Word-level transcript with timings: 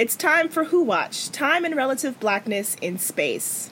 It's 0.00 0.16
time 0.16 0.48
for 0.48 0.64
Who 0.64 0.82
Watch 0.82 1.28
Time 1.28 1.62
and 1.62 1.76
Relative 1.76 2.18
Blackness 2.18 2.74
in 2.80 2.96
Space. 2.96 3.68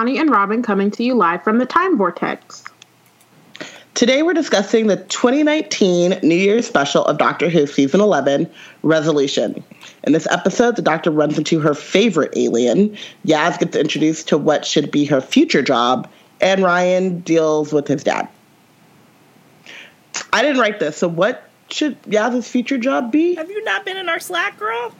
Connie, 0.00 0.16
and 0.16 0.30
Robin 0.30 0.62
coming 0.62 0.90
to 0.92 1.04
you 1.04 1.12
live 1.12 1.44
from 1.44 1.58
the 1.58 1.66
Time 1.66 1.98
Vortex. 1.98 2.64
Today 3.92 4.22
we're 4.22 4.32
discussing 4.32 4.86
the 4.86 4.96
2019 4.96 6.20
New 6.22 6.34
Year's 6.34 6.66
special 6.66 7.04
of 7.04 7.18
Doctor 7.18 7.50
Who 7.50 7.66
Season 7.66 8.00
11, 8.00 8.50
Resolution. 8.82 9.62
In 10.04 10.14
this 10.14 10.26
episode, 10.30 10.76
the 10.76 10.80
Doctor 10.80 11.10
runs 11.10 11.36
into 11.36 11.60
her 11.60 11.74
favorite 11.74 12.32
alien. 12.34 12.96
Yaz 13.26 13.58
gets 13.58 13.76
introduced 13.76 14.26
to 14.28 14.38
what 14.38 14.64
should 14.64 14.90
be 14.90 15.04
her 15.04 15.20
future 15.20 15.60
job, 15.60 16.08
and 16.40 16.62
Ryan 16.62 17.20
deals 17.20 17.70
with 17.70 17.86
his 17.86 18.02
dad. 18.02 18.26
I 20.32 20.40
didn't 20.40 20.62
write 20.62 20.80
this, 20.80 20.96
so 20.96 21.08
what 21.08 21.46
should 21.68 22.02
Yaz's 22.04 22.48
future 22.48 22.78
job 22.78 23.12
be? 23.12 23.34
Have 23.34 23.50
you 23.50 23.62
not 23.64 23.84
been 23.84 23.98
in 23.98 24.08
our 24.08 24.18
Slack, 24.18 24.58
girl? 24.58 24.94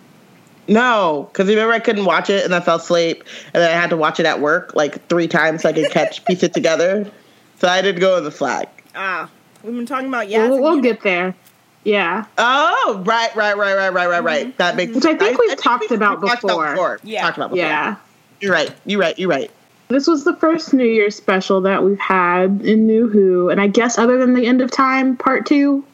No, 0.71 1.29
because 1.33 1.49
remember 1.49 1.75
I 1.75 1.81
couldn't 1.81 2.05
watch 2.05 2.31
it 2.31 2.45
and 2.45 2.55
I 2.55 2.61
fell 2.61 2.77
asleep, 2.77 3.25
and 3.53 3.61
then 3.61 3.69
I 3.69 3.75
had 3.75 3.91
to 3.91 3.97
watch 3.97 4.21
it 4.21 4.25
at 4.25 4.41
work 4.41 4.73
like 4.77 5.05
three 5.09 5.27
times 5.27 5.63
so 5.63 5.69
I 5.69 5.73
could 5.73 5.91
catch 5.91 6.25
piece 6.27 6.45
it 6.45 6.55
together. 6.55 7.11
So 7.59 7.69
I 7.69 7.83
didn't 7.83 8.01
go 8.01 8.17
in 8.17 8.25
the 8.25 8.31
Slack. 8.31 8.85
Ah, 8.95 9.29
we've 9.65 9.75
been 9.75 9.85
talking 9.85 10.07
about 10.07 10.29
Yaz. 10.29 10.49
we'll 10.49 10.63
we'll 10.63 10.81
get 10.81 11.03
there. 11.03 11.35
Yeah. 11.83 12.25
Oh, 12.39 13.03
right, 13.05 13.35
right, 13.35 13.57
right, 13.57 13.75
right, 13.75 13.93
right, 13.93 14.07
right, 14.09 14.23
right. 14.23 14.59
That 14.59 14.77
makes 14.77 14.95
Which 14.95 15.05
I 15.07 15.17
think 15.17 15.41
we've 15.41 15.57
talked 15.57 15.91
about 15.91 16.21
talked 16.21 16.43
before. 16.43 17.01
Yeah. 17.03 17.23
Talked 17.23 17.39
about 17.39 17.51
before. 17.51 17.67
Yeah. 17.67 17.97
You're 18.41 18.53
right. 18.53 18.73
You're 18.87 19.01
right. 19.01 19.19
You're 19.19 19.29
right. 19.29 19.51
This 19.89 20.07
was 20.07 20.23
the 20.23 20.37
first 20.37 20.73
New 20.73 20.85
Year's 20.85 21.17
special 21.17 21.61
that 21.63 21.83
we've 21.83 21.99
had 21.99 22.61
in 22.63 22.87
New 22.87 23.09
Who, 23.09 23.49
and 23.49 23.61
I 23.61 23.67
guess 23.67 23.99
other 23.99 24.19
than 24.19 24.35
the 24.35 24.47
End 24.47 24.61
of 24.61 24.71
Time 24.71 25.17
Part 25.17 25.47
2, 25.47 25.85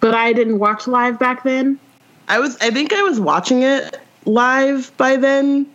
but 0.00 0.14
I 0.14 0.34
didn't 0.34 0.58
watch 0.58 0.86
live 0.86 1.18
back 1.18 1.44
then. 1.44 1.78
I 2.28 2.38
was. 2.38 2.58
I 2.60 2.70
think 2.70 2.92
I 2.92 3.02
was 3.02 3.18
watching 3.18 3.62
it 3.62 3.98
live 4.24 4.96
by 4.96 5.16
then, 5.16 5.66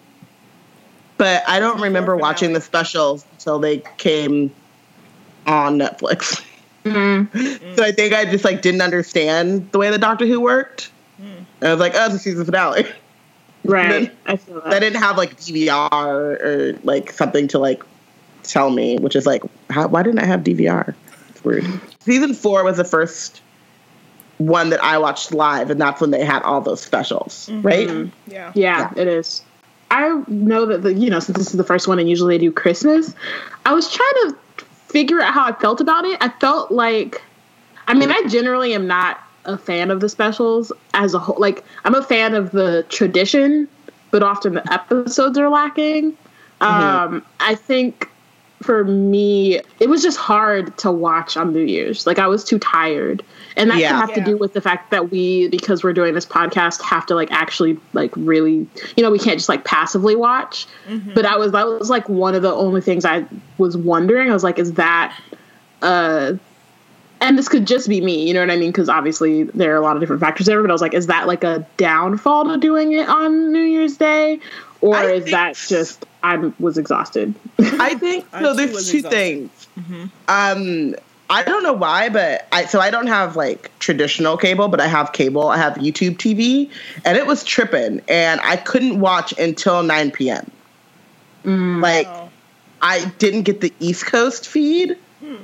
but 1.17 1.43
I 1.47 1.59
don't 1.59 1.81
remember 1.81 2.15
watching 2.15 2.53
the 2.53 2.61
specials 2.61 3.25
until 3.33 3.59
they 3.59 3.79
came 3.97 4.53
on 5.45 5.77
Netflix. 5.77 6.43
Mm-hmm. 6.83 7.75
so 7.75 7.83
I 7.83 7.91
think 7.91 8.13
I 8.13 8.25
just 8.25 8.43
like 8.43 8.61
didn't 8.61 8.81
understand 8.81 9.71
the 9.71 9.79
way 9.79 9.89
the 9.89 9.97
Doctor 9.97 10.25
Who 10.25 10.39
worked. 10.39 10.91
And 11.19 11.45
I 11.69 11.71
was 11.71 11.79
like, 11.79 11.93
oh, 11.95 12.05
it's 12.05 12.13
the 12.13 12.19
season 12.19 12.45
finale. 12.45 12.85
Right. 13.63 14.15
I 14.25 14.37
feel 14.37 14.61
I 14.63 14.79
didn't 14.79 15.01
have 15.01 15.17
like 15.17 15.35
DVR 15.35 15.91
or 15.91 16.79
like 16.83 17.11
something 17.11 17.49
to 17.49 17.59
like 17.59 17.83
tell 18.43 18.69
me, 18.69 18.97
which 18.97 19.13
is 19.13 19.25
like, 19.25 19.43
how, 19.69 19.89
why 19.89 20.03
didn't 20.03 20.19
I 20.19 20.25
have 20.25 20.41
DVR? 20.41 20.95
It's 21.29 21.43
weird. 21.43 21.65
Season 21.99 22.33
four 22.33 22.63
was 22.63 22.77
the 22.77 22.85
first 22.85 23.41
one 24.37 24.69
that 24.69 24.83
I 24.83 24.97
watched 24.97 25.33
live, 25.33 25.69
and 25.69 25.79
that's 25.81 25.99
when 25.99 26.11
they 26.11 26.23
had 26.23 26.41
all 26.43 26.61
those 26.61 26.81
specials, 26.81 27.49
mm-hmm. 27.49 27.61
right? 27.61 27.87
Mm-hmm. 27.87 28.31
Yeah. 28.31 28.51
Yeah, 28.55 28.93
it 28.95 29.07
is. 29.07 29.43
I 29.89 30.21
know 30.27 30.65
that 30.65 30.83
the 30.83 30.93
you 30.93 31.09
know 31.09 31.19
since 31.19 31.37
this 31.37 31.47
is 31.47 31.57
the 31.57 31.63
first 31.63 31.87
one 31.87 31.97
and 31.97 32.09
usually 32.09 32.35
they 32.35 32.43
do 32.43 32.51
Christmas, 32.51 33.15
I 33.65 33.73
was 33.73 33.91
trying 33.91 34.13
to 34.23 34.37
figure 34.87 35.21
out 35.21 35.33
how 35.33 35.45
I 35.45 35.53
felt 35.53 35.81
about 35.81 36.05
it. 36.05 36.17
I 36.21 36.29
felt 36.29 36.71
like, 36.71 37.21
I 37.87 37.93
mean, 37.93 38.11
I 38.11 38.23
generally 38.27 38.73
am 38.73 38.87
not 38.87 39.19
a 39.45 39.57
fan 39.57 39.91
of 39.91 40.01
the 40.01 40.09
specials 40.09 40.71
as 40.93 41.13
a 41.13 41.19
whole. 41.19 41.37
Like, 41.39 41.63
I'm 41.85 41.95
a 41.95 42.03
fan 42.03 42.35
of 42.35 42.51
the 42.51 42.85
tradition, 42.89 43.67
but 44.11 44.23
often 44.23 44.55
the 44.55 44.73
episodes 44.73 45.37
are 45.37 45.49
lacking. 45.49 46.13
Mm-hmm. 46.61 46.63
Um, 46.63 47.25
I 47.39 47.55
think 47.55 48.09
for 48.61 48.83
me, 48.83 49.61
it 49.79 49.89
was 49.89 50.01
just 50.01 50.17
hard 50.17 50.77
to 50.79 50.91
watch 50.91 51.37
on 51.37 51.53
New 51.53 51.61
Year's. 51.61 52.07
Like, 52.07 52.19
I 52.19 52.27
was 52.27 52.43
too 52.43 52.59
tired, 52.59 53.23
and 53.57 53.69
that 53.71 53.79
Yeah. 53.79 53.89
could 53.89 53.95
have 53.97 54.13
to 54.13 54.23
do 54.31 54.37
with 54.37 54.53
the 54.53 54.61
fact 54.61 54.91
that 54.91 55.11
we, 55.11 55.47
because 55.49 55.83
we're 55.83 55.91
doing 55.93 56.13
this 56.13 56.25
podcast, 56.25 56.81
have 56.83 57.05
to 57.07 57.15
like 57.15 57.31
actually 57.31 57.77
like 57.93 58.11
really, 58.15 58.67
you 58.95 59.03
know, 59.03 59.11
we 59.11 59.19
can't 59.19 59.37
just 59.37 59.49
like 59.49 59.65
passively 59.65 60.15
watch. 60.15 60.65
But 61.13 61.25
I 61.25 61.35
was 61.37 61.51
that 61.51 61.65
was 61.67 61.89
like 61.89 62.07
one 62.07 62.35
of 62.35 62.41
the 62.43 62.53
only 62.53 62.81
things 62.81 63.03
I 63.03 63.25
was 63.57 63.75
wondering. 63.75 64.29
I 64.29 64.33
was 64.33 64.43
like, 64.43 64.59
is 64.59 64.73
that 64.73 65.17
uh 65.81 66.33
and 67.19 67.35
this 67.35 67.47
could 67.49 67.65
just 67.65 67.89
be 67.89 67.99
me, 67.99 68.27
you 68.27 68.33
know 68.35 68.41
what 68.41 68.51
I 68.51 68.57
mean? 68.57 68.69
Because 68.69 68.89
obviously 68.89 69.43
there 69.43 69.73
are 69.73 69.77
a 69.77 69.81
lot 69.81 69.95
of 69.95 70.01
different 70.01 70.21
factors 70.21 70.45
there. 70.45 70.61
But 70.61 70.69
I 70.69 70.73
was 70.73 70.81
like, 70.83 70.93
is 70.93 71.07
that 71.07 71.25
like 71.25 71.43
a 71.43 71.65
downfall 71.77 72.45
to 72.49 72.57
doing 72.57 72.91
it 72.91 73.09
on 73.09 73.51
New 73.51 73.63
Year's 73.63 73.97
Day, 73.97 74.39
or 74.81 74.95
I 74.95 75.05
is 75.13 75.31
that 75.31 75.55
just 75.55 76.05
I 76.21 76.37
was 76.59 76.77
exhausted? 76.77 77.33
I 77.59 77.95
think 77.95 78.27
so. 78.31 78.51
too 78.51 78.53
There's 78.53 78.91
two 78.91 78.97
exhausted. 78.97 79.09
things. 79.09 79.67
Um, 80.27 80.93
I 81.29 81.43
don't 81.43 81.61
know 81.63 81.73
why, 81.73 82.09
but 82.09 82.47
I 82.51 82.65
so 82.65 82.79
I 82.79 82.89
don't 82.89 83.07
have 83.07 83.35
like 83.35 83.69
traditional 83.79 84.37
cable, 84.37 84.67
but 84.69 84.79
I 84.79 84.87
have 84.87 85.11
cable. 85.11 85.49
I 85.49 85.57
have 85.57 85.73
YouTube 85.75 86.17
TV, 86.17 86.69
and 87.03 87.17
it 87.17 87.27
was 87.27 87.43
tripping, 87.43 88.01
and 88.07 88.39
I 88.41 88.55
couldn't 88.55 88.99
watch 88.99 89.37
until 89.37 89.83
9 89.83 90.11
p.m. 90.11 90.49
Mm. 91.43 91.81
Like 91.81 92.07
Oh. 92.07 92.29
I 92.81 93.05
didn't 93.19 93.43
get 93.43 93.61
the 93.61 93.73
East 93.79 94.05
Coast 94.05 94.47
feed, 94.47 94.97
hmm. 95.19 95.35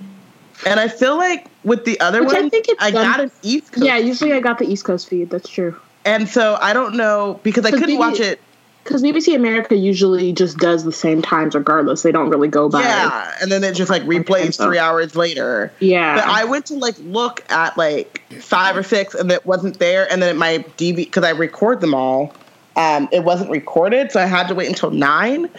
and 0.65 0.79
I 0.79 0.87
feel 0.87 1.17
like 1.17 1.47
with 1.63 1.83
the 1.83 1.99
other 1.99 2.23
Which 2.23 2.33
I 2.35 2.41
one, 2.41 2.49
think 2.49 2.67
it's 2.69 2.81
I 2.81 2.91
done- 2.91 3.05
got 3.11 3.19
an 3.21 3.31
East 3.41 3.71
Coast, 3.73 3.85
yeah, 3.85 3.97
usually 3.97 4.33
I 4.33 4.39
got 4.39 4.59
the 4.59 4.65
East 4.71 4.85
Coast 4.85 5.09
feed. 5.09 5.29
That's 5.31 5.49
true. 5.49 5.75
and 6.05 6.29
so 6.29 6.57
I 6.61 6.73
don't 6.73 6.95
know 6.95 7.39
because 7.43 7.65
I 7.65 7.71
couldn't 7.71 7.97
watch 7.97 8.19
it. 8.19 8.39
Because 8.83 9.01
BBC 9.01 9.35
America 9.35 9.75
usually 9.75 10.33
just 10.33 10.57
does 10.57 10.83
the 10.83 10.91
same 10.91 11.21
times 11.21 11.55
regardless. 11.55 12.01
They 12.03 12.11
don't 12.11 12.29
really 12.29 12.49
go 12.49 12.67
by. 12.67 12.81
Yeah, 12.81 13.33
and 13.41 13.51
then 13.51 13.63
it 13.63 13.75
just 13.75 13.89
like 13.89 14.03
replays 14.03 14.61
three 14.61 14.77
hours 14.77 15.15
later. 15.15 15.71
Yeah. 15.79 16.15
But 16.15 16.25
I 16.25 16.43
went 16.43 16.65
to 16.67 16.75
like 16.75 16.95
look 16.99 17.49
at 17.49 17.77
like 17.77 18.21
five 18.39 18.75
or 18.75 18.83
six, 18.83 19.15
and 19.15 19.31
it 19.31 19.45
wasn't 19.45 19.79
there. 19.79 20.11
And 20.11 20.21
then 20.21 20.37
my 20.37 20.59
DV 20.77 20.97
because 20.97 21.23
I 21.23 21.29
record 21.29 21.79
them 21.79 21.93
all, 21.93 22.33
um, 22.75 23.07
it 23.11 23.23
wasn't 23.23 23.51
recorded, 23.51 24.11
so 24.11 24.19
I 24.19 24.25
had 24.25 24.47
to 24.47 24.55
wait 24.55 24.67
until 24.67 24.91
nine. 24.91 25.49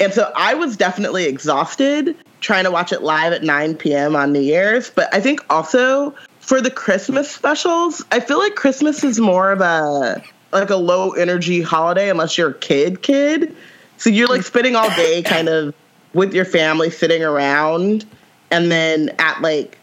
And 0.00 0.12
so 0.12 0.30
I 0.36 0.54
was 0.54 0.76
definitely 0.76 1.24
exhausted 1.24 2.16
trying 2.40 2.64
to 2.64 2.70
watch 2.70 2.92
it 2.92 3.02
live 3.02 3.32
at 3.32 3.42
nine 3.42 3.74
p.m. 3.74 4.14
on 4.14 4.32
New 4.32 4.40
Year's. 4.40 4.90
But 4.90 5.12
I 5.14 5.20
think 5.20 5.40
also 5.48 6.14
for 6.40 6.60
the 6.60 6.70
Christmas 6.70 7.30
specials, 7.30 8.04
I 8.12 8.20
feel 8.20 8.38
like 8.38 8.54
Christmas 8.54 9.02
is 9.02 9.18
more 9.18 9.50
of 9.50 9.62
a 9.62 10.22
like 10.60 10.70
a 10.70 10.76
low 10.76 11.10
energy 11.12 11.62
holiday 11.62 12.10
unless 12.10 12.38
you're 12.38 12.50
a 12.50 12.54
kid 12.54 13.02
kid. 13.02 13.54
So 13.96 14.10
you're 14.10 14.28
like 14.28 14.42
spending 14.42 14.76
all 14.76 14.88
day 14.90 15.22
kind 15.22 15.48
of 15.48 15.74
with 16.14 16.34
your 16.34 16.44
family 16.44 16.90
sitting 16.90 17.22
around 17.22 18.04
and 18.50 18.70
then 18.70 19.10
at 19.18 19.40
like 19.40 19.78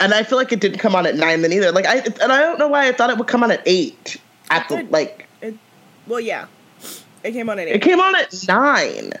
and 0.00 0.14
I 0.14 0.22
feel 0.22 0.38
like 0.38 0.52
it 0.52 0.60
didn't 0.60 0.78
come 0.78 0.94
on 0.94 1.06
at 1.06 1.16
nine 1.16 1.42
then 1.42 1.52
either. 1.52 1.72
Like 1.72 1.86
I 1.86 1.98
and 1.98 2.32
I 2.32 2.40
don't 2.40 2.58
know 2.58 2.68
why 2.68 2.88
I 2.88 2.92
thought 2.92 3.10
it 3.10 3.18
would 3.18 3.28
come 3.28 3.42
on 3.42 3.50
at 3.50 3.62
eight. 3.66 4.16
At 4.50 4.68
the 4.68 4.76
did. 4.76 4.90
like 4.90 5.26
It, 5.42 5.56
well, 6.06 6.20
yeah. 6.20 6.46
It 7.24 7.32
came 7.32 7.50
on 7.50 7.58
at 7.58 7.68
eight. 7.68 7.76
it 7.76 7.82
came 7.82 8.00
on 8.00 8.14
at 8.16 8.34
nine. 8.46 9.12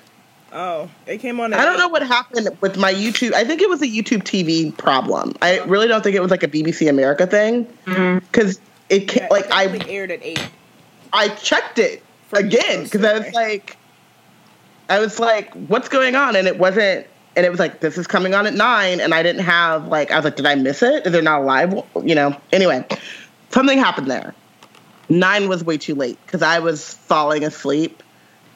Oh, 0.50 0.88
it 1.06 1.18
came 1.18 1.40
on 1.40 1.52
at 1.52 1.60
I 1.60 1.64
don't 1.64 1.74
eight. 1.74 1.78
know 1.78 1.88
what 1.88 2.06
happened 2.06 2.48
with 2.60 2.78
my 2.78 2.94
YouTube. 2.94 3.34
I 3.34 3.44
think 3.44 3.60
it 3.60 3.68
was 3.68 3.82
a 3.82 3.86
YouTube 3.86 4.22
TV 4.22 4.74
problem. 4.76 5.34
I 5.42 5.58
really 5.64 5.88
don't 5.88 6.02
think 6.02 6.16
it 6.16 6.22
was 6.22 6.30
like 6.30 6.42
a 6.42 6.48
BBC 6.48 6.88
America 6.88 7.26
thing 7.26 7.66
mm-hmm. 7.84 8.18
because 8.18 8.60
it 8.88 9.08
ca- 9.08 9.22
Yeah, 9.22 9.28
like 9.30 9.50
I 9.50 9.66
definitely 9.66 9.94
aired 9.94 10.10
at 10.10 10.22
eight. 10.22 10.48
I 11.12 11.28
checked 11.28 11.78
it 11.78 12.02
For 12.28 12.38
again 12.38 12.84
because 12.84 13.04
I 13.04 13.18
was 13.18 13.32
like, 13.34 13.76
I 14.88 14.98
was 15.00 15.18
like, 15.18 15.52
what's 15.54 15.88
going 15.88 16.16
on? 16.16 16.36
And 16.36 16.46
it 16.46 16.58
wasn't. 16.58 17.06
And 17.36 17.46
it 17.46 17.50
was 17.50 17.60
like, 17.60 17.80
this 17.80 17.96
is 17.96 18.06
coming 18.08 18.34
on 18.34 18.46
at 18.48 18.54
nine, 18.54 18.98
and 19.00 19.14
I 19.14 19.22
didn't 19.22 19.42
have 19.42 19.86
like, 19.86 20.10
I 20.10 20.16
was 20.16 20.24
like, 20.24 20.34
did 20.34 20.46
I 20.46 20.56
miss 20.56 20.82
it? 20.82 21.06
Is 21.06 21.12
there 21.12 21.22
not 21.22 21.42
a 21.42 21.44
live? 21.44 21.72
You 22.02 22.14
know. 22.14 22.36
Anyway, 22.52 22.84
something 23.50 23.78
happened 23.78 24.10
there. 24.10 24.34
Nine 25.08 25.48
was 25.48 25.62
way 25.64 25.78
too 25.78 25.94
late 25.94 26.18
because 26.26 26.42
I 26.42 26.58
was 26.58 26.94
falling 26.94 27.44
asleep 27.44 28.02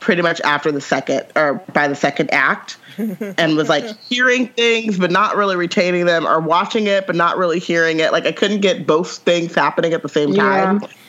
pretty 0.03 0.21
much 0.21 0.41
after 0.43 0.73
the 0.73 0.81
second 0.81 1.23
or 1.37 1.55
by 1.73 1.87
the 1.87 1.95
second 1.95 2.29
act 2.35 2.77
and 3.39 3.57
was 3.57 3.69
like 3.69 3.85
hearing 4.09 4.49
things 4.49 4.99
but 4.99 5.11
not 5.11 5.37
really 5.37 5.55
retaining 5.57 6.05
them 6.07 6.27
or 6.27 6.41
watching 6.41 6.89
it 6.89 7.07
but 7.07 7.15
not 7.15 7.39
really 7.39 7.61
hearing 7.61 8.01
it. 8.01 8.11
Like 8.13 8.27
i 8.27 8.33
couldn't 8.33 8.61
get 8.61 8.87
both 8.87 9.19
things 9.19 9.55
happening 9.55 9.93
at 9.95 10.03
the 10.03 10.09
same 10.09 10.35
time. 10.35 10.81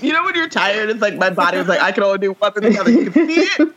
You 0.00 0.12
know 0.12 0.24
when 0.24 0.34
you're 0.36 0.48
tired 0.48 0.90
it's 0.90 1.00
like 1.02 1.16
my 1.16 1.30
body 1.30 1.58
was 1.58 1.66
like 1.68 1.80
i 1.80 1.90
can 1.92 2.02
only 2.04 2.18
do 2.18 2.32
one 2.32 2.52
other. 2.78 2.90
You 2.90 3.10
can 3.10 3.26
see 3.28 3.40
it 3.40 3.72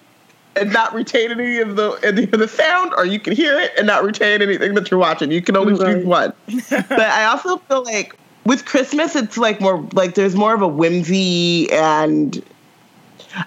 and 0.56 0.71
not 0.74 0.94
retain 0.94 1.31
any 1.31 1.57
of 1.59 1.75
the 1.75 1.92
any 2.03 2.24
of 2.24 2.31
the 2.31 2.47
sound 2.47 2.94
or 2.95 3.06
you 3.06 3.19
can 3.19 3.35
hear 3.35 3.59
it 3.59 3.71
and 3.77 3.88
not 3.88 4.03
retain 4.03 4.42
anything 4.42 4.74
that 4.75 4.92
you're 4.92 5.00
watching. 5.00 5.31
You 5.31 5.42
can 5.42 5.56
only 5.57 5.74
Right. 5.74 5.95
choose 5.95 6.06
one. 6.06 6.33
But 6.69 7.00
i 7.00 7.25
also 7.25 7.57
feel 7.57 7.83
like 7.83 8.15
with 8.45 8.65
christmas 8.65 9.15
it's 9.15 9.38
like 9.38 9.59
more 9.62 9.85
like 9.94 10.15
there's 10.15 10.35
more 10.35 10.53
of 10.53 10.62
a 10.62 10.68
whimsy 10.68 11.71
and 11.71 12.44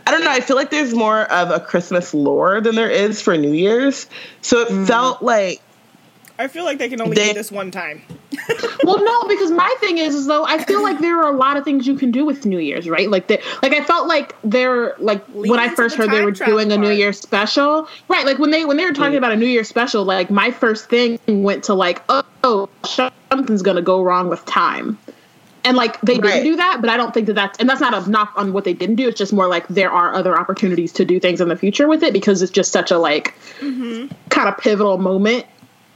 I 0.07 0.11
don't 0.11 0.23
know. 0.25 0.31
I 0.31 0.41
feel 0.41 0.57
like 0.57 0.71
there's 0.71 0.95
more 0.95 1.23
of 1.33 1.51
a 1.51 1.59
Christmas 1.61 2.15
lore 2.15 2.61
than 2.61 2.75
there 2.77 2.91
is 2.91 3.21
for 3.21 3.37
New 3.37 3.53
Year's. 3.53 4.07
So 4.41 4.61
it 4.61 4.69
Mm. 4.69 4.87
felt 4.87 5.23
like 5.23 5.61
I 6.39 6.49
feel 6.49 6.65
like 6.65 6.79
they 6.79 6.89
can 6.89 7.01
only 7.01 7.15
They- 7.15 7.29
do 7.29 7.35
this 7.35 7.53
one 7.53 7.71
time. 7.71 8.03
well, 8.85 9.05
no, 9.05 9.29
because 9.29 9.51
my 9.53 9.73
thing 9.81 9.99
is, 9.99 10.15
is 10.15 10.27
though 10.27 10.45
I 10.45 10.65
feel 10.65 10.83
like 10.83 10.99
there 10.99 11.19
are 11.23 11.33
a 11.33 11.37
lot 11.37 11.57
of 11.57 11.65
things 11.65 11.87
you 11.87 11.95
can 11.95 12.11
do 12.11 12.25
with 12.25 12.47
New 12.47 12.59
Year's, 12.59 12.89
right? 12.89 13.09
Like 13.11 13.27
the, 13.29 13.39
like 13.63 13.73
I 13.75 13.83
felt 13.85 14.09
like 14.09 14.35
they're 14.43 14.95
like 14.99 15.23
Lean 15.35 15.51
when 15.51 15.61
I 15.61 15.69
first 15.69 15.97
the 15.97 16.03
heard 16.05 16.11
they 16.13 16.25
were 16.25 16.33
travel 16.33 16.55
doing 16.55 16.73
a 16.73 16.77
New 16.79 16.87
part. 16.87 16.97
Year's 16.97 17.21
special, 17.21 17.87
right? 18.09 18.25
Like 18.25 18.39
when 18.39 18.51
they 18.51 18.65
when 18.65 18.77
they 18.79 18.85
were 18.87 18.93
talking 18.95 19.17
about 19.17 19.33
a 19.33 19.37
New 19.37 19.47
Year's 19.47 19.69
special, 19.69 20.05
like 20.05 20.31
my 20.31 20.51
first 20.51 20.89
thing 20.89 21.19
went 21.29 21.65
to 21.65 21.75
like, 21.75 22.03
oh, 22.09 22.25
oh 22.43 22.69
something's 23.31 23.63
gonna 23.63 23.83
go 23.83 24.03
wrong 24.03 24.29
with 24.29 24.45
time. 24.47 24.99
And 25.65 25.77
like 25.77 26.01
they 26.01 26.15
Right. 26.15 26.23
didn't 26.23 26.45
do 26.45 26.57
that, 26.57 26.81
but 26.81 26.91
I 26.91 26.97
don't 26.97 27.15
think 27.15 27.27
that 27.27 27.35
that's 27.35 27.59
and 27.59 27.69
that's 27.69 27.81
not 27.81 27.95
a 27.95 28.11
knock 28.11 28.33
on 28.37 28.53
what 28.53 28.65
they 28.65 28.75
didn't 28.75 28.97
do. 28.97 29.09
It's 29.09 29.19
just 29.19 29.33
more 29.33 29.47
like 29.47 29.67
there 29.69 29.91
are 29.91 30.15
other 30.15 30.37
opportunities 30.39 30.93
to 30.95 31.05
do 31.05 31.21
things 31.21 31.41
in 31.41 31.49
the 31.49 31.57
future 31.57 31.87
with 31.89 32.03
it 32.03 32.13
because 32.13 32.43
it's 32.43 32.53
just 32.53 32.73
such 32.73 32.91
a 32.91 32.99
like 32.99 33.35
mm-hmm. 33.61 34.13
kind 34.29 34.49
of 34.49 34.59
pivotal 34.59 34.99
moment 34.99 35.47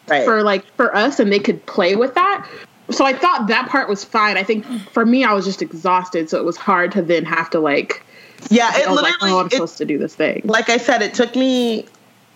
right. 0.09 0.25
for 0.25 0.43
like 0.43 0.65
for 0.77 0.95
us 0.95 1.19
and 1.19 1.33
they 1.33 1.39
could 1.39 1.65
play 1.67 1.97
with 1.97 2.15
that 2.15 2.47
so 2.91 3.05
i 3.05 3.13
thought 3.13 3.49
that 3.49 3.69
part 3.69 3.89
was 3.89 4.05
fine 4.05 4.37
i 4.37 4.43
think 4.45 4.65
for 4.91 5.05
me 5.05 5.25
i 5.25 5.33
was 5.33 5.45
just 5.45 5.61
exhausted 5.63 6.31
so 6.31 6.39
it 6.39 6.45
was 6.45 6.57
hard 6.57 6.93
to 6.93 7.03
then 7.03 7.25
have 7.25 7.51
to 7.51 7.59
like 7.59 8.03
yeah, 8.51 8.71
it 8.75 8.89
literally. 8.89 9.03
like 9.03 9.15
oh 9.23 9.41
i'm 9.41 9.47
it- 9.47 9.53
supposed 9.53 9.79
to 9.79 9.85
do 9.85 9.99
this 9.99 10.15
thing 10.15 10.43
like 10.45 10.69
I 10.69 10.77
said, 10.77 11.03
it 11.03 11.15
took 11.15 11.35
me. 11.35 11.87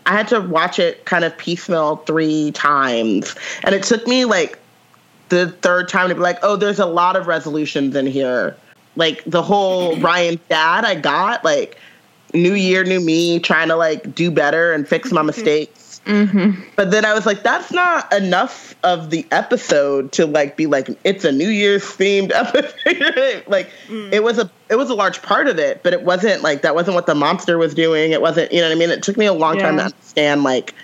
I 0.07 0.13
had 0.13 0.29
to 0.29 0.41
watch 0.41 0.79
it 0.79 1.05
kind 1.05 1.25
of 1.25 1.37
piecemeal 1.37 1.97
three 1.97 2.53
times, 2.53 3.35
and 3.63 3.75
it 3.75 3.83
took 3.83 4.07
me 4.07 4.25
like 4.25 4.59
the 5.31 5.49
third 5.63 5.89
time 5.89 6.09
to 6.11 6.15
be 6.15 6.21
like, 6.21 6.39
oh, 6.43 6.57
there's 6.57 6.79
a 6.79 6.87
lot 6.87 7.17
of 7.17 7.27
resolutions 7.27 7.97
in 7.97 8.07
here. 8.07 8.57
Like 8.97 9.23
the 9.25 9.43
whole 9.43 9.97
Ryan's 10.01 10.41
dad, 10.49 10.85
I 10.85 10.95
got 10.97 11.45
like 11.45 11.79
new 12.35 12.55
year, 12.55 12.85
new 12.85 13.01
me, 13.01 13.39
trying 13.41 13.69
to 13.69 13.77
like 13.77 14.15
do 14.15 14.31
better 14.31 14.73
and 14.73 14.87
fix 14.87 15.11
my 15.11 15.21
mm-hmm. 15.21 15.29
mistakes. 15.29 16.01
Mm-hmm. 16.07 16.63
But 16.77 16.91
then 16.91 17.05
I 17.05 17.13
was 17.13 17.27
like, 17.27 17.43
that's 17.43 17.73
not 17.73 18.13
enough 18.13 18.75
of 18.83 19.11
the 19.11 19.27
episode 19.31 20.13
to 20.13 20.27
like 20.27 20.57
be 20.57 20.67
like 20.67 20.89
it's 21.05 21.25
a 21.25 21.33
New 21.33 21.49
Year's 21.49 21.85
themed 21.85 22.33
episode. 22.35 23.45
like 23.47 23.71
mm. 23.89 24.13
it 24.13 24.23
was 24.23 24.39
a 24.39 24.51
it 24.71 24.77
was 24.77 24.91
a 24.91 24.95
large 24.95 25.23
part 25.23 25.47
of 25.47 25.59
it, 25.59 25.83
but 25.83 25.93
it 25.93 26.03
wasn't 26.03 26.43
like 26.43 26.63
that 26.63 26.75
wasn't 26.75 26.95
what 26.95 27.07
the 27.07 27.15
monster 27.15 27.59
was 27.59 27.75
doing. 27.75 28.13
It 28.13 28.23
wasn't 28.23 28.51
you 28.51 28.61
know 28.61 28.69
what 28.69 28.77
I 28.77 28.79
mean. 28.79 28.91
It 28.91 29.03
took 29.03 29.17
me 29.17 29.27
a 29.27 29.33
long 29.33 29.59
time 29.59 29.77
to 29.77 29.85
understand 29.85 30.43
like 30.43 30.75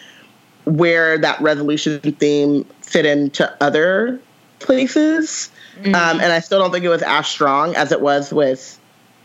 where 0.64 1.16
that 1.18 1.40
resolution 1.40 2.00
theme 2.00 2.64
fit 2.82 3.06
into 3.06 3.50
other 3.62 4.20
places. 4.58 5.50
Um, 5.84 6.20
and 6.20 6.32
I 6.32 6.40
still 6.40 6.58
don't 6.58 6.72
think 6.72 6.84
it 6.84 6.88
was 6.88 7.02
as 7.02 7.26
strong 7.26 7.74
as 7.76 7.92
it 7.92 8.00
was 8.00 8.32
with 8.32 8.78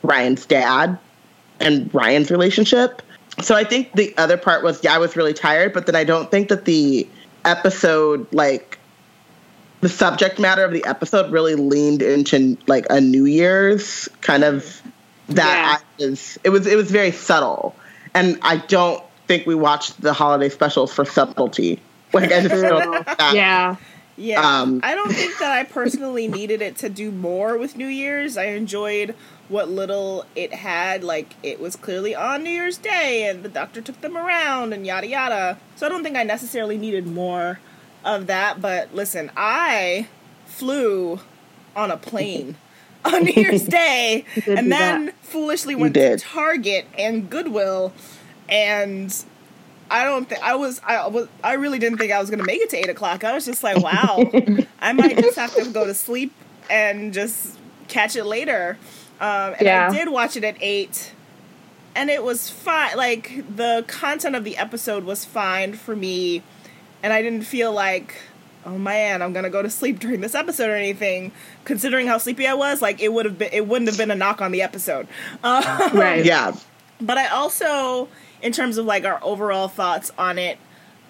Ryan's 0.03 0.45
dad 0.45 0.97
and 1.59 1.93
Ryan's 1.93 2.29
relationship. 2.29 3.01
So 3.41 3.55
I 3.55 3.63
think 3.63 3.93
the 3.93 4.13
other 4.17 4.37
part 4.37 4.63
was 4.63 4.83
yeah, 4.83 4.93
I 4.93 4.97
was 4.97 5.15
really 5.15 5.33
tired, 5.33 5.73
but 5.73 5.85
then 5.85 5.95
I 5.95 6.03
don't 6.03 6.29
think 6.29 6.49
that 6.49 6.65
the 6.65 7.07
episode 7.45 8.27
like 8.33 8.77
the 9.79 9.89
subject 9.89 10.39
matter 10.39 10.63
of 10.63 10.73
the 10.73 10.85
episode 10.85 11.31
really 11.31 11.55
leaned 11.55 12.01
into 12.01 12.57
like 12.67 12.85
a 12.89 12.99
New 12.99 13.25
Year's 13.25 14.09
kind 14.21 14.43
of 14.43 14.81
that 15.29 15.81
I 15.81 16.03
was 16.03 16.37
it 16.43 16.49
was 16.49 16.67
it 16.67 16.75
was 16.75 16.91
very 16.91 17.11
subtle. 17.11 17.75
And 18.13 18.37
I 18.41 18.57
don't 18.57 19.01
think 19.27 19.47
we 19.47 19.55
watched 19.55 20.01
the 20.01 20.11
holiday 20.11 20.49
specials 20.49 20.93
for 20.93 21.05
subtlety. 21.05 21.81
Like 22.13 22.31
I 22.31 22.41
just 22.41 22.63
don't 22.63 23.07
yeah 23.33 23.77
Yeah. 24.21 24.41
Um, 24.61 24.81
I 24.83 24.93
don't 24.93 25.11
think 25.11 25.37
that 25.39 25.51
I 25.51 25.63
personally 25.63 26.27
needed 26.27 26.61
it 26.61 26.77
to 26.77 26.89
do 26.89 27.11
more 27.11 27.57
with 27.57 27.75
New 27.75 27.87
Year's. 27.87 28.37
I 28.37 28.45
enjoyed 28.45 29.15
what 29.49 29.67
little 29.67 30.25
it 30.35 30.53
had. 30.53 31.03
Like, 31.03 31.33
it 31.41 31.59
was 31.59 31.75
clearly 31.75 32.13
on 32.13 32.43
New 32.43 32.51
Year's 32.51 32.77
Day, 32.77 33.27
and 33.27 33.41
the 33.43 33.49
doctor 33.49 33.81
took 33.81 33.99
them 34.01 34.15
around, 34.15 34.73
and 34.73 34.85
yada 34.85 35.07
yada. 35.07 35.57
So 35.75 35.85
I 35.87 35.89
don't 35.89 36.03
think 36.03 36.15
I 36.15 36.23
necessarily 36.23 36.77
needed 36.77 37.07
more 37.07 37.59
of 38.05 38.27
that. 38.27 38.61
But 38.61 38.93
listen, 38.93 39.31
I 39.35 40.07
flew 40.45 41.19
on 41.75 41.89
a 41.89 41.97
plane 41.97 42.57
on 43.05 43.23
New 43.23 43.33
Year's 43.33 43.63
Day, 43.67 44.25
and 44.45 44.71
then 44.71 45.05
that. 45.07 45.15
foolishly 45.23 45.73
went 45.73 45.95
to 45.95 46.17
Target 46.19 46.85
and 46.95 47.27
Goodwill, 47.27 47.91
and 48.47 49.25
I 49.91 50.05
don't 50.05 50.27
think 50.27 50.41
I 50.41 50.55
was. 50.55 50.79
I 50.83 51.07
was. 51.07 51.27
I 51.43 51.53
really 51.53 51.77
didn't 51.79 51.97
think 51.99 52.11
I 52.11 52.19
was 52.19 52.29
gonna 52.29 52.45
make 52.45 52.61
it 52.61 52.69
to 52.71 52.77
eight 52.77 52.89
o'clock. 52.89 53.23
I 53.23 53.33
was 53.33 53.45
just 53.45 53.61
like, 53.63 53.77
wow, 53.77 54.29
I 54.81 54.93
might 54.93 55.17
just 55.17 55.37
have 55.37 55.53
to 55.55 55.69
go 55.71 55.85
to 55.85 55.93
sleep 55.93 56.33
and 56.69 57.13
just 57.13 57.57
catch 57.89 58.15
it 58.15 58.23
later. 58.23 58.77
Um, 59.19 59.53
and 59.59 59.61
Yeah. 59.61 59.89
I 59.91 59.93
did 59.93 60.09
watch 60.09 60.35
it 60.37 60.43
at 60.43 60.55
eight, 60.61 61.11
and 61.95 62.09
it 62.09 62.23
was 62.23 62.49
fine. 62.49 62.95
Like 62.97 63.43
the 63.55 63.83
content 63.87 64.35
of 64.35 64.43
the 64.43 64.57
episode 64.57 65.03
was 65.03 65.25
fine 65.25 65.73
for 65.73 65.95
me, 65.95 66.41
and 67.03 67.11
I 67.11 67.21
didn't 67.21 67.43
feel 67.43 67.71
like, 67.73 68.15
oh 68.65 68.77
man, 68.77 69.21
I'm 69.21 69.33
gonna 69.33 69.49
go 69.49 69.61
to 69.61 69.69
sleep 69.69 69.99
during 69.99 70.21
this 70.21 70.33
episode 70.35 70.69
or 70.69 70.75
anything. 70.75 71.33
Considering 71.65 72.07
how 72.07 72.17
sleepy 72.17 72.47
I 72.47 72.53
was, 72.53 72.81
like 72.81 73.01
it 73.01 73.11
would 73.13 73.25
have 73.25 73.37
been. 73.37 73.49
It 73.51 73.67
wouldn't 73.67 73.89
have 73.89 73.97
been 73.97 74.09
a 74.09 74.15
knock 74.15 74.41
on 74.41 74.51
the 74.53 74.61
episode. 74.61 75.07
Um, 75.43 75.63
right 75.93 76.23
yeah. 76.23 76.55
but 77.01 77.17
I 77.17 77.27
also, 77.27 78.07
in 78.41 78.51
terms 78.51 78.77
of 78.77 78.85
like 78.85 79.05
our 79.05 79.19
overall 79.23 79.67
thoughts 79.67 80.11
on 80.17 80.37
it, 80.37 80.57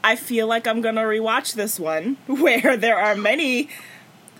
I 0.04 0.16
feel 0.16 0.48
like 0.48 0.68
I'm 0.68 0.81
gonna 0.81 1.04
rewatch 1.04 1.54
this 1.54 1.80
one 1.80 2.18
where 2.28 2.78
there 2.78 2.98
are 2.98 3.16
many 3.16 3.69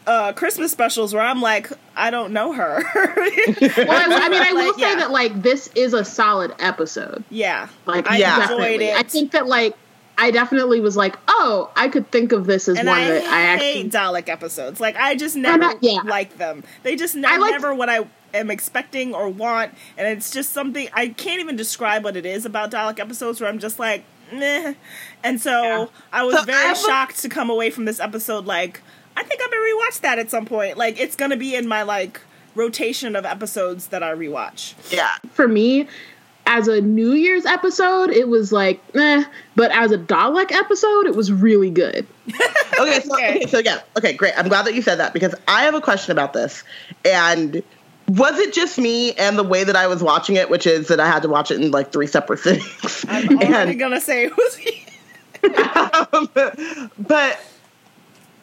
uh, 0.08 0.34
Christmas 0.34 0.72
specials 0.72 1.14
where 1.14 1.22
I'm 1.24 1.42
like, 1.42 1.70
I 1.96 2.10
don't 2.10 2.34
know 2.34 2.54
her. 2.54 2.84
well, 2.96 2.96
I, 2.98 4.20
I 4.24 4.30
mean 4.30 4.42
i 4.42 4.52
will 4.54 4.66
Like, 4.68 4.76
say 4.76 4.82
yeah. 4.82 4.96
that 4.96 5.12
like 5.12 5.42
this 5.44 5.70
is 5.76 5.94
a 5.94 6.04
solid 6.04 6.54
episode 6.60 7.24
yeah, 7.30 7.68
like 7.86 8.10
I 8.10 8.18
Yeah. 8.18 8.42
enjoyed 8.52 8.82
it. 8.82 8.96
i 8.98 9.04
think 9.04 9.32
that 9.34 9.46
like 9.48 9.76
i 10.22 10.32
definitely 10.32 10.80
was 10.80 10.96
like 10.96 11.18
oh 11.28 11.70
i 11.76 11.88
could 11.90 12.10
think 12.12 12.32
of 12.32 12.46
this 12.46 12.68
as 12.70 12.78
and 12.78 12.88
one 12.88 12.98
I 12.98 13.08
that 13.10 13.24
i 13.26 13.58
hate 13.58 13.86
actually 13.86 13.90
Dalek 13.90 14.30
episodes. 14.30 14.80
Like 14.80 14.96
I 14.96 15.16
just 15.16 15.36
never 15.36 15.58
not- 15.58 15.78
yeah. 15.82 16.02
like 16.06 16.38
them. 16.38 16.64
They 16.84 16.96
just 16.96 17.16
ne- 17.16 17.28
I 17.28 17.38
like- 17.38 17.52
never 17.52 17.74
what 17.76 17.90
I 17.90 18.08
am 18.34 18.50
expecting 18.50 19.14
or 19.14 19.28
want, 19.30 19.74
and 19.98 20.08
it's 20.08 20.32
just 20.32 20.54
something 20.54 20.88
I 20.94 21.10
can't 21.10 21.42
even 21.42 21.56
describe 21.58 22.04
what 22.06 22.16
it 22.16 22.26
is 22.26 22.46
about 22.46 22.72
Dalek 22.72 23.00
episodes 23.00 23.42
where 23.42 23.50
I'm 23.50 23.60
just 23.60 23.78
like, 23.80 24.06
meh. 24.32 24.74
And 25.24 25.42
so 25.42 25.52
Yeah. 25.62 25.86
I 26.14 26.24
was 26.24 26.36
So 26.36 26.42
I 26.44 26.46
very 26.46 26.68
have 26.68 26.78
a- 26.78 26.80
shocked 26.80 27.20
to 27.24 27.30
come 27.30 27.50
away 27.50 27.70
from 27.70 27.86
this 27.86 28.00
episode 28.00 28.46
like, 28.46 28.82
I 29.18 29.24
think 29.24 29.42
I'm 29.44 29.50
gonna 29.50 29.62
rewatch 29.62 30.00
that 30.02 30.20
at 30.20 30.30
some 30.32 30.46
point. 30.46 30.78
Like 30.78 31.00
it's 31.00 31.16
gonna 31.18 31.38
be 31.38 31.56
in 31.56 31.68
my 31.68 31.84
like 31.84 32.22
rotation 32.56 33.16
of 33.16 33.26
episodes 33.26 33.88
that 33.88 34.04
I 34.04 34.14
rewatch. 34.14 34.74
Yeah. 34.92 35.10
for 35.34 35.48
me 35.48 35.88
as 36.46 36.68
a 36.68 36.82
new 36.82 37.14
year's 37.14 37.46
episode 37.46 38.10
it 38.10 38.28
was 38.28 38.52
like 38.52 38.82
eh, 38.96 39.24
but 39.56 39.72
as 39.72 39.92
a 39.92 39.98
dalek 39.98 40.52
episode 40.52 41.06
it 41.06 41.16
was 41.16 41.32
really 41.32 41.70
good 41.70 42.06
okay, 42.80 43.00
so, 43.02 43.16
Okay. 43.16 43.36
okay, 43.38 43.46
so 43.48 43.60
yeah, 43.60 43.82
okay, 43.98 44.14
great. 44.14 44.34
I'm 44.38 44.48
glad 44.48 44.66
that 44.66 44.76
you 44.76 44.82
said 44.82 44.96
that 45.00 45.14
because 45.14 45.36
I 45.48 45.64
have 45.64 45.74
a 45.76 45.82
question 45.82 46.12
about 46.12 46.34
this. 46.34 46.64
And 47.06 47.64
was 48.08 48.38
it 48.40 48.54
just 48.54 48.78
me 48.78 49.14
and 49.14 49.38
the 49.38 49.44
way 49.44 49.64
that 49.64 49.76
I 49.76 49.88
was 49.88 50.04
watching 50.04 50.36
it, 50.36 50.50
which 50.50 50.68
is 50.68 50.88
that 50.90 51.00
I 51.00 51.08
had 51.08 51.24
to 51.24 51.30
watch 51.30 51.52
it 51.52 51.62
in 51.62 51.72
like 51.72 51.92
three 51.92 52.08
separate 52.08 52.40
sittings? 52.44 53.06
I'm 53.08 53.38
already 53.38 53.72
and, 53.72 53.80
gonna 53.80 54.02
say 54.02 54.26
it 54.26 54.38
was. 54.38 54.60
um, 56.14 56.30
but 57.00 57.40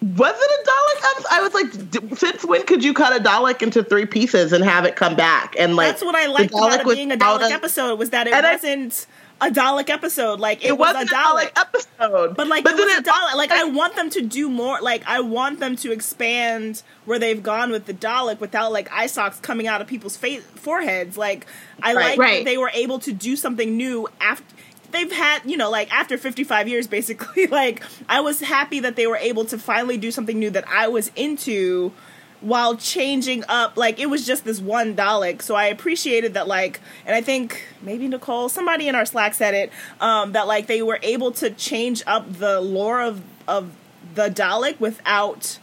was 0.00 0.35
it 0.37 0.50
a 0.61 0.71
Dalek 0.71 1.11
episode? 1.11 1.26
I 1.31 1.43
was 1.43 1.55
like, 1.55 1.90
d- 1.90 2.17
since 2.17 2.45
when 2.45 2.64
could 2.67 2.85
you 2.85 2.95
cut 2.95 3.17
a 3.19 3.23
Dalek 3.23 3.62
into 3.62 3.83
three 3.83 4.07
pieces 4.07 4.52
and 4.52 4.62
have 4.64 4.85
it 4.85 4.95
come 4.97 5.17
back? 5.17 5.57
And 5.59 5.75
like, 5.76 5.88
That's 5.88 6.02
what 6.05 6.14
I 6.14 6.26
liked 6.26 6.52
about 6.52 6.81
it 6.81 6.87
being 6.95 7.11
a 7.12 7.17
Dalek 7.17 7.47
of- 7.47 7.52
episode 7.52 7.99
was 7.99 8.11
that 8.11 8.26
it 8.26 8.33
wasn't 8.33 9.07
a 9.40 9.47
Dalek 9.50 9.88
episode. 9.90 10.40
Like 10.40 10.64
it, 10.64 10.69
It 10.69 10.78
was 10.78 10.95
wasn't 10.95 11.11
a 11.11 11.14
Dalek. 11.14 11.50
episode, 11.57 12.37
But 12.37 12.47
like 12.49 12.64
but 12.64 12.75
it 12.75 12.85
was 12.85 12.99
a 12.99 13.02
Dalek. 13.02 13.35
Like 13.37 13.50
I 13.50 13.64
want 13.64 13.97
them 13.97 14.11
to 14.11 14.21
do 14.23 14.49
more. 14.49 14.81
Like 14.81 15.02
I 15.07 15.21
want 15.21 15.59
them 15.61 15.76
to 15.76 15.93
expand 15.93 16.83
where 17.05 17.19
they've 17.19 17.43
gone 17.43 17.71
with 17.71 17.87
the 17.87 17.95
Dalek 17.95 18.40
without 18.40 18.73
like 18.73 18.90
eye 18.93 19.07
stalks 19.07 19.38
coming 19.40 19.67
out 19.67 19.81
of 19.81 19.87
people's 19.87 20.17
face 20.17 20.43
foreheads. 20.43 21.17
Like 21.17 21.47
I 21.83 21.95
Right. 21.95 22.05
like 22.11 22.19
Right. 22.19 22.38
that 22.38 22.45
they 22.50 22.59
were 22.59 22.71
able 22.75 22.99
to 23.00 23.12
do 23.12 23.37
something 23.37 23.76
new 23.76 24.09
after 24.21 24.45
they've 24.90 25.12
had 25.12 25.40
you 25.45 25.57
know 25.57 25.71
like 25.71 25.92
after 25.92 26.16
55 26.16 26.68
years 26.68 26.87
basically 26.87 27.47
like 27.49 27.83
i 28.09 28.21
was 28.21 28.40
happy 28.40 28.80
that 28.80 28.97
they 28.97 29.07
were 29.07 29.16
able 29.16 29.45
to 29.45 29.59
finally 29.59 29.97
do 29.97 30.11
something 30.11 30.38
new 30.38 30.50
that 30.50 30.66
i 30.68 30.88
was 30.88 31.11
into 31.14 31.92
while 32.40 32.76
changing 32.76 33.45
up 33.49 33.76
like 33.76 33.99
it 33.99 34.07
was 34.07 34.25
just 34.25 34.45
this 34.45 34.61
one 34.61 34.95
Dalek. 34.95 35.42
So 35.42 35.54
I 35.54 35.66
appreciated 35.66 36.35
that 36.35 36.47
like 36.47 36.80
and 37.04 37.14
I 37.14 37.21
think 37.21 37.64
maybe 37.83 38.07
Nicole, 38.09 38.49
somebody 38.49 38.88
in 38.88 38.95
our 38.95 39.04
Slack 39.04 39.35
said 39.35 39.54
it, 39.54 39.73
um, 40.00 40.33
that 40.33 40.47
like 40.47 40.66
they 40.66 40.83
were 40.83 41.00
able 41.02 41.33
to 41.33 41.50
change 41.50 42.02
up 42.07 42.33
the 42.33 42.61
lore 42.61 43.00
of 43.00 43.23
of 43.47 43.73
the 44.14 44.28
Dalek 44.28 44.78
without 44.78 45.59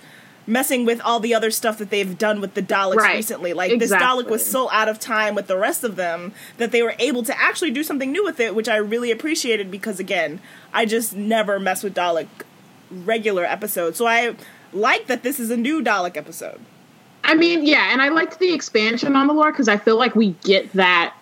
messing 0.48 0.86
with 0.86 1.02
all 1.02 1.20
the 1.20 1.34
other 1.34 1.52
stuff 1.52 1.78
that 1.78 1.90
they've 1.90 2.18
done 2.18 2.42
with 2.42 2.54
the 2.54 2.62
Daleks 2.62 2.98
Right. 2.98 3.16
recently. 3.16 3.54
Like 3.54 3.72
Exactly. 3.72 4.24
this 4.24 4.26
Dalek 4.28 4.30
was 4.30 4.46
so 4.46 4.70
out 4.72 4.88
of 4.88 5.00
time 5.00 5.36
with 5.36 5.48
the 5.48 5.58
rest 5.58 5.84
of 5.84 5.96
them 5.96 6.34
that 6.58 6.72
they 6.72 6.84
were 6.84 6.96
able 7.00 7.24
to 7.24 7.40
actually 7.40 7.72
do 7.72 7.84
something 7.84 8.12
new 8.12 8.24
with 8.24 8.40
it, 8.40 8.56
which 8.56 8.70
I 8.70 8.78
really 8.78 9.12
appreciated 9.12 9.72
because 9.72 10.00
again, 10.00 10.40
I 10.74 10.86
just 10.86 11.16
never 11.16 11.60
mess 11.60 11.84
with 11.84 11.96
Dalek 11.96 12.28
regular 12.92 13.44
episodes. 13.46 13.98
So 13.98 14.06
I 14.06 14.36
like 14.72 15.08
that 15.08 15.24
this 15.24 15.40
is 15.40 15.50
a 15.50 15.58
new 15.58 15.84
Dalek 15.84 16.18
episode. 16.18 16.60
I 17.24 17.34
mean, 17.34 17.66
yeah, 17.66 17.92
and 17.92 18.02
I 18.02 18.10
liked 18.10 18.40
the 18.40 18.54
expansion 18.54 19.16
on 19.16 19.26
the 19.26 19.34
lore 19.34 19.52
because 19.52 19.68
I 19.68 19.78
feel 19.78 19.98
like 19.98 20.16
we 20.16 20.32
get 20.44 20.72
that 20.74 21.16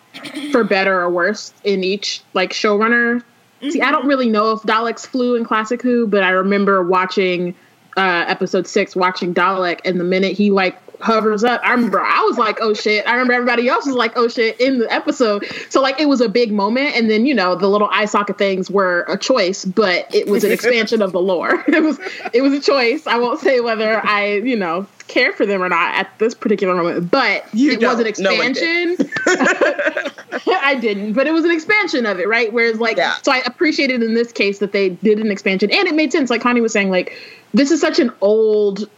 for 0.51 0.63
better 0.63 0.99
or 0.99 1.09
worse 1.09 1.53
in 1.63 1.83
each 1.83 2.21
like 2.33 2.51
showrunner. 2.51 3.23
See, 3.61 3.79
I 3.81 3.85
mm-hmm. 3.85 3.93
don't 3.93 4.07
really 4.07 4.29
know 4.29 4.51
if 4.51 4.61
Daleks 4.63 5.07
flew 5.07 5.35
in 5.35 5.45
Classic 5.45 5.81
Who, 5.81 6.05
but 6.05 6.21
I 6.21 6.31
remember 6.31 6.83
watching 6.83 7.55
uh, 7.97 8.25
episode 8.27 8.67
six, 8.67 8.95
watching 8.95 9.33
Dalek, 9.33 9.81
and 9.85 9.99
the 9.99 10.03
minute 10.03 10.33
he 10.33 10.51
like 10.51 10.82
hovers 11.03 11.43
up, 11.43 11.61
I 11.63 11.71
remember 11.71 12.01
I 12.01 12.21
was 12.23 12.37
like, 12.37 12.57
"Oh 12.61 12.73
shit!" 12.73 13.05
I 13.07 13.11
remember 13.11 13.33
everybody 13.33 13.67
else 13.67 13.85
was 13.85 13.95
like, 13.95 14.13
"Oh 14.15 14.27
shit!" 14.27 14.59
in 14.59 14.79
the 14.79 14.91
episode. 14.91 15.45
So 15.69 15.81
like, 15.81 15.99
it 15.99 16.07
was 16.07 16.21
a 16.21 16.29
big 16.29 16.51
moment, 16.51 16.95
and 16.95 17.09
then 17.09 17.25
you 17.25 17.33
know 17.35 17.55
the 17.55 17.67
little 17.69 17.89
eye 17.91 18.05
socket 18.05 18.37
things 18.37 18.71
were 18.71 19.05
a 19.07 19.17
choice, 19.17 19.65
but 19.65 20.13
it 20.13 20.27
was 20.27 20.43
an 20.43 20.51
expansion 20.57 21.01
of 21.01 21.11
the 21.11 21.21
lore. 21.21 21.63
it 21.67 21.83
was 21.83 21.99
it 22.33 22.41
was 22.41 22.53
a 22.53 22.59
choice. 22.59 23.05
I 23.05 23.17
won't 23.17 23.39
say 23.39 23.59
whether 23.59 24.05
I 24.05 24.35
you 24.37 24.55
know 24.55 24.87
care 25.07 25.33
for 25.33 25.45
them 25.45 25.61
or 25.61 25.69
not 25.69 25.93
at 25.95 26.17
this 26.19 26.33
particular 26.33 26.73
moment, 26.73 27.11
but 27.11 27.45
You 27.53 27.73
it 27.73 27.81
was 27.81 27.99
an 27.99 28.05
don't. 28.05 28.19
No 28.19 28.41
expansion. 28.41 29.09
I 30.47 30.75
didn't, 30.75 31.13
but 31.13 31.27
it 31.27 31.31
was 31.33 31.43
an 31.45 31.51
expansion 31.51 32.05
of 32.05 32.19
it, 32.19 32.27
right? 32.27 32.51
Whereas, 32.51 32.79
like, 32.79 32.97
Yeah. 32.97 33.15
so 33.21 33.31
I 33.31 33.41
appreciated 33.45 34.01
in 34.01 34.13
this 34.13 34.31
case 34.31 34.59
that 34.59 34.71
they 34.71 34.89
did 34.89 35.19
an 35.19 35.29
expansion, 35.31 35.69
and 35.71 35.87
it 35.87 35.93
made 35.93 36.11
sense. 36.11 36.29
Like 36.29 36.41
Connie 36.41 36.61
was 36.61 36.71
saying, 36.73 36.89
like, 36.89 37.13
this 37.53 37.69
is 37.69 37.81
such 37.81 37.99
an 37.99 38.11
old 38.21 38.89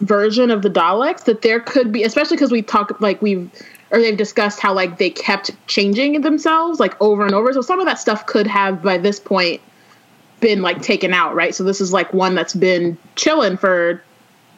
version 0.00 0.50
of 0.50 0.62
the 0.62 0.70
Daleks 0.70 1.24
that 1.24 1.42
there 1.42 1.60
could 1.60 1.92
be, 1.92 2.02
especially 2.02 2.36
because 2.36 2.50
we 2.50 2.62
talk, 2.62 3.00
like, 3.00 3.20
we've 3.22 3.50
or 3.90 3.98
they've 4.00 4.16
discussed 4.16 4.60
how 4.60 4.72
like 4.72 4.98
they 4.98 5.10
kept 5.10 5.50
changing 5.66 6.20
themselves 6.20 6.78
like 6.78 7.00
over 7.00 7.24
and 7.24 7.34
over. 7.34 7.52
So 7.52 7.60
some 7.60 7.80
of 7.80 7.86
that 7.86 7.98
stuff 7.98 8.26
could 8.26 8.46
have 8.46 8.82
by 8.82 8.98
this 8.98 9.18
point 9.18 9.60
been 10.40 10.62
like 10.62 10.82
taken 10.82 11.12
out, 11.12 11.34
right? 11.34 11.54
So 11.54 11.64
this 11.64 11.80
is 11.80 11.92
like 11.92 12.12
one 12.12 12.34
that's 12.34 12.54
been 12.54 12.96
chilling 13.16 13.56
for 13.56 14.02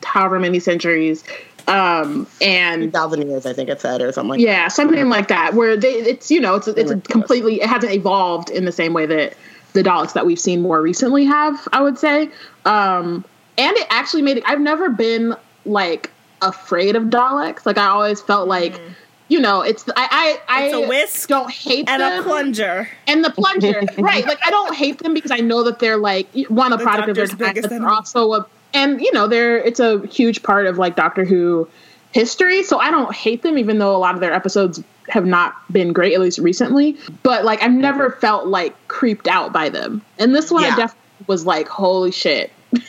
however 0.05 0.38
many 0.38 0.61
centuries. 0.61 1.25
Um, 1.69 2.26
and 2.41 2.93
thousand 2.93 3.29
years, 3.29 3.47
I 3.47 3.52
think 3.52 3.69
it 3.69 3.81
said, 3.81 4.02
or 4.02 4.11
something 4.12 4.31
like 4.31 4.41
yeah, 4.41 4.67
something 4.69 5.09
like 5.09 5.29
that, 5.29 5.55
where 5.55 5.76
they 5.76 5.93
it's 5.93 6.29
you 6.29 6.41
know 6.41 6.57
it's 6.57 6.67
it's 6.67 6.91
a 6.91 6.99
completely 6.99 7.61
it 7.61 7.69
hasn't 7.69 7.93
evolved 7.93 8.50
in 8.50 8.64
the 8.64 8.73
same 8.73 8.93
way 8.93 9.07
that 9.07 9.35
the 9.73 9.83
Daleks 9.83 10.12
that 10.14 10.26
we've 10.26 10.41
seen 10.41 10.61
more 10.61 10.83
recently 10.83 11.25
have. 11.25 11.69
I 11.73 11.81
would 11.81 11.99
say, 11.99 12.31
um, 12.64 13.25
and 13.59 13.76
it 13.76 13.87
actually 13.90 14.23
made 14.23 14.38
it. 14.38 14.44
I've 14.47 14.61
never 14.61 14.88
been 14.90 15.35
like 15.64 16.11
afraid 16.40 16.97
of 16.97 17.04
Daleks. 17.04 17.64
Like 17.66 17.78
I 17.78 17.87
always 17.87 18.21
felt 18.21 18.49
like. 18.49 18.75
Mm. 18.75 18.94
You 19.28 19.40
know, 19.40 19.62
it's 19.62 19.88
I 19.97 20.38
I, 20.47 20.64
It's 20.66 20.75
I 20.75 20.78
a 20.82 20.88
whisk 20.88 21.26
don't 21.30 21.50
hate 21.50 21.88
And 21.88 22.02
them 22.02 22.21
a 22.21 22.23
plunger. 22.23 22.87
and 23.06 23.25
the 23.25 23.30
plunger, 23.30 23.80
right? 23.99 24.26
Like 24.26 24.40
I 24.44 24.50
don't 24.50 24.75
hate 24.75 24.99
them 24.99 25.14
because 25.14 25.30
I 25.30 25.38
know 25.38 25.62
that 25.62 25.78
they're 25.78 25.97
like 25.97 26.28
one 26.49 26.71
a 26.75 26.76
The 26.76 26.82
product 26.82 27.09
of 27.09 27.16
their 27.16 27.26
time, 27.28 27.54
but 27.62 27.71
they're 27.71 27.88
also 27.88 28.30
a 28.35 28.47
and 28.75 29.00
you 29.00 29.11
know 29.12 29.28
they're 29.28 29.56
it's 29.56 29.80
a 29.80 30.06
huge 30.09 30.42
part 30.42 30.66
of 30.66 30.76
like 30.76 30.97
Doctor 30.97 31.25
Who 31.25 31.66
history. 32.11 32.62
So 32.62 32.78
I 32.78 32.90
don't 32.90 33.14
hate 33.14 33.40
them, 33.42 33.56
even 33.56 33.78
though 33.78 33.97
a 33.97 33.99
lot 33.99 34.14
of 34.14 34.21
their 34.21 34.35
episodes 34.35 34.82
have 35.09 35.25
not 35.25 35.54
been 35.73 35.94
great, 35.94 36.12
at 36.12 36.21
least 36.21 36.38
recently. 36.38 36.99
But 37.23 37.42
like 37.42 37.62
I've 37.62 37.73
never 37.73 38.11
felt 38.11 38.49
like 38.49 38.75
creeped 38.88 39.28
out 39.28 39.50
by 39.50 39.71
them, 39.71 40.02
and 40.18 40.35
this 40.35 40.50
one 40.50 40.64
I 40.64 40.76
definitely 40.76 41.25
was 41.26 41.47
like, 41.47 41.68
holy 41.68 42.11
shit. 42.12 42.52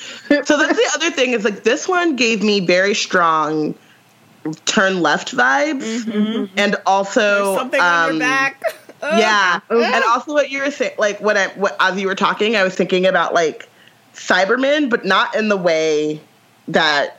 So 0.46 0.58
that's 0.58 0.78
the 0.78 0.92
other 0.96 1.12
thing 1.12 1.32
is 1.32 1.44
like 1.44 1.63
this 1.63 1.88
one 1.88 2.16
gave 2.16 2.42
me 2.42 2.60
very 2.60 2.96
strong 2.96 3.75
turn 4.66 5.02
left 5.02 5.36
vibes, 5.36 6.50
and 6.58 6.75
also 6.86 7.56
Something 7.56 7.80
on 7.80 8.10
um, 8.10 8.16
your 8.16 8.20
back. 8.20 8.62
Ugh. 9.02 9.20
Yeah, 9.20 9.60
and 9.70 10.04
also 10.06 10.34
what 10.34 10.50
you 10.50 10.62
were 10.62 10.72
saying, 10.72 10.96
like 10.98 11.20
what 11.20 11.38
I 11.38 11.48
what 11.50 11.75
as 11.80 12.00
you 12.00 12.08
were 12.08 12.16
talking, 12.16 12.56
I 12.56 12.63
was 12.63 12.74
thinking 12.74 13.06
about 13.06 13.34
like 13.34 13.70
Cybermen, 14.13 14.90
but 14.90 15.06
not 15.06 15.36
in 15.36 15.50
the 15.50 15.58
way 15.58 16.22
that. 16.70 17.18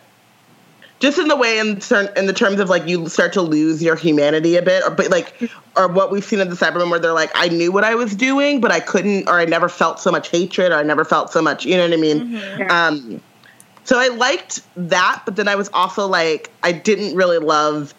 Just 1.05 1.19
in 1.19 1.29
the 1.29 1.37
way, 1.37 1.59
in, 1.59 1.83
cer- 1.83 2.11
in 2.17 2.25
the 2.25 2.33
terms 2.33 2.61
of 2.61 2.71
like 2.71 2.89
you 2.89 3.11
start 3.11 3.35
to 3.35 3.43
lose 3.43 3.83
your 3.83 3.95
humanity 3.95 4.57
a 4.57 4.63
bit, 4.63 4.83
or 4.85 4.91
but 4.91 5.11
like, 5.11 5.51
or 5.77 5.87
what 5.87 6.11
we've 6.11 6.25
seen 6.25 6.41
in 6.41 6.49
the 6.49 6.57
Cybermen, 6.57 6.89
where 6.89 6.99
they're 6.99 7.13
like, 7.13 7.31
I 7.35 7.49
knew 7.49 7.71
what 7.71 7.85
I 7.85 7.95
was 7.95 8.17
doing, 8.17 8.59
but 8.59 8.73
I 8.73 8.81
couldn't, 8.81 9.29
or 9.29 9.39
I 9.39 9.45
never 9.45 9.69
felt 9.69 10.01
so 10.01 10.11
much 10.11 10.31
hatred, 10.31 10.73
or 10.73 10.77
I 10.77 10.83
never 10.83 11.05
felt 11.05 11.31
so 11.31 11.43
much, 11.43 11.67
you 11.67 11.77
know 11.77 11.85
what 11.85 11.93
I 11.93 11.97
mean? 11.97 12.43
Um, 12.71 13.21
so 13.85 13.99
I 13.99 14.09
liked 14.09 14.63
that, 14.77 15.21
but 15.27 15.37
then 15.37 15.47
I 15.47 15.57
was 15.57 15.69
also 15.75 16.07
like, 16.07 16.51
I 16.63 16.73
didn't 16.73 17.15
really 17.15 17.37
love 17.37 17.93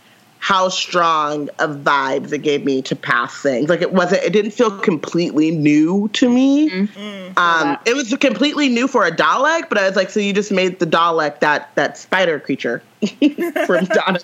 how 0.45 0.69
strong 0.69 1.49
of 1.57 1.77
vibes 1.77 2.31
it 2.31 2.37
gave 2.43 2.63
me 2.63 2.79
to 2.79 2.95
past 2.95 3.41
things. 3.41 3.67
Like 3.67 3.81
it 3.81 3.91
wasn't, 3.93 4.21
it 4.21 4.31
didn't 4.31 4.51
feel 4.51 4.69
completely 4.79 5.49
new 5.49 6.07
to 6.13 6.29
me. 6.29 6.69
Mm-hmm. 6.69 6.99
Mm-hmm. 6.99 7.39
Mm-hmm. 7.39 7.39
Um, 7.39 7.77
it 7.87 7.95
was 7.95 8.15
completely 8.19 8.69
new 8.69 8.87
for 8.87 9.03
a 9.07 9.11
Dalek, 9.11 9.69
but 9.69 9.79
I 9.79 9.87
was 9.87 9.95
like, 9.95 10.11
so 10.11 10.19
you 10.19 10.33
just 10.33 10.51
made 10.51 10.77
the 10.77 10.85
Dalek 10.85 11.39
that 11.39 11.73
that 11.73 11.97
spider 11.97 12.39
creature 12.39 12.83
from 13.65 13.85
Donna, 13.85 14.19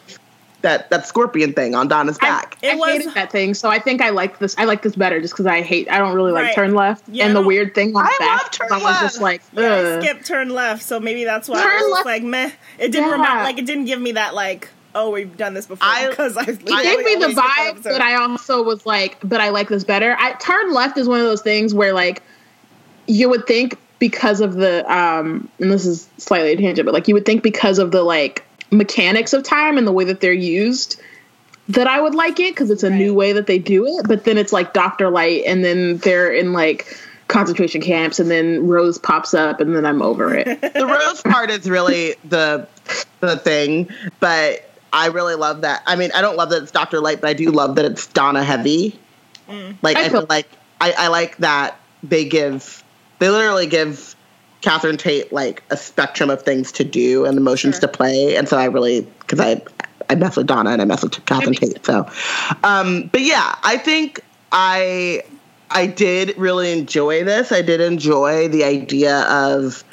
that 0.61 0.91
that 0.91 1.07
scorpion 1.07 1.53
thing 1.53 1.73
on 1.73 1.87
Donna's 1.87 2.19
back. 2.19 2.55
It 2.61 2.73
I 2.73 2.75
was- 2.75 2.97
hated 2.99 3.13
that 3.15 3.31
thing, 3.31 3.55
so 3.55 3.67
I 3.69 3.79
think 3.79 3.99
I 3.99 4.11
like 4.11 4.37
this. 4.37 4.55
I 4.59 4.65
like 4.65 4.83
this 4.83 4.95
better 4.95 5.19
just 5.21 5.33
because 5.33 5.47
I 5.47 5.63
hate. 5.63 5.89
I 5.89 5.97
don't 5.97 6.13
really 6.13 6.33
like 6.33 6.43
Right. 6.43 6.55
turn 6.55 6.75
left 6.75 7.03
Yeah, 7.09 7.25
and 7.25 7.35
the 7.35 7.41
weird 7.41 7.73
thing 7.73 7.95
on 7.95 8.05
I 8.05 8.15
the 8.19 8.23
back. 8.25 8.41
love 8.43 8.51
turn 8.51 8.67
I 8.71 8.77
was 8.83 8.99
just 9.01 9.21
like, 9.21 9.41
Yeah, 9.53 9.97
I 9.97 10.01
skipped 10.03 10.27
turn 10.27 10.49
left, 10.49 10.83
so 10.83 10.99
maybe 10.99 11.23
that's 11.23 11.49
why 11.49 11.63
Turn 11.63 11.71
I 11.71 11.81
was 11.81 11.93
left- 11.93 12.05
like 12.05 12.21
meh. 12.21 12.51
It 12.77 12.91
didn't 12.91 13.07
Yeah. 13.07 13.13
remind 13.13 13.43
like 13.43 13.57
it 13.57 13.65
didn't 13.65 13.85
give 13.85 13.99
me 13.99 14.11
that 14.11 14.35
like 14.35 14.69
oh 14.95 15.09
we've 15.11 15.35
done 15.37 15.53
this 15.53 15.65
before 15.67 15.87
I- 15.87 16.09
because 16.09 16.37
I, 16.37 16.43
It 16.43 16.59
gave 16.65 16.99
me 17.05 17.15
the 17.15 17.33
vibe, 17.35 17.83
but 17.83 18.01
I 18.01 18.15
also 18.15 18.63
was 18.63 18.85
like, 18.85 19.17
but 19.23 19.39
I 19.41 19.49
like 19.49 19.69
this 19.69 19.83
better. 19.83 20.15
I 20.19 20.33
turn 20.33 20.73
left 20.73 20.97
is 20.97 21.07
one 21.07 21.19
of 21.19 21.25
those 21.25 21.41
things 21.41 21.73
where 21.73 21.93
like 21.93 22.21
you 23.07 23.29
would 23.29 23.47
think 23.47 23.77
because 23.99 24.41
of 24.41 24.55
the 24.55 24.83
um 24.91 25.49
and 25.59 25.71
this 25.71 25.85
is 25.85 26.07
slightly 26.17 26.51
a 26.53 26.57
tangent, 26.57 26.85
but 26.85 26.93
like 26.93 27.07
you 27.07 27.13
would 27.13 27.25
think 27.25 27.43
because 27.43 27.79
of 27.79 27.91
the 27.91 28.03
like 28.03 28.45
mechanics 28.71 29.33
of 29.33 29.43
time 29.43 29.77
and 29.77 29.85
the 29.85 29.91
way 29.91 30.05
that 30.05 30.21
they're 30.21 30.31
used 30.33 30.99
that 31.69 31.87
I 31.87 32.01
would 32.01 32.15
like 32.15 32.39
it 32.39 32.53
because 32.53 32.69
it's 32.69 32.83
a 32.83 32.89
new 32.89 33.13
way 33.13 33.33
that 33.33 33.47
they 33.47 33.59
do 33.59 33.85
it. 33.85 34.07
But 34.07 34.23
then 34.25 34.37
it's 34.37 34.51
like 34.51 34.73
Doctor 34.73 35.09
Light, 35.09 35.43
and 35.45 35.63
then 35.63 35.97
they're 35.97 36.31
in 36.33 36.51
like 36.53 36.97
concentration 37.27 37.79
camps, 37.81 38.19
and 38.19 38.29
then 38.29 38.67
Rose 38.67 38.97
pops 38.97 39.33
up, 39.33 39.61
and 39.61 39.73
then 39.75 39.85
I'm 39.85 40.01
over 40.01 40.33
it. 40.33 40.45
the 40.73 40.85
rose 40.85 41.21
part 41.21 41.49
is 41.49 41.69
really 41.69 42.15
the 42.25 42.67
the 43.21 43.37
thing, 43.37 43.89
but 44.19 44.69
I 44.93 45.07
really 45.07 45.35
love 45.35 45.61
that. 45.61 45.83
I 45.85 45.95
mean, 45.95 46.11
I 46.13 46.21
don't 46.21 46.35
love 46.37 46.49
that 46.49 46.63
it's 46.63 46.71
Doctor 46.71 46.99
Light, 46.99 47.21
but 47.21 47.29
I 47.29 47.33
do 47.33 47.51
love 47.51 47.75
that 47.75 47.85
it's 47.85 48.07
Donna 48.07 48.43
heavy. 48.43 48.99
Like 49.81 49.97
I 49.97 50.01
I, 50.05 50.09
feel- 50.09 50.21
feel 50.21 50.27
like 50.29 50.47
I, 50.79 50.93
I 50.97 51.07
like 51.07 51.37
that 51.37 51.77
they 52.03 52.25
give 52.25 52.83
they 53.19 53.29
literally 53.29 53.67
give 53.67 54.15
Catherine 54.61 54.97
Tate 54.97 55.31
like 55.33 55.63
a 55.69 55.77
spectrum 55.77 56.29
of 56.29 56.41
things 56.43 56.71
to 56.73 56.83
do 56.83 57.25
and 57.25 57.37
emotions 57.37 57.75
Sure. 57.75 57.81
to 57.81 57.87
play, 57.89 58.35
and 58.37 58.47
so 58.47 58.57
I 58.57 58.65
really 58.65 59.01
because 59.01 59.39
I 59.39 59.61
I 60.09 60.15
mess 60.15 60.35
with 60.37 60.47
Donna 60.47 60.71
and 60.71 60.81
I 60.81 60.85
mess 60.85 61.03
with 61.03 61.23
Catherine 61.25 61.53
Tate. 61.55 61.85
So, 61.85 62.07
um, 62.63 63.09
but 63.11 63.21
yeah, 63.21 63.55
I 63.63 63.77
think 63.77 64.21
I 64.51 65.23
I 65.69 65.87
did 65.87 66.37
really 66.37 66.71
enjoy 66.71 67.23
this. 67.23 67.51
I 67.51 67.61
did 67.61 67.81
enjoy 67.81 68.47
the 68.47 68.63
idea 68.63 69.21
of 69.23 69.83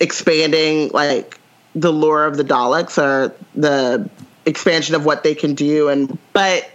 expanding 0.00 0.88
like 0.90 1.38
the 1.74 1.92
lore 1.92 2.24
of 2.24 2.36
the 2.36 2.44
Daleks 2.44 2.98
or 3.02 3.34
the 3.54 4.08
expansion 4.48 4.94
of 4.94 5.04
what 5.04 5.22
they 5.22 5.34
can 5.34 5.54
do 5.54 5.88
and 5.88 6.18
but 6.32 6.70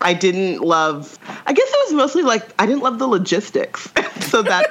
I 0.00 0.12
didn't 0.12 0.60
love 0.60 1.18
I 1.46 1.52
guess 1.54 1.66
it 1.66 1.78
was 1.86 1.94
mostly 1.94 2.22
like 2.22 2.44
I 2.60 2.66
didn't 2.66 2.82
love 2.82 2.98
the 2.98 3.06
logistics. 3.06 3.88
so 4.20 4.42
that 4.42 4.70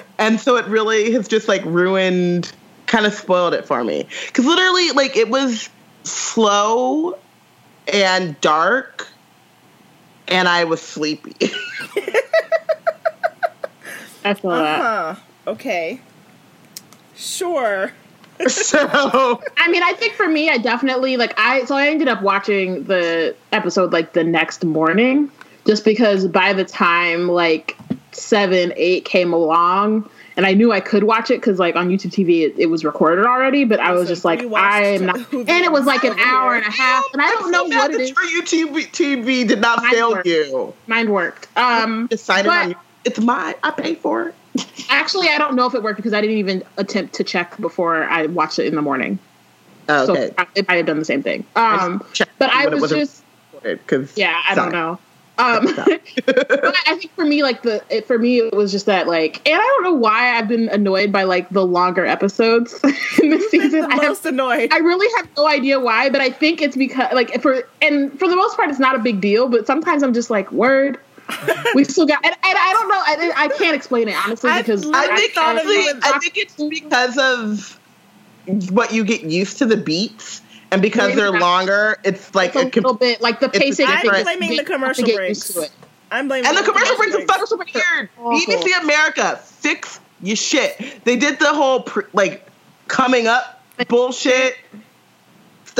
and 0.18 0.40
so 0.40 0.56
it 0.56 0.64
really 0.66 1.12
has 1.12 1.28
just 1.28 1.46
like 1.46 1.62
ruined 1.66 2.50
kind 2.86 3.04
of 3.04 3.12
spoiled 3.12 3.52
it 3.54 3.66
for 3.66 3.84
me. 3.84 4.08
Cuz 4.32 4.46
literally 4.46 4.90
like 4.92 5.16
it 5.16 5.28
was 5.28 5.68
slow 6.04 7.18
and 7.92 8.40
dark 8.40 9.06
and 10.26 10.48
I 10.48 10.64
was 10.64 10.80
sleepy. 10.80 11.36
I 14.24 14.34
feel 14.34 14.50
that. 14.50 14.80
Huh. 14.80 15.14
Okay. 15.46 16.00
Sure. 17.14 17.92
so 18.48 19.42
I 19.56 19.68
mean, 19.70 19.82
I 19.82 19.92
think 19.94 20.14
for 20.14 20.28
me, 20.28 20.48
I 20.50 20.58
definitely 20.58 21.16
like 21.16 21.38
I 21.38 21.64
so 21.64 21.76
I 21.76 21.88
ended 21.88 22.08
up 22.08 22.22
watching 22.22 22.84
the 22.84 23.34
episode 23.52 23.92
like 23.92 24.12
the 24.12 24.24
next 24.24 24.64
morning, 24.64 25.30
just 25.66 25.84
because 25.84 26.26
by 26.26 26.52
the 26.52 26.64
time 26.64 27.28
like 27.28 27.76
seven, 28.12 28.72
eight 28.76 29.04
came 29.04 29.32
along, 29.32 30.08
and 30.36 30.46
I 30.46 30.54
knew 30.54 30.72
I 30.72 30.80
could 30.80 31.04
watch 31.04 31.30
it 31.30 31.40
because 31.40 31.58
like 31.58 31.76
on 31.76 31.88
YouTube 31.90 32.12
TV 32.12 32.46
it, 32.48 32.54
it 32.58 32.66
was 32.66 32.84
recorded 32.84 33.26
already. 33.26 33.64
But 33.64 33.80
I 33.80 33.92
was 33.92 34.08
So 34.08 34.14
just 34.14 34.24
like, 34.24 34.40
I 34.54 34.84
am 34.86 35.06
not, 35.06 35.16
and 35.32 35.48
it 35.48 35.70
was 35.70 35.84
like 35.86 36.04
an 36.04 36.18
hour 36.18 36.54
and 36.56 36.64
a 36.66 36.70
half, 36.70 37.04
and 37.12 37.20
I 37.22 37.28
don't 37.30 37.50
know 37.50 37.64
what 37.64 37.92
it 37.92 38.00
is. 38.00 38.12
YouTube 38.12 38.70
TV 38.92 39.46
did 39.46 39.60
not 39.60 39.82
Mine 39.82 39.92
fail 39.92 40.10
worked. 40.12 40.26
you. 40.26 40.74
Mine 40.86 41.10
worked. 41.10 41.48
Um, 41.56 42.08
sign 42.16 42.46
it 42.46 42.48
but- 42.48 42.66
on. 42.68 42.74
It's 43.02 43.18
mine. 43.18 43.54
I 43.62 43.70
paid 43.70 43.96
for 43.98 44.28
it. 44.28 44.34
Actually, 44.88 45.28
I 45.28 45.38
don't 45.38 45.54
know 45.54 45.66
if 45.66 45.74
it 45.74 45.82
worked 45.82 45.96
because 45.96 46.12
I 46.12 46.20
didn't 46.20 46.38
even 46.38 46.62
attempt 46.76 47.14
to 47.14 47.24
check 47.24 47.56
before 47.58 48.04
I 48.04 48.26
watched 48.26 48.58
it 48.58 48.66
in 48.66 48.74
the 48.74 48.82
morning. 48.82 49.18
Oh, 49.88 50.06
So 50.06 50.12
okay. 50.12 50.34
I- 50.38 50.46
it 50.54 50.68
might 50.68 50.76
have 50.76 50.86
done 50.86 50.98
the 50.98 51.04
same 51.04 51.22
thing. 51.22 51.44
Um, 51.56 52.04
checked 52.12 52.32
but 52.38 52.50
I 52.50 52.64
when 52.64 52.72
it 52.74 52.80
was 52.80 52.82
wasn't 52.82 53.00
just 53.00 53.22
Because 53.62 54.16
yeah, 54.16 54.40
I 54.48 54.54
don't 54.54 54.72
know. 54.72 54.98
Um, 55.38 55.64
but 56.26 56.76
I 56.86 56.96
think 56.96 57.12
for 57.14 57.24
me, 57.24 57.42
like 57.42 57.62
the 57.62 57.82
it, 57.88 58.06
for 58.06 58.18
me, 58.18 58.40
it 58.40 58.54
was 58.54 58.70
just 58.70 58.84
that 58.86 59.06
like, 59.08 59.36
and 59.48 59.54
I 59.58 59.62
don't 59.62 59.84
know 59.84 59.94
why 59.94 60.36
I've 60.36 60.48
been 60.48 60.68
annoyed 60.68 61.12
by 61.12 61.22
like 61.22 61.48
the 61.48 61.64
longer 61.64 62.04
episodes 62.04 62.78
in 63.22 63.30
this 63.30 63.50
season. 63.50 63.80
the 63.80 63.86
I 63.88 63.94
have 63.94 64.02
most 64.02 64.26
annoyed. 64.26 64.70
I 64.70 64.78
really 64.78 65.08
have 65.16 65.28
no 65.38 65.48
idea 65.48 65.80
why, 65.80 66.10
but 66.10 66.20
I 66.20 66.28
think 66.30 66.60
it's 66.60 66.76
because 66.76 67.12
like 67.14 67.40
for 67.40 67.66
and 67.80 68.16
for 68.18 68.28
the 68.28 68.36
most 68.36 68.54
part, 68.56 68.68
it's 68.68 68.78
not 68.78 68.94
a 68.96 68.98
big 68.98 69.22
deal. 69.22 69.48
But 69.48 69.66
sometimes 69.66 70.02
I'm 70.02 70.12
just 70.12 70.28
like, 70.28 70.52
word. 70.52 70.98
We 71.74 71.84
still 71.84 72.06
got, 72.06 72.24
and, 72.24 72.34
and 72.34 72.58
I 72.58 72.72
don't 72.72 72.88
know. 72.88 73.32
I, 73.34 73.44
I 73.44 73.48
can't 73.48 73.76
explain 73.76 74.08
it 74.08 74.16
honestly 74.26 74.50
because 74.58 74.84
literally 74.84 75.12
I 75.12 75.16
think 75.16 75.32
thought 75.32 75.56
of 75.56 75.62
honestly, 75.62 75.84
you 75.84 76.00
I 76.02 76.18
think 76.18 76.36
it's 76.36 76.54
because 76.54 77.18
of 77.18 77.78
what 78.70 78.92
you 78.92 79.04
get 79.04 79.22
used 79.22 79.58
to 79.58 79.66
the 79.66 79.76
beats, 79.76 80.42
and 80.72 80.82
because 80.82 81.14
they're 81.14 81.30
longer, 81.30 81.98
it's 82.04 82.34
like 82.34 82.54
it's 82.54 82.64
a 82.64 82.66
a 82.66 82.70
com- 82.70 82.82
little 82.82 82.94
bit 82.94 83.20
like 83.20 83.40
the 83.40 83.48
pacing. 83.48 83.86
I 83.86 84.00
think 84.00 84.12
different- 84.14 84.20
is 84.22 84.26
I'm 84.26 84.38
blaming 84.38 84.56
the 84.56 84.64
commercial 84.64 85.04
to 85.04 85.10
get 85.12 85.28
used 85.28 85.54
breaks. 85.54 85.54
to 85.54 85.60
it. 85.62 85.70
I'm 86.10 86.26
blaming 86.28 86.48
and 86.48 86.56
the 86.56 86.62
commercial 86.62 86.96
breaks 86.96 87.14
are 87.14 87.18
breaks. 87.24 87.50
fucking 87.50 87.82
weird. 87.96 88.08
Awful. 88.18 88.32
BBC 88.54 88.82
America, 88.82 89.36
fix 89.44 90.00
your 90.22 90.36
shit. 90.36 91.04
They 91.04 91.16
did 91.16 91.38
the 91.38 91.52
whole 91.54 91.82
pr- 91.82 92.00
like 92.12 92.46
coming 92.88 93.26
up 93.28 93.62
bullshit 93.88 94.56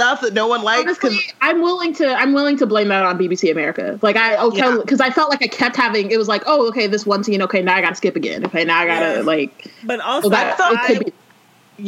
stuff 0.01 0.21
that 0.23 0.33
no 0.35 0.47
one 0.47 0.63
likes. 0.63 0.83
Honestly, 0.83 1.19
I'm 1.41 1.61
willing 1.63 1.93
to. 1.95 2.07
I'm 2.09 2.33
willing 2.33 2.57
to 2.59 2.67
blame 2.67 2.89
that 2.89 3.05
on 3.05 3.19
BBC 3.19 3.51
America. 3.51 3.99
Like 4.03 4.17
I 4.17 4.37
okay, 4.47 4.59
Yeah. 4.59 4.79
because 4.81 5.01
I 5.01 5.11
felt 5.11 5.31
like 5.31 5.43
I 5.43 5.47
kept 5.49 5.77
having. 5.77 6.11
It 6.11 6.17
was 6.19 6.29
like, 6.29 6.43
oh, 6.47 6.69
okay, 6.69 6.87
this 6.87 7.05
one 7.07 7.23
scene. 7.25 7.43
Okay, 7.43 7.63
now 7.63 7.77
I 7.77 7.81
got 7.81 7.91
to 7.91 7.95
skip 7.97 8.17
again. 8.17 8.45
Okay, 8.47 8.65
now 8.65 8.79
I 8.81 8.87
gotta 8.87 9.17
Yeah. 9.17 9.23
like. 9.23 9.71
But 9.85 10.01
also, 10.01 10.29
Well, 10.29 10.39
that 10.39 10.61
I, 10.61 10.73
it 10.93 10.97
could 10.97 11.07
be. 11.07 11.13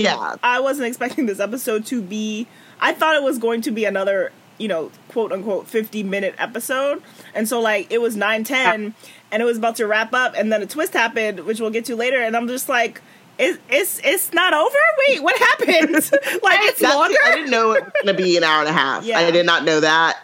yeah, 0.02 0.36
I 0.42 0.60
wasn't 0.60 0.86
expecting 0.88 1.26
this 1.26 1.40
episode 1.40 1.86
to 1.86 2.02
be. 2.02 2.46
I 2.80 2.92
thought 2.92 3.14
it 3.16 3.22
was 3.22 3.38
going 3.38 3.60
to 3.62 3.70
be 3.70 3.84
another, 3.84 4.32
you 4.58 4.66
know, 4.68 4.90
quote 5.08 5.30
unquote, 5.32 5.68
50 5.68 6.02
minute 6.02 6.34
episode. 6.38 7.00
And 7.34 7.48
so, 7.48 7.60
like, 7.60 7.90
it 7.92 8.00
was 8.00 8.16
9 8.16 8.44
10, 8.44 8.94
and 9.30 9.42
it 9.42 9.44
was 9.44 9.56
about 9.56 9.76
to 9.76 9.86
wrap 9.86 10.12
up, 10.12 10.34
and 10.36 10.52
then 10.52 10.62
a 10.62 10.66
twist 10.66 10.92
happened, 10.92 11.40
which 11.40 11.60
we'll 11.60 11.70
get 11.70 11.84
to 11.86 11.96
later. 11.96 12.18
And 12.20 12.36
I'm 12.36 12.48
just 12.48 12.68
like, 12.68 13.00
it's, 13.38 13.58
it's, 13.68 14.00
it's 14.04 14.32
not 14.32 14.52
over? 14.54 14.76
Wait, 15.08 15.22
what 15.22 15.36
happened? 15.38 15.92
like, 16.42 16.58
it's 16.62 16.80
That's- 16.80 16.94
longer? 16.94 17.16
I 17.24 17.34
didn't 17.34 17.50
know 17.50 17.72
it 17.72 17.84
was 17.84 17.92
gonna 18.04 18.16
be 18.16 18.36
an 18.36 18.44
hour 18.44 18.60
and 18.60 18.68
a 18.68 18.72
half. 18.72 19.04
Yeah. 19.04 19.18
I 19.18 19.30
did 19.30 19.46
not 19.46 19.64
know 19.64 19.80
that. 19.80 20.18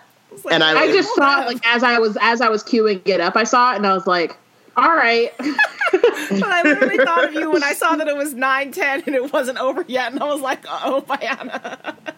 Like, 0.44 0.54
and 0.54 0.62
I- 0.62 0.82
I 0.82 0.92
just 0.92 1.14
saw 1.14 1.42
it 1.42 1.46
like 1.46 1.66
as 1.66 1.82
I 1.82 1.98
was 1.98 2.16
as 2.20 2.40
I 2.40 2.48
was 2.48 2.62
queuing 2.62 3.00
it 3.06 3.20
up. 3.20 3.36
I 3.36 3.44
saw 3.44 3.72
it 3.72 3.76
and 3.76 3.86
I 3.86 3.94
was 3.94 4.06
like, 4.06 4.36
all 4.76 4.94
right. 4.94 5.32
But 5.90 6.42
I 6.44 6.62
literally 6.62 6.98
thought 6.98 7.24
of 7.24 7.32
you 7.32 7.50
when 7.50 7.64
I 7.64 7.72
saw 7.72 7.96
that 7.96 8.06
it 8.06 8.14
was 8.14 8.34
9 8.34 8.70
10 8.72 9.04
and 9.06 9.14
it 9.14 9.32
wasn't 9.32 9.56
over 9.58 9.82
yet. 9.88 10.12
And 10.12 10.22
I 10.22 10.26
was 10.26 10.42
like, 10.42 10.62
oh, 10.68 11.00
Diana. 11.00 11.96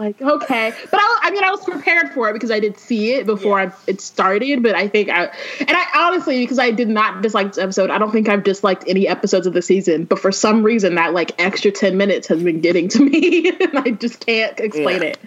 like 0.00 0.20
okay 0.22 0.72
but 0.90 0.98
I, 1.00 1.18
I 1.24 1.30
mean 1.30 1.44
i 1.44 1.50
was 1.50 1.62
prepared 1.64 2.10
for 2.12 2.28
it 2.30 2.32
because 2.32 2.50
i 2.50 2.58
did 2.58 2.78
see 2.78 3.12
it 3.12 3.26
before 3.26 3.60
I, 3.60 3.72
it 3.86 4.00
started 4.00 4.62
but 4.62 4.74
i 4.74 4.88
think 4.88 5.08
i 5.10 5.24
and 5.60 5.70
i 5.70 5.84
honestly 5.94 6.42
because 6.42 6.58
i 6.58 6.70
did 6.70 6.88
not 6.88 7.20
dislike 7.22 7.48
this 7.48 7.58
episode 7.58 7.90
i 7.90 7.98
don't 7.98 8.10
think 8.10 8.28
i've 8.28 8.42
disliked 8.42 8.84
any 8.88 9.06
episodes 9.06 9.46
of 9.46 9.52
the 9.52 9.62
season 9.62 10.04
but 10.04 10.18
for 10.18 10.32
some 10.32 10.62
reason 10.62 10.94
that 10.94 11.12
like 11.12 11.32
extra 11.38 11.70
10 11.70 11.96
minutes 11.96 12.26
has 12.28 12.42
been 12.42 12.60
getting 12.60 12.88
to 12.88 13.04
me 13.04 13.50
and 13.60 13.78
i 13.78 13.90
just 13.90 14.24
can't 14.26 14.58
explain 14.58 15.02
Yeah. 15.02 15.08
it 15.08 15.18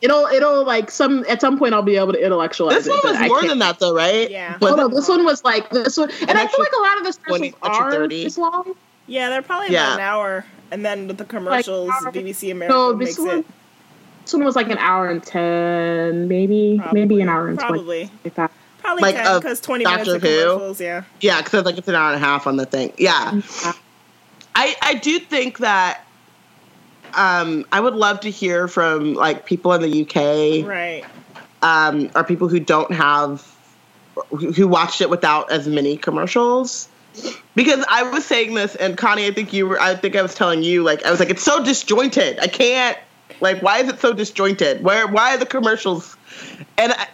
it'll 0.00 0.26
it'll 0.26 0.64
like 0.64 0.90
some 0.90 1.24
at 1.28 1.40
some 1.40 1.58
point 1.58 1.74
i'll 1.74 1.82
be 1.82 1.96
able 1.96 2.12
to 2.12 2.24
intellectualize 2.24 2.84
This 2.84 2.86
it 2.86 3.04
one 3.04 3.18
was 3.18 3.28
more 3.28 3.42
than 3.42 3.58
that, 3.58 3.78
though, 3.80 3.92
right? 3.94 4.30
Yeah. 4.30 4.56
Was 4.60 4.72
Oh 4.72 4.76
no, 4.76 4.88
this 4.88 5.06
one 5.08 5.24
was 5.26 5.44
like 5.44 5.68
this 5.68 5.96
one, 5.98 6.10
and 6.26 6.30
I 6.38 6.46
feel 6.46 6.60
like 6.60 6.72
a 6.78 6.82
lot 6.82 6.98
of 6.98 7.04
the 7.04 7.12
specials 7.12 7.52
extra 7.62 7.68
are 7.84 7.92
30. 7.92 8.24
this 8.24 8.38
long. 8.38 8.74
Yeah, 9.06 9.28
they're 9.28 9.42
probably 9.42 9.72
Yeah. 9.74 9.88
about 9.88 10.00
an 10.00 10.04
hour. 10.06 10.44
And 10.70 10.84
then 10.86 11.06
with 11.06 11.18
the 11.18 11.26
commercials, 11.26 11.90
hour- 11.90 12.12
BBC 12.12 12.50
America 12.50 12.72
No, 12.74 12.94
makes 12.94 13.16
this 13.16 13.18
one, 13.26 13.38
it. 13.40 13.46
this 13.46 13.54
one 14.32 14.44
was 14.44 14.56
like 14.56 14.70
an 14.70 14.78
hour 14.78 15.08
and 15.08 15.22
ten, 15.22 16.28
maybe, 16.28 16.80
maybe 16.92 17.20
an 17.20 17.28
hour 17.28 17.48
and 17.48 17.58
Probably. 17.58 18.06
twenty. 18.06 18.12
Like 18.24 18.34
that. 18.34 18.52
Probably 18.78 19.02
Like, 19.02 19.16
10 19.16 19.26
uh, 19.26 19.38
because 19.40 19.60
20 19.60 19.84
Doctor 19.84 19.98
minutes 19.98 20.14
of 20.16 20.22
Who? 20.22 20.28
commercials, 20.28 20.80
yeah. 20.80 21.02
Yeah, 21.20 21.42
because 21.42 21.64
like 21.66 21.76
it's 21.76 21.86
an 21.88 21.94
hour 21.94 22.12
and 22.12 22.16
a 22.16 22.26
half 22.26 22.46
on 22.46 22.56
the 22.56 22.64
thing. 22.66 22.92
Yeah, 22.96 23.34
Yeah. 23.34 23.72
I 24.54 24.74
I 24.82 24.94
do 24.94 25.18
think 25.18 25.58
that 25.58 26.04
um 27.14 27.64
I 27.72 27.80
would 27.80 27.94
love 27.94 28.20
to 28.20 28.30
hear 28.30 28.68
from 28.68 29.14
like 29.14 29.44
people 29.46 29.72
in 29.74 29.82
the 29.82 30.02
UK 30.02 30.66
Right. 30.66 31.04
um 31.62 32.10
or 32.14 32.24
people 32.24 32.48
who 32.48 32.58
don't 32.60 32.92
have 32.92 33.46
who 34.30 34.50
who 34.52 34.66
watched 34.66 35.00
it 35.02 35.10
without 35.10 35.50
as 35.52 35.66
many 35.68 35.96
commercials. 35.96 36.88
Because 37.54 37.84
I 37.88 38.04
was 38.04 38.24
saying 38.24 38.54
this, 38.54 38.76
and 38.76 38.96
Connie, 38.96 39.26
I 39.26 39.32
think 39.32 39.52
you 39.52 39.66
were. 39.66 39.80
I 39.80 39.94
think 39.96 40.14
I 40.14 40.22
was 40.22 40.32
telling 40.34 40.62
you, 40.62 40.84
like, 40.84 41.04
I 41.04 41.10
was 41.10 41.18
like, 41.18 41.28
it's 41.28 41.42
so 41.42 41.62
disjointed. 41.62 42.38
I 42.38 42.46
can't, 42.46 42.96
like, 43.40 43.62
why 43.62 43.78
is 43.78 43.88
it 43.88 44.00
so 44.00 44.12
disjointed? 44.12 44.82
Where, 44.82 45.06
why 45.06 45.34
are 45.34 45.38
the 45.38 45.46
commercials? 45.46 46.16
And 46.78 46.92
I, 46.92 47.08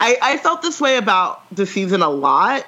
I, 0.00 0.16
I 0.22 0.36
felt 0.38 0.62
this 0.62 0.80
way 0.80 0.96
about 0.96 1.42
the 1.54 1.66
season 1.66 2.02
a 2.02 2.10
lot, 2.10 2.66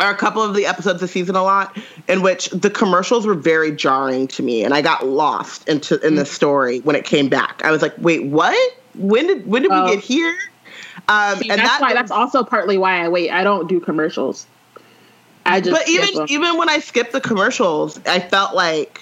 or 0.00 0.10
a 0.10 0.14
couple 0.16 0.42
of 0.42 0.54
the 0.54 0.66
episodes 0.66 0.94
of 0.96 1.00
the 1.00 1.08
season 1.08 1.34
a 1.34 1.42
lot, 1.42 1.76
in 2.08 2.22
which 2.22 2.50
the 2.50 2.70
commercials 2.70 3.26
were 3.26 3.34
very 3.34 3.72
jarring 3.72 4.28
to 4.28 4.42
me, 4.42 4.62
and 4.64 4.72
I 4.72 4.80
got 4.82 5.06
lost 5.06 5.68
into 5.68 5.98
in 6.06 6.14
the 6.14 6.24
story 6.24 6.78
when 6.80 6.94
it 6.96 7.04
came 7.04 7.28
back. 7.28 7.62
I 7.64 7.70
was 7.70 7.82
like, 7.82 7.94
wait, 7.98 8.24
what? 8.26 8.56
When 8.94 9.26
did 9.26 9.46
when 9.46 9.62
did 9.62 9.72
Oh. 9.72 9.84
we 9.84 9.94
get 9.96 10.04
here? 10.04 10.36
Um, 11.08 11.38
See, 11.38 11.50
and 11.50 11.58
that's 11.58 11.70
that 11.70 11.80
why. 11.80 11.94
That's 11.94 12.10
also 12.10 12.44
partly 12.44 12.78
why 12.78 13.04
I 13.04 13.08
wait. 13.08 13.30
I 13.30 13.42
don't 13.42 13.68
do 13.68 13.80
commercials. 13.80 14.46
I 15.46 15.60
just. 15.60 15.72
but 15.72 15.88
even 15.88 16.14
them. 16.14 16.26
even 16.28 16.56
when 16.58 16.68
I 16.68 16.78
skipped 16.80 17.12
the 17.12 17.20
commercials, 17.20 17.98
I 18.06 18.20
felt 18.20 18.54
like, 18.54 19.00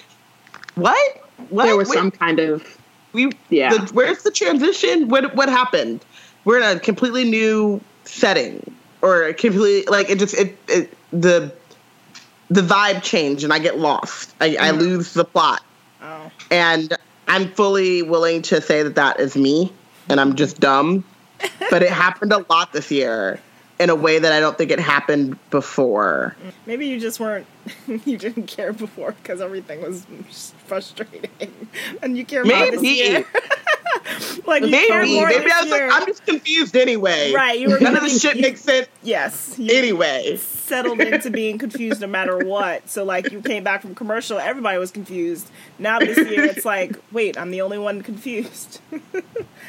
what? 0.75 1.26
What? 1.49 1.65
there 1.65 1.77
was 1.77 1.89
Wait, 1.89 1.95
some 1.95 2.11
kind 2.11 2.39
of 2.39 2.77
we, 3.13 3.31
yeah. 3.49 3.69
the, 3.69 3.93
where's 3.93 4.23
the 4.23 4.31
transition? 4.31 5.07
What 5.09 5.35
what 5.35 5.49
happened? 5.49 6.03
We're 6.45 6.57
in 6.59 6.77
a 6.77 6.79
completely 6.79 7.23
new 7.29 7.81
setting, 8.05 8.73
or 9.01 9.33
completely 9.33 9.83
like 9.91 10.09
it 10.09 10.19
just 10.19 10.33
it, 10.35 10.57
it 10.67 10.93
the 11.11 11.53
the 12.49 12.61
vibe 12.61 13.03
changed, 13.03 13.43
and 13.43 13.51
I 13.53 13.59
get 13.59 13.77
lost. 13.77 14.33
I, 14.39 14.45
I 14.45 14.69
Mm-hmm. 14.69 14.79
lose 14.79 15.13
the 15.13 15.25
plot, 15.25 15.61
Oh. 16.01 16.31
and 16.51 16.95
I'm 17.27 17.49
fully 17.51 18.01
willing 18.01 18.41
to 18.43 18.61
say 18.61 18.83
that 18.83 18.95
that 18.95 19.19
is 19.19 19.35
me, 19.35 19.71
and 20.09 20.19
I'm 20.19 20.35
just 20.35 20.59
dumb. 20.59 21.03
but 21.69 21.83
it 21.83 21.89
happened 21.91 22.33
a 22.33 22.43
lot 22.49 22.73
this 22.73 22.89
year 22.91 23.39
in 23.79 23.89
a 23.89 23.95
way 23.95 24.19
that 24.19 24.31
I 24.31 24.39
don't 24.39 24.57
think 24.57 24.71
it 24.71 24.79
happened 24.79 25.37
before. 25.49 26.35
Maybe 26.65 26.87
you 26.87 26.99
just 26.99 27.19
weren't, 27.19 27.45
you 28.05 28.17
didn't 28.17 28.47
care 28.47 28.73
before 28.73 29.11
because 29.11 29.41
everything 29.41 29.81
was 29.81 30.05
frustrating. 30.65 31.29
And 32.01 32.17
you 32.17 32.25
care 32.25 32.43
more 32.43 32.57
this 32.71 32.81
Maybe. 32.81 32.87
year. 32.95 33.25
like, 34.47 34.63
you 34.63 34.71
Maybe, 34.71 35.19
maybe 35.23 35.51
I 35.51 35.61
was 35.61 35.69
year. 35.69 35.87
like, 35.87 36.01
I'm 36.01 36.07
just 36.07 36.25
confused 36.25 36.75
anyway. 36.75 37.31
Right, 37.33 37.59
you 37.59 37.69
were 37.69 37.79
None 37.79 37.95
of 37.95 38.01
this 38.03 38.19
shit 38.19 38.39
makes 38.39 38.61
sense 38.61 38.87
Yes. 39.03 39.59
Anyway. 39.59 40.37
settled 40.37 40.99
into 41.01 41.29
being 41.29 41.57
confused 41.59 42.01
no 42.01 42.07
matter 42.07 42.37
what. 42.39 42.89
So, 42.89 43.03
like, 43.03 43.31
you 43.31 43.41
came 43.41 43.63
back 43.63 43.81
from 43.81 43.93
commercial, 43.95 44.39
everybody 44.39 44.77
was 44.79 44.91
confused. 44.91 45.49
Now 45.77 45.99
this 45.99 46.17
year, 46.17 46.45
it's 46.45 46.65
like, 46.65 46.95
wait, 47.11 47.37
I'm 47.37 47.51
the 47.51 47.61
only 47.61 47.77
one 47.77 48.01
confused. 48.01 48.79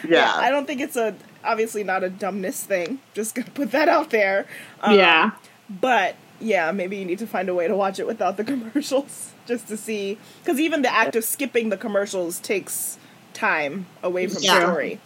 Yeah. 0.06 0.32
I 0.34 0.50
don't 0.50 0.66
think 0.66 0.80
it's 0.80 0.96
a, 0.96 1.14
obviously 1.48 1.82
not 1.82 2.04
a 2.04 2.10
dumbness 2.10 2.62
thing. 2.62 3.00
Just 3.14 3.34
gonna 3.34 3.50
put 3.50 3.72
that 3.72 3.88
out 3.88 4.10
there. 4.10 4.46
Um, 4.82 4.96
yeah. 4.96 5.30
But 5.68 6.14
yeah, 6.40 6.70
maybe 6.70 6.96
you 6.98 7.04
need 7.04 7.18
to 7.18 7.26
find 7.26 7.48
a 7.48 7.54
way 7.54 7.66
to 7.66 7.74
watch 7.74 7.98
it 7.98 8.06
without 8.06 8.36
the 8.36 8.44
commercials 8.52 9.32
just 9.46 9.66
to 9.68 9.76
see. 9.76 10.18
Because 10.44 10.60
even 10.60 10.82
the 10.82 10.92
act 10.92 11.16
of 11.16 11.24
skipping 11.24 11.70
the 11.70 11.76
commercials 11.76 12.38
takes 12.38 12.98
time 13.34 13.86
away 14.02 14.26
from 14.28 14.42
Yeah. 14.42 14.60
the 14.60 14.66
story. 14.66 15.00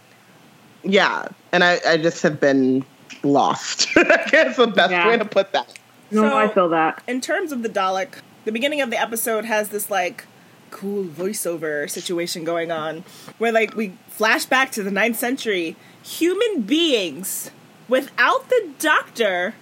yeah. 0.83 1.27
And 1.51 1.63
I, 1.63 1.79
I 1.87 1.97
just 1.97 2.21
have 2.23 2.39
been 2.39 2.85
lost. 3.23 3.89
I 3.95 4.25
guess 4.29 4.57
the 4.57 4.67
best 4.67 4.91
Yeah. 4.91 5.07
way 5.07 5.17
to 5.17 5.25
put 5.25 5.51
that. 5.53 5.73
No, 6.11 6.21
So- 6.29 6.37
I 6.37 6.47
feel 6.47 6.69
that. 6.69 7.01
In 7.07 7.21
terms 7.21 7.51
of 7.51 7.63
the 7.63 7.69
Dalek, 7.69 8.15
the 8.45 8.51
beginning 8.51 8.81
of 8.81 8.89
the 8.89 8.99
episode 8.99 9.45
has 9.45 9.69
this 9.69 9.89
like 9.89 10.25
cool 10.73 11.05
voiceover 11.05 11.89
situation 11.89 12.43
going 12.43 12.71
on 12.71 13.03
where 13.37 13.51
like 13.51 13.75
we 13.75 13.93
flash 14.09 14.45
back 14.45 14.71
to 14.71 14.83
the 14.83 14.91
ninth 14.91 15.17
century. 15.17 15.75
Human 16.03 16.61
beings 16.61 17.51
without 17.87 18.49
the 18.49 18.69
doctor 18.79 19.53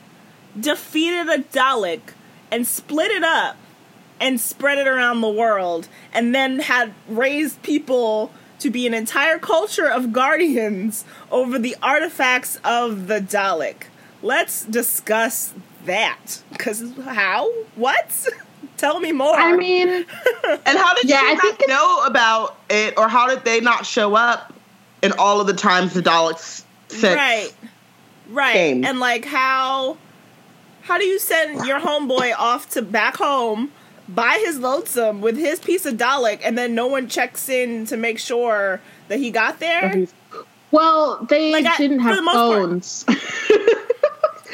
defeated 0.60 1.28
a 1.28 1.44
Dalek 1.44 2.02
and 2.50 2.66
split 2.66 3.12
it 3.12 3.24
up 3.24 3.58
and 4.20 4.40
spread 4.40 4.78
it 4.78 4.88
around 4.88 5.22
the 5.22 5.30
world 5.30 5.88
and 6.14 6.34
then 6.34 6.60
had 6.60 6.94
raised 7.08 7.62
people 7.62 8.32
to 8.60 8.70
be 8.70 8.88
an 8.88 8.94
entire 8.94 9.40
culture 9.40 9.88
of 9.88 10.14
guardians 10.14 11.04
over 11.30 11.60
the 11.60 11.76
artifacts 11.82 12.58
of 12.64 13.08
the 13.08 13.20
Dalek. 13.20 13.84
Let's 14.22 14.66
discuss 14.66 15.54
that? 15.86 16.42
Because 16.52 16.96
how? 17.04 17.52
What? 17.76 18.28
Tell 18.82 19.00
me 19.00 19.12
more. 19.12 19.36
I 19.36 19.56
mean, 19.56 19.88
And 20.44 20.78
how 20.78 20.96
did 20.96 21.06
Yeah, 21.08 21.22
you 21.22 21.28
I 21.30 21.34
not 21.36 21.42
think 21.44 21.70
know 21.70 22.04
about 22.06 22.58
it, 22.70 22.96
or 22.98 23.08
how 23.08 23.28
did 23.28 23.46
they 23.46 23.60
not 23.62 23.86
show 23.86 24.16
up 24.16 24.52
in 25.04 25.12
all 25.20 25.40
of 25.40 25.46
the 25.46 25.54
times 25.54 25.94
the 25.94 26.02
Daleks 26.02 26.64
sent? 26.88 27.16
right, 27.16 27.54
right, 28.30 28.54
Game. 28.54 28.84
and 28.84 29.00
like 29.00 29.24
how? 29.26 29.98
How 30.82 30.98
do 30.98 31.06
you 31.06 31.20
send 31.20 31.68
your 31.68 31.80
homeboy 31.80 32.34
off 32.36 32.72
to 32.72 32.82
back 32.82 33.18
home 33.18 33.72
by 34.10 34.42
his 34.44 34.58
lonesome 34.58 35.22
with 35.22 35.38
his 35.38 35.60
piece 35.60 35.86
of 35.86 35.94
Dalek, 35.96 36.40
and 36.44 36.58
then 36.58 36.74
no 36.74 36.88
one 36.88 37.08
checks 37.08 37.50
in 37.50 37.86
to 37.86 37.96
make 37.98 38.18
sure 38.18 38.82
that 39.10 39.20
he 39.20 39.30
got 39.30 39.60
there? 39.60 40.08
well, 40.72 41.24
they 41.30 41.52
Like, 41.52 41.66
I- 41.68 41.78
didn't 41.78 42.00
for 42.00 42.08
have 42.08 42.16
the 42.18 42.32
phones. 42.32 43.06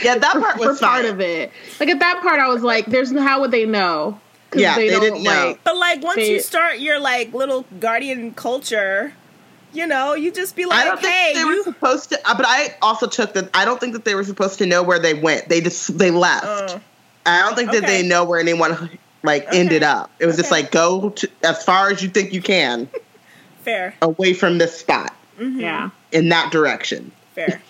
Yeah, 0.04 0.18
that 0.18 0.34
part 0.34 0.60
was 0.60 0.80
part 0.80 1.06
of 1.06 1.20
it. 1.22 1.52
Like 1.80 1.90
at 1.90 2.00
that 2.00 2.22
part, 2.22 2.40
I 2.40 2.48
was 2.48 2.62
like, 2.64 2.86
"There's 2.86 3.12
how 3.18 3.42
would 3.42 3.52
they 3.52 3.66
know?" 3.66 4.20
Yeah, 4.56 4.76
they 4.76 4.90
don't, 4.90 5.02
didn't 5.02 5.24
know. 5.24 5.48
like- 5.50 5.64
But 5.64 5.78
like 5.78 6.02
once 6.04 6.16
They- 6.18 6.32
you 6.34 6.40
start 6.40 6.80
your 6.80 7.00
like 7.00 7.34
little 7.34 7.66
guardian 7.80 8.34
culture, 8.34 9.14
you 9.74 9.86
know, 9.86 10.14
you 10.14 10.32
just 10.32 10.56
be 10.56 10.64
I 10.64 10.68
like, 10.68 10.86
don't 10.86 11.02
think 11.02 11.14
hey, 11.14 11.34
they 11.36 11.44
were 11.46 11.64
supposed 11.64 12.10
to. 12.12 12.20
uh, 12.30 12.36
But 12.36 12.46
I 12.48 12.76
also 12.82 13.08
took 13.08 13.34
that. 13.34 13.50
I 13.54 13.66
don't 13.66 13.80
think 13.80 13.94
that 13.94 14.06
they 14.06 14.16
were 14.16 14.24
supposed 14.24 14.58
to 14.60 14.66
know 14.66 14.84
where 14.84 15.00
they 15.00 15.14
went. 15.14 15.50
They 15.50 15.60
just 15.62 15.98
they 15.98 16.12
left. 16.12 16.46
Uh, 16.46 16.80
I 17.26 17.42
don't 17.42 17.56
think 17.56 17.72
that 17.72 17.84
okay. 17.84 18.02
they 18.02 18.08
know 18.08 18.24
where 18.24 18.40
anyone 18.40 18.98
like 19.24 19.48
Okay. 19.48 19.60
ended 19.60 19.84
up. 19.84 20.10
It 20.20 20.26
was 20.28 20.38
just 20.38 20.52
like 20.52 20.72
go 20.72 21.10
to, 21.10 21.30
as 21.44 21.62
far 21.64 21.90
as 21.90 22.02
you 22.02 22.08
think 22.08 22.32
you 22.32 22.42
can 22.42 22.88
fair, 23.64 23.94
away 24.02 24.34
from 24.34 24.60
this 24.60 24.78
spot 24.80 25.14
Yeah. 25.38 25.90
in 26.14 26.30
that 26.30 26.52
direction. 26.54 27.12
fair. 27.36 27.62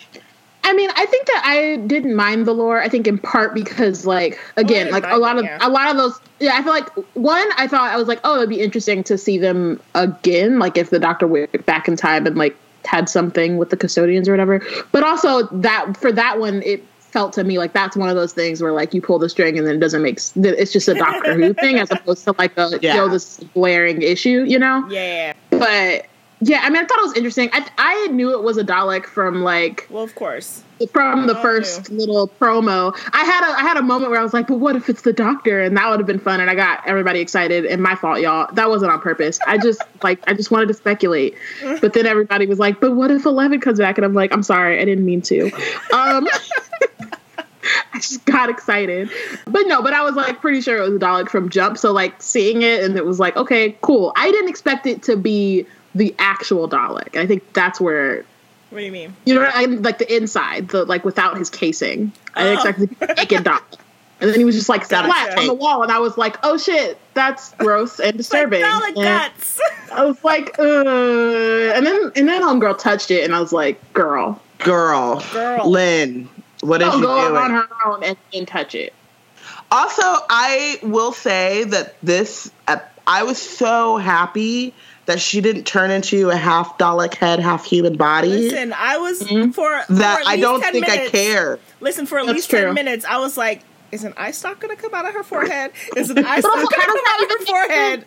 I 0.68 0.74
mean, 0.74 0.90
I 0.94 1.06
think 1.06 1.26
that 1.26 1.42
I 1.46 1.76
didn't 1.86 2.14
mind 2.14 2.46
the 2.46 2.52
lore. 2.52 2.80
I 2.80 2.90
think 2.90 3.06
in 3.06 3.18
part 3.18 3.54
because, 3.54 4.04
like, 4.04 4.38
again, 4.56 4.86
didn't 4.86 4.92
like 4.92 5.04
a 5.10 5.16
lot 5.16 5.38
of 5.38 5.44
yeah. 5.44 5.58
a 5.62 5.68
lot 5.70 5.90
of 5.90 5.96
those. 5.96 6.20
Yeah, 6.40 6.56
I 6.56 6.62
feel 6.62 6.72
like 6.72 6.90
one. 7.14 7.48
I 7.56 7.66
thought 7.66 7.90
I 7.90 7.96
was 7.96 8.06
like, 8.06 8.20
oh, 8.22 8.36
it'd 8.36 8.50
be 8.50 8.60
interesting 8.60 9.02
to 9.04 9.16
see 9.16 9.38
them 9.38 9.80
again. 9.94 10.58
Like 10.58 10.76
if 10.76 10.90
the 10.90 10.98
Doctor 10.98 11.26
went 11.26 11.64
back 11.64 11.88
in 11.88 11.96
time 11.96 12.26
and 12.26 12.36
like 12.36 12.54
had 12.84 13.08
something 13.08 13.56
with 13.56 13.70
the 13.70 13.78
custodians 13.78 14.28
or 14.28 14.32
whatever. 14.32 14.62
But 14.92 15.04
also 15.04 15.44
that 15.46 15.96
for 15.96 16.12
that 16.12 16.38
one, 16.38 16.62
it 16.62 16.84
felt 16.98 17.32
to 17.32 17.44
me 17.44 17.56
like 17.56 17.72
that's 17.72 17.96
one 17.96 18.10
of 18.10 18.16
those 18.16 18.34
things 18.34 18.62
where 18.62 18.72
like 18.72 18.92
you 18.92 19.00
pull 19.00 19.18
the 19.18 19.30
string 19.30 19.56
and 19.56 19.66
then 19.66 19.76
it 19.76 19.80
doesn't 19.80 20.02
make. 20.02 20.20
It's 20.36 20.72
just 20.72 20.86
a 20.88 20.94
Doctor 20.94 21.34
Who 21.40 21.54
thing 21.54 21.78
as 21.78 21.90
opposed 21.90 22.24
to 22.24 22.34
like 22.36 22.56
a 22.58 22.78
Yeah. 22.82 22.96
yo 22.96 23.08
this 23.08 23.40
glaring 23.54 24.02
issue, 24.02 24.44
you 24.46 24.58
know. 24.58 24.86
Yeah. 24.90 25.32
But 25.48 26.06
yeah, 26.40 26.60
I 26.62 26.70
mean, 26.70 26.82
I 26.82 26.86
thought 26.86 26.98
it 26.98 27.02
was 27.02 27.16
interesting. 27.16 27.50
I 27.52 27.66
I 27.78 28.06
knew 28.08 28.32
it 28.32 28.42
was 28.42 28.56
a 28.58 28.64
Dalek 28.64 29.06
from 29.06 29.42
like 29.42 29.86
Well, 29.90 30.04
of 30.04 30.14
course. 30.14 30.62
from 30.92 31.26
the 31.26 31.34
first 31.36 31.90
little 31.90 32.28
promo. 32.28 32.96
I 33.12 33.24
had 33.24 33.42
a 33.42 33.58
I 33.58 33.62
had 33.62 33.76
a 33.76 33.82
moment 33.82 34.12
where 34.12 34.20
I 34.20 34.22
was 34.22 34.32
like, 34.32 34.46
but 34.46 34.58
what 34.58 34.76
if 34.76 34.88
it's 34.88 35.02
the 35.02 35.12
doctor? 35.12 35.60
And 35.60 35.76
that 35.76 35.90
would 35.90 35.98
have 35.98 36.06
been 36.06 36.20
fun. 36.20 36.40
And 36.40 36.48
I 36.48 36.54
got 36.54 36.86
everybody 36.86 37.18
excited. 37.18 37.66
And 37.66 37.82
my 37.82 37.96
fault, 37.96 38.20
y'all. 38.20 38.52
That 38.54 38.68
wasn't 38.68 38.92
on 38.92 39.00
purpose. 39.00 39.40
I 39.46 39.58
just 39.58 39.82
like 40.02 40.20
I 40.28 40.34
just 40.34 40.50
wanted 40.52 40.68
to 40.68 40.74
speculate. 40.74 41.34
But 41.80 41.92
then 41.94 42.06
everybody 42.06 42.46
was 42.46 42.60
like, 42.60 42.80
but 42.80 42.92
what 42.92 43.10
if 43.10 43.24
Eleven 43.26 43.60
comes 43.60 43.78
back? 43.78 43.98
And 43.98 44.04
I'm 44.04 44.14
like, 44.14 44.32
I'm 44.32 44.44
sorry, 44.44 44.80
I 44.80 44.84
didn't 44.84 45.04
mean 45.04 45.22
to. 45.22 45.50
Um 45.92 46.28
I 47.92 47.98
just 47.98 48.24
got 48.24 48.48
excited. 48.48 49.10
But 49.46 49.66
no, 49.66 49.82
but 49.82 49.92
I 49.92 50.02
was 50.02 50.14
like 50.14 50.40
pretty 50.40 50.60
sure 50.60 50.78
it 50.78 50.82
was 50.88 50.94
a 50.94 50.98
Dalek 50.98 51.28
from 51.28 51.48
Jump. 51.48 51.76
So 51.76 51.92
like 51.92 52.22
seeing 52.22 52.62
it 52.62 52.82
and 52.82 52.96
it 52.96 53.04
was 53.04 53.18
like, 53.18 53.36
okay, 53.36 53.76
cool. 53.82 54.12
I 54.16 54.30
didn't 54.30 54.48
expect 54.48 54.86
it 54.86 55.02
to 55.04 55.16
be 55.16 55.66
the 55.98 56.14
actual 56.18 56.68
Dalek. 56.68 57.16
I 57.16 57.26
think 57.26 57.52
that's 57.52 57.80
where 57.80 58.24
What 58.70 58.78
do 58.78 58.84
you 58.84 58.92
mean? 58.92 59.14
you 59.26 59.34
know, 59.34 59.40
what 59.42 59.54
I 59.54 59.64
like 59.66 59.98
the 59.98 60.14
inside, 60.16 60.68
the 60.68 60.84
like 60.84 61.04
without 61.04 61.36
his 61.36 61.50
casing. 61.50 62.12
I 62.34 62.48
Oh. 62.48 62.52
expected 62.54 62.90
to 63.00 63.06
be 63.06 63.14
naked 63.14 63.44
dog. 63.44 63.62
And 64.20 64.28
then 64.30 64.36
he 64.40 64.44
was 64.44 64.56
just 64.56 64.68
like 64.68 64.88
Gotcha. 64.88 65.06
flat 65.06 65.38
on 65.38 65.46
the 65.46 65.54
wall, 65.54 65.84
and 65.84 65.92
I 65.92 66.00
was 66.00 66.18
like, 66.18 66.38
"Oh 66.42 66.56
shit, 66.58 66.98
that's 67.14 67.52
gross 67.54 68.00
and 68.00 68.16
disturbing." 68.16 68.62
Like 68.62 68.72
Dalek 68.72 68.86
And 68.86 68.96
guts. 68.96 69.60
I 69.92 70.04
was 70.04 70.24
like, 70.24 70.58
"Uh," 70.58 70.62
and 71.76 71.86
then 71.86 72.10
and 72.16 72.28
then 72.28 72.42
homegirl 72.42 72.78
touched 72.78 73.12
it, 73.12 73.22
and 73.24 73.32
I 73.34 73.38
was 73.40 73.52
like, 73.52 73.78
"Girl, 73.92 74.40
Girl, 74.58 75.22
Girl. 75.32 75.70
Lynn, 75.70 76.28
what 76.62 76.82
is 76.82 76.88
don't 76.88 77.00
go 77.00 77.28
doing? 77.28 77.36
on 77.42 77.50
her 77.52 77.68
own 77.86 78.02
and, 78.02 78.16
and 78.34 78.48
touch 78.48 78.74
it." 78.74 78.92
Also, 79.70 80.02
I 80.02 80.80
will 80.82 81.12
say 81.12 81.62
that 81.64 81.94
this, 82.02 82.50
uh, 82.66 82.78
I 83.06 83.22
was 83.22 83.38
so 83.40 83.98
happy 83.98 84.74
that 85.08 85.20
she 85.20 85.40
didn't 85.40 85.64
turn 85.64 85.90
into 85.90 86.30
a 86.30 86.36
half 86.36 86.78
Dalek 86.78 87.14
head, 87.14 87.40
half 87.40 87.64
human 87.64 87.96
body. 87.96 88.28
Listen, 88.28 88.72
I 88.76 88.96
was 88.98 89.20
for, 89.22 89.52
for 89.52 89.68
Mm-hmm. 89.68 89.94
that 89.96 90.20
at 90.20 90.26
I 90.26 90.30
least 90.36 90.42
don't 90.42 90.60
10 90.60 90.72
think 90.72 90.88
I 90.88 91.08
care. 91.08 91.58
Listen, 91.80 92.06
for 92.06 92.18
at 92.18 92.26
That's 92.26 92.36
least 92.36 92.50
true. 92.50 92.60
ten 92.60 92.74
minutes, 92.74 93.04
I 93.04 93.18
was 93.18 93.36
like, 93.36 93.62
"Is 93.90 94.04
an 94.04 94.14
eye 94.16 94.30
stalk 94.32 94.60
gonna 94.60 94.76
come 94.76 94.94
out 94.94 95.06
of 95.08 95.14
her 95.14 95.22
forehead? 95.24 95.72
Is 95.96 96.10
an 96.10 96.18
eye 96.24 96.40
But 96.40 96.44
stalk 96.44 96.54
gonna 96.70 96.86
come 96.86 96.98
out 97.06 97.22
of 97.22 97.30
her 97.30 97.44
forehead?" 97.46 98.04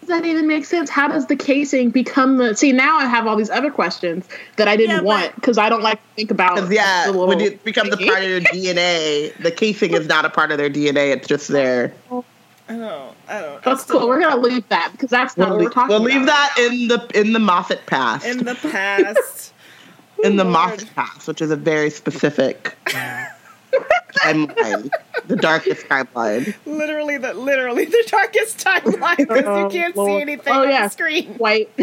Does 0.00 0.08
that 0.10 0.26
even 0.26 0.46
make 0.46 0.66
sense? 0.66 0.90
How 0.90 1.08
does 1.08 1.26
the 1.28 1.36
casing 1.36 1.88
become 1.90 2.36
the? 2.36 2.54
See, 2.54 2.72
now 2.72 2.98
I 2.98 3.06
have 3.06 3.26
all 3.26 3.36
these 3.36 3.48
other 3.50 3.70
questions 3.70 4.28
that 4.56 4.68
I 4.68 4.76
didn't 4.76 4.96
Yeah, 4.96 5.02
want 5.02 5.34
because 5.34 5.56
I 5.56 5.68
don't 5.70 5.82
like 5.82 5.98
to 5.98 6.08
think 6.14 6.30
about. 6.30 6.56
Because 6.56 6.70
yeah, 6.70 7.10
the 7.10 7.16
when 7.18 7.40
it 7.40 7.64
becomes 7.64 7.92
a 7.92 7.96
part 7.96 8.22
of 8.22 8.28
your 8.28 8.40
DNA, 8.40 9.34
the 9.42 9.50
casing 9.50 9.92
is 9.94 10.06
not 10.06 10.24
a 10.26 10.30
part 10.30 10.52
of 10.52 10.58
their 10.58 10.68
DNA. 10.70 11.14
It's 11.16 11.26
just 11.28 11.48
there. 11.48 11.94
I 12.68 12.76
don't. 12.76 13.14
I 13.28 13.40
don't. 13.40 13.56
I 13.56 13.60
That's 13.64 13.82
still- 13.82 13.98
cool. 14.00 14.08
We're 14.08 14.20
gonna 14.20 14.40
leave 14.40 14.66
that 14.70 14.90
because 14.92 15.10
that's 15.10 15.36
not 15.36 15.50
We'll, 15.50 15.58
what 15.58 15.58
we're 15.58 15.64
leave, 15.66 15.74
talking 15.74 15.88
we'll 15.88 16.06
about. 16.06 16.16
leave 16.16 16.26
that 16.26 16.54
in 16.58 16.88
the 16.88 17.10
in 17.20 17.32
the 17.34 17.38
Moffat 17.38 17.84
past, 17.86 18.24
in 18.26 18.38
the 18.38 18.54
past. 18.54 19.52
in 20.24 20.36
the 20.36 20.44
Lord. 20.44 20.52
Moffat 20.70 20.94
past, 20.94 21.28
which 21.28 21.42
is 21.42 21.50
a 21.50 21.56
very 21.56 21.90
specific 21.90 22.74
timeline, 24.16 24.90
the 25.26 25.36
darkest 25.36 25.86
timeline. 25.88 26.54
literally 26.64 27.18
the 27.18 27.34
literally 27.34 27.84
the 27.84 28.04
darkest 28.06 28.64
timeline 28.64 29.16
because 29.18 29.44
Oh, 29.44 29.64
you 29.64 29.68
can't 29.68 29.94
see 29.94 30.20
anything 30.22 30.52
Oh, 30.54 30.62
on 30.62 30.70
yeah. 30.70 30.84
the 30.86 30.90
screen. 30.90 31.34
White. 31.34 31.70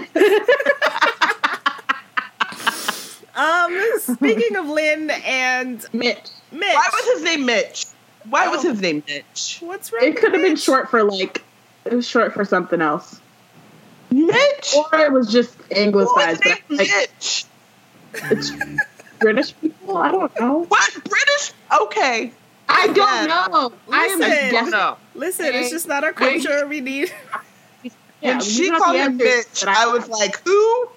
Um, 3.34 3.80
speaking 4.00 4.58
of 4.58 4.67
Lynn 4.67 5.10
and 5.10 5.84
Mitch. 5.94 6.20
Mitch, 6.52 6.74
Why 6.74 6.89
was 6.94 7.06
his 7.13 7.24
name 7.24 7.46
Mitch? 7.46 7.86
Why 8.29 8.47
was 8.47 8.63
his 8.63 8.81
name 8.81 9.03
Mitch? 9.07 9.57
what's 9.62 9.91
wrong? 9.91 10.03
It 10.03 10.17
could 10.17 10.34
have 10.34 10.41
been 10.41 10.55
short 10.55 10.89
for 10.89 11.03
like. 11.03 11.43
It 11.86 11.93
was 11.93 12.07
short 12.07 12.34
for 12.34 12.45
something 12.45 12.79
else, 12.81 13.19
Mitch. 14.12 14.75
or 14.75 14.99
it 14.99 15.12
was 15.12 15.31
just 15.31 15.57
Why 15.69 15.77
anglicized. 15.77 16.43
was 16.45 16.53
his 16.53 16.60
But 16.67 16.69
name 16.69 16.77
like 16.77 16.88
Mitch? 16.89 17.45
it's 18.13 18.51
British 19.19 19.55
people, 19.60 19.97
I 19.97 20.12
don't 20.12 20.39
know. 20.39 20.63
What 20.65 20.93
British? 21.03 21.53
Okay. 21.81 22.31
I 22.69 22.88
don't 22.88 22.97
Yeah. 22.97 23.47
know. 23.49 23.73
I 23.91 24.05
am 24.05 24.19
Listen. 24.19 24.31
just 24.31 24.51
guessing. 24.51 24.69
No. 24.71 24.97
Listen, 25.15 25.45
it's 25.47 25.69
just 25.71 25.88
not 25.88 26.03
our 26.03 26.13
Wait. 26.19 26.43
culture. 26.45 26.67
We 26.67 26.81
need. 26.81 27.12
Yeah, 28.23 28.34
when 28.34 28.38
these 28.38 28.55
she 28.55 28.69
called 28.69 28.93
the 28.95 28.99
him 28.99 29.12
answers 29.13 29.47
Mitch, 29.47 29.62
that 29.62 29.75
I 29.75 29.88
was 29.88 30.07
like, 30.07 30.39
who? 30.47 30.89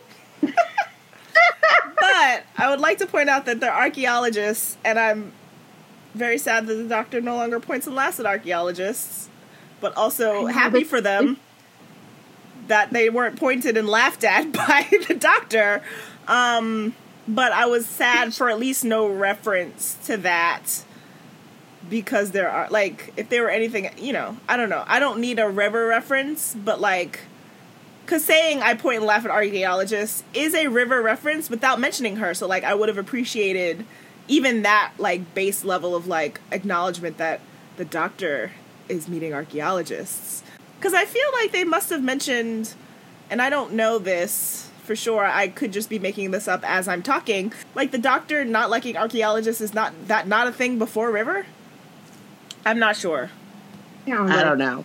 But 2.01 2.43
I 2.59 2.69
would 2.71 2.81
like 2.81 2.99
to 2.99 3.07
point 3.07 3.29
out 3.31 3.47
that 3.47 3.61
they're 3.61 3.73
archaeologists, 3.75 4.77
and 4.85 4.99
I'm 4.99 5.33
very 6.15 6.39
sad 6.39 6.67
that 6.67 6.75
the 6.75 6.89
doctor 6.89 7.21
no 7.21 7.37
longer 7.37 7.61
points 7.61 7.87
and 7.87 7.95
laughs 7.97 8.21
at 8.21 8.27
archaeologists, 8.27 9.29
but 9.81 9.97
also 9.97 10.47
happy 10.47 10.85
for 10.85 11.01
them 11.01 11.39
that 12.69 12.93
they 12.93 13.11
weren't 13.11 13.39
pointed 13.39 13.77
and 13.77 13.89
laughed 13.89 14.25
at 14.25 14.53
by 14.53 14.89
the 15.09 15.15
doctor. 15.15 15.83
Um, 16.27 16.95
but 17.27 17.53
I 17.53 17.67
was 17.67 17.87
sad 17.87 18.35
for 18.35 18.49
at 18.49 18.59
least 18.59 18.85
no 18.85 19.09
reference 19.09 19.99
to 20.05 20.17
that 20.19 20.85
because 21.89 22.31
there 22.31 22.49
are 22.49 22.69
like 22.71 23.13
if 23.17 23.29
there 23.29 23.43
were 23.43 23.51
anything 23.51 23.91
you 23.99 24.13
know 24.13 24.37
i 24.49 24.57
don't 24.57 24.71
know 24.71 24.83
i 24.87 24.99
don't 24.99 25.21
need 25.21 25.39
a 25.39 25.47
river 25.47 25.87
reference 25.87 26.55
but 26.65 26.81
like 26.81 27.21
because 28.05 28.25
saying 28.25 28.63
i 28.63 28.73
point 28.73 28.99
and 28.99 29.07
laugh 29.07 29.25
at 29.25 29.31
archaeologists 29.31 30.25
is 30.33 30.55
a 30.55 30.69
river 30.69 31.03
reference 31.03 31.51
without 31.51 31.79
mentioning 31.79 32.17
her 32.17 32.33
so 32.33 32.47
like 32.47 32.65
i 32.65 32.75
would 32.75 32.89
have 32.89 32.97
appreciated 32.99 33.85
even 34.29 34.63
that 34.63 34.93
like 34.99 35.35
base 35.35 35.65
level 35.65 35.95
of 35.95 36.07
like 36.07 36.41
acknowledgement 36.51 37.19
that 37.19 37.41
the 37.77 37.85
doctor 37.85 38.53
is 38.89 39.09
meeting 39.09 39.33
archaeologists 39.35 40.43
because 40.79 40.95
i 40.95 41.05
feel 41.05 41.27
like 41.35 41.53
they 41.53 41.65
must 41.65 41.91
have 41.91 42.03
mentioned 42.03 42.75
and 43.31 43.41
i 43.43 43.49
don't 43.51 43.73
know 43.73 43.99
this 43.99 44.71
for 44.85 44.95
sure 44.95 45.25
i 45.25 45.49
could 45.49 45.73
just 45.73 45.89
be 45.89 45.99
making 45.99 46.31
this 46.31 46.47
up 46.47 46.63
as 46.69 46.87
i'm 46.89 47.03
talking 47.03 47.53
like 47.75 47.91
the 47.91 47.99
doctor 47.99 48.45
not 48.45 48.69
liking 48.71 48.97
archaeologists 48.97 49.61
is 49.63 49.73
not 49.75 49.93
that 50.09 50.29
not 50.29 50.47
a 50.47 50.53
thing 50.53 50.79
before 50.79 51.11
river 51.11 51.47
i'm 52.67 52.79
not 52.79 52.97
sure 52.97 53.31
I 54.07 54.43
don't 54.45 54.59
know. 54.59 54.85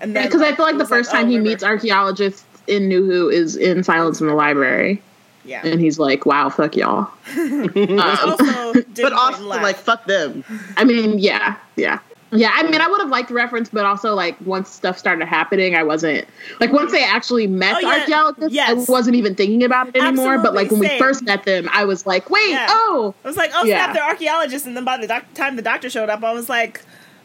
and 0.00 0.16
then 0.16 0.24
Because 0.26 0.40
I 0.40 0.54
feel 0.54 0.64
like 0.64 0.76
the 0.76 0.80
was 0.80 0.88
first 0.88 1.10
time 1.10 1.26
oh, 1.26 1.28
he 1.28 1.36
River. 1.36 1.48
meets 1.50 1.62
archaeologists 1.62 2.44
in 2.66 2.88
New 2.88 3.04
Who 3.04 3.28
is 3.28 3.56
in 3.56 3.82
Silence 3.84 4.22
in 4.22 4.26
the 4.26 4.32
Library, 4.34 5.02
yeah 5.44 5.66
and 5.66 5.80
he's 5.80 5.98
like, 5.98 6.24
"Wow, 6.26 6.48
fuck 6.50 6.76
y'all." 6.76 7.10
Um, 7.36 7.98
also 8.00 8.72
But 8.74 8.94
point 8.96 9.12
also, 9.12 9.36
and 9.38 9.46
laugh. 9.46 9.62
like, 9.62 9.76
fuck 9.76 10.06
them. 10.06 10.44
I 10.76 10.84
mean, 10.84 11.18
yeah, 11.18 11.56
yeah. 11.76 11.98
Yeah, 12.34 12.50
I 12.54 12.62
mean, 12.62 12.80
I 12.80 12.88
would 12.88 12.98
have 13.02 13.10
liked 13.10 13.28
the 13.28 13.34
reference, 13.34 13.68
but 13.68 13.84
also 13.84 14.14
like 14.14 14.36
once 14.46 14.70
stuff 14.70 14.96
started 14.96 15.26
happening, 15.26 15.74
I 15.76 15.82
wasn't 15.82 16.26
like 16.60 16.72
once 16.72 16.90
they 16.90 17.04
actually 17.04 17.46
met 17.46 17.76
Oh, 17.76 17.80
yeah. 17.80 17.88
archaeologists, 18.00 18.54
Yes. 18.54 18.88
I 18.88 18.90
wasn't 18.92 19.16
even 19.16 19.34
thinking 19.34 19.62
about 19.62 19.88
it 19.88 19.96
anymore. 19.96 20.38
but 20.38 20.54
like 20.54 20.70
when 20.70 20.80
Absolutely, 20.80 20.94
we 20.94 20.98
first 20.98 21.22
met 21.24 21.44
them, 21.44 21.68
I 21.70 21.84
was 21.84 22.06
like, 22.06 22.30
wait, 22.30 22.48
Yeah. 22.50 22.66
oh, 22.70 23.14
I 23.22 23.28
was 23.28 23.36
like, 23.36 23.50
oh 23.54 23.64
Yeah. 23.64 23.84
snap, 23.84 23.94
they're 23.94 24.04
archaeologists, 24.08 24.66
and 24.66 24.74
then 24.74 24.84
by 24.84 24.96
the 24.96 25.06
doc- 25.06 25.34
time 25.34 25.56
the 25.56 25.62
doctor 25.62 25.90
showed 25.90 26.08
up, 26.08 26.24
I 26.24 26.32
was 26.32 26.48
like, 26.48 26.80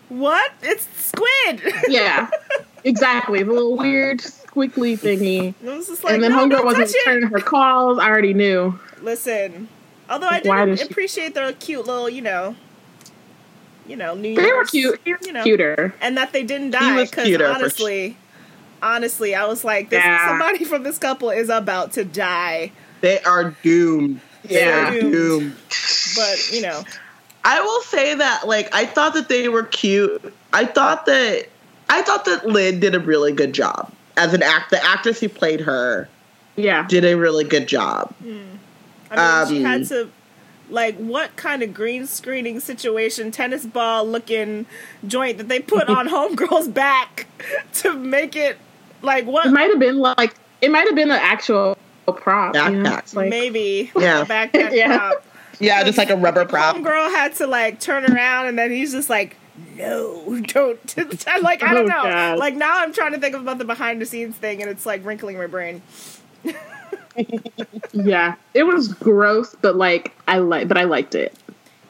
what? 0.10 0.52
It's 0.62 0.86
squid. 1.06 1.62
yeah, 1.88 2.30
exactly, 2.84 3.44
the 3.44 3.52
little 3.54 3.78
weird 3.78 4.22
squiggly 4.58 4.98
thingy. 4.98 5.54
Was 5.64 5.88
just 5.88 6.04
like, 6.04 6.14
and 6.16 6.24
then 6.24 6.32
no, 6.32 6.40
homegirl 6.48 6.64
wasn't 6.66 6.92
returning 7.06 7.30
her 7.30 7.40
calls. 7.40 8.00
I 8.00 8.08
already 8.10 8.34
knew. 8.34 8.78
Listen, 9.02 9.68
although 10.10 10.28
I 10.28 10.40
did 10.40 10.50
does 10.50 10.80
she- 10.82 10.88
appreciate 10.88 11.34
their 11.36 11.52
cute 11.54 11.86
little, 11.86 12.10
you 12.10 12.22
know, 12.22 12.56
you 13.88 13.96
know, 13.96 14.16
New 14.16 14.36
They 14.36 14.52
were 14.52 14.66
cute. 14.66 15.00
He 15.06 15.14
was 15.14 15.26
you 15.26 15.34
know, 15.34 15.44
cuter. 15.44 15.94
and 16.02 16.18
that 16.18 16.34
they 16.34 16.44
didn't 16.44 16.72
die 16.72 17.04
because 17.06 17.26
cuter, 17.26 17.46
for 17.48 17.54
honestly, 17.54 18.18
honestly, 18.82 19.36
I 19.36 19.46
was 19.46 19.64
like, 19.64 19.90
this 19.90 20.04
Yeah. 20.04 20.28
somebody 20.28 20.66
from 20.66 20.84
this 20.84 20.98
couple 20.98 21.30
is 21.30 21.50
about 21.50 21.94
to 21.94 22.04
die, 22.04 22.72
They 23.02 23.22
are 23.22 23.56
doomed. 23.64 24.20
Yeah. 24.48 24.92
They're 24.92 25.02
doomed. 25.02 25.56
but 26.16 26.50
you 26.52 26.62
know, 26.62 26.84
I 27.46 27.62
will 27.62 27.82
say 27.82 28.16
that 28.16 28.48
like 28.48 28.74
I 28.74 28.86
thought 28.86 29.14
that 29.14 29.30
they 29.30 29.48
were 29.50 29.64
cute. 29.64 30.34
I 30.52 30.66
thought 30.66 31.06
that 31.06 31.48
I 31.90 32.02
thought 32.02 32.26
that 32.26 32.46
Lynn 32.48 32.80
did 32.82 32.94
a 32.96 33.00
really 33.00 33.32
good 33.32 33.54
job 33.54 33.92
as 34.18 34.34
an 34.34 34.44
act. 34.44 34.72
The 34.72 34.84
actress 34.84 35.20
who 35.20 35.30
played 35.30 35.62
her 35.62 36.10
Yeah, 36.56 36.86
did 36.88 37.06
a 37.06 37.16
really 37.16 37.44
good 37.44 37.68
job. 37.68 38.14
I 38.22 38.24
mean, 38.26 38.60
she 39.50 39.58
Um, 39.60 39.64
had 39.66 39.88
to. 39.88 40.10
Like 40.70 40.98
what 40.98 41.34
kind 41.38 41.64
of 41.64 41.74
green 41.74 42.06
screening 42.08 42.60
situation, 42.60 43.32
tennis 43.32 43.66
ball 43.66 44.06
looking 44.06 44.66
joint 45.08 45.38
that 45.38 45.48
they 45.48 45.62
put 45.62 45.88
on 45.88 46.08
Homegirl's 46.10 46.68
back 46.68 47.26
to 47.76 47.94
make 47.94 48.36
it 48.36 48.58
like 49.02 49.26
what 49.26 49.46
it 49.46 49.52
might 49.52 49.70
have 49.70 49.80
been 49.80 50.00
like 50.00 50.36
it 50.60 50.70
might 50.70 50.86
have 50.86 50.96
been 50.96 51.10
an 51.10 51.20
actual 51.22 51.78
prop. 52.18 52.54
You 52.54 52.72
know? 52.84 53.00
Like, 53.14 53.30
maybe 53.30 53.94
Yeah. 53.98 54.26
backpack 54.26 54.72
Yeah. 54.74 54.98
prop. 54.98 55.24
Yeah, 55.62 55.82
just 55.86 55.98
like 55.98 56.10
a 56.10 56.18
rubber 56.18 56.44
prop. 56.44 56.76
Homegirl 56.76 57.12
had 57.12 57.34
to 57.36 57.48
like 57.48 57.80
turn 57.80 58.04
around 58.14 58.48
and 58.48 58.60
then 58.60 58.70
he's 58.70 58.92
just 58.92 59.10
like, 59.10 59.38
no, 59.76 60.40
don't. 60.48 60.96
Like, 61.42 61.64
I 61.64 61.74
don't 61.74 61.86
Oh, 61.86 61.96
know. 61.96 62.04
God. 62.04 62.40
Like 62.40 62.56
now 62.56 62.80
I'm 62.82 62.94
trying 62.94 63.12
to 63.14 63.20
think 63.20 63.36
about 63.36 63.58
the 63.58 63.66
behind 63.66 64.02
the 64.02 64.06
scenes 64.06 64.36
thing 64.36 64.62
and 64.62 64.70
it's 64.70 64.86
like 64.86 65.06
wrinkling 65.06 65.38
my 65.38 65.48
brain. 65.48 65.82
yeah, 67.94 68.36
it 68.54 68.64
was 68.64 68.90
gross, 68.90 69.56
but 69.62 69.76
like 69.76 70.14
I 70.28 70.38
like, 70.40 70.68
but 70.68 70.78
I 70.78 70.84
liked 70.84 71.16
it. 71.16 71.36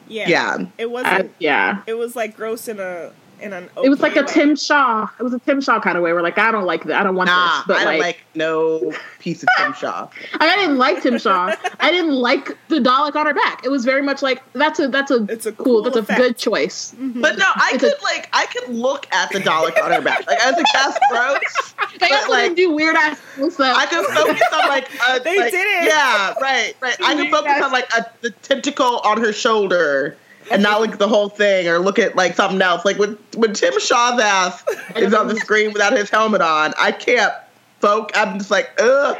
Yeah. 0.08 0.28
Yeah. 0.28 0.66
It 0.78 0.90
wasn't. 0.90 1.26
I, 1.26 1.30
yeah, 1.38 1.82
it 1.86 1.94
was 1.94 2.16
like 2.16 2.36
gross 2.36 2.68
in 2.68 2.80
a 2.80 3.12
in 3.40 3.52
an. 3.52 3.68
it 3.82 3.88
was 3.88 4.00
like 4.00 4.16
a. 4.16 4.22
Tim 4.24 4.56
Shaw. 4.56 5.08
It 5.18 5.22
was 5.22 5.32
a 5.32 5.38
Tim 5.40 5.60
Shaw 5.60 5.80
kind 5.80 5.96
of 5.96 6.02
way. 6.04 6.12
We're 6.12 6.22
like 6.22 6.38
I 6.38 6.50
don't 6.50 6.64
like 6.66 6.84
that. 6.84 7.00
I 7.00 7.04
don't 7.04 7.14
want 7.14 7.28
Nah, 7.28 7.58
this. 7.58 7.66
But 7.68 7.76
I 7.78 7.84
don't 7.84 7.92
like, 7.94 8.00
like 8.02 8.20
no 8.34 8.92
piece 9.18 9.42
of 9.42 9.48
Tim 9.58 9.72
Shaw. 9.74 10.08
I 10.40 10.56
didn't 10.56 10.76
like 10.78 11.02
Tim 11.02 11.18
Shaw. 11.18 11.54
I 11.80 11.90
didn't 11.90 12.12
like 12.14 12.56
the 12.68 12.76
Dalek 12.80 13.14
on 13.16 13.26
her 13.26 13.34
back. 13.34 13.64
It 13.64 13.68
was 13.70 13.84
very 13.84 14.02
much 14.02 14.22
like 14.22 14.42
that's 14.52 14.78
a 14.80 14.88
that's 14.88 15.10
a 15.10 15.24
It's 15.28 15.46
a 15.46 15.52
cool, 15.52 15.64
cool 15.64 15.82
that's 15.82 15.96
effect. 15.96 16.18
a 16.18 16.22
good 16.22 16.36
choice. 16.38 16.94
Mm-hmm. 16.98 17.20
But 17.20 17.38
no, 17.38 17.46
I 17.54 17.72
It's 17.74 17.84
a- 17.84 17.90
could 17.90 18.02
like 18.02 18.28
I 18.32 18.46
could 18.46 18.68
look 18.70 19.06
at 19.12 19.30
the 19.32 19.38
Dalek 19.40 19.82
on 19.82 19.90
her 19.92 20.00
back. 20.02 20.26
Like 20.26 20.40
I 20.40 20.50
was 20.50 20.56
like, 20.56 20.66
that's 20.72 20.98
gross. 21.10 21.74
They 21.98 22.08
But, 22.08 22.12
also 22.12 22.30
like, 22.30 22.42
didn't 22.44 22.56
do 22.56 22.70
weird 22.72 22.96
ass 22.96 23.20
stuff. 23.50 23.76
I 23.76 23.86
could 23.86 24.04
focus 24.06 24.42
on 24.52 24.68
like 24.68 24.88
a 25.08 25.20
They 25.20 25.38
like, 25.38 25.50
did 25.52 25.66
it. 25.84 25.88
Yeah, 25.88 26.34
right, 26.40 26.74
right. 26.80 26.96
I 27.02 27.14
could 27.14 27.30
focus 27.30 27.62
on 27.62 27.72
like 27.72 27.88
a 27.96 28.04
the 28.20 28.30
tentacle 28.30 28.98
on 28.98 29.18
her 29.20 29.32
shoulder 29.32 30.16
and 30.50 30.62
not 30.62 30.80
like 30.80 30.98
the 30.98 31.08
whole 31.08 31.28
thing 31.28 31.68
or 31.68 31.78
look 31.78 31.98
at 31.98 32.16
like 32.16 32.34
something 32.34 32.60
else. 32.62 32.84
Like 32.84 32.98
when 32.98 33.18
when 33.36 33.52
Tim 33.54 33.78
Shaw's 33.80 34.20
ass 34.20 34.64
is 34.96 35.12
on 35.14 35.28
the 35.28 35.36
screen 35.36 35.72
without 35.72 35.92
his 35.92 36.10
helmet 36.10 36.40
on, 36.40 36.72
I 36.78 36.92
can't 36.92 37.32
focus. 37.80 38.16
I'm 38.18 38.38
just 38.38 38.50
like, 38.50 38.70
ugh. 38.80 39.18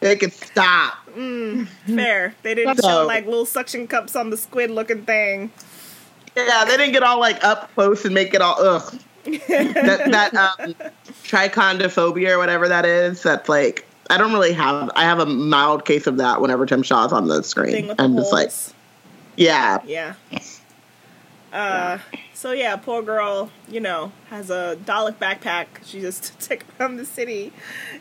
They 0.00 0.16
can 0.16 0.30
stop. 0.30 0.94
Fair. 1.14 2.34
They 2.42 2.54
didn't 2.54 2.76
So- 2.82 2.88
show 2.88 3.06
like 3.06 3.24
little 3.24 3.46
suction 3.46 3.86
cups 3.86 4.14
on 4.14 4.30
the 4.30 4.36
squid 4.36 4.70
looking 4.70 5.04
thing. 5.04 5.50
Yeah, 6.36 6.64
they 6.66 6.76
didn't 6.76 6.92
get 6.92 7.02
all 7.02 7.18
like 7.18 7.42
up 7.42 7.72
close 7.74 8.04
and 8.04 8.12
make 8.14 8.34
it 8.34 8.42
all 8.42 8.56
ugh. 8.60 8.98
that 9.24 10.08
that 10.10 10.34
um, 10.60 10.74
trichondophobia 11.24 12.30
or 12.34 12.38
whatever 12.38 12.68
that 12.68 12.84
is. 12.84 13.22
That's 13.22 13.48
like 13.48 13.86
I 14.10 14.18
don't 14.18 14.32
really 14.32 14.52
have. 14.52 14.90
I 14.94 15.04
have 15.04 15.18
a 15.18 15.26
mild 15.26 15.84
case 15.86 16.06
of 16.06 16.18
that 16.18 16.40
whenever 16.42 16.66
Tim 16.66 16.82
Shaw's 16.82 17.12
on 17.12 17.26
the 17.26 17.42
screen. 17.42 17.88
with 17.88 17.96
the 17.96 18.02
I'm 18.04 18.12
holes. 18.12 18.30
just 18.30 18.32
like, 18.32 18.75
yeah, 19.36 19.78
Yeah. 19.86 20.14
Uh, 21.52 21.98
so 22.34 22.52
yeah, 22.52 22.76
poor 22.76 23.02
girl, 23.02 23.50
you 23.68 23.80
know, 23.80 24.12
has 24.28 24.50
a 24.50 24.76
Dalek 24.84 25.14
backpack. 25.14 25.66
She 25.84 26.00
just 26.00 26.38
took 26.40 26.64
from 26.72 26.96
the 26.96 27.06
city, 27.06 27.52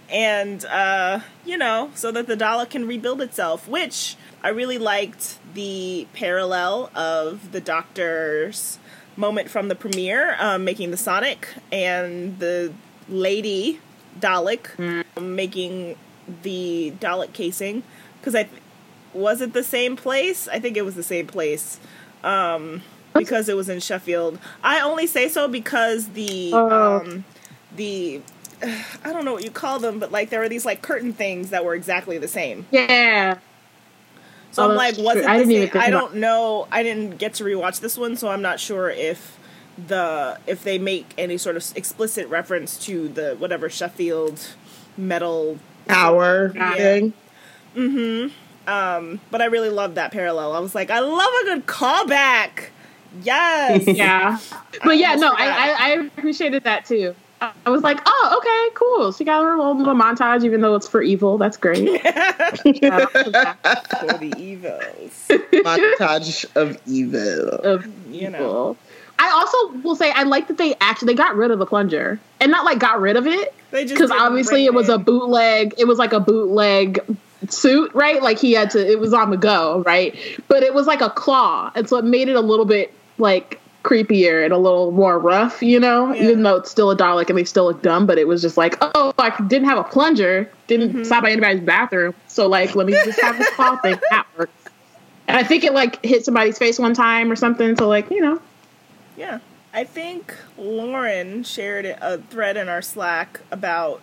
and 0.09 0.65
uh, 0.65 1.21
you 1.45 1.57
know, 1.57 1.91
so 1.95 2.11
that 2.11 2.27
the 2.27 2.35
Dalek 2.35 2.71
can 2.71 2.85
rebuild 2.85 3.21
itself. 3.21 3.67
Which 3.67 4.17
I 4.43 4.49
really 4.49 4.77
liked 4.77 5.39
the 5.53 6.07
parallel 6.13 6.89
of 6.93 7.51
the 7.53 7.61
Doctor's 7.61 8.77
moment 9.15 9.49
from 9.49 9.69
the 9.69 9.75
premiere, 9.75 10.35
um, 10.39 10.65
making 10.65 10.91
the 10.91 10.97
Sonic, 10.97 11.47
and 11.71 12.37
the 12.39 12.73
lady 13.07 13.79
Dalek 14.19 15.03
um, 15.15 15.35
making 15.35 15.95
the 16.43 16.93
Dalek 16.99 17.31
casing. 17.31 17.83
Because 18.19 18.35
I 18.35 18.49
was 19.15 19.41
it 19.41 19.53
the 19.53 19.63
same 19.63 19.95
place? 19.95 20.47
I 20.47 20.59
think 20.59 20.77
it 20.77 20.83
was 20.85 20.95
the 20.95 21.03
same 21.03 21.27
place. 21.27 21.79
Um, 22.23 22.81
because 23.13 23.47
it 23.49 23.55
was 23.55 23.69
in 23.69 23.79
Sheffield. 23.79 24.37
I 24.63 24.81
only 24.81 25.07
say 25.07 25.29
so 25.29 25.47
because 25.47 26.09
the 26.09 26.51
Oh. 26.53 26.97
um, 26.99 27.23
the 27.75 28.21
I 29.03 29.13
don't 29.13 29.25
know 29.25 29.33
what 29.33 29.43
you 29.43 29.51
call 29.51 29.79
them, 29.79 29.99
but 29.99 30.11
like 30.11 30.29
there 30.29 30.39
were 30.41 30.49
these 30.49 30.65
like 30.65 30.81
curtain 30.81 31.13
things 31.13 31.49
that 31.51 31.63
were 31.65 31.75
exactly 31.75 32.17
the 32.17 32.27
same. 32.27 32.65
yeah. 32.71 33.37
So 34.51 34.63
Oh, 34.63 34.69
I'm 34.71 34.75
like, 34.77 34.97
was 34.97 35.13
true. 35.13 35.21
it 35.23 35.27
I 35.27 35.37
the 35.39 35.45
didn't 35.45 35.63
even 35.63 35.81
I 35.81 35.89
don't 35.89 36.15
know. 36.15 36.67
I 36.71 36.81
didn't 36.83 37.17
get 37.17 37.33
to 37.35 37.43
rewatch 37.43 37.79
this 37.81 37.97
one, 37.97 38.15
so 38.15 38.29
I'm 38.29 38.41
not 38.41 38.59
sure 38.59 38.89
if 38.89 39.37
the 39.87 40.39
if 40.47 40.63
they 40.63 40.77
make 40.77 41.13
any 41.17 41.37
sort 41.37 41.57
of 41.57 41.65
explicit 41.75 42.27
reference 42.29 42.77
to 42.85 43.09
the 43.09 43.35
whatever 43.37 43.69
Sheffield 43.69 44.39
metal 44.97 45.59
hour 45.89 46.53
Yeah. 46.55 46.73
thing. 46.75 47.13
Um, 48.67 49.19
but 49.31 49.41
I 49.41 49.45
really 49.45 49.69
loved 49.69 49.95
that 49.95 50.11
parallel. 50.11 50.53
I 50.53 50.59
was 50.59 50.73
like, 50.75 50.89
I 50.91 50.99
love 50.99 51.29
a 51.41 51.45
good 51.45 51.65
callback. 51.67 52.65
Yes. 53.23 53.85
Yeah. 53.87 54.39
But 54.83 54.97
yeah, 54.97 55.15
no. 55.15 55.31
I, 55.31 55.45
I, 55.47 55.75
I 55.79 55.89
appreciated 56.17 56.63
that 56.63 56.85
too. 56.85 57.15
I 57.41 57.51
I 57.65 57.69
was 57.69 57.81
like, 57.83 57.99
oh, 58.05 58.37
okay, 58.41 58.69
cool. 58.75 59.11
She 59.11 59.23
got 59.23 59.43
her 59.43 59.55
little, 59.57 59.77
little 59.77 59.93
montage, 59.95 60.43
even 60.43 60.61
though 60.61 60.75
it's 60.75 60.87
for 60.87 61.01
evil. 61.01 61.37
That's 61.37 61.57
great. 61.57 62.01
For 62.01 62.07
the 64.17 64.33
evils. 64.37 65.27
Montage 65.29 66.45
of 66.55 66.77
evil. 66.87 67.49
of 67.49 67.85
You 68.09 68.29
know. 68.29 68.37
evil. 68.39 68.77
I 69.17 69.29
also 69.31 69.77
will 69.81 69.95
say 69.95 70.11
I 70.11 70.23
like 70.23 70.47
that 70.49 70.57
they 70.57 70.75
actually 70.81 71.13
they 71.13 71.17
got 71.17 71.35
rid 71.35 71.51
of 71.51 71.59
the 71.59 71.65
plunger 71.65 72.19
and 72.41 72.51
not 72.51 72.65
like 72.65 72.79
got 72.79 72.99
rid 72.99 73.15
of 73.15 73.25
it 73.27 73.53
They 73.71 73.83
just 73.83 73.95
because 73.95 74.11
obviously 74.11 74.65
it 74.65 74.73
was 74.73 74.89
a 74.89 74.97
bootleg. 74.97 75.73
It 75.77 75.87
was 75.87 75.97
like 75.97 76.11
a 76.13 76.19
bootleg 76.19 76.99
suit, 77.49 77.93
right? 77.93 78.21
Like 78.21 78.39
he 78.39 78.53
had 78.53 78.71
to. 78.71 78.85
It 78.91 78.99
was 78.99 79.13
on 79.13 79.29
the 79.29 79.37
go, 79.37 79.83
right? 79.85 80.15
But 80.47 80.63
it 80.63 80.73
was 80.73 80.87
like 80.87 81.01
a 81.01 81.09
claw, 81.09 81.71
and 81.75 81.87
so 81.87 81.97
it 81.97 82.05
made 82.05 82.29
it 82.29 82.35
a 82.35 82.41
little 82.41 82.65
bit 82.65 82.93
like 83.17 83.59
creepier 83.83 84.43
and 84.43 84.51
a 84.51 84.57
little 84.57 84.91
more 84.91 85.19
rough, 85.19 85.61
you 85.61 85.79
know. 85.79 86.11
Yeah. 86.13 86.23
Even 86.29 86.43
though 86.43 86.55
it's 86.55 86.71
still 86.71 86.89
a 86.89 86.97
Dalek 86.97 87.29
and 87.29 87.37
they 87.37 87.43
still 87.43 87.65
look 87.65 87.81
dumb, 87.83 88.07
but 88.07 88.17
it 88.17 88.27
was 88.27 88.41
just 88.41 88.57
like, 88.57 88.75
oh, 88.81 89.13
I 89.19 89.29
didn't 89.43 89.67
have 89.69 89.77
a 89.77 89.83
plunger, 89.83 90.51
didn't 90.67 90.89
Mm-hmm. 90.89 91.03
stop 91.03 91.23
by 91.23 91.31
anybody's 91.31 91.61
bathroom, 91.61 92.15
so 92.27 92.47
like 92.47 92.75
let 92.75 92.87
me 92.87 92.93
just 92.93 93.19
have 93.21 93.37
this 93.37 93.49
claw 93.51 93.75
thing. 93.77 93.99
That 94.09 94.25
works. 94.37 94.51
And 95.27 95.37
I 95.37 95.43
think 95.43 95.63
it 95.63 95.73
like 95.73 96.03
hit 96.05 96.25
somebody's 96.25 96.57
face 96.57 96.77
one 96.79 96.93
time 96.93 97.31
or 97.31 97.35
something. 97.35 97.75
So 97.75 97.87
like 97.87 98.09
you 98.11 98.21
know, 98.21 98.41
Yeah. 99.17 99.39
I 99.73 99.83
think 99.83 100.33
Lauren 100.57 101.43
shared 101.43 101.85
a 101.85 102.17
thread 102.29 102.55
in 102.55 102.69
our 102.69 102.81
Slack 102.81 103.41
about 103.51 103.99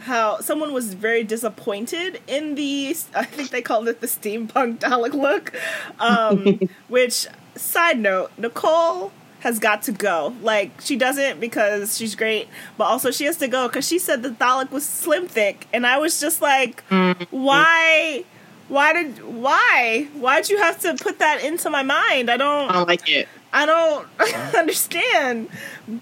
how 0.00 0.40
someone 0.40 0.72
was 0.72 0.94
very 0.94 1.24
disappointed 1.24 2.20
in 2.26 2.54
the 2.54 2.96
I 3.14 3.24
think 3.24 3.50
they 3.50 3.62
called 3.62 3.88
it 3.88 4.00
the 4.00 4.06
steampunk 4.06 4.78
Dalek 4.78 5.14
look. 5.14 5.52
Um, 5.98 6.60
which 6.88 7.26
side 7.56 7.98
note, 7.98 8.30
Nicole 8.38 9.12
has 9.40 9.58
got 9.58 9.82
to 9.82 9.92
go. 9.92 10.34
Like 10.42 10.80
she 10.80 10.96
doesn't 10.96 11.40
because 11.40 11.96
she's 11.96 12.14
great, 12.14 12.48
but 12.76 12.84
also 12.84 13.10
she 13.10 13.24
has 13.24 13.36
to 13.38 13.48
go 13.48 13.68
because 13.68 13.86
she 13.86 13.98
said 13.98 14.22
the 14.22 14.30
Dalek 14.30 14.70
was 14.70 14.86
slim 14.86 15.26
thick, 15.28 15.66
and 15.72 15.86
I 15.86 15.98
was 15.98 16.20
just 16.20 16.42
like, 16.42 16.82
why? 17.30 18.24
Why 18.68 18.92
did 18.92 19.22
why? 19.24 20.08
Why'd 20.14 20.48
you 20.48 20.58
have 20.58 20.78
to 20.80 20.94
put 20.94 21.18
that 21.18 21.42
into 21.42 21.70
my 21.70 21.82
mind? 21.82 22.30
I 22.30 22.36
don't 22.36 22.70
I 22.70 22.74
don't 22.74 22.88
like 22.88 23.08
it. 23.08 23.28
I 23.52 23.66
don't 23.66 24.06
understand. 24.54 25.48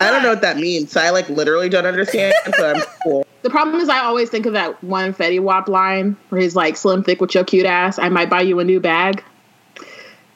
I 0.00 0.10
don't 0.10 0.22
know 0.22 0.30
what 0.30 0.42
that 0.42 0.58
means. 0.58 0.92
So 0.92 1.00
I 1.00 1.10
like 1.10 1.28
literally 1.28 1.68
don't 1.68 1.86
understand. 1.86 2.34
So 2.56 2.70
I'm 2.70 2.82
cool. 3.02 3.26
The 3.42 3.50
problem 3.50 3.80
is, 3.80 3.88
I 3.88 4.00
always 4.00 4.30
think 4.30 4.46
of 4.46 4.54
that 4.54 4.82
one 4.82 5.14
Fetty 5.14 5.40
Wap 5.40 5.68
line 5.68 6.16
where 6.28 6.40
he's 6.40 6.56
like, 6.56 6.76
"Slim 6.76 7.04
thick 7.04 7.20
with 7.20 7.34
your 7.34 7.44
cute 7.44 7.66
ass, 7.66 7.98
I 7.98 8.08
might 8.08 8.28
buy 8.28 8.42
you 8.42 8.58
a 8.60 8.64
new 8.64 8.80
bag." 8.80 9.22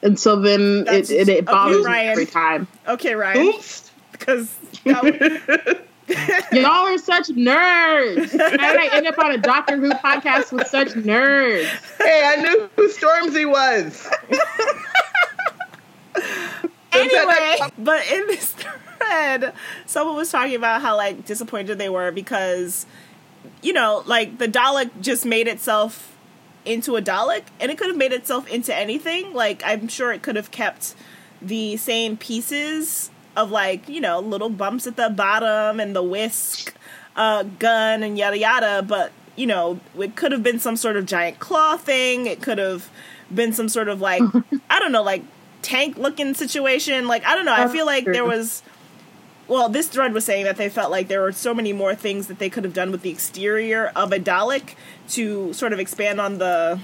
and 0.03 0.19
so 0.19 0.35
then 0.35 0.83
That's- 0.83 1.09
it, 1.09 1.21
it, 1.21 1.29
it 1.29 1.31
okay, 1.31 1.41
bothers 1.41 1.87
me 1.87 1.93
every 1.93 2.25
time. 2.25 2.67
Okay, 2.87 3.15
Ryan. 3.15 3.47
Oops. 3.47 3.91
Because 4.11 4.55
Y'all 4.85 5.05
are 6.65 6.97
such 6.97 7.29
nerds. 7.29 8.31
How 8.37 8.49
did 8.49 8.59
I 8.59 8.89
end 8.93 9.07
up 9.07 9.17
on 9.17 9.31
a 9.31 9.37
Doctor 9.37 9.77
Who 9.77 9.89
podcast 9.91 10.51
with 10.51 10.67
such 10.67 10.89
nerds? 10.89 11.65
Hey, 11.97 12.23
I 12.25 12.35
knew 12.41 12.69
who 12.75 12.89
Stormzy 12.89 13.49
was. 13.49 14.09
anyway, 16.91 17.57
but 17.77 18.05
in 18.11 18.27
this 18.27 18.53
someone 19.85 20.15
was 20.15 20.31
talking 20.31 20.55
about 20.55 20.81
how 20.81 20.95
like 20.95 21.25
disappointed 21.25 21.77
they 21.77 21.89
were 21.89 22.11
because, 22.11 22.85
you 23.61 23.73
know, 23.73 24.03
like 24.05 24.37
the 24.37 24.47
Dalek 24.47 24.89
just 25.01 25.25
made 25.25 25.47
itself 25.47 26.15
into 26.65 26.95
a 26.95 27.01
Dalek, 27.01 27.43
and 27.59 27.71
it 27.71 27.77
could 27.77 27.87
have 27.87 27.97
made 27.97 28.13
itself 28.13 28.47
into 28.47 28.75
anything. 28.75 29.33
Like 29.33 29.61
I'm 29.65 29.87
sure 29.87 30.11
it 30.11 30.21
could 30.21 30.35
have 30.35 30.51
kept 30.51 30.95
the 31.41 31.77
same 31.77 32.15
pieces 32.17 33.09
of 33.35 33.51
like 33.51 33.89
you 33.89 33.99
know 33.99 34.19
little 34.19 34.49
bumps 34.49 34.87
at 34.87 34.95
the 34.95 35.09
bottom 35.09 35.79
and 35.79 35.95
the 35.95 36.03
whisk 36.03 36.73
uh, 37.15 37.43
gun 37.59 38.03
and 38.03 38.17
yada 38.17 38.37
yada, 38.37 38.81
but 38.81 39.11
you 39.35 39.45
know 39.45 39.79
it 39.99 40.15
could 40.15 40.31
have 40.31 40.43
been 40.43 40.59
some 40.59 40.75
sort 40.77 40.95
of 40.95 41.05
giant 41.05 41.39
claw 41.39 41.77
thing. 41.77 42.25
It 42.25 42.41
could 42.41 42.57
have 42.57 42.89
been 43.33 43.53
some 43.53 43.69
sort 43.69 43.87
of 43.87 44.01
like 44.01 44.21
I 44.69 44.79
don't 44.79 44.91
know 44.91 45.03
like 45.03 45.23
tank 45.61 45.97
looking 45.97 46.33
situation. 46.33 47.07
Like 47.07 47.25
I 47.25 47.35
don't 47.35 47.45
know. 47.45 47.53
I 47.53 47.67
feel 47.67 47.85
like 47.85 48.05
there 48.05 48.25
was. 48.25 48.61
Well, 49.53 49.69
this 49.69 49.87
thread 49.87 50.13
was 50.13 50.25
saying 50.25 50.45
that 50.45 50.57
they 50.57 50.67
felt 50.67 50.89
like 50.89 51.09
there 51.09 51.21
were 51.21 51.31
so 51.31 51.53
many 51.53 51.73
more 51.73 51.93
things 51.93 52.25
that 52.25 52.39
they 52.39 52.49
could 52.49 52.63
have 52.63 52.73
done 52.73 52.91
with 52.91 53.03
the 53.03 53.11
exterior 53.11 53.91
of 53.95 54.11
a 54.11 54.17
Dalek 54.17 54.73
to 55.09 55.53
sort 55.53 55.73
of 55.73 55.79
expand 55.79 56.19
on 56.19 56.39
the. 56.39 56.79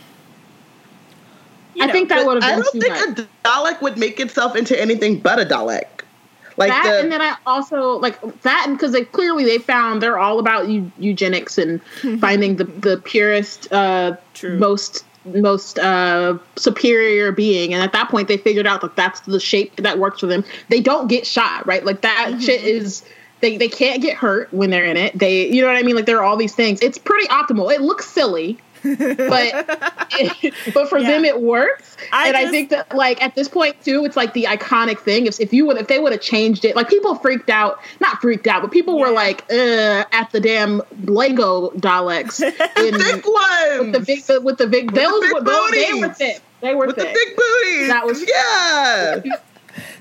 I 1.82 1.88
know, 1.88 1.92
think 1.92 2.10
that 2.10 2.28
would 2.28 2.44
I 2.44 2.52
have 2.52 2.72
been 2.72 2.82
don't 2.82 3.08
think 3.08 3.18
much. 3.18 3.26
a 3.26 3.48
Dalek 3.48 3.82
would 3.82 3.98
make 3.98 4.20
itself 4.20 4.56
into 4.56 4.80
anything 4.80 5.20
but 5.20 5.40
a 5.40 5.46
Dalek. 5.46 6.02
Like 6.58 6.70
that 6.70 6.84
the 6.84 7.00
and 7.00 7.12
then 7.12 7.24
I 7.24 7.38
also 7.48 7.94
like 7.94 8.22
that 8.44 8.68
because 8.70 8.92
they 8.92 9.04
clearly 9.04 9.46
they 9.46 9.58
found 9.58 10.04
they're 10.04 10.20
all 10.20 10.38
about 10.38 10.68
eugenics 10.68 11.58
and 11.58 11.82
finding 12.20 12.58
the 12.58 12.66
the 12.66 12.98
purest 12.98 13.74
uh 13.74 14.16
True. 14.36 14.60
most 14.60 15.06
most 15.26 15.80
uh 15.80 16.38
superior 16.56 17.32
being. 17.32 17.74
And 17.74 17.84
at 17.84 17.92
that 17.94 18.10
point 18.10 18.28
they 18.28 18.38
figured 18.38 18.68
out 18.68 18.82
that 18.82 18.96
that's 18.96 19.20
the 19.22 19.40
shape 19.40 19.76
that 19.78 20.00
works 20.00 20.20
for 20.22 20.28
them. 20.28 20.44
They 20.70 20.82
don't 20.82 21.08
get 21.08 21.26
shot 21.28 21.66
right? 21.66 21.84
Like 21.86 22.02
that 22.02 22.42
shit 22.42 22.64
is 22.64 23.04
they 23.42 23.58
they 23.58 23.70
can't 23.70 24.02
get 24.02 24.16
hurt 24.16 24.52
when 24.54 24.70
they're 24.70 24.86
in 24.86 24.98
it. 24.98 25.18
They 25.18 25.48
you 25.48 25.62
know 25.62 25.68
what 25.68 25.78
i 25.78 25.84
mean? 25.84 25.96
Like 25.96 26.06
there 26.06 26.20
are 26.20 26.24
all 26.24 26.38
these 26.38 26.56
things. 26.56 26.82
It's 26.82 26.98
pretty 26.98 27.28
optimal. 27.28 27.74
It 27.74 27.82
looks 27.82 28.08
silly 28.08 28.58
but 28.84 29.66
but 30.74 30.90
for 30.90 31.02
them 31.02 31.26
it 31.26 31.42
works. 31.42 31.98
I 32.12 32.28
and 32.30 32.38
i 32.38 32.50
think 32.50 32.70
that 32.70 32.96
like 32.96 33.22
at 33.22 33.36
this 33.36 33.48
point 33.48 33.82
too 33.84 34.06
it's 34.06 34.16
like 34.16 34.34
the 34.34 34.46
iconic 34.46 35.00
thing. 35.00 35.26
If, 35.26 35.40
if 35.40 35.54
you 35.54 35.66
would 35.66 35.78
if 35.78 35.88
they 35.88 36.00
would 36.00 36.12
have 36.12 36.22
changed 36.22 36.66
it 36.66 36.76
like 36.76 36.90
people 36.90 37.16
freaked 37.16 37.50
out. 37.50 37.80
Not 38.00 38.22
freaked 38.22 38.48
out 38.48 38.62
but 38.62 38.72
people 38.72 39.00
were 39.00 39.12
like 39.12 39.44
uh 39.52 40.06
at 40.12 40.30
the 40.32 40.40
damn 40.40 40.82
lego 41.06 41.70
daleks 41.72 42.42
in 42.78 43.00
thick 43.00 43.26
ones! 43.26 43.80
with 43.80 43.92
the 43.94 44.00
big 44.00 44.44
with 44.44 44.58
the 44.58 44.68
big 44.68 44.94
those 44.94 45.22
big 45.22 45.34
were 45.34 45.42
those, 45.42 45.72
they 45.72 45.94
were 45.94 46.10
thick 46.14 46.42
they 46.62 46.76
were 46.76 46.88
with 46.88 46.96
the 46.98 47.04
big 47.06 47.36
booties. 47.38 47.88
That 47.88 48.06
was- 48.06 48.22
yeah. 48.28 49.22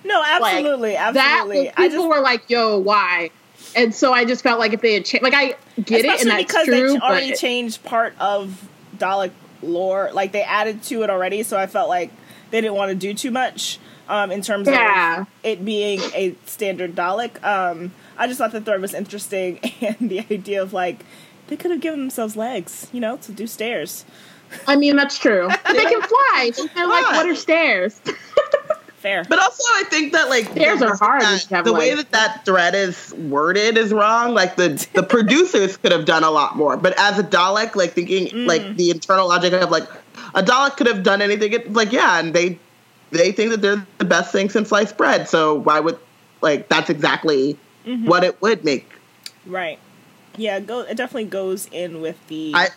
No, 0.05 0.21
Like, 0.21 0.57
absolutely, 0.57 0.93
that 0.93 1.15
absolutely. 1.15 1.67
people 1.69 1.85
I 1.85 1.89
just 1.89 2.09
were 2.09 2.21
like 2.21 2.49
yo 2.49 2.79
why 2.79 3.31
and 3.77 3.95
so 3.95 4.13
i 4.13 4.25
just 4.25 4.43
felt 4.43 4.59
like 4.59 4.73
if 4.73 4.81
they 4.81 4.95
had 4.95 5.05
changed 5.05 5.23
like 5.23 5.35
i 5.35 5.55
get 5.83 6.05
it 6.05 6.07
and 6.07 6.15
especially 6.15 6.31
that's 6.31 6.45
because 6.47 6.67
true 6.67 6.93
they 6.93 6.99
already 6.99 7.33
changed 7.35 7.83
part 7.85 8.15
of 8.19 8.69
Dalek 8.97 9.31
lore. 9.63 10.11
Like 10.13 10.33
they 10.33 10.43
added 10.43 10.83
to 10.85 11.03
it 11.03 11.11
already, 11.11 11.43
so 11.45 11.57
I 11.59 11.67
felt 11.69 11.89
like 11.89 12.11
they 12.51 12.61
didn't 12.61 12.75
want 12.77 12.89
to 12.91 12.95
do 12.97 13.15
too 13.15 13.31
much 13.31 13.79
um, 14.09 14.31
in 14.33 14.43
terms 14.43 14.67
Yeah. 14.67 15.21
of 15.23 15.27
it 15.45 15.65
being 15.65 16.01
a 16.15 16.35
standard 16.47 16.97
Dalek. 16.97 17.43
Um, 17.45 17.93
I 18.17 18.27
just 18.27 18.39
thought 18.39 18.51
the 18.51 18.61
thread 18.61 18.81
was 18.81 18.95
interesting, 18.95 19.59
and 19.81 20.11
the 20.11 20.21
idea 20.31 20.61
of 20.63 20.73
like 20.73 21.05
they 21.47 21.57
could 21.57 21.71
have 21.71 21.81
given 21.81 22.01
themselves 22.01 22.35
legs, 22.37 22.89
you 22.93 23.01
know, 23.01 23.17
to 23.19 23.33
do 23.33 23.47
stairs. 23.47 24.05
i 24.67 24.75
mean 24.75 24.97
that's 24.97 25.19
true 25.19 25.47
they 25.67 25.85
can 25.85 26.01
fly 26.09 26.51
they're 26.75 26.87
like 26.89 27.05
what 27.13 27.27
are 27.27 27.35
stairs 27.35 28.01
Fair. 28.99 29.25
But 29.29 29.39
also, 29.39 29.63
I 29.77 29.85
think 29.85 30.13
that 30.13 30.29
like 30.29 30.47
Stairs 30.47 30.81
the, 30.81 30.89
are 30.89 30.97
hard 30.97 31.23
that- 31.23 31.41
to 31.43 31.55
have 31.55 31.65
the 31.65 31.73
way 31.73 31.95
that 31.95 32.11
that 32.11 32.45
thread 32.45 32.75
is 32.75 33.15
worded 33.15 33.77
is 33.79 33.93
wrong. 33.93 34.35
Like 34.35 34.57
the 34.57 34.71
the 34.95 35.03
producers 35.15 35.77
could 35.77 35.93
have 35.93 36.05
done 36.05 36.25
a 36.25 36.31
lot 36.31 36.57
more. 36.57 36.77
But 36.77 36.99
as 36.99 37.19
a 37.19 37.23
Dalek, 37.23 37.77
like 37.77 37.93
thinking 37.93 38.27
Mm. 38.29 38.47
like 38.49 38.77
the 38.77 38.91
internal 38.91 39.29
logic 39.29 39.53
of 39.53 39.71
like 39.71 39.89
a 40.35 40.43
Dalek 40.43 40.77
could 40.77 40.89
have 40.89 41.03
done 41.05 41.23
anything. 41.23 41.53
It, 41.53 41.73
like 41.73 41.93
yeah, 41.93 42.19
and 42.19 42.35
they 42.35 42.59
they 43.13 43.31
think 43.33 43.51
that 43.53 43.63
they're 43.63 43.87
the 43.99 44.05
best 44.05 44.33
thing 44.33 44.51
since 44.51 44.69
sliced 44.71 44.97
bread. 44.97 45.29
So 45.29 45.55
why 45.55 45.79
would 45.81 45.99
like 46.41 46.69
that's 46.69 46.91
exactly 46.91 47.57
Mm-hmm. 47.87 48.07
what 48.07 48.23
it 48.23 48.43
would 48.43 48.65
make. 48.65 48.91
Right. 49.47 49.79
Yeah, 50.37 50.61
go. 50.61 50.81
It 50.81 50.97
definitely 50.99 51.25
goes 51.25 51.69
in 51.73 52.03
with 52.03 52.19
the. 52.29 52.53
I 52.55 52.69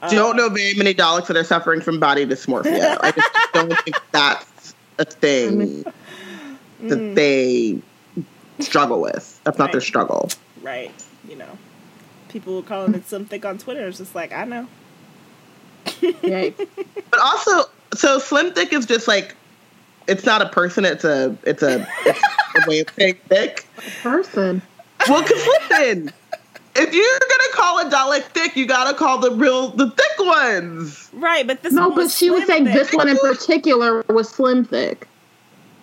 uh, 0.00 0.08
don't 0.10 0.36
know 0.36 0.48
very 0.48 0.72
many 0.74 0.94
Daleks 0.94 1.26
that 1.26 1.36
are 1.36 1.44
suffering 1.44 1.82
from 1.82 2.00
body 2.00 2.24
dysmorphia. 2.24 2.96
I 3.02 3.10
just 3.10 3.30
don't 3.52 3.76
think 3.80 3.96
that's 4.12 4.46
a 4.98 5.04
thing 5.04 5.84
mm. 5.84 5.92
that 6.82 7.14
they 7.14 7.80
struggle 8.60 9.00
with. 9.00 9.40
That's 9.44 9.58
not 9.58 9.72
their 9.72 9.80
struggle. 9.80 10.30
Right. 10.62 10.92
You 11.28 11.36
know, 11.36 11.58
people 12.28 12.56
were 12.56 12.62
calling 12.62 12.94
it 12.94 13.06
something 13.06 13.44
on 13.44 13.58
Twitter. 13.58 13.86
It's 13.86 13.98
just 13.98 14.14
like 14.14 14.32
I 14.32 14.44
know. 14.44 14.66
yeah 16.22 16.50
But 17.10 17.20
also, 17.20 17.70
so 17.94 18.18
slim 18.18 18.52
thick 18.52 18.72
is 18.72 18.86
just 18.86 19.08
like 19.08 19.34
it's 20.06 20.24
not 20.24 20.42
a 20.42 20.48
person. 20.48 20.84
It's 20.84 21.04
a 21.04 21.36
it's 21.44 21.62
a, 21.62 21.86
it's 22.04 22.20
a 22.66 22.68
way 22.70 22.80
of 22.80 22.90
saying 22.90 23.16
thick. 23.28 23.66
person 24.02 24.62
Well, 25.08 25.22
cause 25.22 25.48
listen, 25.70 26.12
if 26.78 26.94
you're 26.94 27.18
gonna 27.20 27.52
call 27.52 27.78
a 27.80 27.90
Dalek 27.90 28.22
thick, 28.32 28.56
you 28.56 28.66
gotta 28.66 28.96
call 28.96 29.18
the 29.18 29.30
real 29.32 29.70
the 29.70 29.90
thick 29.90 30.26
ones. 30.26 31.10
Right, 31.12 31.46
but 31.46 31.62
this 31.62 31.72
No, 31.72 31.88
one 31.88 31.96
but 31.96 32.02
was 32.04 32.16
she 32.16 32.30
was 32.30 32.44
slim 32.44 32.46
saying 32.48 32.64
thick. 32.66 32.74
this 32.74 32.92
one 32.94 33.08
in 33.08 33.18
particular 33.18 34.04
was 34.08 34.28
slim 34.28 34.64
thick. 34.64 35.06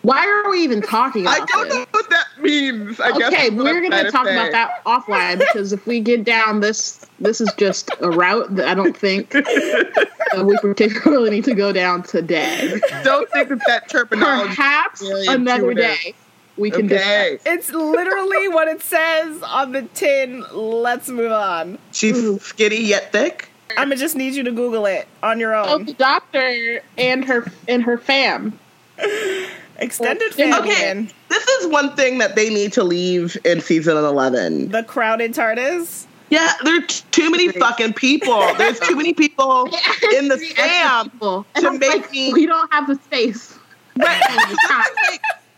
Why 0.04 0.24
are 0.28 0.52
we 0.52 0.60
even 0.60 0.84
talking 0.84 1.24
about 1.24 1.42
I 1.42 1.46
don't 1.46 1.68
this? 1.68 1.78
know 1.78 1.86
what 1.90 2.10
that 2.12 2.26
means. 2.40 3.00
I 3.00 3.10
Okay, 3.10 3.48
is 3.48 3.52
we're 3.54 3.82
gonna 3.90 4.12
talk 4.12 4.28
about 4.28 4.52
that 4.52 4.84
offline 4.86 5.40
because 5.40 5.74
if 5.74 5.88
we 5.88 6.00
get 6.00 6.24
down 6.24 6.60
this, 6.60 7.04
this 7.20 7.42
is 7.42 7.52
just 7.58 7.90
a 8.02 8.10
route 8.12 8.56
that 8.56 8.68
I 8.68 8.76
don't 8.76 8.96
think 8.96 9.34
uh, 9.36 10.44
we 10.44 10.56
particularly 10.58 11.32
need 11.32 11.46
to 11.46 11.56
go 11.56 11.72
down 11.74 12.04
today. 12.04 12.80
Don't 13.04 13.28
think 13.32 13.50
that 13.50 13.62
that 13.66 13.90
terminology. 13.90 14.56
Perhaps 14.56 15.02
really 15.02 15.26
another 15.28 15.72
intuitive. 15.72 16.00
day 16.02 16.16
we 16.58 16.72
can 16.72 16.86
Okay, 16.86 17.38
discuss. 17.38 17.54
It's 17.54 17.72
literally 17.72 18.48
what 18.50 18.68
it 18.68 18.82
says 18.82 19.42
on 19.44 19.72
the 19.72 19.84
tin. 19.94 20.44
Let's 20.54 21.10
move 21.10 21.32
on. 21.32 21.78
she's 21.92 22.42
skinny 22.42 22.82
yet 22.82 23.12
thick. 23.12 23.50
I'm 23.78 23.90
gonna 23.90 23.98
just 23.98 24.16
need 24.16 24.36
you 24.36 24.44
to 24.44 24.52
Google 24.52 24.86
it 24.86 25.08
on 25.24 25.40
your 25.40 25.54
Oh, 25.56 25.66
own. 25.66 25.86
the 25.86 25.94
doctor 25.94 26.82
and 26.98 27.26
her 27.26 27.52
and 27.68 27.84
her 27.84 27.98
fam. 27.98 28.58
Extended 29.78 30.34
family. 30.34 30.60
Okay. 30.72 30.74
family. 30.76 31.10
This 31.28 31.46
is 31.48 31.68
one 31.68 31.96
thing 31.98 32.20
that 32.20 32.36
they 32.36 32.50
need 32.50 32.72
to 32.74 32.84
leave 32.84 33.38
in 33.44 33.60
season 33.60 33.98
eleven. 33.98 34.70
The 34.70 34.84
crowded 34.84 35.34
TARDIS. 35.34 36.06
Yeah, 36.30 36.54
there 36.64 36.78
are 36.78 36.82
t- 36.86 37.04
too 37.12 37.30
many 37.30 37.50
fucking 37.50 37.94
people. 37.94 38.40
There's 38.56 38.80
too 38.80 38.96
many 38.96 39.14
people 39.14 39.66
in 40.18 40.28
the 40.30 40.38
Three 40.38 40.54
fam. 40.54 41.12
to 41.20 41.72
make 41.74 41.82
like, 41.90 42.12
me- 42.12 42.32
we 42.34 42.46
don't 42.46 42.72
have 42.74 42.88
the 42.88 42.96
space. 42.96 43.60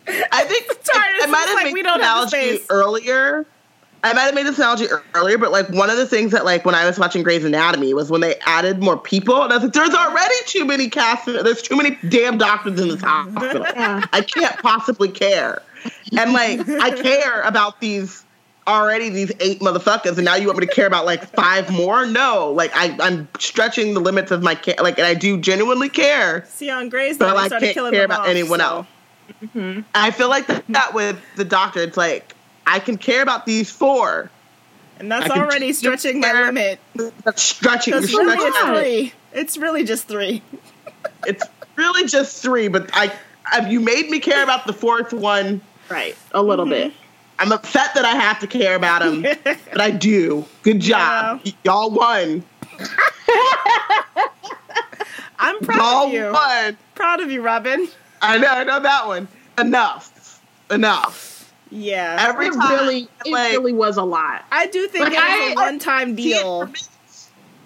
I 0.07 0.43
think 0.43 0.65
I, 0.93 1.19
I 1.23 1.27
might 1.27 1.39
have 1.47 1.55
like, 1.55 1.65
made 1.65 1.73
we 1.73 1.81
this 1.81 1.91
don't 1.91 1.99
analogy 1.99 2.59
earlier. 2.69 3.45
I 4.03 4.13
might 4.13 4.21
have 4.23 4.35
made 4.35 4.45
this 4.45 4.57
analogy 4.57 4.85
earlier, 5.15 5.37
but 5.37 5.51
like 5.51 5.69
one 5.69 5.89
of 5.89 5.97
the 5.97 6.05
things 6.05 6.31
that 6.31 6.45
like 6.45 6.65
when 6.65 6.75
I 6.75 6.85
was 6.85 6.99
watching 6.99 7.23
Grey's 7.23 7.43
Anatomy 7.43 7.93
was 7.93 8.11
when 8.11 8.21
they 8.21 8.35
added 8.45 8.79
more 8.79 8.97
people, 8.97 9.41
and 9.43 9.51
I 9.51 9.57
was 9.57 9.63
like, 9.63 9.73
"There's 9.73 9.93
already 9.93 10.35
too 10.45 10.65
many 10.65 10.89
cast. 10.89 11.25
There's 11.25 11.61
too 11.61 11.75
many 11.75 11.97
damn 12.07 12.37
doctors 12.37 12.79
in 12.79 12.89
this 12.89 13.01
hospital. 13.01 13.63
I 13.75 14.21
can't 14.21 14.57
possibly 14.59 15.09
care." 15.09 15.61
And 16.17 16.33
like 16.33 16.67
I 16.69 16.91
care 17.01 17.41
about 17.41 17.81
these 17.81 18.23
already 18.67 19.09
these 19.09 19.31
eight 19.39 19.61
motherfuckers, 19.61 20.17
and 20.17 20.25
now 20.25 20.35
you 20.35 20.47
want 20.47 20.59
me 20.59 20.67
to 20.67 20.73
care 20.73 20.87
about 20.87 21.05
like 21.05 21.25
five 21.33 21.71
more? 21.71 22.05
No, 22.05 22.51
like 22.51 22.71
I 22.75 22.95
I'm 23.01 23.27
stretching 23.39 23.93
the 23.93 23.99
limits 23.99 24.29
of 24.31 24.43
my 24.43 24.55
care. 24.55 24.75
Like, 24.79 24.99
and 24.99 25.07
I 25.07 25.15
do 25.15 25.39
genuinely 25.39 25.89
care. 25.89 26.45
See 26.49 26.69
on 26.69 26.89
Grey's, 26.89 27.17
But 27.17 27.35
I 27.35 27.49
can't 27.49 27.73
killing 27.73 27.93
care 27.93 28.05
about 28.05 28.21
off, 28.21 28.27
anyone 28.27 28.59
so- 28.59 28.65
else. 28.65 28.87
Mm-hmm. 29.43 29.81
I 29.93 30.11
feel 30.11 30.29
like 30.29 30.47
that, 30.47 30.65
that 30.69 30.93
with 30.93 31.19
the 31.35 31.45
doctor, 31.45 31.81
it's 31.81 31.97
like 31.97 32.35
I 32.65 32.79
can 32.79 32.97
care 32.97 33.21
about 33.21 33.45
these 33.45 33.69
four. 33.69 34.29
And 34.99 35.11
that's 35.11 35.29
already 35.29 35.73
stretching 35.73 36.19
my 36.19 36.33
limit. 36.33 36.79
That's 37.23 37.43
stretching. 37.43 37.93
Because 37.93 38.11
you're 38.11 38.25
really, 38.25 38.37
stretching 38.37 38.47
it's 38.47 38.57
it. 38.57 38.81
three. 38.81 39.13
It's 39.33 39.57
really 39.57 39.83
just 39.83 40.07
three. 40.07 40.41
It's 41.25 41.43
really 41.75 42.07
just 42.07 42.41
three, 42.41 42.67
but 42.67 42.89
I, 42.93 43.13
I 43.45 43.69
you 43.69 43.79
made 43.79 44.09
me 44.09 44.19
care 44.19 44.43
about 44.43 44.65
the 44.65 44.73
fourth 44.73 45.13
one. 45.13 45.61
Right, 45.89 46.17
a 46.31 46.41
little 46.41 46.65
mm-hmm. 46.65 46.89
bit. 46.89 46.93
I'm 47.39 47.51
upset 47.51 47.93
that 47.93 48.03
I 48.03 48.15
have 48.15 48.39
to 48.39 48.47
care 48.47 48.75
about 48.75 49.03
him, 49.03 49.21
but 49.43 49.79
I 49.79 49.91
do. 49.91 50.45
Good 50.63 50.79
job, 50.79 51.41
Yeah. 51.43 51.51
y'all 51.63 51.91
won. 51.91 52.43
I'm 55.39 55.59
proud 55.59 55.77
Y'all 55.77 56.07
of 56.07 56.13
you. 56.13 56.31
won. 56.31 56.77
Proud 56.95 57.21
of 57.21 57.31
you, 57.31 57.41
Robin. 57.41 57.87
I 58.21 58.37
know, 58.37 58.47
I 58.47 58.63
know 58.63 58.79
that 58.79 59.07
one. 59.07 59.27
Enough, 59.57 60.41
enough. 60.71 61.53
Yeah. 61.69 62.17
Every 62.29 62.47
it 62.47 62.53
time, 62.53 62.69
really, 62.71 63.09
it 63.25 63.31
like, 63.31 63.51
really 63.51 63.73
was 63.73 63.97
a 63.97 64.03
lot. 64.03 64.45
I 64.51 64.67
do 64.67 64.87
think 64.87 65.05
Like, 65.05 65.13
it 65.13 65.17
was 65.17 65.23
I- 65.23 65.51
a 65.51 65.55
one-time 65.55 66.15
see 66.15 66.31
it 66.33 66.37
deal. 66.41 66.67
for 66.67 66.73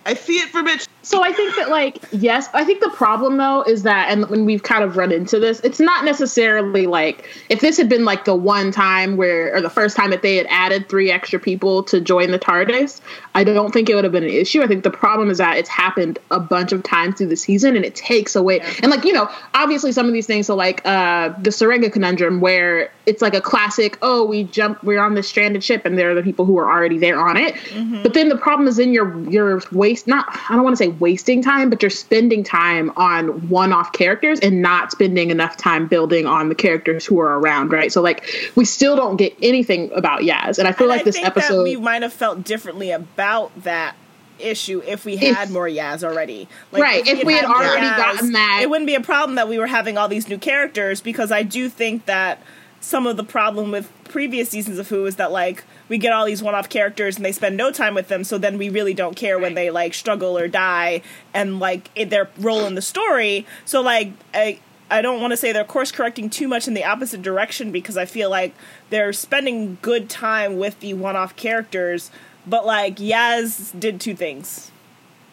I 0.06 0.14
see 0.16 0.38
it 0.40 0.50
for 0.50 0.64
Mitch. 0.64 0.88
So 1.04 1.24
I 1.24 1.32
think 1.32 1.56
that 1.56 1.70
like 1.70 1.98
yes, 2.12 2.48
I 2.54 2.64
think 2.64 2.82
the 2.82 2.90
problem 2.90 3.38
though 3.38 3.64
is 3.64 3.84
that 3.84 4.10
and 4.10 4.30
when 4.30 4.46
we've 4.46 4.62
kind 4.62 4.84
of 4.84 4.98
run 4.98 5.12
into 5.12 5.40
this, 5.40 5.60
it's 5.62 5.80
not 5.80 6.06
necessarily 6.06 6.86
like 6.86 7.28
if 7.50 7.60
this 7.60 7.78
had 7.78 7.90
been 7.90 8.06
like 8.06 8.26
the 8.26 8.36
one 8.36 8.72
time 8.72 9.18
where 9.18 9.56
or 9.56 9.62
the 9.62 9.70
first 9.70 9.98
time 9.98 10.12
that 10.12 10.22
they 10.22 10.36
had 10.36 10.46
added 10.50 10.90
three 10.90 11.12
extra 11.12 11.40
people 11.40 11.82
to 11.84 12.00
join 12.00 12.30
the 12.30 12.38
TARDIS, 12.38 13.02
I 13.34 13.44
don't 13.44 13.72
think 13.72 13.90
it 13.90 13.96
would 13.96 14.04
have 14.04 14.14
been 14.14 14.24
an 14.24 14.30
issue. 14.30 14.62
I 14.62 14.68
think 14.68 14.84
the 14.84 14.92
problem 14.92 15.32
is 15.32 15.40
that 15.40 15.58
it's 15.58 15.70
happened 15.70 16.20
a 16.30 16.40
bunch 16.40 16.72
of 16.72 16.84
times 16.84 17.18
through 17.18 17.28
the 17.28 17.36
season 17.36 17.76
and 17.76 17.84
it 17.84 17.96
takes 17.96 18.36
away 18.36 18.62
and 18.84 18.92
like, 18.92 19.04
you 19.04 19.14
know, 19.14 19.30
obviously 19.56 19.92
some 19.92 20.06
of 20.06 20.14
these 20.14 20.28
things 20.28 20.50
are 20.50 20.58
like 20.58 20.86
uh 20.86 21.30
the 21.40 21.50
Tsuranga 21.50 21.92
conundrum 21.92 22.42
where 22.42 22.92
it's 23.08 23.22
like 23.24 23.34
a 23.34 23.42
classic, 23.42 23.98
oh, 24.04 24.24
we 24.24 24.44
jump 24.44 24.84
we're 24.84 25.02
on 25.02 25.16
this 25.16 25.28
stranded 25.28 25.64
ship 25.64 25.84
and 25.84 25.98
there 25.98 26.12
are 26.12 26.16
the 26.16 26.22
people 26.22 26.46
who 26.46 26.60
are 26.60 26.70
already 26.70 27.00
there 27.00 27.20
on 27.20 27.38
it. 27.38 27.56
But 28.04 28.14
then 28.14 28.30
the 28.30 28.38
problem 28.38 28.68
is 28.68 28.78
in 28.78 28.94
your 28.94 29.20
your 29.30 29.64
waste 29.72 30.06
not 30.06 30.28
I 30.50 30.54
don't 30.54 30.64
want 30.64 30.78
to 30.78 30.84
say 30.84 30.92
wasting 31.02 31.42
time, 31.44 31.70
but 31.70 31.82
you're 31.82 31.90
spending 31.90 32.44
time 32.44 32.92
on 32.96 33.50
one-off 33.50 33.92
characters 33.92 34.40
and 34.40 34.62
not 34.62 34.92
spending 34.92 35.32
enough 35.32 35.58
time 35.58 35.88
building 35.88 36.26
on 36.26 36.48
the 36.48 36.56
characters 36.56 37.06
who 37.06 37.20
are 37.20 37.40
around, 37.40 37.72
right? 37.74 37.92
So 37.92 38.02
like 38.02 38.24
we 38.56 38.64
still 38.64 38.96
don't 38.96 39.18
get 39.18 39.36
anything 39.42 39.92
about 39.94 40.22
Yaz. 40.22 40.60
And 40.60 40.68
I 40.68 40.72
feel 40.72 40.86
And 40.90 40.98
like 40.98 41.02
I 41.02 41.04
this 41.04 41.18
episode 41.18 41.64
we 41.64 41.76
might 41.76 42.04
have 42.04 42.14
felt 42.14 42.44
differently 42.46 42.92
about 42.92 43.52
that 43.64 43.96
issue 44.40 44.82
if 44.88 45.04
we 45.06 45.14
If- 45.14 45.36
had 45.36 45.50
more 45.52 45.68
Yaz 45.68 46.04
already. 46.04 46.48
Right, 46.72 47.06
if 47.06 47.24
we 47.24 47.34
had 47.34 47.48
more 47.48 47.58
already 47.58 47.88
gotten 47.88 48.32
that- 48.32 48.60
it 48.62 48.70
wouldn't 48.70 48.88
be 48.88 48.96
a 48.96 49.02
problem 49.02 49.36
that 49.36 49.48
we 49.50 49.60
were 49.60 49.68
having 49.68 49.98
all 49.98 50.08
these 50.08 50.28
new 50.30 50.38
characters 50.38 51.02
because 51.02 51.32
I 51.32 51.44
do 51.44 51.68
think 51.70 52.06
that 52.06 52.40
some 52.82 53.08
of 53.08 53.16
the 53.16 53.24
problem 53.24 53.72
with 53.72 53.90
previous 54.04 54.50
seasons 54.50 54.78
of 54.78 54.90
Who 54.90 55.06
is 55.06 55.16
that 55.16 55.32
like 55.32 55.64
we 55.88 55.98
get 55.98 56.12
all 56.12 56.26
these 56.26 56.44
one-off 56.44 56.68
characters 56.68 57.16
and 57.16 57.24
they 57.24 57.32
spend 57.32 57.56
no 57.56 57.72
time 57.72 57.94
with 57.94 58.10
them, 58.10 58.26
so 58.26 58.38
then 58.38 58.58
we 58.58 58.68
really 58.70 58.94
don't 58.94 59.16
care 59.16 59.40
when 59.40 59.54
they 59.54 59.70
like 59.70 59.94
struggle 59.94 60.38
or 60.38 60.50
die 60.50 61.02
and 61.34 61.60
like 61.60 61.90
in 61.96 62.10
their 62.10 62.30
role 62.38 62.66
in 62.66 62.76
the 62.76 62.82
story. 62.82 63.46
So 63.64 63.82
like 63.82 64.12
I. 64.34 64.60
I 64.94 65.02
don't 65.02 65.22
want 65.22 65.32
to 65.32 65.38
say 65.38 65.54
they're 65.54 65.64
course 65.64 65.90
correcting 65.90 66.30
too 66.30 66.50
much 66.50 66.68
in 66.68 66.74
the 66.74 66.84
opposite 66.84 67.22
direction 67.22 67.72
because 67.72 67.96
I 67.96 68.04
feel 68.04 68.30
like 68.30 68.54
they're 68.90 69.14
spending 69.14 69.78
good 69.82 70.10
time 70.10 70.58
with 70.58 70.82
the 70.82 70.96
one 70.96 71.16
off 71.16 71.34
characters, 71.38 72.12
but 72.46 72.66
like 72.66 72.98
Yaz 72.98 73.72
did 73.80 74.02
two 74.02 74.14
things. 74.16 74.70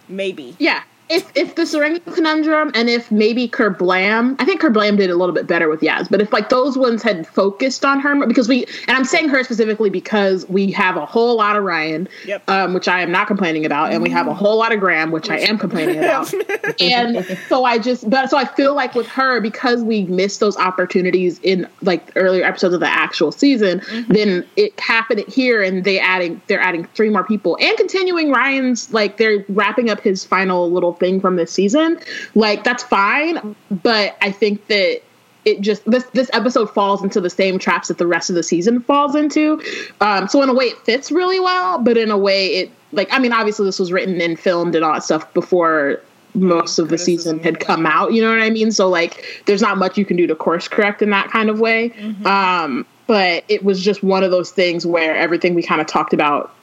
Maybe. 0.09 0.55
Yeah. 0.61 0.84
If 1.09 1.31
if 1.35 1.55
the 1.55 1.63
Tsuranga 1.63 2.15
conundrum 2.15 2.71
and 2.75 2.89
if 2.89 3.11
maybe 3.11 3.49
Kerblam, 3.49 4.37
I 4.39 4.45
think 4.45 4.61
Kerblam 4.61 4.97
did 4.97 5.11
a 5.11 5.17
little 5.17 5.35
bit 5.35 5.47
better 5.47 5.69
with 5.69 5.81
Yaz, 5.81 6.09
but 6.11 6.21
if 6.21 6.33
like 6.33 6.49
those 6.51 6.77
ones 6.77 7.03
had 7.03 7.27
focused 7.27 7.85
on 7.85 8.01
her 8.01 8.27
because 8.27 8.49
we 8.49 8.67
and 8.87 8.97
I'm 8.97 9.05
saying 9.05 9.29
her 9.31 9.43
specifically 9.43 9.91
because 9.91 10.47
we 10.49 10.71
have 10.73 10.97
a 10.97 11.07
whole 11.07 11.37
lot 11.37 11.57
of 11.57 11.65
Ryan, 11.65 12.09
Yep. 12.27 12.51
um, 12.51 12.75
which 12.75 12.89
I 12.89 13.01
am 13.01 13.11
not 13.11 13.27
complaining 13.27 13.65
about, 13.65 13.93
and 13.93 14.03
we 14.03 14.11
have 14.11 14.27
a 14.27 14.35
whole 14.35 14.59
lot 14.59 14.73
of 14.73 14.81
Graham, 14.81 15.11
which 15.11 15.31
I 15.31 15.39
am 15.39 15.59
complaining 15.59 15.99
about. 15.99 16.33
and 16.81 17.25
so 17.49 17.65
I 17.65 17.79
just 17.79 18.09
but 18.11 18.29
so 18.29 18.37
I 18.37 18.45
feel 18.45 18.75
like 18.75 18.95
with 18.95 19.07
her 19.09 19.41
because 19.41 19.83
we 19.83 20.05
missed 20.05 20.41
those 20.41 20.57
opportunities 20.59 21.41
in 21.43 21.67
like 21.83 22.13
earlier 22.17 22.45
episodes 22.45 22.75
of 22.75 22.81
the 22.81 22.89
actual 22.89 23.33
season, 23.33 23.81
then 24.09 24.45
it 24.57 24.79
happened 24.79 25.25
here 25.29 25.63
and 25.63 25.85
they 25.85 25.99
adding 25.99 26.41
they're 26.49 26.61
adding 26.61 26.85
three 26.95 27.09
more 27.09 27.25
people 27.25 27.57
and 27.61 27.77
continuing 27.79 28.31
Ryan's 28.31 28.93
like 28.93 29.17
they're 29.17 29.45
wrapping 29.49 29.89
up 29.91 30.01
his 30.01 30.25
final 30.25 30.71
little 30.71 30.93
thing 30.99 31.20
from 31.20 31.36
this 31.36 31.53
season. 31.53 31.99
Like 32.34 32.64
that's 32.64 32.82
fine, 32.82 33.57
but 33.70 34.16
I 34.20 34.32
think 34.32 34.66
that 34.68 35.03
it 35.44 35.61
just 35.61 35.84
this 35.84 36.05
this 36.12 36.30
episode 36.32 36.70
falls 36.70 37.03
into 37.03 37.20
the 37.20 37.30
same 37.30 37.59
traps 37.59 37.88
that 37.88 37.99
the 37.99 38.07
rest 38.07 38.30
of 38.30 38.36
the 38.36 38.42
season 38.42 38.80
falls 38.80 39.14
into. 39.14 39.62
Um, 40.01 40.28
so 40.28 40.42
in 40.42 40.49
a 40.49 40.55
way, 40.55 40.66
it 40.66 40.78
fits 40.84 41.11
really 41.11 41.40
well, 41.40 41.78
but 41.78 41.96
in 41.96 42.11
a 42.11 42.18
way, 42.18 42.46
it 42.49 42.70
like 42.92 43.09
I 43.12 43.18
mean, 43.18 43.32
obviously 43.32 43.66
this 43.66 43.78
was 43.78 43.92
written 43.92 44.20
and 44.20 44.38
filmed 44.38 44.74
and 44.74 44.84
all 44.84 44.94
that 44.94 45.05
stuff 45.05 45.32
before 45.34 46.01
most 46.34 46.78
of 46.78 46.88
the 46.88 46.99
season 46.99 47.38
had 47.38 47.59
come 47.61 47.86
out. 47.86 48.12
You 48.12 48.22
know 48.22 48.30
what 48.30 48.40
I 48.40 48.51
mean? 48.51 48.70
So 48.70 48.88
like, 48.88 49.42
there's 49.46 49.62
not 49.62 49.78
much 49.78 49.96
you 49.96 50.05
can 50.05 50.16
do 50.16 50.26
to 50.26 50.34
course 50.34 50.68
correct 50.68 51.03
in 51.03 51.11
that 51.11 51.30
kind 51.30 51.49
of 51.49 51.59
way. 51.59 51.92
Um, 52.26 52.86
but 53.07 53.44
it 53.49 53.64
was 53.64 53.82
just 53.82 54.03
one 54.03 54.22
of 54.22 54.30
those 54.30 54.51
things 54.51 54.86
where 54.86 55.16
everything 55.16 55.55
we 55.55 55.62
kind 55.62 55.80
of 55.80 55.86
talked 55.86 56.12
about 56.12 56.55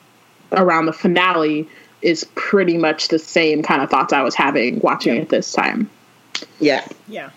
around 0.52 0.86
the 0.86 0.94
finale 0.94 1.68
is 2.02 2.26
pretty 2.36 2.78
much 2.78 3.08
the 3.08 3.20
same 3.20 3.64
kind 3.64 3.82
of 3.82 3.90
thoughts 3.90 4.14
I 4.14 4.22
was 4.22 4.36
having 4.36 4.80
watching 4.80 5.16
it 5.16 5.30
this 5.30 5.52
time. 5.52 5.90
Yeah. 6.60 6.86
Yeah. 7.08 7.30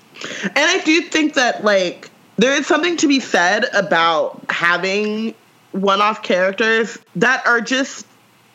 And 0.43 0.59
I 0.59 0.83
do 0.85 1.01
think 1.03 1.35
that 1.35 1.65
like 1.65 2.11
there 2.37 2.53
is 2.53 2.67
something 2.67 2.97
to 2.99 3.09
be 3.09 3.21
said 3.21 3.67
about 3.75 4.41
having 4.51 5.35
one-off 5.73 6.23
characters 6.23 6.99
that 7.17 7.47
are 7.47 7.61
just 7.61 8.07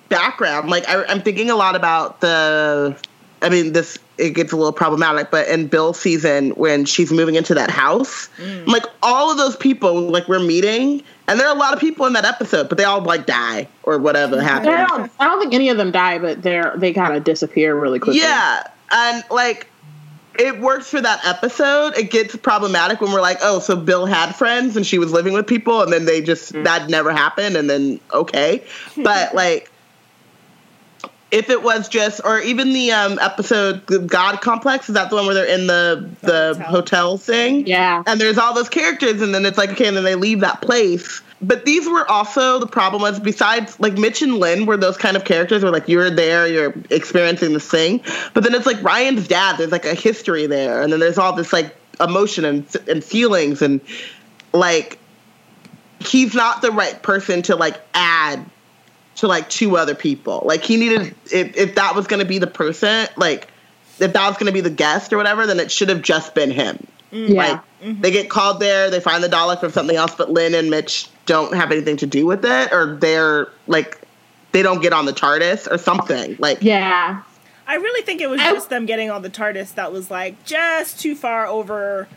background. 0.10 0.70
Like 0.70 0.88
I, 0.88 1.04
I'm 1.06 1.22
thinking 1.22 1.50
a 1.50 1.56
lot 1.56 1.76
about 1.76 2.22
the. 2.22 2.98
I 3.44 3.50
mean, 3.50 3.74
this 3.74 4.00
it 4.18 4.32
gets 4.32 4.54
a 4.54 4.56
little 4.56 4.72
problematic, 4.72 5.30
but 5.32 5.48
in 5.48 5.68
Bill's 5.68 6.00
season 6.00 6.52
when 6.52 6.86
she's 6.86 7.12
moving 7.12 7.36
into 7.36 7.54
that 7.56 7.70
house, 7.70 8.30
mm. 8.38 8.66
like 8.68 8.86
all 9.02 9.30
of 9.30 9.38
those 9.38 9.56
people, 9.56 10.02
like 10.02 10.28
we're 10.28 10.40
meeting, 10.40 11.04
and 11.28 11.40
there 11.40 11.48
are 11.48 11.56
a 11.56 11.60
lot 11.60 11.74
of 11.74 11.80
people 11.80 12.06
in 12.06 12.14
that 12.14 12.24
episode, 12.24 12.70
but 12.70 12.78
they 12.78 12.86
all 12.86 13.02
like 13.02 13.26
die 13.26 13.68
or 13.84 13.98
whatever 13.98 14.40
I 14.40 14.44
happens. 14.44 14.90
don't, 14.90 15.12
I 15.20 15.26
don't 15.26 15.42
think 15.42 15.54
any 15.54 15.70
of 15.70 15.78
them 15.78 15.92
die, 15.92 16.20
but 16.20 16.42
they're 16.42 16.74
they 16.78 16.94
kind 16.94 17.16
of 17.16 17.24
disappear 17.26 17.78
really 17.78 18.00
quickly. 18.00 18.22
Yeah, 18.22 18.66
and 18.92 19.24
like 19.30 19.68
it 20.40 20.62
works 20.62 20.90
for 20.90 21.02
that 21.02 21.26
episode. 21.26 21.98
It 21.98 22.10
gets 22.10 22.36
problematic 22.36 23.02
when 23.02 23.12
we're 23.12 23.22
like, 23.22 23.40
oh, 23.42 23.60
so 23.60 23.76
Bill 23.76 24.06
had 24.06 24.34
friends 24.36 24.78
and 24.78 24.86
she 24.86 25.00
was 25.00 25.12
living 25.12 25.34
with 25.34 25.48
people, 25.48 25.82
and 25.82 25.92
then 25.92 26.06
they 26.06 26.22
just 26.22 26.54
mm. 26.54 26.64
that 26.64 26.90
never 26.90 27.12
happened, 27.12 27.58
and 27.58 27.70
then 27.70 28.00
okay, 28.14 28.64
but 28.98 29.36
like. 29.36 29.70
If 31.34 31.50
it 31.50 31.64
was 31.64 31.90
just, 31.90 32.22
or 32.24 32.40
even 32.40 32.74
the 32.74 32.92
um, 32.92 33.18
episode 33.20 33.88
the 33.88 33.98
God 33.98 34.40
Complex, 34.42 34.88
is 34.88 34.94
that 34.94 35.10
the 35.10 35.16
one 35.16 35.26
where 35.26 35.34
they're 35.34 35.46
in 35.46 35.66
the 35.66 36.10
the 36.22 36.54
hotel. 36.54 36.66
hotel 36.66 37.18
thing? 37.18 37.66
Yeah. 37.66 38.04
and 38.06 38.22
there's 38.22 38.38
all 38.38 38.54
those 38.54 38.70
characters, 38.70 39.20
and 39.20 39.34
then 39.34 39.44
it's 39.44 39.58
like, 39.58 39.72
okay, 39.72 39.88
and 39.88 39.98
then 39.98 40.04
they 40.04 40.14
leave 40.14 40.42
that 40.42 40.62
place. 40.62 41.22
But 41.42 41.66
these 41.66 41.90
were 41.90 42.10
also 42.10 42.60
the 42.60 42.68
problem 42.68 43.02
was 43.02 43.20
besides 43.20 43.80
like 43.80 43.94
Mitch 43.98 44.22
and 44.22 44.38
Lynn 44.38 44.68
were 44.68 44.78
those 44.78 44.96
kind 44.96 45.18
of 45.18 45.26
characters 45.26 45.64
where 45.64 45.72
like 45.72 45.90
you're 45.90 46.12
there, 46.12 46.48
you're 46.48 46.74
experiencing 46.92 47.54
this 47.54 47.68
thing. 47.68 48.02
But 48.36 48.44
then 48.44 48.54
it's 48.54 48.68
like 48.68 48.82
Ryan's 48.84 49.28
dad, 49.28 49.58
there's 49.58 49.72
like 49.72 49.86
a 49.86 49.96
history 49.96 50.46
there, 50.46 50.84
and 50.84 50.94
then 50.94 51.00
there's 51.00 51.18
all 51.18 51.34
this 51.34 51.52
like 51.52 51.76
emotion 52.00 52.46
and 52.46 52.76
and 52.88 53.04
feelings 53.04 53.62
and 53.62 53.82
like 54.54 55.00
he's 56.00 56.34
not 56.34 56.62
the 56.62 56.72
right 56.72 57.02
person 57.02 57.42
to 57.44 57.56
like 57.56 57.80
add 57.94 58.46
to 59.16 59.28
like 59.28 59.50
two 59.50 59.78
other 59.78 59.96
people. 59.96 60.44
Like 60.46 60.64
he 60.64 60.78
needed 60.78 61.16
if 61.32 61.56
if 61.56 61.76
that 61.76 61.96
was 61.96 62.08
gonna 62.08 62.26
be 62.26 62.40
the 62.40 62.48
person, 62.48 63.08
like 63.16 63.48
if 64.00 64.14
that 64.14 64.28
was 64.28 64.38
gonna 64.38 64.52
be 64.52 64.62
the 64.62 64.70
guest 64.70 65.14
or 65.14 65.18
whatever, 65.18 65.46
then 65.46 65.60
it 65.60 65.72
should 65.72 65.90
have 65.90 66.02
just 66.02 66.34
been 66.34 66.52
him. 66.52 66.86
Mm. 67.12 67.30
Yeah. 67.30 67.36
Like 67.36 68.02
they 68.02 68.12
get 68.12 68.30
called 68.30 68.60
there, 68.60 68.90
they 68.90 69.00
find 69.00 69.24
the 69.24 69.28
Dalek 69.28 69.60
from 69.60 69.72
something 69.72 69.96
else, 69.96 70.16
but 70.16 70.32
Lynn 70.32 70.56
and 70.56 70.70
Mitch 70.70 71.10
don't 71.26 71.54
have 71.54 71.72
anything 71.72 71.98
to 71.98 72.08
do 72.08 72.26
with 72.26 72.44
it, 72.46 72.72
or 72.72 72.96
they're 72.96 73.50
like 73.68 74.00
they 74.52 74.62
don't 74.62 74.82
get 74.82 74.94
on 74.94 75.06
the 75.06 75.14
TARDIS 75.14 75.70
or 75.70 75.78
something. 75.78 76.36
Like 76.40 76.62
yeah. 76.62 77.24
I 77.66 77.76
really 77.76 78.06
think 78.06 78.20
it 78.22 78.30
was 78.30 78.42
I- 78.42 78.52
just 78.52 78.70
them 78.70 78.86
getting 78.86 79.10
on 79.10 79.22
the 79.22 79.30
TARDIS 79.30 79.76
that 79.76 79.92
was 79.92 80.10
like 80.10 80.44
just 80.44 81.00
too 81.00 81.16
far 81.16 81.46
over 81.46 82.08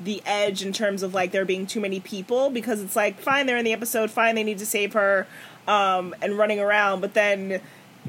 the 0.00 0.22
edge 0.26 0.64
in 0.64 0.72
terms 0.72 1.02
of 1.02 1.14
like 1.14 1.30
there 1.30 1.44
being 1.44 1.66
too 1.66 1.80
many 1.80 2.00
people 2.00 2.50
because 2.50 2.82
it's 2.82 2.96
like 2.96 3.20
fine 3.20 3.46
they're 3.46 3.56
in 3.56 3.64
the 3.64 3.72
episode 3.72 4.10
fine 4.10 4.34
they 4.34 4.42
need 4.42 4.58
to 4.58 4.66
save 4.66 4.94
her 4.94 5.28
um, 5.68 6.14
and 6.22 6.36
running 6.38 6.60
around 6.60 7.00
but 7.00 7.14
then 7.14 7.60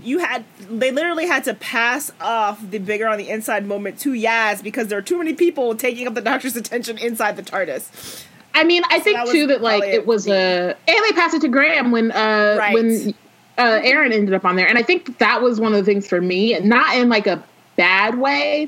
you 0.01 0.19
had 0.19 0.43
they 0.57 0.91
literally 0.91 1.27
had 1.27 1.43
to 1.43 1.53
pass 1.53 2.11
off 2.19 2.59
the 2.71 2.79
bigger 2.79 3.07
on 3.07 3.17
the 3.17 3.29
inside 3.29 3.65
moment 3.65 3.99
to 3.99 4.13
Yaz 4.13 4.63
because 4.63 4.87
there 4.87 4.97
are 4.97 5.03
too 5.03 5.17
many 5.17 5.33
people 5.33 5.75
taking 5.75 6.07
up 6.07 6.15
the 6.15 6.21
doctor's 6.21 6.55
attention 6.55 6.97
inside 6.97 7.35
the 7.35 7.43
TARDIS. 7.43 8.25
I 8.55 8.63
mean, 8.63 8.81
I 8.89 8.99
think 8.99 9.17
that 9.17 9.27
too 9.27 9.47
that 9.47 9.61
like 9.61 9.83
it 9.83 10.05
was 10.07 10.25
it 10.25 10.29
for 10.29 10.35
me. 10.35 10.41
a 10.41 10.67
and 10.69 10.77
they 10.87 11.11
passed 11.11 11.35
it 11.35 11.41
to 11.41 11.47
Graham 11.47 11.91
when 11.91 12.11
uh 12.11 12.55
Right. 12.57 12.73
when 12.73 13.13
uh 13.57 13.81
Aaron 13.83 14.11
ended 14.11 14.33
up 14.33 14.45
on 14.45 14.55
there, 14.55 14.67
and 14.67 14.77
I 14.79 14.83
think 14.83 15.19
that 15.19 15.41
was 15.41 15.59
one 15.59 15.73
of 15.73 15.77
the 15.77 15.85
things 15.85 16.07
for 16.07 16.19
me, 16.19 16.57
not 16.59 16.95
in 16.97 17.09
like 17.09 17.27
a 17.27 17.43
bad 17.75 18.17
way, 18.17 18.67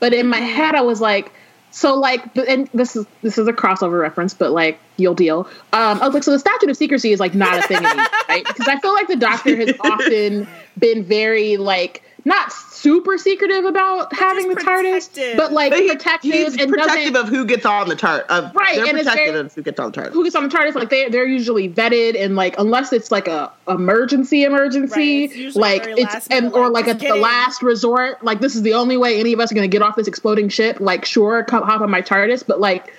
but 0.00 0.12
in 0.12 0.26
my 0.26 0.40
head 0.40 0.74
I 0.74 0.82
was 0.82 1.00
like. 1.00 1.32
So 1.74 1.98
like, 1.98 2.24
and 2.36 2.68
this 2.72 2.94
is 2.94 3.04
this 3.22 3.36
is 3.36 3.48
a 3.48 3.52
crossover 3.52 4.00
reference, 4.00 4.32
but 4.32 4.52
like 4.52 4.78
you'll 4.96 5.16
deal. 5.16 5.48
Um, 5.72 6.00
I 6.00 6.06
was 6.06 6.14
like, 6.14 6.22
so 6.22 6.30
the 6.30 6.38
statute 6.38 6.70
of 6.70 6.76
secrecy 6.76 7.10
is 7.10 7.18
like 7.18 7.34
not 7.34 7.58
a 7.58 7.62
thing 7.62 7.78
anymore, 7.84 8.06
right? 8.28 8.46
Because 8.46 8.68
I 8.68 8.78
feel 8.78 8.92
like 8.92 9.08
the 9.08 9.16
Doctor 9.16 9.56
has 9.56 9.74
often 9.80 10.46
been 10.78 11.02
very 11.02 11.56
like 11.56 12.03
not 12.26 12.52
super 12.52 13.18
secretive 13.18 13.64
about 13.66 14.14
having 14.14 14.48
the 14.48 14.54
just 14.54 14.66
TARDIS, 15.12 15.36
but 15.36 15.52
like 15.52 15.70
But 15.72 15.80
he- 15.80 15.88
protective 15.90 16.32
he's 16.32 16.56
and 16.58 16.70
protective 16.70 17.16
of 17.16 17.28
who 17.28 17.44
gets 17.44 17.66
on 17.66 17.88
the 17.88 17.96
chart. 17.96 18.24
Of, 18.30 18.54
Right, 18.54 18.76
they're 18.76 18.86
and 18.86 18.96
protective 18.98 19.26
very- 19.34 19.38
of 19.40 19.54
who 19.54 19.62
gets 19.62 19.78
on 19.80 19.90
the 19.90 19.94
chart. 19.94 20.12
who 20.12 20.24
gets 20.24 20.34
on 20.36 20.48
the 20.48 20.48
TARDIS. 20.48 20.74
Like 20.74 20.88
they 20.90 21.08
they're 21.08 21.26
usually 21.26 21.68
vetted 21.68 22.18
and 22.18 22.34
like 22.36 22.58
unless 22.58 22.92
it's 22.92 23.10
like 23.10 23.28
a 23.28 23.52
emergency 23.68 24.44
emergency, 24.44 25.26
Right, 25.28 25.36
it's 25.36 25.56
like 25.56 25.84
it's 25.86 26.26
and 26.28 26.52
or 26.54 26.70
like, 26.70 26.86
like 26.86 27.02
a, 27.02 27.08
the 27.08 27.14
last 27.16 27.62
resort. 27.62 28.22
Like 28.24 28.40
this 28.40 28.54
is 28.54 28.62
the 28.62 28.74
only 28.74 28.96
way 28.96 29.20
any 29.20 29.32
of 29.32 29.40
us 29.40 29.52
are 29.52 29.54
gonna 29.54 29.68
get 29.68 29.82
off 29.82 29.96
this 29.96 30.08
exploding 30.08 30.48
ship. 30.48 30.78
Like 30.80 31.04
sure, 31.04 31.42
come 31.44 31.62
hop 31.62 31.80
on 31.82 31.90
my 31.90 32.02
TARDIS, 32.02 32.46
but 32.46 32.60
like. 32.60 32.92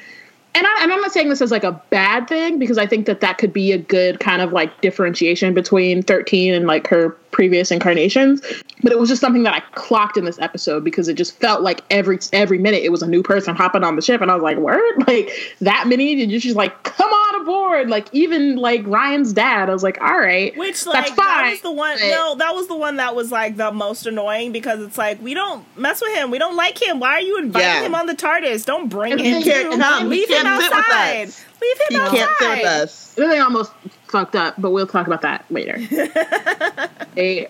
And, 0.57 0.65
I, 0.65 0.83
and 0.83 0.93
I'm 0.93 1.01
not 1.01 1.11
saying 1.11 1.27
this 1.27 1.41
as 1.41 1.51
like 1.51 1.65
a 1.65 1.73
bad 1.89 2.29
thing 2.29 2.59
because 2.59 2.77
I 2.77 2.85
think 2.87 3.07
that 3.07 3.19
that 3.19 3.37
could 3.37 3.51
be 3.51 3.73
a 3.73 3.77
good 3.77 4.21
kind 4.21 4.41
of 4.41 4.53
like 4.53 4.79
differentiation 4.79 5.53
between 5.53 6.01
13 6.01 6.53
and 6.53 6.65
like 6.65 6.87
her 6.87 7.09
previous 7.35 7.69
incarnations. 7.69 8.41
But 8.81 8.91
it 8.93 8.97
was 8.99 9.09
just 9.09 9.19
something 9.21 9.43
that 9.43 9.53
I 9.53 9.59
clocked 9.77 10.15
in 10.17 10.23
this 10.25 10.39
episode 10.39 10.83
because 10.83 11.07
it 11.09 11.15
just 11.15 11.37
felt 11.39 11.61
like 11.61 11.81
every 11.91 12.17
every 12.33 12.57
minute 12.57 12.83
it 12.83 12.89
was 12.91 13.01
a 13.01 13.07
new 13.07 13.21
person 13.21 13.55
hopping 13.55 13.83
on 13.83 13.95
the 13.97 14.01
ship, 14.01 14.21
and 14.21 14.31
I 14.31 14.35
was 14.35 14.43
like, 14.43 14.57
"Word!" 14.57 14.81
Like 15.07 15.29
that 15.61 15.87
many, 15.87 16.21
and 16.21 16.31
you're 16.31 16.39
just 16.39 16.55
like, 16.55 16.83
"Come 16.83 17.09
on 17.09 17.41
aboard!" 17.41 17.89
Like 17.89 18.07
even 18.13 18.55
like 18.55 18.85
Ryan's 18.87 19.33
dad, 19.33 19.69
I 19.69 19.73
was 19.73 19.83
like, 19.83 19.99
"All 20.01 20.17
right, 20.17 20.55
Which 20.57 20.83
that's 20.83 20.85
like 21.09 21.15
that 21.15 21.41
fine." 21.41 21.51
was 21.51 21.61
the 21.61 21.71
one 21.71 21.97
but- 21.99 22.07
no, 22.07 22.35
that 22.37 22.55
was 22.55 22.67
the 22.67 22.75
one 22.77 22.95
that 22.97 23.15
was 23.15 23.31
like 23.31 23.57
the 23.57 23.71
most 23.71 24.05
annoying 24.05 24.51
because 24.53 24.79
it's 24.81 24.97
like 24.97 25.21
we 25.21 25.33
don't 25.33 25.65
mess 25.77 26.01
with 26.01 26.13
him. 26.15 26.31
We 26.31 26.39
don't 26.39 26.55
like 26.55 26.81
him. 26.81 26.99
Why 26.99 27.11
are 27.15 27.21
you 27.21 27.37
inviting 27.37 27.67
Yeah. 27.67 27.83
him 27.85 27.95
on 27.95 28.05
the 28.05 28.15
TARDIS? 28.15 28.65
Don't 28.65 28.87
bring 28.89 29.17
He 29.17 29.31
him. 29.31 29.43
can't 29.43 29.81
come. 29.81 30.09
Leave 30.09 30.29
him 30.29 30.41
can't 30.43 30.61
sit 30.63 30.71
outside. 30.71 31.29
Us. 31.65 31.89
Leave 31.89 31.89
him 31.89 31.89
He 31.89 31.97
outside. 32.01 32.17
can't 32.17 32.37
sit 32.37 32.49
with 32.57 32.65
us. 32.65 33.13
They 33.13 33.27
thing 33.29 33.41
almost 33.41 33.71
fucked 34.07 34.35
up, 34.35 34.55
but 34.57 34.71
we'll 34.71 34.87
talk 34.87 35.07
about 35.07 35.21
that 35.21 35.45
later. 35.49 35.77
they 37.15 37.47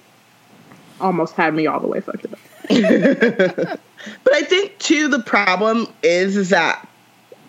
almost 1.02 1.36
had 1.36 1.54
me 1.54 1.68
all 1.68 1.80
the 1.80 1.88
way 1.88 2.00
fucked 2.02 2.26
up. 2.26 2.40
But 4.24 4.34
I 4.34 4.44
think 4.44 4.78
too 4.78 5.08
the 5.08 5.20
problem 5.22 5.88
is 6.04 6.38
is 6.38 6.50
that 6.50 6.88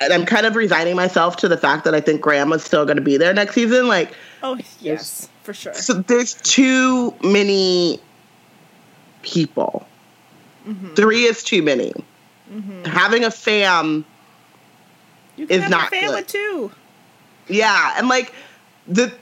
and 0.01 0.11
I'm 0.13 0.25
kind 0.25 0.47
of 0.47 0.57
resigning 0.57 0.97
myself 0.97 1.37
to 1.39 1.49
the 1.49 1.57
fact 1.59 1.85
that 1.85 1.95
I 1.95 2.01
think 2.01 2.21
Graham 2.23 2.49
was 2.51 2.65
still 2.65 2.85
going 2.87 2.97
to 2.97 3.03
be 3.03 3.17
there 3.19 3.33
next 3.35 3.55
season. 3.55 3.89
Like, 3.89 4.13
Oh 4.43 4.59
yes, 4.81 5.29
for 5.43 5.53
sure. 5.53 5.75
so 5.75 5.93
there's 5.95 6.35
too 6.43 7.15
many 7.23 7.99
people. 9.23 9.87
Mm-hmm. 10.67 10.95
Three 10.95 11.25
is 11.25 11.43
too 11.43 11.63
many. 11.63 11.93
Having 12.87 13.25
a 13.25 13.31
fam, 13.31 14.05
You 15.37 15.47
can 15.47 15.57
is 15.57 15.63
have 15.63 15.71
not 15.71 15.87
a 15.89 15.91
fan 15.91 16.05
good. 16.07 16.15
with 16.15 16.27
two. 16.27 16.71
yeah, 17.49 17.95
and 17.99 18.09
like 18.09 18.33
the 18.89 19.13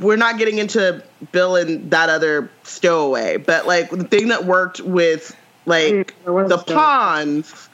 we're 0.00 0.16
not 0.16 0.38
getting 0.38 0.58
into 0.58 1.02
Bill 1.32 1.56
and 1.56 1.90
that 1.90 2.08
other 2.08 2.50
stowaway, 2.62 3.36
but 3.36 3.66
like 3.66 3.90
the 3.90 4.04
thing 4.04 4.28
that 4.28 4.44
worked 4.44 4.80
with 4.80 5.34
like 5.66 6.14
There 6.24 6.48
the 6.48 6.54
a 6.58 6.64
Ponds 6.64 7.68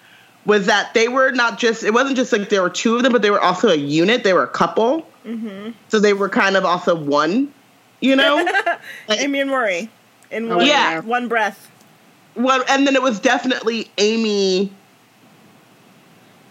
was 0.46 0.66
that 0.66 0.92
they 0.94 1.08
were 1.08 1.30
not 1.30 1.58
just 1.58 1.82
it 1.84 1.92
wasn't 1.94 2.16
just 2.16 2.32
like 2.32 2.48
there 2.48 2.62
were 2.62 2.70
two 2.70 2.96
of 2.96 3.02
them, 3.02 3.12
but 3.12 3.22
they 3.22 3.30
were 3.30 3.40
also 3.40 3.68
a 3.68 3.74
unit. 3.76 4.24
They 4.24 4.32
were 4.32 4.42
a 4.44 4.48
couple, 4.48 5.06
Mm-hmm. 5.26 5.70
so 5.88 6.00
they 6.00 6.14
were 6.14 6.28
kind 6.28 6.56
of 6.56 6.64
also 6.64 6.94
one. 6.96 7.52
You 8.00 8.16
know, 8.16 8.44
Amy 9.08 9.40
and 9.40 9.50
Rory 9.50 9.88
in 10.32 10.50
Oh, 10.50 10.56
one, 10.56 10.66
yeah. 10.66 10.98
one 11.00 11.28
breath. 11.28 11.70
well, 12.34 12.64
and 12.68 12.84
then 12.86 12.96
it 12.96 13.02
was 13.02 13.20
definitely 13.20 13.88
Amy 13.98 14.72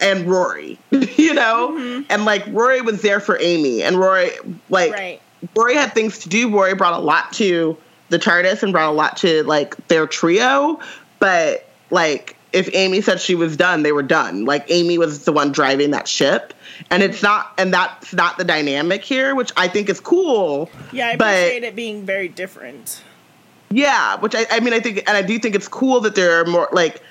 and 0.02 0.26
Rory. 0.26 0.78
You 1.22 1.36
know, 1.36 1.72
mm-hmm. 1.74 2.02
and 2.10 2.26
like 2.26 2.44
Rory 2.48 2.82
was 2.82 3.02
there 3.04 3.20
for 3.20 3.38
Amy, 3.40 3.84
and 3.84 3.98
Rory 3.98 4.32
like 4.70 4.92
Right. 4.92 5.22
Rory 5.56 5.76
had 5.76 5.94
things 5.94 6.20
to 6.20 6.30
do. 6.30 6.50
Rory 6.50 6.74
brought 6.74 6.94
a 6.94 7.04
lot 7.04 7.32
to 7.34 7.78
the 8.10 8.20
TARDIS 8.20 8.64
and 8.64 8.72
brought 8.72 8.90
a 8.90 8.96
lot 8.96 9.18
to 9.18 9.44
like 9.44 9.88
their 9.88 10.08
trio. 10.08 10.80
But 11.20 11.68
like, 11.90 12.36
if 12.54 12.70
Amy 12.74 13.02
said 13.02 13.22
she 13.22 13.36
was 13.36 13.56
done, 13.56 13.84
they 13.84 13.92
were 13.92 14.04
done. 14.04 14.46
Like 14.46 14.66
Amy 14.70 14.98
was 14.98 15.26
the 15.26 15.32
one 15.32 15.52
driving 15.52 15.92
that 15.92 16.08
ship, 16.08 16.54
and 16.90 17.02
it's 17.04 17.18
mm-hmm. 17.18 17.28
not, 17.28 17.54
and 17.58 17.74
that's 17.74 18.14
not 18.14 18.38
the 18.38 18.44
dynamic 18.44 19.04
here, 19.04 19.36
which 19.36 19.52
I 19.56 19.68
think 19.68 19.90
is 19.90 20.00
cool. 20.00 20.70
Yeah, 20.92 21.08
I 21.08 21.16
but 21.16 21.34
appreciate 21.34 21.64
it 21.64 21.76
being 21.76 22.06
very 22.06 22.28
different. 22.28 23.04
yeah, 23.70 24.18
which 24.18 24.36
I, 24.36 24.46
I 24.52 24.60
mean, 24.60 24.74
I 24.74 24.80
think, 24.80 24.98
and 25.08 25.16
I 25.16 25.22
do 25.22 25.38
think 25.40 25.56
it's 25.56 25.68
cool 25.68 26.02
that 26.02 26.16
there 26.16 26.42
are 26.42 26.46
more 26.46 26.68
like, 26.72 27.02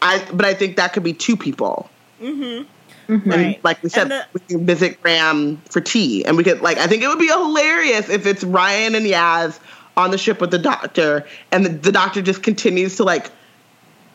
I, 0.00 0.24
but 0.32 0.46
I 0.46 0.54
think 0.54 0.76
that 0.76 0.92
could 0.92 1.02
be 1.02 1.12
two 1.12 1.36
people. 1.36 1.90
Right. 2.20 3.58
Like 3.64 3.82
we 3.82 3.88
said, 3.88 4.08
the- 4.10 4.26
we 4.34 4.40
can 4.40 4.66
visit 4.66 5.00
Graham 5.02 5.56
for 5.70 5.80
tea, 5.80 6.24
and 6.24 6.36
we 6.36 6.44
could 6.44 6.60
like 6.60 6.78
I 6.78 6.86
think 6.86 7.02
it 7.02 7.08
would 7.08 7.18
be 7.18 7.28
hilarious 7.28 8.08
if 8.10 8.26
it's 8.26 8.44
Ryan 8.44 8.94
and 8.94 9.06
Yaz 9.06 9.58
on 9.96 10.10
the 10.10 10.18
ship 10.18 10.40
with 10.40 10.50
the 10.50 10.58
doctor, 10.58 11.24
and 11.50 11.64
the, 11.64 11.70
the 11.70 11.92
doctor 11.92 12.20
just 12.22 12.42
continues 12.42 12.96
to 12.96 13.04
like 13.04 13.30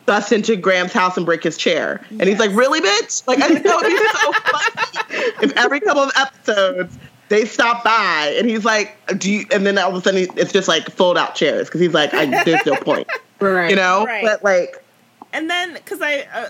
bust 0.06 0.32
into 0.32 0.54
Graham's 0.54 0.92
house 0.92 1.16
and 1.16 1.26
break 1.26 1.42
his 1.42 1.56
chair, 1.56 2.00
and 2.10 2.22
he's 2.22 2.38
like, 2.38 2.52
"Really, 2.54 2.80
bitch?" 2.80 3.26
Like 3.26 3.40
I 3.42 3.48
think 3.48 3.64
that 3.64 3.76
would 3.76 3.86
be 3.86 3.96
so 3.96 4.32
funny 5.32 5.46
if 5.46 5.56
every 5.56 5.80
couple 5.80 6.02
of 6.02 6.12
episodes 6.16 6.96
they 7.30 7.46
stop 7.46 7.82
by, 7.82 8.34
and 8.38 8.48
he's 8.48 8.64
like, 8.64 8.96
"Do 9.18 9.30
you?" 9.32 9.44
And 9.50 9.66
then 9.66 9.76
all 9.76 9.90
of 9.90 9.96
a 9.96 10.02
sudden 10.02 10.28
it's 10.36 10.52
just 10.52 10.68
like 10.68 10.88
fold 10.90 11.18
out 11.18 11.34
chairs 11.34 11.66
because 11.66 11.80
he's 11.80 11.94
like, 11.94 12.14
I, 12.14 12.44
"There's 12.44 12.64
no 12.64 12.76
point," 12.76 13.08
Right. 13.40 13.70
you 13.70 13.76
know. 13.76 14.04
Right. 14.04 14.24
But 14.24 14.44
like, 14.44 14.82
And 15.32 15.50
then, 15.50 15.74
because 15.74 16.00
I, 16.00 16.26
uh, 16.32 16.48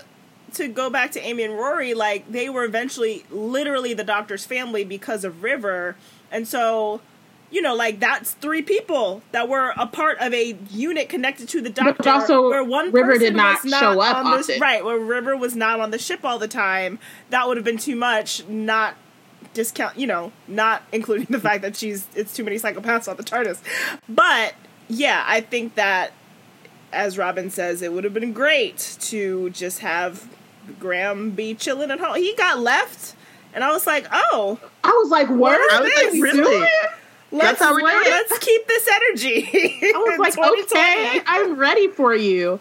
to 0.55 0.67
go 0.67 0.89
back 0.89 1.11
to 1.11 1.21
Amy 1.21 1.43
and 1.43 1.53
Rory, 1.53 1.93
like 1.93 2.31
they 2.31 2.49
were 2.49 2.63
eventually 2.63 3.25
literally 3.29 3.93
the 3.93 4.03
doctor's 4.03 4.45
family 4.45 4.83
because 4.83 5.23
of 5.23 5.43
River, 5.43 5.95
and 6.31 6.47
so, 6.47 7.01
you 7.51 7.61
know, 7.61 7.75
like 7.75 7.99
that's 7.99 8.31
three 8.33 8.61
people 8.61 9.21
that 9.31 9.47
were 9.47 9.73
a 9.77 9.87
part 9.87 10.17
of 10.19 10.33
a 10.33 10.57
unit 10.69 11.09
connected 11.09 11.47
to 11.49 11.61
the 11.61 11.69
doctor. 11.69 12.09
also, 12.09 12.49
where 12.49 12.63
one 12.63 12.91
River 12.91 13.17
did 13.17 13.35
not 13.35 13.63
not 13.65 13.79
show 13.79 13.99
up 14.01 14.25
on 14.25 14.37
this, 14.37 14.59
right? 14.59 14.83
Where 14.83 14.99
River 14.99 15.37
was 15.37 15.55
not 15.55 15.79
on 15.79 15.91
the 15.91 15.99
ship 15.99 16.23
all 16.23 16.39
the 16.39 16.47
time. 16.47 16.99
That 17.29 17.47
would 17.47 17.57
have 17.57 17.65
been 17.65 17.77
too 17.77 17.95
much. 17.95 18.45
Not 18.47 18.95
discount, 19.53 19.97
you 19.97 20.05
know, 20.07 20.31
not 20.47 20.83
including 20.91 21.27
the 21.29 21.39
fact 21.39 21.61
that 21.61 21.75
she's 21.75 22.07
it's 22.15 22.33
too 22.33 22.43
many 22.43 22.57
psychopaths 22.57 23.07
on 23.07 23.17
the 23.17 23.23
TARDIS. 23.23 23.59
But 24.07 24.53
yeah, 24.87 25.23
I 25.27 25.41
think 25.41 25.75
that 25.75 26.11
as 26.95 27.17
Robin 27.17 27.49
says, 27.49 27.81
it 27.81 27.91
would 27.91 28.03
have 28.03 28.13
been 28.13 28.33
great 28.33 28.97
to 29.01 29.49
just 29.51 29.79
have 29.79 30.29
Graham 30.79 31.31
be 31.31 31.55
chilling 31.55 31.91
at 31.91 31.99
home. 31.99 32.15
He 32.15 32.35
got 32.35 32.59
left, 32.59 33.15
and 33.53 33.63
I 33.63 33.71
was 33.71 33.85
like, 33.87 34.07
oh, 34.11 34.59
I 34.83 34.89
was 34.89 35.09
like, 35.09 35.29
"Word." 35.29 35.59
is 35.59 35.73
I 35.73 35.81
was 35.81 35.91
like, 35.95 36.11
this? 36.11 36.21
really? 36.21 36.69
let's 37.31 37.59
how 37.59 37.73
we're 37.73 37.81
let's 37.83 38.37
keep 38.39 38.67
this 38.67 38.87
energy. 38.87 39.49
I 39.83 40.17
was 40.19 40.37
like, 40.37 40.61
okay, 40.61 41.21
I'm 41.25 41.57
ready 41.57 41.87
for 41.87 42.15
you. 42.15 42.59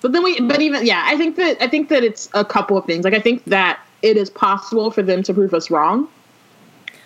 But 0.00 0.12
then 0.12 0.22
we, 0.22 0.40
but 0.40 0.60
even 0.60 0.86
yeah, 0.86 1.02
I 1.06 1.16
think 1.16 1.36
that 1.36 1.60
I 1.60 1.68
think 1.68 1.88
that 1.88 2.04
it's 2.04 2.28
a 2.34 2.44
couple 2.44 2.76
of 2.76 2.84
things. 2.84 3.04
Like 3.04 3.14
I 3.14 3.20
think 3.20 3.44
that 3.46 3.80
it 4.02 4.16
is 4.16 4.30
possible 4.30 4.90
for 4.90 5.02
them 5.02 5.22
to 5.24 5.34
prove 5.34 5.54
us 5.54 5.70
wrong, 5.70 6.08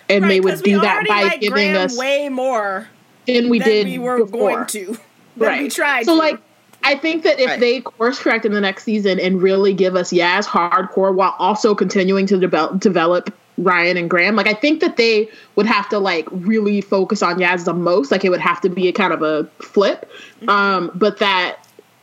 and 0.09 0.29
they 0.29 0.39
would 0.39 0.61
do 0.61 0.79
that 0.79 1.07
by 1.07 1.23
like 1.23 1.41
giving 1.41 1.53
Graham 1.53 1.77
us 1.77 1.97
way 1.97 2.29
more 2.29 2.87
than 3.27 3.49
we 3.49 3.59
than 3.59 3.67
did 3.67 3.87
we 3.87 3.99
were 3.99 4.25
before. 4.25 4.51
going 4.51 4.67
to. 4.67 4.85
Than 5.37 5.47
right. 5.47 5.61
we 5.63 5.69
tried. 5.69 6.05
So 6.05 6.15
to. 6.15 6.19
like, 6.19 6.39
I 6.83 6.95
think 6.95 7.23
that 7.23 7.39
if 7.39 7.47
Right. 7.47 7.59
they 7.59 7.79
course 7.81 8.19
correct 8.19 8.45
in 8.45 8.53
the 8.53 8.61
next 8.61 8.83
season 8.83 9.19
and 9.19 9.41
really 9.41 9.73
give 9.73 9.95
us 9.95 10.11
Yaz 10.11 10.45
hardcore 10.45 11.13
while 11.13 11.35
also 11.39 11.75
continuing 11.75 12.25
to 12.27 12.37
develop 12.37 12.79
develop 12.79 13.33
Ryan 13.57 13.97
and 13.97 14.09
Graham, 14.09 14.35
like 14.35 14.47
I 14.47 14.53
think 14.53 14.79
that 14.81 14.97
they 14.97 15.29
would 15.55 15.65
have 15.65 15.87
to 15.89 15.99
like 15.99 16.27
really 16.31 16.81
focus 16.81 17.21
on 17.21 17.37
Yaz 17.37 17.65
the 17.65 17.73
most. 17.73 18.11
Like 18.11 18.25
it 18.25 18.29
would 18.29 18.39
have 18.39 18.61
to 18.61 18.69
be 18.69 18.87
a 18.87 18.91
kind 18.91 19.13
of 19.13 19.21
a 19.21 19.45
flip. 19.59 20.09
Mm-hmm. 20.37 20.49
Um, 20.49 20.91
but 20.95 21.19
that 21.19 21.60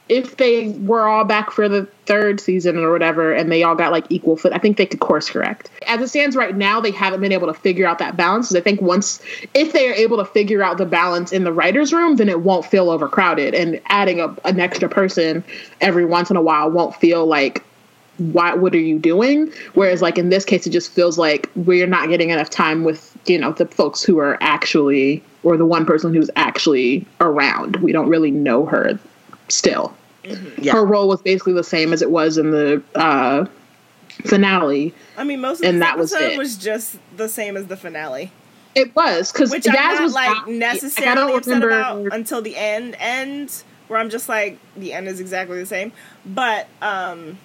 if 0.09 0.37
they 0.39 0.69
were 0.71 1.07
all 1.07 1.25
back 1.25 1.51
for 1.51 1.69
the 1.69 1.85
third 2.07 2.41
season 2.41 2.79
or 2.79 2.91
whatever 2.91 3.33
and 3.33 3.53
they 3.53 3.63
all 3.63 3.75
got 3.75 3.93
like 3.93 4.07
equal 4.09 4.37
foot, 4.37 4.53
I 4.53 4.59
think 4.59 4.77
they 4.77 4.87
could 4.87 5.01
course 5.01 5.29
correct. 5.29 5.71
As 5.87 6.01
it 6.01 6.09
stands 6.09 6.35
right 6.35 6.57
now, 6.57 6.81
they 6.81 6.91
haven't 6.91 7.21
been 7.21 7.33
able 7.33 7.47
to 7.49 7.55
figure 7.55 7.87
out 7.87 7.99
that 7.99 8.17
balance. 8.17 8.49
'cause 8.49 8.57
I 8.57 8.61
think 8.61 8.81
once, 8.81 9.21
if 9.55 9.73
they 9.73 9.89
are 9.89 9.95
able 9.95 10.17
to 10.17 10.25
figure 10.25 10.63
out 10.63 10.79
the 10.79 10.87
balance 10.87 11.33
in 11.33 11.45
the 11.45 11.53
writer's 11.53 11.93
room, 11.93 12.17
then 12.17 12.29
it 12.29 12.41
won't 12.41 12.65
feel 12.65 12.91
overcrowded. 12.91 13.55
And 13.55 13.81
adding 13.87 14.21
a, 14.21 14.35
an 14.45 14.61
extra 14.61 14.89
person 14.89 15.45
every 15.81 16.05
once 16.05 16.31
in 16.31 16.37
a 16.37 16.43
while 16.43 16.71
won't 16.71 16.95
feel 16.97 17.27
like, 17.27 17.63
why, 18.17 18.55
what 18.55 18.75
are 18.75 18.79
you 18.79 18.99
doing? 18.99 19.53
Whereas, 19.75 20.03
like 20.03 20.19
in 20.19 20.31
this 20.31 20.45
case, 20.45 20.67
it 20.67 20.71
just 20.71 20.91
feels 20.91 21.19
like 21.19 21.49
we're 21.55 21.87
not 21.87 22.09
getting 22.09 22.31
enough 22.31 22.51
time 22.51 22.83
with, 22.83 23.17
you 23.27 23.39
know, 23.39 23.53
the 23.53 23.67
folks 23.67 24.03
who 24.03 24.19
are 24.19 24.37
actually, 24.41 25.23
or 25.45 25.57
the 25.57 25.67
one 25.67 25.87
person 25.87 26.13
who's 26.15 26.31
actually 26.35 27.07
around. 27.21 27.77
We 27.77 27.93
don't 27.93 28.09
really 28.09 28.31
know 28.33 28.65
her 28.67 28.99
still 29.49 29.95
Yeah. 30.59 30.73
her 30.73 30.85
role 30.85 31.09
was 31.09 31.21
basically 31.23 31.53
the 31.55 31.65
same 31.65 31.93
as 31.93 32.03
it 32.03 32.11
was 32.11 32.39
in 32.39 32.51
the 32.51 32.83
uh, 32.95 33.47
finale. 34.25 34.95
I 35.17 35.25
mean, 35.25 35.41
most 35.41 35.61
of 35.61 35.67
and 35.69 35.81
this 35.81 35.89
that 35.89 35.99
was 35.99 36.13
it. 36.13 36.39
was 36.39 36.57
just 36.57 36.97
the 37.17 37.29
same 37.29 37.57
as 37.57 37.67
the 37.67 37.77
finale, 37.77 38.33
It 38.75 38.95
was 38.95 39.33
because 39.33 39.51
which 39.51 39.65
Yaz 39.65 39.75
I'm 39.77 39.95
not 39.95 40.03
was 40.03 40.15
like 40.15 40.29
not- 40.37 40.49
necessarily 40.51 41.11
I 41.13 41.15
don't 41.15 41.37
upset 41.39 41.63
remember. 41.63 41.69
about 42.07 42.15
until 42.15 42.43
the 42.43 42.57
end. 42.57 42.97
End 42.99 43.63
where 43.89 43.99
I'm 43.99 44.11
just 44.11 44.29
like 44.29 44.59
the 44.77 44.93
end 44.93 45.09
is 45.09 45.21
exactly 45.21 45.59
the 45.59 45.67
same, 45.67 45.93
but 46.27 46.69
um, 46.83 47.39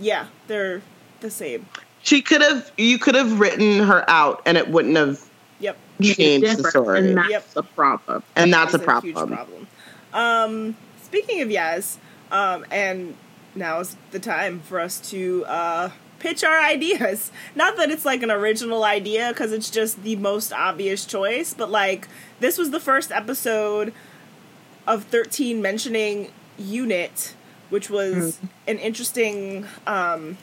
yeah, 0.00 0.26
they're 0.46 0.82
the 1.20 1.30
same. 1.30 1.66
She 2.02 2.22
could 2.22 2.40
have. 2.40 2.70
You 2.78 2.98
could 2.98 3.14
have 3.14 3.40
written 3.40 3.80
her 3.80 4.08
out, 4.08 4.42
and 4.46 4.56
it 4.56 4.68
wouldn't 4.68 4.96
have 4.96 5.20
Yep. 5.58 5.76
changed 6.02 6.58
the 6.58 6.70
story. 6.70 6.98
and 6.98 7.16
that's 7.16 7.30
Yep. 7.30 7.50
the 7.54 7.62
problem. 7.62 8.22
and 8.36 8.52
that's 8.52 8.74
a 8.74 8.76
It's 8.76 8.84
problem. 8.84 9.12
huge 9.14 9.26
problem. 9.36 9.66
Um, 10.12 10.76
speaking 11.02 11.40
of 11.42 11.48
Yaz, 11.48 11.96
um, 12.30 12.64
and 12.70 13.16
now 13.54 13.80
is 13.80 13.96
the 14.10 14.18
time 14.18 14.60
for 14.60 14.80
us 14.80 15.00
to 15.10 15.44
uh, 15.46 15.90
pitch 16.18 16.44
our 16.44 16.60
ideas. 16.60 17.30
Not 17.54 17.76
that 17.76 17.90
it's 17.90 18.04
like 18.04 18.22
an 18.22 18.30
original 18.30 18.84
idea 18.84 19.28
because 19.30 19.52
it's 19.52 19.70
just 19.70 20.02
the 20.02 20.16
most 20.16 20.52
obvious 20.52 21.04
choice, 21.04 21.54
but 21.54 21.70
like 21.70 22.08
this 22.40 22.58
was 22.58 22.70
the 22.70 22.80
first 22.80 23.10
episode 23.10 23.92
of 24.86 25.04
13 25.04 25.60
mentioning 25.60 26.30
unit, 26.58 27.34
which 27.70 27.90
was 27.90 28.38
an 28.66 28.78
interesting 28.78 29.66
um, 29.86 30.38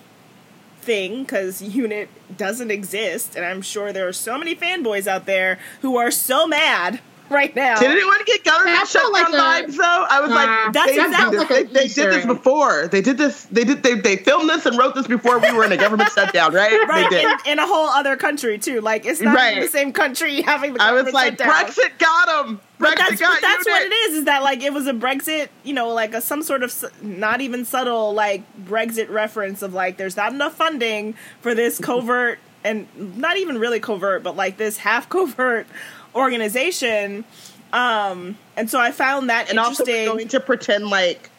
thing 0.82 1.24
because 1.24 1.62
unit 1.62 2.10
doesn't 2.38 2.72
exist, 2.72 3.36
and 3.36 3.46
I'm 3.46 3.62
sure 3.62 3.94
there 3.94 4.08
are 4.08 4.14
so 4.14 4.38
many 4.38 4.56
fanboys 4.56 5.08
out 5.08 5.26
there 5.26 5.60
who 5.82 5.98
are 5.98 6.12
so 6.12 6.46
mad 6.46 7.00
right 7.34 7.54
now. 7.56 7.80
Did 7.80 7.92
anyone 7.92 8.18
get 8.26 8.44
government 8.44 8.78
That 8.78 8.88
felt 8.88 9.16
shutdown 9.16 9.32
like 9.34 9.64
a- 9.66 9.68
vibes 9.68 9.76
though? 9.78 10.06
I 10.10 10.20
was 10.22 10.30
Nah, 10.30 10.36
like, 10.36 10.74
That's 10.74 10.96
they, 10.96 11.04
exactly- 11.06 11.38
did 11.38 11.40
like 11.40 11.50
this, 11.50 11.72
they, 11.72 11.88
they 11.88 11.88
did 12.12 12.14
this 12.14 12.26
before. 12.26 12.88
They 12.88 13.02
did 13.02 13.18
this. 13.18 13.44
They 13.46 13.64
did. 13.64 13.84
They, 13.84 13.96
they 13.96 14.16
filmed 14.18 14.50
this 14.50 14.66
and 14.66 14.78
wrote 14.78 14.96
this 14.96 15.08
before 15.08 15.40
we 15.40 15.52
were 15.52 15.66
in 15.66 15.72
a 15.72 15.78
government 15.78 16.12
shutdown, 16.16 16.54
right? 16.54 16.88
Right, 16.88 17.10
They 17.10 17.22
did. 17.22 17.26
in, 17.46 17.54
in 17.54 17.60
a 17.60 17.68
whole 17.68 17.88
other 17.90 18.16
country 18.16 18.58
too. 18.58 18.82
Like 18.82 19.06
it's 19.06 19.20
not 19.22 19.36
Right. 19.36 19.52
even 19.54 19.64
the 19.64 19.70
same 19.70 19.92
country 19.92 20.42
having 20.44 20.74
the 20.74 20.82
I 20.82 20.88
government 20.92 21.06
was 21.08 21.14
like, 21.14 21.38
shutdown. 21.40 21.50
Brexit 21.66 21.98
got 22.00 22.46
him. 22.48 22.60
Brexit 22.80 22.80
But 22.80 22.98
that's, 22.98 23.22
got 23.22 23.34
but 23.34 23.42
that's 23.42 23.66
what 23.66 23.82
it 23.84 23.92
is. 23.94 24.14
Is 24.16 24.26
that 24.26 24.44
like 24.44 24.62
it 24.62 24.74
was 24.74 24.88
a 24.88 24.94
Brexit? 24.94 25.48
You 25.64 25.74
know, 25.74 25.90
like 25.90 26.14
a 26.14 26.22
some 26.22 26.44
sort 26.44 26.64
of 26.64 26.74
not 27.02 27.40
even 27.42 27.66
subtle 27.66 28.14
like 28.14 28.44
Brexit 28.66 29.10
reference 29.10 29.62
of 29.62 29.74
like 29.74 29.98
there's 29.98 30.18
not 30.18 30.34
enough 30.34 30.54
funding 30.56 31.16
for 31.42 31.56
this 31.56 31.80
covert 31.80 32.40
and 32.66 32.88
not 33.18 33.38
even 33.38 33.58
really 33.58 33.80
covert, 33.80 34.24
but 34.24 34.36
like 34.36 34.58
this 34.58 34.78
half 34.78 35.08
covert 35.10 35.68
organization. 36.16 37.24
Um, 37.72 38.38
and 38.56 38.70
so 38.70 38.80
I 38.80 38.92
found 38.92 39.30
that 39.30 39.50
And 39.50 39.60
also, 39.60 39.84
interesting. 39.84 40.06
we're 40.10 40.14
going 40.18 40.28
to 40.30 40.40
pretend 40.40 40.88
like 40.90 41.30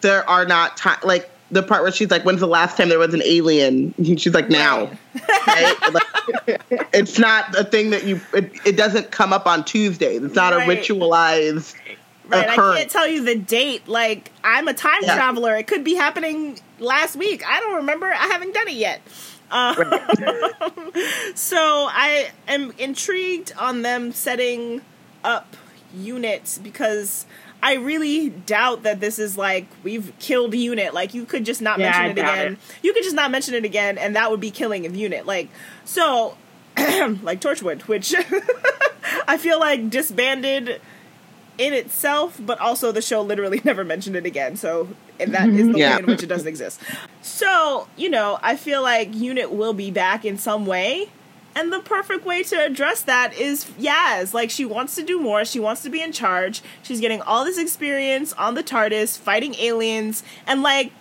there 0.00 0.28
are 0.28 0.44
not 0.44 0.76
time. 0.76 0.98
Like 1.02 1.28
the 1.50 1.62
part 1.62 1.82
where 1.82 1.92
she's 1.92 2.10
like, 2.10 2.24
"When's 2.24 2.40
the 2.40 2.46
last 2.46 2.76
time 2.76 2.88
there 2.88 2.98
was 2.98 3.12
an 3.14 3.22
alien?" 3.24 3.92
And 3.98 4.20
she's 4.20 4.32
like, 4.34 4.48
"Now." 4.48 4.90
Right? 5.46 5.76
Like, 5.92 6.62
it's 6.94 7.18
not 7.18 7.58
a 7.58 7.64
thing 7.64 7.90
that 7.90 8.04
you. 8.04 8.20
It, 8.32 8.52
it 8.64 8.76
doesn't 8.76 9.10
come 9.10 9.32
up 9.32 9.44
on 9.46 9.64
Tuesdays. 9.64 10.22
It's 10.22 10.36
not 10.36 10.52
Right. 10.54 10.68
a 10.68 10.80
ritualized. 10.80 11.74
Right, 12.28 12.48
I 12.48 12.54
can't 12.54 12.88
tell 12.90 13.08
you 13.08 13.24
the 13.24 13.34
date. 13.34 13.88
Like, 13.88 14.30
I'm 14.44 14.68
a 14.68 14.72
time 14.72 15.00
Yeah. 15.02 15.16
traveler. 15.16 15.56
It 15.56 15.66
could 15.66 15.82
be 15.82 15.94
happening 15.94 16.60
last 16.78 17.16
week. 17.16 17.42
I 17.46 17.58
don't 17.58 17.74
remember. 17.74 18.06
I 18.06 18.28
haven't 18.28 18.54
done 18.54 18.68
it 18.68 18.74
yet. 18.74 19.00
Um, 19.52 19.76
so 21.34 21.58
I 21.90 22.30
am 22.48 22.72
intrigued 22.78 23.52
on 23.58 23.82
them 23.82 24.12
setting 24.12 24.80
up 25.22 25.56
units 25.94 26.58
because 26.58 27.26
I 27.62 27.74
really 27.74 28.30
doubt 28.30 28.82
that 28.82 28.98
this 29.00 29.18
is 29.18 29.36
like 29.36 29.66
we've 29.84 30.12
killed 30.18 30.54
unit. 30.54 30.94
Like 30.94 31.14
you 31.14 31.24
could 31.24 31.44
just 31.44 31.60
not 31.62 31.78
Yeah, 31.78 31.90
mention 31.90 32.04
it 32.18 32.18
again. 32.22 32.52
it. 32.54 32.58
You 32.82 32.92
could 32.92 33.04
just 33.04 33.14
not 33.14 33.30
mention 33.30 33.54
it 33.54 33.64
again, 33.64 33.98
and 33.98 34.16
that 34.16 34.30
would 34.30 34.40
be 34.40 34.50
killing 34.50 34.86
of 34.86 34.96
unit. 34.96 35.26
Like 35.26 35.48
so, 35.84 36.36
like 36.76 37.40
Torchwood, 37.40 37.82
which 37.82 38.14
I 39.28 39.36
feel 39.36 39.60
like 39.60 39.90
disbanded 39.90 40.80
in 41.58 41.74
itself, 41.74 42.40
but 42.40 42.58
also 42.58 42.90
the 42.90 43.02
show 43.02 43.20
literally 43.22 43.60
never 43.64 43.84
mentioned 43.84 44.16
it 44.16 44.24
again. 44.26 44.56
So 44.56 44.88
and 45.22 45.34
that 45.34 45.48
is 45.48 45.68
the 45.72 45.78
Yeah. 45.78 45.94
way 45.96 45.98
in 46.00 46.06
which 46.06 46.22
it 46.22 46.26
doesn't 46.26 46.48
exist. 46.48 46.80
So, 47.22 47.86
you 47.96 48.08
know, 48.10 48.38
I 48.42 48.56
feel 48.56 48.82
like 48.82 49.14
Unit 49.14 49.50
will 49.52 49.72
be 49.74 49.90
back 49.90 50.24
in 50.24 50.38
some 50.38 50.66
way. 50.66 51.08
And 51.54 51.70
the 51.70 51.80
perfect 51.80 52.24
way 52.24 52.42
to 52.44 52.64
address 52.64 53.02
that 53.02 53.34
is 53.34 53.66
Yaz. 53.78 54.32
Like, 54.32 54.50
she 54.50 54.64
wants 54.64 54.94
to 54.94 55.02
do 55.02 55.20
more. 55.20 55.44
She 55.44 55.60
wants 55.60 55.82
to 55.82 55.90
be 55.90 56.00
in 56.00 56.10
charge. 56.10 56.62
She's 56.82 56.98
getting 56.98 57.20
all 57.20 57.44
this 57.44 57.58
experience 57.58 58.32
on 58.34 58.54
the 58.54 58.62
TARDIS, 58.62 59.18
fighting 59.18 59.54
aliens. 59.56 60.22
And, 60.46 60.62
like, 60.62 60.92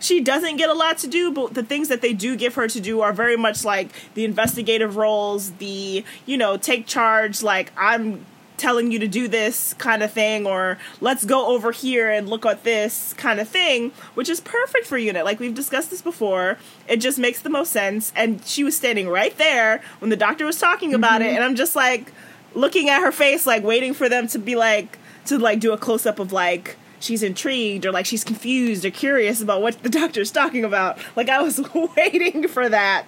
she 0.00 0.20
doesn't 0.20 0.56
get 0.56 0.68
a 0.68 0.72
lot 0.72 0.98
to 0.98 1.06
do, 1.06 1.30
but 1.30 1.54
the 1.54 1.62
things 1.62 1.86
that 1.88 2.00
they 2.00 2.12
do 2.12 2.34
give 2.34 2.54
her 2.56 2.66
to 2.66 2.80
do 2.80 3.02
are 3.02 3.12
very 3.12 3.36
much 3.36 3.64
like 3.64 3.90
the 4.14 4.24
investigative 4.24 4.96
roles, 4.96 5.52
the, 5.58 6.04
you 6.26 6.36
know, 6.36 6.56
take 6.56 6.86
charge, 6.86 7.42
like, 7.42 7.70
I'm 7.76 8.24
telling 8.60 8.92
you 8.92 8.98
to 9.00 9.08
do 9.08 9.26
this 9.26 9.74
kind 9.74 10.02
of 10.02 10.12
thing, 10.12 10.46
or 10.46 10.78
let's 11.00 11.24
go 11.24 11.48
over 11.48 11.72
here 11.72 12.10
and 12.10 12.28
look 12.28 12.46
at 12.46 12.62
this 12.62 13.12
kind 13.14 13.40
of 13.40 13.48
thing, 13.48 13.92
which 14.14 14.28
is 14.28 14.40
perfect 14.40 14.86
for 14.86 14.98
Unit. 14.98 15.24
Like, 15.24 15.40
we've 15.40 15.54
discussed 15.54 15.90
this 15.90 16.02
before. 16.02 16.58
It 16.86 16.98
just 16.98 17.18
makes 17.18 17.42
the 17.42 17.50
most 17.50 17.72
sense. 17.72 18.12
And 18.14 18.44
she 18.44 18.62
was 18.62 18.76
standing 18.76 19.08
right 19.08 19.36
there 19.38 19.82
when 19.98 20.10
the 20.10 20.16
doctor 20.16 20.44
was 20.44 20.58
talking 20.58 20.94
about 20.94 21.22
it, 21.22 21.34
and 21.34 21.42
I'm 21.42 21.56
just 21.56 21.74
like 21.74 22.12
looking 22.54 22.88
at 22.88 23.00
her 23.00 23.12
face, 23.12 23.46
like, 23.46 23.64
waiting 23.64 23.94
for 23.94 24.08
them 24.08 24.28
to 24.28 24.38
be 24.38 24.54
like, 24.54 24.98
to 25.26 25.38
like 25.38 25.60
do 25.60 25.72
a 25.72 25.78
close 25.78 26.06
up 26.06 26.18
of 26.18 26.32
like, 26.32 26.76
she's 27.00 27.22
intrigued 27.22 27.86
or 27.86 27.92
like 27.92 28.06
she's 28.06 28.24
confused 28.24 28.84
or 28.84 28.90
curious 28.90 29.40
about 29.42 29.62
what 29.62 29.82
the 29.82 29.88
doctor's 30.00 30.30
talking 30.30 30.64
about. 30.64 30.98
Like 31.16 31.28
I 31.28 31.42
was 31.42 31.60
waiting 31.96 32.46
for 32.46 32.68
that. 32.68 33.06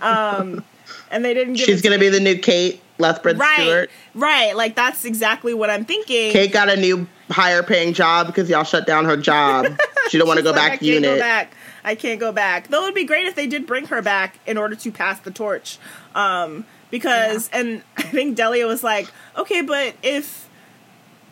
Um 0.00 0.64
and 1.10 1.24
they 1.24 1.34
didn't 1.34 1.56
She's 1.56 1.80
gonna 1.80 1.98
be 1.98 2.08
the 2.08 2.20
new 2.20 2.36
Kate 2.38 2.82
Lethbridge 2.98 3.36
right, 3.36 3.60
Stewart. 3.60 3.90
right. 4.14 4.56
Like 4.56 4.74
that's 4.74 5.04
exactly 5.04 5.54
what 5.54 5.70
I'm 5.70 5.84
thinking. 5.84 6.32
Kate 6.32 6.52
got 6.52 6.68
a 6.68 6.76
new 6.76 7.06
higher 7.30 7.62
paying 7.62 7.92
job 7.92 8.26
because 8.26 8.48
y'all 8.50 8.64
shut 8.64 8.86
down 8.86 9.04
her 9.04 9.16
job. 9.16 9.66
She 10.08 10.18
don't 10.18 10.26
want 10.28 10.38
to 10.38 10.42
go 10.42 10.50
like, 10.50 10.60
I 10.60 10.68
back 10.68 10.70
can't 10.80 10.82
unit. 10.82 11.10
Go 11.10 11.18
back. 11.18 11.54
I 11.84 11.94
can't 11.94 12.20
go 12.20 12.32
back. 12.32 12.68
Though 12.68 12.82
it 12.82 12.86
would 12.86 12.94
be 12.94 13.04
great 13.04 13.26
if 13.26 13.34
they 13.34 13.46
did 13.46 13.66
bring 13.66 13.86
her 13.86 14.02
back 14.02 14.38
in 14.46 14.58
order 14.58 14.74
to 14.74 14.92
pass 14.92 15.20
the 15.20 15.30
torch. 15.30 15.78
Um, 16.14 16.64
because 16.90 17.48
and 17.52 17.82
I 17.96 18.02
think 18.02 18.36
Delia 18.36 18.66
was 18.66 18.82
like, 18.82 19.08
okay, 19.36 19.62
but 19.62 19.94
if 20.02 20.48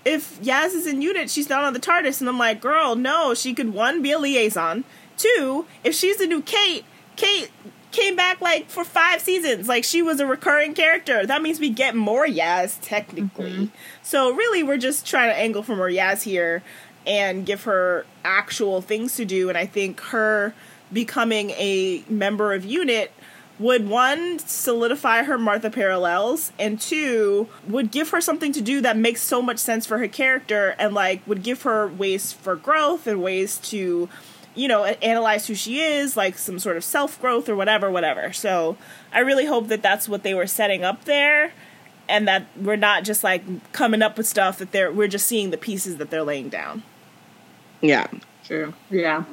if 0.05 0.41
Yaz 0.41 0.73
is 0.75 0.87
in 0.87 1.03
unit, 1.03 1.29
she's 1.31 1.49
not 1.49 1.65
on 1.65 1.73
the 1.73 1.81
TARDIS, 1.81 2.21
and 2.21 2.29
I'm 2.29 2.39
like, 2.39 2.61
girl, 2.61 2.95
no, 2.95 3.35
she 3.35 3.55
could 3.55 3.75
one 3.75 4.03
be 4.03 4.13
a 4.13 4.19
liaison. 4.19 4.85
Two, 5.17 5.67
if 5.83 5.95
she's 5.95 6.19
the 6.19 6.27
new 6.27 6.43
Kate, 6.43 6.85
Kate 7.17 7.51
came 7.97 8.15
back 8.17 8.41
like 8.41 8.69
for 8.69 8.85
five 8.85 9.21
seasons. 9.21 9.69
Like 9.69 9.85
she 9.85 10.03
was 10.03 10.21
a 10.21 10.27
recurring 10.27 10.75
character. 10.75 11.27
That 11.27 11.43
means 11.43 11.59
we 11.59 11.71
get 11.71 11.95
more 11.97 12.27
Yaz 12.27 12.79
technically. 12.83 13.51
Mm-hmm. 13.51 13.65
So 14.03 14.33
really, 14.33 14.63
we're 14.63 14.77
just 14.77 15.07
trying 15.07 15.31
to 15.31 15.39
angle 15.39 15.63
for 15.63 15.75
more 15.75 15.89
Yaz 15.89 16.23
here 16.23 16.63
and 17.07 17.47
give 17.47 17.65
her 17.65 18.05
actual 18.25 18.83
things 18.83 19.17
to 19.17 19.25
do. 19.25 19.49
And 19.49 19.57
I 19.57 19.67
think 19.67 20.01
her 20.01 20.55
becoming 20.93 21.51
a 21.51 22.05
member 22.09 22.53
of 22.53 22.65
unit 22.65 23.13
would 23.59 23.89
one 23.89 24.39
solidify 24.39 25.23
her 25.23 25.39
Martha 25.39 25.71
parallels 25.71 26.53
and 26.59 26.79
two 26.79 27.49
would 27.67 27.91
give 27.91 28.11
her 28.11 28.21
something 28.21 28.53
to 28.53 28.61
do 28.61 28.83
that 28.83 28.99
makes 28.99 29.23
so 29.23 29.41
much 29.41 29.59
sense 29.59 29.87
for 29.87 29.97
her 29.99 30.09
character 30.09 30.75
and 30.79 30.93
like 30.93 31.27
would 31.27 31.43
give 31.43 31.63
her 31.63 31.89
ways 31.89 32.35
for 32.35 32.55
growth 32.55 33.07
and 33.07 33.23
ways 33.23 33.57
to 33.59 34.11
you 34.57 34.67
know 34.67 34.85
analyze 34.85 35.47
who 35.47 35.55
she 35.55 35.79
is 35.81 36.17
like 36.17 36.37
some 36.39 36.59
sort 36.59 36.77
of 36.77 36.83
self 36.83 37.21
growth 37.21 37.49
or 37.49 37.55
whatever 37.55 37.91
whatever 37.91 38.33
so 38.33 38.77
i 39.13 39.21
really 39.21 39.47
hope 39.47 39.69
that 39.69 39.83
that's 39.83 40.09
what 40.09 40.23
they 40.23 40.35
were 40.35 40.47
setting 40.47 40.83
up 40.83 41.05
there 41.05 41.53
and 42.09 42.27
that 42.27 42.47
we're 42.61 42.75
not 42.77 43.05
just 43.05 43.23
like 43.23 43.43
coming 43.73 44.01
up 44.03 44.17
with 44.17 44.27
stuff 44.27 44.59
that 44.59 44.73
they're 44.73 44.91
we're 44.91 45.09
just 45.09 45.27
seeing 45.27 45.51
the 45.51 45.57
pieces 45.59 45.99
that 45.99 46.11
they're 46.11 46.23
laying 46.25 46.49
down 46.49 46.83
Yeah. 47.81 48.07
True. 48.45 48.73
Yeah. 48.91 49.25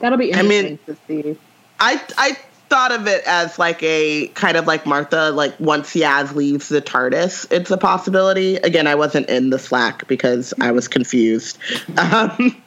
That'll 0.00 0.18
be 0.18 0.34
I 0.34 0.42
mean- 0.42 0.78
interesting 0.86 1.22
to 1.22 1.34
see. 1.34 1.40
I 1.80 2.00
I 2.16 2.38
thought 2.70 2.92
of 2.92 3.06
it 3.06 3.22
as 3.26 3.58
like 3.58 3.82
a 3.82 4.28
kind 4.28 4.56
of 4.56 4.66
like 4.66 4.86
Martha, 4.86 5.30
like 5.32 5.58
once 5.60 5.92
Yaz 5.94 6.34
leaves 6.34 6.68
the 6.68 6.80
TARDIS, 6.80 7.52
it's 7.52 7.70
a 7.70 7.76
possibility. 7.76 8.56
Again, 8.56 8.86
I 8.86 8.94
wasn't 8.94 9.28
in 9.28 9.50
the 9.50 9.58
Slack 9.58 10.06
because 10.08 10.54
I 10.60 10.70
was 10.70 10.88
confused. 10.88 11.58
Um, 11.98 12.62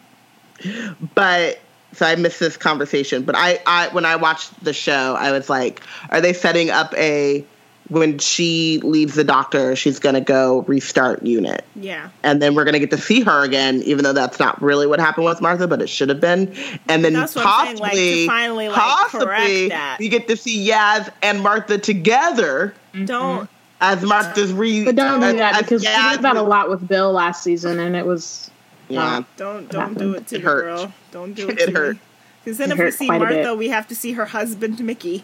but 1.16 1.60
so 1.94 2.06
I 2.06 2.16
missed 2.16 2.40
this 2.40 2.58
conversation. 2.58 3.24
But 3.24 3.36
I, 3.36 3.60
I 3.66 3.88
when 3.90 4.06
I 4.06 4.16
watched 4.16 4.64
the 4.64 4.74
show, 4.74 5.16
I 5.18 5.32
was 5.32 5.50
like, 5.50 5.82
are 6.10 6.22
they 6.22 6.34
setting 6.34 6.70
up 6.70 6.94
a 6.96 7.46
when 7.90 8.18
she 8.20 8.80
leaves 8.84 9.16
the 9.16 9.24
doctor, 9.24 9.76
she's 9.76 10.00
gonna 10.00 10.22
go 10.22 10.62
restart 10.64 11.24
unit. 11.24 11.64
yeah 11.76 12.10
and 12.24 12.42
then 12.42 12.56
we're 12.56 12.66
gonna 12.66 12.80
get 12.80 12.92
to 12.92 12.98
see 12.98 13.22
her 13.22 13.44
again, 13.44 13.82
even 13.84 14.04
though 14.04 14.14
that's 14.14 14.40
not 14.40 14.62
really 14.62 14.88
what 14.88 15.00
happened 15.00 15.26
with 15.26 15.42
Martha, 15.42 15.68
but 15.68 15.82
it 15.82 15.88
should 15.88 16.10
have 16.10 16.20
been. 16.20 16.54
And 16.90 17.04
then 17.04 17.14
That's 17.14 17.36
what 17.36 17.46
I'm 17.46 17.68
saying, 17.68 17.78
like, 17.80 17.94
to 17.94 17.98
possibly, 17.98 18.28
finally, 18.28 18.68
like, 18.68 18.78
possibly, 18.78 19.26
correct 19.26 19.70
that. 19.70 19.98
we 20.00 20.10
get 20.10 20.28
to 20.28 20.38
see 20.38 20.68
Yaz 20.68 21.10
and 21.22 21.42
Martha 21.42 21.78
together 21.78 22.74
don't 22.94 23.44
mm-hmm. 23.44 23.46
as 23.82 24.04
Martha's 24.04 24.52
re. 24.52 24.84
But 24.86 24.96
don't 24.96 25.24
as- 25.24 25.34
do 25.34 25.38
that 25.38 25.56
as 25.56 25.62
because 25.62 25.82
we 25.82 25.88
Yaz 25.88 26.14
did 26.14 26.22
that 26.24 26.36
a 26.36 26.42
lot 26.42 26.70
with 26.70 26.88
Bill 26.88 27.12
last 27.12 27.44
season, 27.44 27.80
and 27.80 27.96
it 27.96 28.06
was 28.06 28.52
Yeah, 28.90 29.24
Don't 29.36 29.70
don't 29.70 29.98
do 29.98 30.14
it 30.14 30.28
to 30.28 30.36
It 30.36 30.40
me, 30.40 30.44
hurt. 30.46 30.62
girl. 30.64 30.94
Don't 31.12 31.34
do 31.34 31.50
it. 31.50 31.60
It 31.60 31.66
to 31.68 31.72
hurt. 31.72 31.98
Because 32.44 32.58
then 32.58 32.72
It 32.72 32.80
if 32.80 32.86
we 32.86 32.92
see 32.92 33.06
quite 33.08 33.22
a 33.22 33.26
bit. 33.26 33.36
Martha, 33.44 33.56
we 33.56 33.70
have 33.70 33.88
to 33.90 33.96
see 33.96 34.14
her 34.14 34.26
husband 34.26 34.80
Mickey. 34.80 35.24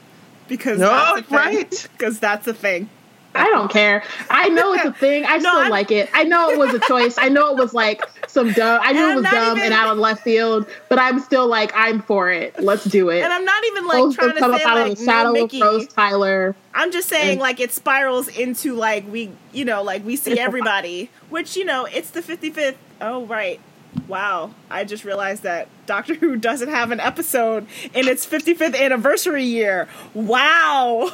Because 0.50 0.80
No, 0.80 0.90
that's 0.90 1.20
a 1.20 1.24
thing. 1.24 1.38
right. 1.38 1.88
Because 1.98 2.20
that's 2.20 2.48
a 2.48 2.54
thing. 2.54 2.90
I 3.36 3.46
don't 3.46 3.72
care. 3.72 4.04
I 4.30 4.50
know 4.50 4.74
it's 4.74 4.86
a 4.86 4.92
thing. 5.06 5.26
I 5.26 5.38
No, 5.38 5.50
still 5.50 5.62
I'm- 5.62 5.72
like 5.72 5.90
it. 5.90 6.08
I 6.14 6.24
know 6.24 6.50
it 6.52 6.60
was 6.60 6.72
a 6.74 6.80
choice. 6.80 7.18
I 7.18 7.30
know 7.30 7.50
it 7.52 7.58
was 7.58 7.74
like 7.74 8.04
some 8.28 8.52
dumb. 8.52 8.80
I 8.84 8.92
knew 8.92 9.10
it 9.10 9.16
was 9.16 9.24
dumb 9.24 9.58
even- 9.58 9.64
and 9.72 9.74
out 9.74 9.92
of 9.92 9.98
left 9.98 10.24
field, 10.24 10.68
but 10.90 11.00
I'm 11.00 11.20
still 11.20 11.48
like 11.48 11.72
I'm 11.74 12.02
for 12.04 12.30
it. 12.30 12.62
Let's 12.62 12.84
do 12.84 13.10
it. 13.10 13.24
And 13.24 13.34
I'm 13.34 13.44
not 13.46 13.64
even 13.66 13.86
like 13.88 13.96
Rose 13.96 14.16
trying 14.16 14.34
to 14.34 14.40
come 14.40 14.52
say 14.56 14.64
up 14.64 14.70
out 14.70 14.78
like 14.78 14.92
of 14.92 14.98
the 15.00 15.06
shadow 15.06 15.24
no 15.24 15.30
of 15.30 15.52
Mickey. 15.52 15.62
Rose 15.64 15.88
Tyler. 15.88 16.56
I'm 16.76 16.92
just 16.92 17.08
saying 17.10 17.32
And- 17.32 17.40
like 17.42 17.60
it 17.60 17.72
spirals 17.72 18.28
into 18.28 18.76
like 18.76 19.10
we 19.12 19.32
you 19.54 19.66
know 19.66 19.82
like 19.82 20.06
we 20.06 20.16
see 20.18 20.38
everybody, 20.38 21.10
which 21.30 21.56
you 21.58 21.64
know 21.66 21.86
it's 21.86 22.12
the 22.12 22.22
55th. 22.22 22.76
Oh 23.04 23.26
right, 23.26 23.60
Wow, 24.08 24.52
I 24.70 24.86
just 24.86 25.04
realized 25.04 25.44
that 25.44 25.68
Doctor 25.86 26.16
Who 26.16 26.36
doesn't 26.36 26.70
have 26.70 26.92
an 26.92 27.00
episode 27.00 27.68
in 27.94 28.08
its 28.08 28.26
55th 28.26 28.76
anniversary 28.80 29.44
year. 29.44 29.88
Wow. 30.14 31.12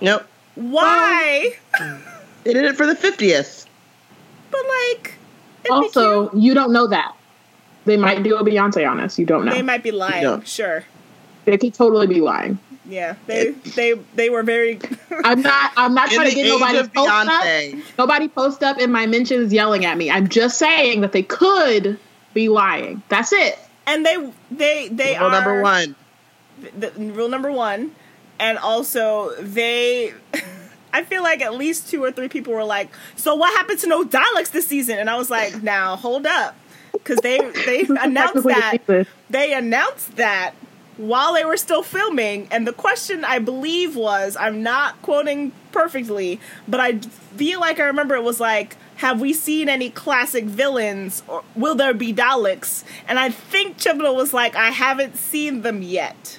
Nope. 0.00 0.26
Why? 0.54 1.54
They 2.44 2.52
did 2.52 2.64
it 2.64 2.76
for 2.76 2.86
the 2.86 2.94
50th. 2.94 3.66
but 4.50 4.60
like, 4.68 5.14
Also, 5.70 6.28
cute. 6.28 6.42
you 6.42 6.54
don't 6.54 6.72
know 6.72 6.86
that. 6.86 7.16
They 7.86 7.96
might 7.96 8.22
do 8.22 8.36
a 8.36 8.44
Beyonce 8.44 8.88
on 8.88 9.00
us. 9.00 9.18
You 9.18 9.26
don't 9.26 9.44
know. 9.44 9.52
they 9.52 9.62
might 9.62 9.82
be 9.82 9.90
lying. 9.90 10.42
Sure. 10.42 10.84
They 11.46 11.56
could 11.56 11.74
totally 11.74 12.06
be 12.06 12.20
lying. 12.20 12.58
Yeah, 12.88 13.16
they 13.26 13.50
they 13.50 13.94
they 14.14 14.30
were 14.30 14.42
very. 14.42 14.78
I'm 15.24 15.42
not. 15.42 15.72
I'm 15.76 15.94
not 15.94 16.08
In 16.10 16.14
trying 16.16 16.28
to 16.30 16.34
get 16.34 16.44
age 16.46 16.50
nobody 16.52 16.78
of 16.78 16.92
post 16.94 17.10
up. 17.10 17.44
Nobody 17.98 18.28
post 18.28 18.62
up 18.62 18.78
in 18.78 18.92
my 18.92 19.06
mentions 19.06 19.52
yelling 19.52 19.84
at 19.84 19.96
me. 19.96 20.10
I'm 20.10 20.28
just 20.28 20.58
saying 20.58 21.00
that 21.00 21.12
they 21.12 21.22
could 21.22 21.98
be 22.34 22.48
lying. 22.48 23.02
That's 23.08 23.32
it. 23.32 23.58
and 23.86 24.04
they 24.06 24.32
they 24.50 24.88
they 24.88 25.16
Rule 25.18 25.26
are 25.26 25.30
number 25.32 25.62
one. 25.62 25.96
the, 26.78 26.90
rule 26.96 27.28
number 27.28 27.50
one, 27.50 27.92
and 28.38 28.58
also 28.58 29.32
they. 29.40 30.14
I 30.92 31.04
feel 31.04 31.22
like 31.22 31.42
at 31.42 31.54
least 31.54 31.90
two 31.90 32.02
or 32.02 32.10
three 32.10 32.28
people 32.28 32.54
were 32.54 32.64
like, 32.64 32.88
"So 33.16 33.34
what 33.34 33.54
happened 33.56 33.80
to 33.80 33.86
no 33.86 34.04
Daleks 34.04 34.50
this 34.52 34.66
season?" 34.66 34.98
And 34.98 35.10
I 35.10 35.16
was 35.16 35.28
like, 35.28 35.62
"Now 35.62 35.96
hold 35.96 36.24
up," 36.26 36.56
because 36.92 37.18
they 37.18 37.38
they 37.66 37.80
announced 38.00 38.44
that 38.44 38.74
it's- 38.88 39.06
they 39.28 39.52
announced 39.52 40.16
that 40.16 40.54
while 40.96 41.34
they 41.34 41.44
were 41.44 41.56
still 41.56 41.82
filming, 41.82 42.48
and 42.50 42.66
the 42.66 42.72
question 42.72 43.24
I 43.24 43.38
believe 43.38 43.96
was, 43.96 44.36
I'm 44.38 44.62
not 44.62 45.00
quoting 45.02 45.52
perfectly, 45.72 46.40
but 46.66 46.80
I 46.80 46.98
feel 47.36 47.60
like 47.60 47.78
I 47.80 47.84
remember 47.84 48.14
it 48.14 48.22
was 48.22 48.40
like, 48.40 48.76
"Have 48.96 49.20
we 49.20 49.32
seen 49.32 49.68
any 49.68 49.90
classic 49.90 50.44
villains, 50.44 51.22
or 51.28 51.42
will 51.54 51.74
there 51.74 51.92
be 51.94 52.12
Daleks?" 52.14 52.82
And 53.06 53.18
I 53.18 53.28
think 53.30 53.76
Chibnall 53.78 54.16
was 54.16 54.32
like, 54.32 54.56
"I 54.56 54.70
haven't 54.70 55.16
seen 55.16 55.62
them 55.62 55.82
yet." 55.82 56.38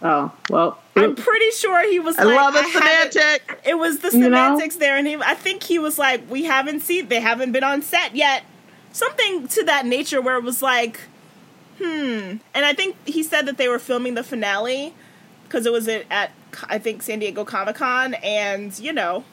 Oh 0.00 0.32
well. 0.50 0.78
I'm 0.94 1.14
pretty 1.16 1.50
sure 1.52 1.88
he 1.90 1.98
was 1.98 2.18
I 2.18 2.24
like, 2.24 2.36
love 2.36 2.54
haven't- 2.54 2.72
semantic. 3.12 3.60
It 3.64 3.78
was 3.78 4.00
the 4.00 4.10
You 4.12 4.18
know? 4.18 4.26
semantics 4.26 4.76
there, 4.76 4.96
and 4.96 5.06
he, 5.06 5.16
I 5.16 5.34
think 5.34 5.62
he 5.62 5.78
was 5.78 5.98
like, 5.98 6.28
"We 6.30 6.44
haven't 6.44 6.80
seen, 6.80 7.08
they 7.08 7.20
haven't 7.20 7.52
been 7.52 7.64
on 7.64 7.82
set 7.82 8.14
yet." 8.14 8.42
Something 8.92 9.48
to 9.48 9.64
that 9.64 9.86
nature, 9.86 10.20
where 10.20 10.36
it 10.36 10.44
was 10.44 10.60
like, 10.60 11.00
"Hmm." 11.82 12.36
And 12.54 12.64
I 12.64 12.72
think 12.74 12.96
he 13.06 13.22
said 13.22 13.46
that 13.46 13.56
they 13.56 13.68
were 13.68 13.78
filming 13.78 14.14
the 14.14 14.22
finale 14.24 14.94
because 15.44 15.66
it 15.66 15.72
was 15.72 15.88
at, 15.88 16.30
I 16.68 16.78
think 16.78 17.02
San 17.02 17.18
Diego 17.18 17.44
Comic 17.44 17.76
Con, 17.76 18.14
and 18.14 18.78
you 18.78 18.92
know, 18.92 19.24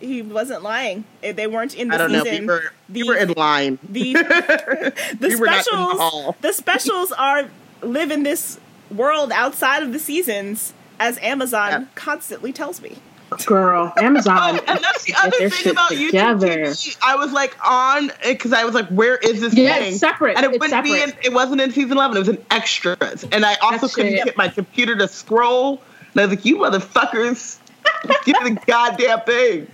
he 0.00 0.22
wasn't 0.22 0.62
lying. 0.62 1.04
They 1.22 1.46
weren't 1.46 1.74
in 1.74 1.88
the 1.88 1.94
I 1.94 1.98
don't 1.98 2.12
know. 2.12 2.24
season. 2.24 2.40
We 2.42 2.46
were, 2.46 2.62
we 2.92 3.02
were 3.04 3.16
in 3.16 3.32
line. 3.32 3.78
the 3.88 4.12
the 4.14 4.92
We 5.28 5.36
were 5.36 5.46
not 5.46 5.54
in 5.56 5.60
the 5.60 5.62
specials 5.62 5.98
hall. 6.00 6.36
the 6.40 6.52
specials 6.52 7.12
are 7.12 7.48
live 7.82 8.10
in 8.10 8.22
this 8.22 8.58
world 8.90 9.32
outside 9.32 9.82
of 9.82 9.92
the 9.92 9.98
seasons 9.98 10.72
as 11.00 11.18
Amazon 11.18 11.70
Yeah. 11.70 11.84
constantly 11.94 12.52
tells 12.52 12.80
me. 12.82 12.98
Girl, 13.46 13.92
Amazon. 13.96 14.38
Oh, 14.38 14.64
and 14.66 14.78
that's 14.82 15.04
the 15.04 15.14
other 15.22 15.48
thing 15.50 15.72
about 15.72 15.90
YouTube 15.90 16.06
together. 16.06 16.58
TV. 16.66 16.96
I 17.02 17.16
was 17.16 17.32
like 17.32 17.56
on 17.66 18.10
because 18.22 18.52
I 18.52 18.64
was 18.64 18.74
like, 18.74 18.88
"Where 18.88 19.16
is 19.16 19.40
this 19.40 19.54
Yeah, 19.54 19.74
thing?" 19.74 19.88
it's 19.92 20.00
separate. 20.00 20.36
and 20.36 20.44
it 20.46 20.50
It's 20.52 20.60
wouldn't 20.60 20.84
be 20.84 21.00
in. 21.02 21.12
It 21.22 21.32
wasn't 21.32 21.60
in 21.60 21.72
season 21.72 21.92
eleven. 21.92 22.16
It 22.16 22.20
was 22.20 22.28
in 22.28 22.44
extras, 22.50 23.24
and 23.32 23.44
I 23.44 23.54
also 23.56 23.86
That 23.88 23.94
couldn't 23.94 24.12
shit. 24.16 24.24
get 24.24 24.36
my 24.36 24.48
computer 24.48 24.96
to 24.96 25.08
scroll. 25.08 25.80
And 26.12 26.20
I 26.20 26.26
was 26.26 26.36
like, 26.36 26.44
"You 26.44 26.58
motherfuckers, 26.58 27.58
give 28.24 28.40
me 28.42 28.50
the 28.50 28.60
goddamn 28.66 29.20
thing." 29.22 29.66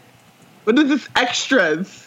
What 0.64 0.78
is 0.78 0.88
this 0.88 1.08
extras? 1.16 2.06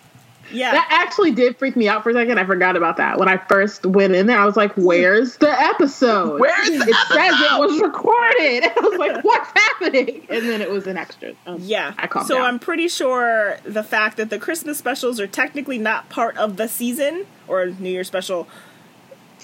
Yeah. 0.54 0.72
That 0.72 0.88
actually 0.92 1.32
did 1.32 1.58
freak 1.58 1.76
me 1.76 1.88
out 1.88 2.04
for 2.04 2.12
a 2.12 2.14
second. 2.14 2.38
I 2.40 2.46
forgot 2.46 2.76
about 2.78 2.98
that. 2.98 3.18
When 3.20 3.28
I 3.28 3.38
first 3.38 3.86
went 3.86 4.16
in 4.16 4.28
there, 4.28 4.40
I 4.40 4.46
was 4.46 4.56
like, 4.56 4.72
"Where's 4.76 5.38
the 5.38 5.50
episode? 5.50 6.40
Where's 6.40 6.70
the 6.70 6.76
it 6.88 7.08
says 7.08 7.34
it 7.42 7.60
was 7.60 7.82
recorded." 7.82 8.64
I 8.78 8.80
was 8.82 9.00
like, 9.00 9.24
"What's 9.24 9.50
happening?" 9.56 10.26
And 10.30 10.48
then 10.48 10.62
it 10.62 10.70
was 10.70 10.88
an 10.88 10.98
extra. 10.98 11.34
Um, 11.46 11.58
yeah. 11.62 11.94
I 11.98 12.08
calmed 12.08 12.28
so 12.28 12.36
down. 12.36 12.46
I'm 12.46 12.60
pretty 12.60 12.88
sure 12.88 13.58
the 13.64 13.84
fact 13.84 14.18
that 14.18 14.30
the 14.30 14.40
Christmas 14.40 14.78
specials 14.78 15.20
are 15.20 15.28
technically 15.28 15.78
not 15.78 16.10
part 16.10 16.38
of 16.38 16.58
the 16.58 16.68
season 16.68 17.26
or 17.48 17.66
New 17.68 17.90
Year 17.90 18.04
special. 18.04 18.48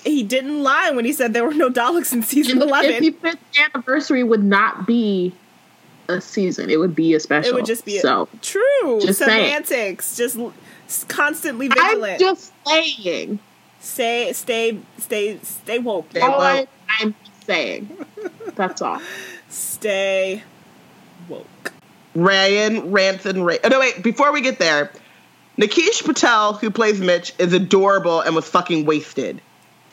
He 0.03 0.23
didn't 0.23 0.63
lie 0.63 0.91
when 0.91 1.03
he 1.03 1.11
said 1.11 1.33
there 1.33 1.43
were 1.43 1.53
no 1.53 1.69
Daleks 1.69 2.13
in 2.13 2.23
season 2.23 2.53
And 2.53 2.61
the 2.61 2.67
11. 2.67 3.03
55th 3.03 3.37
anniversary 3.73 4.23
would 4.23 4.43
not 4.43 4.87
be 4.87 5.33
a 6.07 6.21
season; 6.21 6.69
it 6.69 6.77
would 6.79 6.95
be 6.95 7.13
a 7.13 7.19
special. 7.19 7.51
It 7.51 7.55
would 7.55 7.65
just 7.65 7.83
be 7.85 7.97
a- 7.97 8.01
so. 8.01 8.29
True. 8.41 8.99
Just 9.01 9.19
saying. 9.19 9.63
Semantics. 9.65 10.15
Just 10.15 10.37
l- 10.89 10.93
s- 10.95 11.05
constantly 11.07 11.67
I'm 11.71 11.87
vigilant. 11.87 12.19
just 12.19 12.51
saying. 12.65 13.39
Stay, 13.81 14.33
stay, 14.33 14.77
stay, 14.97 15.39
stay 15.41 15.79
woke. 15.79 16.07
Stay 16.11 16.19
All 16.21 16.41
I, 16.41 16.59
woke. 16.61 16.69
I'm 16.99 17.15
saying. 17.45 18.05
That's 18.55 18.81
all. 18.81 18.99
Stay 19.49 20.43
woke. 21.29 21.71
Ryan 22.15 22.91
rants 22.91 23.25
and 23.25 23.45
ra- 23.45 23.55
Oh 23.63 23.69
no, 23.69 23.79
wait. 23.79 24.03
Before 24.03 24.31
we 24.33 24.41
get 24.41 24.59
there, 24.59 24.91
Nikesh 25.57 26.03
Patel, 26.03 26.53
who 26.53 26.69
plays 26.71 26.99
Mitch, 26.99 27.33
is 27.39 27.53
adorable 27.53 28.19
and 28.21 28.35
was 28.35 28.47
fucking 28.49 28.85
wasted. 28.85 29.41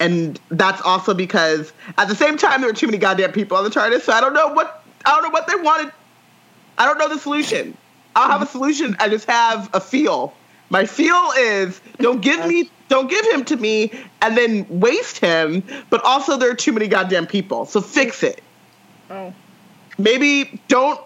And 0.01 0.39
that's 0.51 0.83
also 0.83 1.15
because 1.15 1.73
at 1.97 2.09
the 2.09 2.15
same 2.15 2.37
time 2.37 2.61
there 2.61 2.69
were 2.71 2.75
too 2.77 2.87
many 2.87 2.99
goddamn 2.99 3.33
people 3.33 3.57
on 3.57 3.65
the 3.65 3.71
TARDIS, 3.71 4.03
so 4.03 4.13
I 4.13 4.21
don't 4.21 4.35
know 4.35 4.49
what 4.53 4.83
I 5.05 5.11
don't 5.13 5.23
know 5.23 5.31
what 5.31 5.47
they 5.47 5.55
wanted. 5.57 5.93
I 6.79 6.85
don't 6.87 6.99
know 6.99 7.09
the 7.09 7.19
solution. 7.19 7.77
I 8.15 8.23
don't 8.23 8.31
have 8.31 8.43
a 8.43 8.47
solution. 8.51 8.97
I 8.99 9.09
just 9.09 9.27
have 9.29 9.71
a 9.73 9.81
feel. 9.81 10.35
My 10.71 10.85
feel 10.85 11.31
is 11.39 11.81
don't 11.99 12.21
give 12.21 12.47
me 12.47 12.71
don't 12.89 13.09
give 13.09 13.25
him 13.27 13.45
to 13.47 13.57
me 13.57 13.93
and 14.23 14.37
then 14.37 14.67
waste 14.69 15.19
him, 15.19 15.63
but 15.91 16.05
also 16.05 16.37
there 16.37 16.51
are 16.51 16.55
too 16.55 16.73
many 16.73 16.89
goddamn 16.89 17.27
people. 17.27 17.67
So 17.67 17.81
fix 17.81 18.23
it. 18.23 18.43
Oh. 19.11 19.33
Maybe 19.99 20.61
don't 20.69 21.01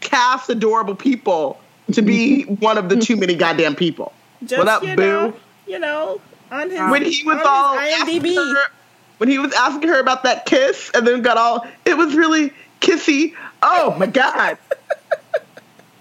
cast 0.00 0.48
adorable 0.50 0.94
people 0.94 1.60
to 1.92 2.02
be 2.02 2.42
one 2.60 2.78
of 2.78 2.88
the 2.88 2.96
too 2.96 3.16
many 3.16 3.34
goddamn 3.34 3.74
people. 3.74 4.12
Just, 4.44 4.58
what 4.58 4.68
up, 4.68 4.82
you 4.82 4.96
boo? 4.96 5.02
know, 5.02 5.34
you 5.66 5.78
know, 5.78 6.20
on 6.50 6.70
his 6.70 6.78
when 6.78 7.04
he 7.04 7.22
was 7.24 7.42
all 7.44 7.78
asking 7.78 8.22
IMDb. 8.22 8.34
her, 8.34 8.70
when 9.18 9.28
he 9.28 9.38
was 9.38 9.52
asking 9.52 9.88
her 9.88 10.00
about 10.00 10.22
that 10.22 10.46
kiss, 10.46 10.90
and 10.94 11.06
then 11.06 11.20
got 11.20 11.36
all 11.36 11.66
it 11.84 11.96
was 11.96 12.14
really 12.14 12.52
kissy. 12.80 13.34
Oh 13.62 13.94
my 13.98 14.06
god! 14.06 14.58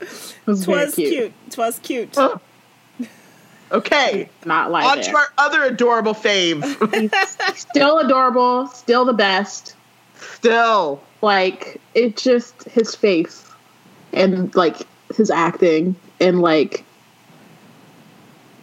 It 0.02 0.54
was 0.54 0.66
very 0.66 0.86
Twas 0.86 0.95
cute. 0.95 1.34
Twas 1.52 1.80
cute. 1.84 2.18
Ugh. 2.18 2.41
Okay, 3.72 4.30
Not 4.46 4.72
like 4.72 4.86
on 4.86 5.00
it. 5.00 5.04
to 5.04 5.16
our 5.16 5.28
other 5.38 5.64
adorable 5.64 6.14
fave. 6.14 6.64
Still 7.56 8.00
adorable. 8.00 8.68
Still 8.68 9.06
the 9.06 9.14
best. 9.14 9.76
Still, 10.16 11.02
Like 11.22 11.80
it 11.94 12.18
just 12.18 12.64
his 12.64 12.96
face 12.96 13.46
and 14.14 14.54
like 14.56 14.78
his 15.16 15.30
acting 15.32 15.96
and 16.20 16.42
like 16.42 16.84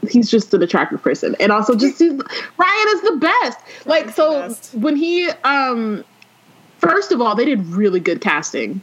he's 0.09 0.31
just 0.31 0.55
an 0.55 0.63
attractive 0.63 1.03
person 1.03 1.35
and 1.41 1.51
also 1.51 1.75
just 1.75 1.99
he's, 1.99 2.13
Ryan 2.13 2.89
is 2.95 3.03
the 3.03 3.17
best. 3.21 3.59
Like 3.87 4.03
Ryan's 4.05 4.15
so 4.15 4.33
best. 4.49 4.75
when 4.75 4.97
he 4.97 5.29
um 5.45 6.05
first 6.79 7.13
of 7.13 7.21
all 7.21 7.35
they 7.35 7.45
did 7.45 7.65
really 7.67 8.01
good 8.01 8.21
casting 8.21 8.81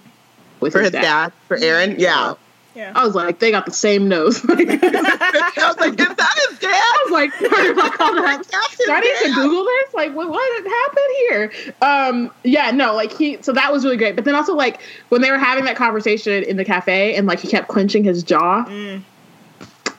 with 0.59 0.73
for 0.73 0.79
his, 0.79 0.91
his 0.91 1.01
dad, 1.01 1.31
for 1.47 1.57
Aaron, 1.57 1.95
yeah. 1.99 2.33
Yeah. 2.75 2.91
I 2.95 3.05
was 3.05 3.13
like 3.15 3.39
they 3.39 3.51
got 3.51 3.65
the 3.65 3.71
same 3.71 4.07
nose. 4.09 4.41
I 4.49 4.53
I 4.53 5.67
was 5.67 5.77
like, 5.77 5.99
is 5.99 6.07
that 6.15 6.47
his 6.49 6.59
dad? 6.59 6.93
was 7.03 7.11
like, 7.11 7.41
like 7.41 7.99
all 8.01 8.15
that 8.15 8.43
That's 8.51 8.77
his 8.77 8.85
Do 8.87 8.91
I 8.91 8.99
need 8.99 9.29
to. 9.29 9.33
Google 9.35 9.63
this? 9.63 9.93
Like, 9.93 10.13
what, 10.15 10.29
what 10.29 10.63
happened 10.65 11.15
here? 11.29 11.51
Um, 11.81 12.31
yeah, 12.43 12.71
no, 12.71 12.95
like 12.95 13.11
he, 13.11 13.37
so 13.41 13.53
that 13.53 13.71
was 13.71 13.83
really 13.83 13.97
great. 13.97 14.15
But 14.15 14.25
then 14.25 14.33
also, 14.35 14.55
like, 14.55 14.81
when 15.09 15.21
they 15.21 15.29
were 15.31 15.37
having 15.37 15.65
that 15.65 15.75
conversation 15.75 16.43
in 16.43 16.57
the 16.57 16.65
cafe 16.65 17.15
and 17.15 17.27
like 17.27 17.39
he 17.39 17.47
kept 17.47 17.67
clenching 17.67 18.03
his 18.03 18.23
jaw, 18.23 18.65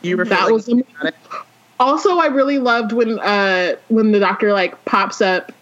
You 0.03 0.16
were 0.16 0.25
that 0.25 0.51
was 0.51 0.68
about 0.68 0.85
it. 1.05 1.14
also, 1.79 2.18
I 2.18 2.27
really 2.27 2.59
loved 2.59 2.93
when, 2.93 3.18
uh, 3.20 3.77
when 3.89 4.12
the 4.12 4.18
doctor 4.20 4.53
like 4.53 4.85
pops 4.85 5.20
up 5.20 5.53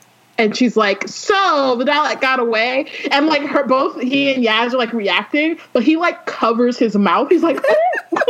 and 0.42 0.56
she's 0.56 0.76
like, 0.76 1.06
so 1.06 1.76
the 1.78 1.84
Dalek 1.84 2.20
got 2.20 2.40
away. 2.40 2.90
And 3.12 3.26
like 3.26 3.42
her, 3.42 3.64
both 3.64 4.00
he 4.00 4.34
and 4.34 4.44
Yaz 4.44 4.72
are 4.72 4.76
like 4.76 4.92
reacting, 4.92 5.56
but 5.72 5.84
he 5.84 5.96
like 5.96 6.26
covers 6.26 6.76
his 6.76 6.96
mouth. 6.96 7.28
He's 7.28 7.44
like, 7.44 7.60
oh. 7.64 8.22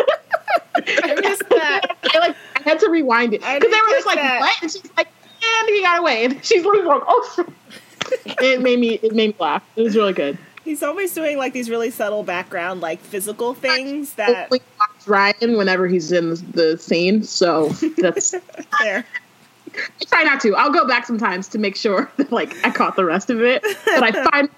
I 0.76 1.14
missed 1.20 1.48
that. 1.48 1.96
I 2.14 2.18
like 2.18 2.36
I 2.56 2.60
had 2.68 2.80
to 2.80 2.90
rewind 2.90 3.32
it 3.32 3.40
because 3.40 3.60
they 3.60 3.80
were 3.80 3.88
just 3.88 4.06
like 4.06 4.18
that. 4.18 4.40
what, 4.40 4.62
and 4.62 4.70
she's 4.70 4.90
like, 4.96 5.08
and 5.42 5.68
he 5.68 5.80
got 5.80 6.00
away, 6.00 6.24
and 6.26 6.44
she's 6.44 6.64
like, 6.64 6.74
oh. 6.84 7.32
shit. 7.34 7.46
it 8.40 8.60
made 8.60 8.78
me 8.78 8.94
it 9.02 9.14
made 9.14 9.30
me 9.30 9.36
laugh. 9.38 9.62
It 9.76 9.82
was 9.82 9.96
really 9.96 10.12
good. 10.12 10.36
He's 10.64 10.82
always 10.82 11.14
doing 11.14 11.38
like 11.38 11.54
these 11.54 11.70
really 11.70 11.90
subtle 11.90 12.24
background, 12.24 12.82
like 12.82 13.00
physical 13.00 13.54
things 13.54 14.14
that. 14.14 14.52
Ryan 15.06 15.56
whenever 15.56 15.88
he's 15.88 16.12
in 16.12 16.30
the 16.52 16.76
scene, 16.78 17.24
so 17.24 17.68
that's 17.98 18.34
There. 18.80 19.04
I 20.00 20.04
try 20.04 20.22
not 20.24 20.40
to. 20.42 20.54
I'll 20.54 20.72
go 20.72 20.86
back 20.86 21.06
sometimes 21.06 21.48
to 21.48 21.58
make 21.58 21.76
sure 21.76 22.10
that 22.16 22.32
like 22.32 22.54
I 22.64 22.70
caught 22.70 22.96
the 22.96 23.04
rest 23.04 23.30
of 23.30 23.42
it, 23.42 23.62
but 23.84 24.02
I 24.02 24.24
find 24.30 24.48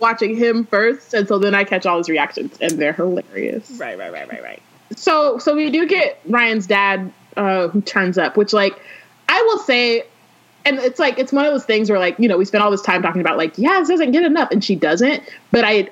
watching 0.00 0.36
him 0.36 0.64
first, 0.66 1.14
and 1.14 1.26
so 1.26 1.38
then 1.38 1.54
I 1.54 1.64
catch 1.64 1.86
all 1.86 1.98
his 1.98 2.08
reactions, 2.08 2.56
and 2.60 2.72
they're 2.72 2.92
hilarious. 2.92 3.70
Right, 3.72 3.98
right, 3.98 4.12
right, 4.12 4.28
right, 4.28 4.42
right. 4.42 4.62
So 4.96 5.38
so 5.38 5.54
we 5.54 5.70
do 5.70 5.86
get 5.86 6.20
Ryan's 6.26 6.66
dad 6.66 7.12
uh, 7.36 7.68
who 7.68 7.80
turns 7.80 8.18
up, 8.18 8.36
which 8.36 8.52
like 8.52 8.80
I 9.28 9.40
will 9.42 9.58
say, 9.58 10.04
and 10.64 10.78
it's 10.78 10.98
like 10.98 11.18
it's 11.18 11.32
one 11.32 11.46
of 11.46 11.52
those 11.52 11.64
things 11.64 11.90
where 11.90 11.98
like 11.98 12.18
you 12.18 12.28
know 12.28 12.36
we 12.36 12.44
spend 12.44 12.62
all 12.62 12.70
this 12.70 12.82
time 12.82 13.02
talking 13.02 13.20
about 13.20 13.36
like 13.36 13.54
Yaz 13.56 13.88
doesn't 13.88 14.12
get 14.12 14.24
enough, 14.24 14.50
and 14.50 14.62
she 14.62 14.76
doesn't. 14.76 15.22
But 15.50 15.64
I 15.64 15.88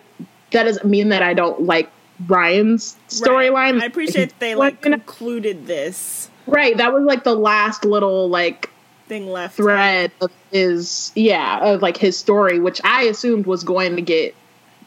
that 0.53 0.65
doesn't 0.65 0.89
mean 0.89 1.09
that 1.09 1.23
I 1.23 1.35
don't 1.35 1.63
like 1.63 1.91
Ryan's 2.27 2.97
storyline. 3.09 3.81
I 3.81 3.87
appreciate 3.87 4.39
they 4.39 4.55
like 4.55 4.81
concluded 4.83 5.67
this 5.67 6.31
right. 6.47 6.77
That 6.77 6.93
was 6.93 7.05
like 7.05 7.25
the 7.25 7.35
last 7.35 7.85
little 7.85 8.29
like 8.29 8.71
thing 9.07 9.31
left 9.31 9.57
thread 9.57 10.13
of 10.21 10.31
his 10.51 11.13
yeah 11.15 11.61
of 11.61 11.83
like 11.83 11.97
his 11.97 12.19
story, 12.19 12.59
which 12.59 12.81
I 12.85 13.05
assumed 13.05 13.47
was 13.47 13.65
going 13.65 13.97
to 13.97 14.03
get 14.03 14.35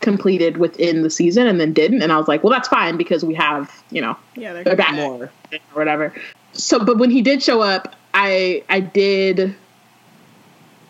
completed 0.01 0.57
within 0.57 1.01
the 1.01 1.09
season 1.09 1.47
and 1.47 1.59
then 1.59 1.73
didn't 1.73 2.03
and 2.03 2.11
i 2.11 2.17
was 2.17 2.27
like 2.27 2.43
well 2.43 2.51
that's 2.51 2.67
fine 2.67 2.97
because 2.97 3.23
we 3.23 3.33
have 3.33 3.71
you 3.89 4.01
know 4.01 4.15
yeah 4.35 4.53
they're 4.53 4.75
back 4.75 4.93
more 4.93 5.31
or 5.51 5.59
whatever 5.73 6.13
so 6.51 6.83
but 6.83 6.97
when 6.97 7.09
he 7.09 7.21
did 7.21 7.41
show 7.41 7.61
up 7.61 7.95
i 8.13 8.63
i 8.69 8.79
did 8.79 9.55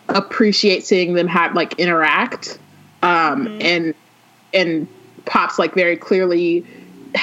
appreciate 0.08 0.84
seeing 0.84 1.14
them 1.14 1.26
have 1.28 1.54
like 1.54 1.78
interact 1.78 2.58
um 3.02 3.46
mm-hmm. 3.46 3.62
and 3.62 3.94
and 4.52 4.88
pops 5.24 5.58
like 5.58 5.74
very 5.74 5.96
clearly 5.96 6.66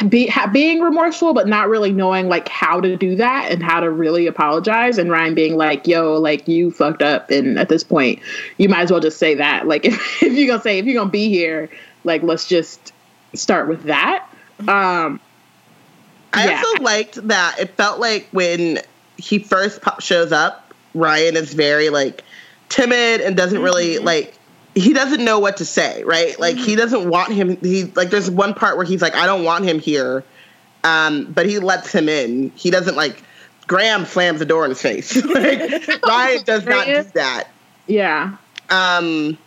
be, 0.09 0.27
ha, 0.27 0.47
being 0.47 0.81
remorseful 0.81 1.33
but 1.33 1.47
not 1.47 1.69
really 1.69 1.91
knowing 1.91 2.27
like 2.27 2.47
how 2.47 2.79
to 2.81 2.95
do 2.95 3.15
that 3.15 3.51
and 3.51 3.61
how 3.61 3.79
to 3.79 3.89
really 3.89 4.27
apologize. 4.27 4.97
And 4.97 5.11
ryan 5.11 5.35
being 5.35 5.55
like 5.55 5.87
yo 5.87 6.15
like 6.15 6.47
you 6.47 6.71
fucked 6.71 7.01
up. 7.01 7.29
And 7.31 7.59
at 7.59 7.69
this 7.69 7.83
point 7.83 8.19
you 8.57 8.69
might 8.69 8.81
as 8.81 8.91
well 8.91 8.99
just 8.99 9.17
say 9.17 9.35
that. 9.35 9.67
Like 9.73 9.85
if, 9.85 10.21
if 10.21 10.33
you're 10.33 10.47
gonna 10.47 10.61
say 10.61 10.77
if 10.79 10.85
you're 10.85 10.95
gonna 10.95 11.09
be 11.09 11.29
here 11.29 11.69
like 12.03 12.21
let's 12.21 12.47
just 12.47 12.93
start 13.33 13.67
with 13.67 13.83
that. 13.83 14.27
Um 14.67 15.19
i 16.33 16.47
yeah. 16.49 16.57
also 16.57 16.83
liked 16.83 17.27
that 17.27 17.59
it 17.59 17.75
felt 17.75 17.99
like 17.99 18.27
when 18.31 18.79
he 19.17 19.37
first 19.39 19.79
shows 19.99 20.31
up 20.31 20.73
ryan 20.95 21.37
is 21.37 21.53
very 21.53 21.89
like 21.89 22.23
timid 22.69 23.21
and 23.21 23.37
doesn't 23.37 23.61
really 23.61 23.95
mm-hmm. 23.95 24.05
like 24.05 24.33
he 24.75 24.93
doesn't 24.93 25.23
know 25.23 25.39
what 25.39 25.57
to 25.57 25.65
say, 25.65 26.03
right? 26.03 26.39
Like 26.39 26.55
he 26.55 26.71
mm-hmm. 26.71 26.75
doesn't 26.77 27.09
want 27.09 27.33
him. 27.33 27.57
He 27.57 27.85
like 27.95 28.09
there's 28.09 28.29
one 28.29 28.53
part 28.53 28.77
where 28.77 28.85
he's 28.85 29.01
like, 29.01 29.15
I 29.15 29.25
don't 29.25 29.43
want 29.43 29.65
him 29.65 29.79
here, 29.79 30.23
um, 30.83 31.31
but 31.31 31.45
he 31.45 31.59
lets 31.59 31.91
him 31.91 32.09
in. 32.09 32.51
He 32.55 32.71
doesn't 32.71 32.95
like. 32.95 33.23
Graham 33.65 34.05
slams 34.05 34.39
the 34.39 34.45
door 34.45 34.65
in 34.65 34.71
his 34.71 34.81
face. 34.81 35.15
like 35.25 35.87
Ryan 36.05 36.43
does 36.43 36.65
not 36.65 36.85
do 36.85 37.01
that. 37.13 37.47
Yeah. 37.87 38.35
Um, 38.69 39.37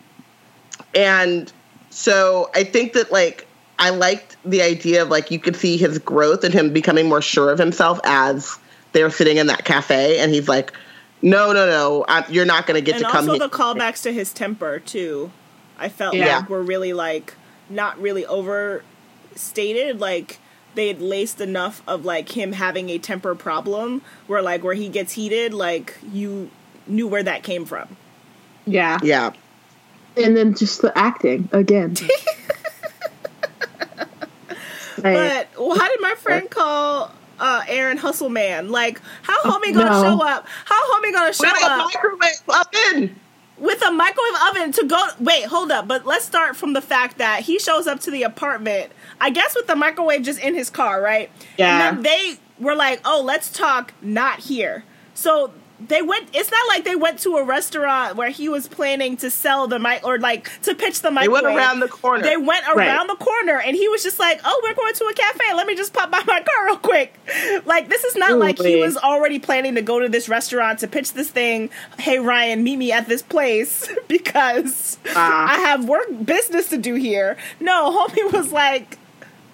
and 0.95 1.53
so 1.91 2.49
I 2.55 2.63
think 2.63 2.93
that 2.93 3.11
like 3.11 3.47
I 3.77 3.91
liked 3.91 4.37
the 4.43 4.63
idea 4.63 5.03
of 5.03 5.09
like 5.09 5.29
you 5.29 5.37
could 5.37 5.55
see 5.55 5.77
his 5.77 5.99
growth 5.99 6.43
and 6.43 6.53
him 6.53 6.73
becoming 6.73 7.07
more 7.07 7.21
sure 7.21 7.51
of 7.51 7.59
himself 7.59 7.99
as 8.05 8.57
they're 8.93 9.11
sitting 9.11 9.37
in 9.37 9.47
that 9.47 9.65
cafe, 9.65 10.19
and 10.19 10.33
he's 10.33 10.47
like, 10.47 10.73
no, 11.21 11.51
no, 11.51 11.65
no. 11.65 12.05
I, 12.07 12.25
you're 12.29 12.45
not 12.45 12.67
going 12.67 12.75
to 12.75 12.81
get 12.81 12.95
and 12.95 13.05
to 13.05 13.11
come. 13.11 13.29
And 13.29 13.41
also 13.41 13.47
the 13.47 13.55
callbacks 13.55 14.03
to 14.03 14.13
his 14.13 14.33
temper 14.33 14.79
too. 14.79 15.31
I 15.77 15.89
felt 15.89 16.15
yeah. 16.15 16.39
like 16.39 16.49
were 16.49 16.63
really 16.63 16.93
like 16.93 17.35
not 17.69 17.99
really 17.99 18.25
overstated. 18.25 19.99
Like 19.99 20.39
they 20.75 20.87
had 20.87 21.01
laced 21.01 21.41
enough 21.41 21.81
of 21.87 22.05
like 22.05 22.35
him 22.35 22.53
having 22.53 22.89
a 22.89 22.97
temper 22.97 23.35
problem, 23.35 24.01
where 24.27 24.41
like 24.41 24.63
where 24.63 24.75
he 24.75 24.89
gets 24.89 25.13
heated, 25.13 25.53
like 25.53 25.97
you 26.11 26.49
knew 26.87 27.07
where 27.07 27.23
that 27.23 27.43
came 27.43 27.65
from. 27.65 27.97
Yeah. 28.65 28.99
Yeah. 29.01 29.31
And 30.15 30.35
then 30.35 30.55
just 30.55 30.81
the 30.81 30.97
acting 30.97 31.47
again. 31.51 31.95
but 35.01 35.47
why 35.55 35.87
did 35.89 36.01
my 36.01 36.15
friend 36.17 36.49
call 36.49 37.11
uh, 37.39 37.63
Aaron 37.67 37.97
Hustle 37.97 38.29
Man. 38.29 38.69
Like, 38.69 39.01
how 39.21 39.41
homie 39.43 39.73
gonna 39.73 39.89
no. 39.89 40.03
show 40.03 40.25
up? 40.25 40.47
How 40.65 40.93
homie 40.93 41.13
gonna 41.13 41.33
show 41.33 41.51
with 41.51 41.63
up? 41.63 41.79
A 41.79 41.83
microwave 41.85 42.41
oven. 42.49 43.19
With 43.57 43.81
a 43.81 43.91
microwave 43.91 44.41
oven 44.49 44.71
to 44.73 44.85
go. 44.85 45.07
Wait, 45.19 45.45
hold 45.45 45.71
up. 45.71 45.87
But 45.87 46.05
let's 46.05 46.25
start 46.25 46.55
from 46.55 46.73
the 46.73 46.81
fact 46.81 47.17
that 47.17 47.41
he 47.41 47.57
shows 47.59 47.87
up 47.87 47.99
to 48.01 48.11
the 48.11 48.23
apartment. 48.23 48.91
I 49.19 49.29
guess 49.31 49.55
with 49.55 49.67
the 49.67 49.75
microwave 49.75 50.23
just 50.23 50.39
in 50.39 50.53
his 50.53 50.69
car, 50.69 51.01
right? 51.01 51.31
Yeah. 51.57 51.89
And 51.89 51.97
then 51.97 52.03
they 52.03 52.39
were 52.59 52.75
like, 52.75 53.01
"Oh, 53.03 53.21
let's 53.23 53.51
talk 53.51 53.93
not 54.01 54.39
here." 54.41 54.83
So 55.15 55.51
they 55.79 56.01
went 56.01 56.29
it's 56.33 56.49
not 56.49 56.67
like 56.67 56.83
they 56.83 56.95
went 56.95 57.19
to 57.19 57.37
a 57.37 57.43
restaurant 57.43 58.15
where 58.15 58.29
he 58.29 58.49
was 58.49 58.67
planning 58.67 59.15
to 59.17 59.29
sell 59.29 59.67
the 59.67 59.77
mic 59.77 60.03
or 60.03 60.17
like 60.17 60.49
to 60.63 60.73
pitch 60.73 61.01
the 61.01 61.11
mic. 61.11 61.23
They 61.23 61.27
went 61.29 61.45
around 61.45 61.81
the 61.81 61.87
corner. 61.87 62.23
They 62.23 62.37
went 62.37 62.65
around 62.65 63.07
right. 63.07 63.19
the 63.19 63.23
corner 63.23 63.59
and 63.59 63.75
he 63.75 63.87
was 63.87 64.01
just 64.01 64.17
like, 64.17 64.41
Oh, 64.43 64.61
we're 64.63 64.73
going 64.73 64.93
to 64.95 65.05
a 65.05 65.13
cafe. 65.13 65.53
Let 65.53 65.67
me 65.67 65.75
just 65.75 65.93
pop 65.93 66.09
by 66.09 66.23
my 66.25 66.41
car 66.41 66.65
real 66.65 66.77
quick. 66.77 67.19
Like 67.65 67.89
this 67.89 68.03
is 68.03 68.15
not 68.15 68.31
Ooh, 68.31 68.37
like 68.37 68.59
he 68.59 68.77
was 68.77 68.97
already 68.97 69.39
planning 69.39 69.75
to 69.75 69.81
go 69.81 69.99
to 69.99 70.07
this 70.09 70.29
restaurant 70.29 70.79
to 70.79 70.87
pitch 70.87 71.13
this 71.13 71.29
thing. 71.29 71.69
Hey 71.99 72.19
Ryan, 72.19 72.63
meet 72.63 72.77
me 72.77 72.91
at 72.91 73.07
this 73.07 73.21
place 73.21 73.87
because 74.07 74.97
uh. 75.07 75.13
I 75.15 75.59
have 75.59 75.87
work 75.87 76.07
business 76.25 76.69
to 76.69 76.77
do 76.77 76.95
here. 76.95 77.37
No, 77.59 77.91
homie 77.91 78.31
was 78.33 78.51
like 78.51 78.97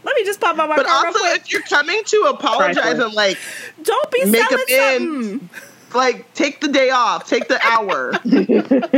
let 0.03 0.15
me 0.15 0.25
just 0.25 0.41
pop 0.41 0.57
by 0.57 0.67
my. 0.67 0.75
But 0.75 0.85
also, 0.85 1.19
if 1.27 1.51
you're 1.51 1.61
coming 1.61 2.03
to 2.03 2.27
apologize 2.29 2.99
and 2.99 3.13
like, 3.13 3.37
don't 3.81 4.11
be 4.11 4.25
make 4.25 4.43
selling 4.49 4.67
something 4.67 5.49
like 5.95 6.31
take 6.33 6.61
the 6.61 6.67
day 6.67 6.89
off, 6.89 7.27
take 7.27 7.47
the 7.47 7.59
hour, 7.65 8.11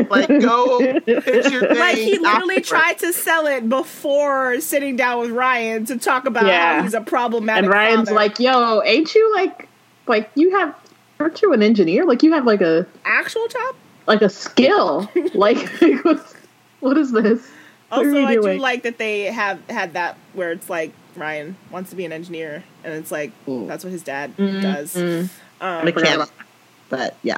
like 0.09 0.27
go 0.41 0.79
pitch 0.79 1.51
your 1.51 1.67
thing. 1.67 1.77
Like 1.77 1.97
he 1.97 2.17
literally 2.17 2.61
tried 2.61 2.99
to 2.99 3.13
sell 3.13 3.47
it 3.47 3.67
before 3.69 4.59
sitting 4.61 4.95
down 4.95 5.21
with 5.21 5.31
Ryan 5.31 5.85
to 5.85 5.97
talk 5.97 6.25
about 6.25 6.45
yeah. 6.45 6.77
how 6.77 6.83
he's 6.83 6.93
a 6.93 7.01
problematic. 7.01 7.65
And 7.65 7.73
Ryan's 7.73 8.09
father. 8.09 8.15
like, 8.15 8.39
"Yo, 8.39 8.81
ain't 8.83 9.13
you 9.13 9.33
like, 9.35 9.67
like 10.07 10.29
you 10.35 10.57
have, 10.57 10.75
aren't 11.19 11.41
you 11.41 11.53
an 11.53 11.63
engineer? 11.63 12.05
Like 12.05 12.23
you 12.23 12.33
have 12.33 12.45
like 12.45 12.61
a 12.61 12.85
actual 13.05 13.47
job, 13.47 13.75
like 14.07 14.21
a 14.21 14.29
skill? 14.29 15.09
like 15.33 15.57
what 16.79 16.97
is 16.97 17.11
this?" 17.11 17.49
Also, 17.91 18.25
I 18.25 18.35
do 18.35 18.59
like 18.59 18.83
that 18.83 18.97
they 18.97 19.23
have 19.23 19.59
had 19.69 19.93
that 19.93 20.17
where 20.33 20.51
it's 20.51 20.69
like 20.69 20.91
Ryan 21.15 21.55
wants 21.71 21.91
to 21.91 21.95
be 21.95 22.05
an 22.05 22.11
engineer, 22.11 22.63
and 22.83 22.93
it's 22.93 23.11
like 23.11 23.31
Ooh. 23.47 23.67
that's 23.67 23.83
what 23.83 23.91
his 23.91 24.03
dad 24.03 24.35
mm-hmm. 24.37 24.61
does. 24.61 25.29
Um, 25.61 25.85
Mechanic. 25.85 26.29
But 26.89 27.17
yeah. 27.23 27.37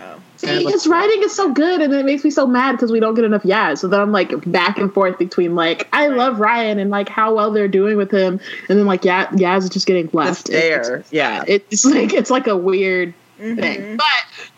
Oh. 0.00 0.20
See, 0.36 0.64
his 0.64 0.86
writing 0.86 1.22
is 1.22 1.34
so 1.34 1.52
good, 1.52 1.80
and 1.80 1.92
it 1.92 2.04
makes 2.04 2.24
me 2.24 2.30
so 2.30 2.46
mad 2.46 2.72
because 2.72 2.90
we 2.90 3.00
don't 3.00 3.14
get 3.14 3.24
enough 3.24 3.44
Yaz. 3.44 3.78
So 3.78 3.88
then 3.88 4.00
I'm 4.00 4.12
like 4.12 4.50
back 4.50 4.78
and 4.78 4.92
forth 4.92 5.18
between 5.18 5.54
like 5.54 5.88
I 5.92 6.08
love 6.08 6.40
Ryan 6.40 6.78
and 6.78 6.90
like 6.90 7.08
how 7.08 7.34
well 7.34 7.52
they're 7.52 7.68
doing 7.68 7.96
with 7.96 8.10
him, 8.10 8.40
and 8.68 8.78
then 8.78 8.86
like 8.86 9.04
yeah, 9.04 9.28
Yaz 9.28 9.64
is 9.64 9.70
just 9.70 9.86
getting 9.86 10.10
left. 10.12 10.48
there, 10.48 10.96
it's, 10.96 11.12
yeah. 11.12 11.44
It's 11.46 11.84
like 11.84 12.12
it's 12.12 12.30
like 12.30 12.46
a 12.46 12.56
weird 12.56 13.14
mm-hmm. 13.38 13.60
thing, 13.60 13.96
but 13.96 14.06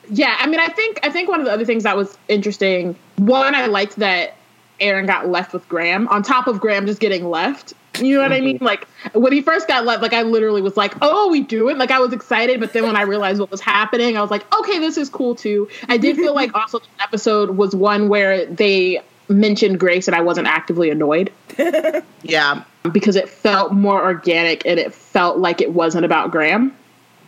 yeah. 0.09 0.37
I 0.39 0.47
mean, 0.47 0.61
I 0.61 0.69
think 0.69 1.01
I 1.03 1.11
think 1.11 1.29
one 1.29 1.41
of 1.41 1.47
the 1.47 1.53
other 1.53 1.65
things 1.65 1.83
that 1.83 1.97
was 1.97 2.17
interesting. 2.29 2.97
One, 3.17 3.55
I 3.55 3.67
liked 3.67 3.97
that 3.97 4.37
Aaron 4.81 5.07
got 5.07 5.29
left 5.29 5.53
with 5.53 5.69
Graham 5.69 6.09
on 6.09 6.23
top 6.23 6.47
of 6.47 6.61
Graham 6.61 6.87
just 6.87 7.01
getting 7.01 7.29
left. 7.29 7.75
You 8.01 8.17
know 8.17 8.23
what 8.23 8.33
I 8.33 8.41
mean? 8.41 8.57
Mm-hmm. 8.57 8.65
Like 8.65 8.89
when 9.13 9.33
he 9.33 9.43
first 9.43 9.69
got 9.69 9.85
like 9.85 10.13
I 10.13 10.23
literally 10.23 10.63
was 10.63 10.77
like, 10.77 10.95
"Oh, 11.03 11.31
we 11.31 11.41
do 11.41 11.69
it!" 11.69 11.79
Like 11.79 11.91
I 11.91 12.01
was 12.01 12.13
excited, 12.13 12.61
but 12.61 12.73
then 12.73 12.85
when 12.85 12.97
I 12.97 13.03
realized 13.03 13.41
what 13.41 13.51
was 13.51 13.61
happening, 13.61 14.17
I 14.17 14.23
was 14.23 14.31
like, 14.31 14.53
"Okay, 14.55 14.79
this 14.79 14.97
is 14.97 15.09
cool 15.09 15.35
too." 15.35 15.69
I 15.89 15.97
did 15.97 16.17
feel 16.17 16.35
like 16.35 16.55
also 16.55 16.79
the 16.79 17.03
episode 17.03 17.51
was 17.51 17.75
one 17.75 18.09
where 18.09 18.47
they 18.47 19.01
mentioned 19.29 19.81
Grace, 19.81 20.09
and 20.09 20.15
I 20.15 20.21
wasn't 20.21 20.47
actively 20.47 20.91
annoyed. 20.91 21.33
yeah, 22.23 22.65
because 22.91 23.17
it 23.17 23.29
felt 23.29 23.73
more 23.73 24.03
organic, 24.03 24.67
and 24.67 24.79
it 24.79 24.95
felt 24.95 25.39
like 25.39 25.61
it 25.61 25.73
wasn't 25.73 26.05
about 26.05 26.31
Graham. 26.31 26.77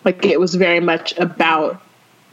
Like 0.05 0.25
it 0.25 0.39
was 0.39 0.55
very 0.55 0.81
much 0.81 1.17
about, 1.19 1.83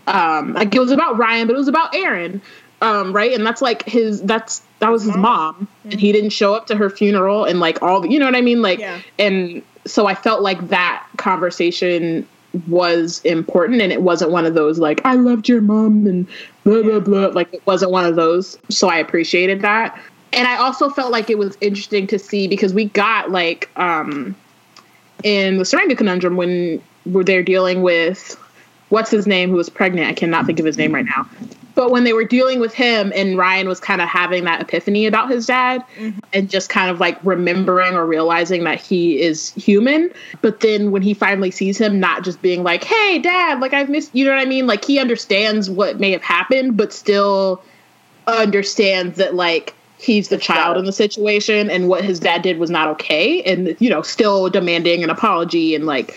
um, 0.08 0.54
like 0.54 0.76
it 0.76 0.80
was 0.80 0.92
about 0.92 1.18
Ryan, 1.18 1.48
but 1.48 1.54
it 1.54 1.60
was 1.60 1.68
about 1.68 1.96
Aaron, 1.96 2.42
um, 2.84 3.14
right? 3.14 3.34
And 3.34 3.46
that's 3.46 3.62
like 3.62 3.84
his. 3.86 4.22
That's 4.22 4.62
that 4.84 4.92
was 4.92 5.04
his 5.04 5.16
mom 5.16 5.56
mm-hmm. 5.56 5.92
and 5.92 6.00
he 6.00 6.12
didn't 6.12 6.32
show 6.32 6.54
up 6.54 6.68
to 6.68 6.76
her 6.76 6.90
funeral 6.90 7.46
and 7.46 7.62
like 7.62 7.82
all 7.82 8.02
the, 8.02 8.10
you 8.10 8.20
know 8.20 8.26
what 8.26 8.36
I 8.36 8.42
mean 8.42 8.62
like 8.62 8.80
yeah. 8.80 9.00
and 9.18 9.64
so 9.86 10.08
I 10.08 10.14
felt 10.14 10.42
like 10.42 10.68
that 10.68 11.08
conversation 11.16 12.28
was 12.68 13.22
important 13.24 13.82
and 13.82 13.94
it 13.94 14.02
wasn't 14.02 14.32
one 14.32 14.46
of 14.46 14.56
those 14.56 14.80
like 14.80 15.00
I 15.06 15.16
loved 15.16 15.48
your 15.48 15.62
mom 15.62 16.06
and 16.06 16.28
blah 16.66 16.82
blah 16.82 17.00
blah 17.00 17.28
like 17.28 17.54
it 17.54 17.66
wasn't 17.66 17.92
one 17.92 18.04
of 18.04 18.18
those 18.18 18.60
so 18.70 18.90
I 18.90 18.98
appreciated 18.98 19.62
that 19.62 19.98
and 20.34 20.50
I 20.50 20.58
also 20.58 20.90
felt 20.90 21.14
like 21.14 21.30
it 21.30 21.38
was 21.38 21.58
interesting 21.62 22.06
to 22.08 22.20
see 22.20 22.50
because 22.50 22.74
we 22.74 22.86
got 22.86 23.32
like 23.32 23.70
um 23.78 24.36
in 25.24 25.60
the 25.60 25.64
Tsuranga 25.64 25.98
conundrum 25.98 26.36
when 26.36 26.84
we're 27.06 27.24
there 27.24 27.42
dealing 27.42 27.84
with 27.84 28.38
what's 28.90 29.10
his 29.10 29.28
name 29.28 29.50
who 29.50 29.56
was 29.56 29.70
pregnant 29.70 30.10
I 30.10 30.14
cannot 30.14 30.46
think 30.46 30.60
of 30.60 30.66
his 30.66 30.78
name 30.78 30.94
right 30.94 31.06
now 31.06 31.26
but 31.76 31.92
when 31.92 32.04
they 32.04 32.14
were 32.14 32.24
dealing 32.24 32.60
with 32.60 32.74
him 32.74 33.12
and 33.16 33.38
Ryan 33.38 33.68
was 33.68 33.80
kind 33.80 34.02
of 34.02 34.08
having 34.08 34.44
that 34.44 34.62
epiphany 34.62 35.06
about 35.06 35.30
his 35.30 35.46
dad 35.46 35.84
mm-hmm. 35.98 36.20
and 36.32 36.50
just 36.50 36.70
kind 36.70 36.90
of 36.90 37.00
like 37.00 37.18
remembering 37.24 37.96
or 37.96 38.06
realizing 38.06 38.64
that 38.66 38.80
he 38.80 39.22
is 39.22 39.54
human. 39.54 40.12
But 40.42 40.60
then 40.60 40.92
when 40.92 41.02
he 41.02 41.14
finally 41.14 41.52
sees 41.52 41.78
him, 41.78 42.00
not 42.00 42.24
just 42.24 42.42
being 42.42 42.64
like, 42.64 42.84
hey, 42.84 43.20
dad, 43.20 43.60
like 43.60 43.74
I've 43.74 43.90
missed, 43.90 44.14
you 44.14 44.26
know 44.26 44.32
what 44.32 44.40
I 44.40 44.46
mean? 44.46 44.68
Like 44.68 44.86
he 44.86 45.00
understands 45.00 45.70
what 45.70 46.00
may 46.00 46.12
have 46.12 46.24
happened, 46.24 46.78
but 46.78 46.94
still 46.94 47.64
understands 48.28 49.18
that 49.18 49.36
like 49.36 49.74
he's 49.98 50.30
the 50.30 50.38
child 50.38 50.78
in 50.78 50.86
the 50.86 50.92
situation 50.92 51.70
and 51.70 51.88
what 51.88 52.04
his 52.04 52.20
dad 52.20 52.42
did 52.42 52.58
was 52.58 52.70
not 52.70 52.88
okay. 52.90 53.42
And, 53.44 53.76
you 53.80 53.90
know, 53.90 54.02
still 54.02 54.50
demanding 54.50 55.04
an 55.04 55.10
apology 55.10 55.76
and 55.76 55.86
like, 55.86 56.16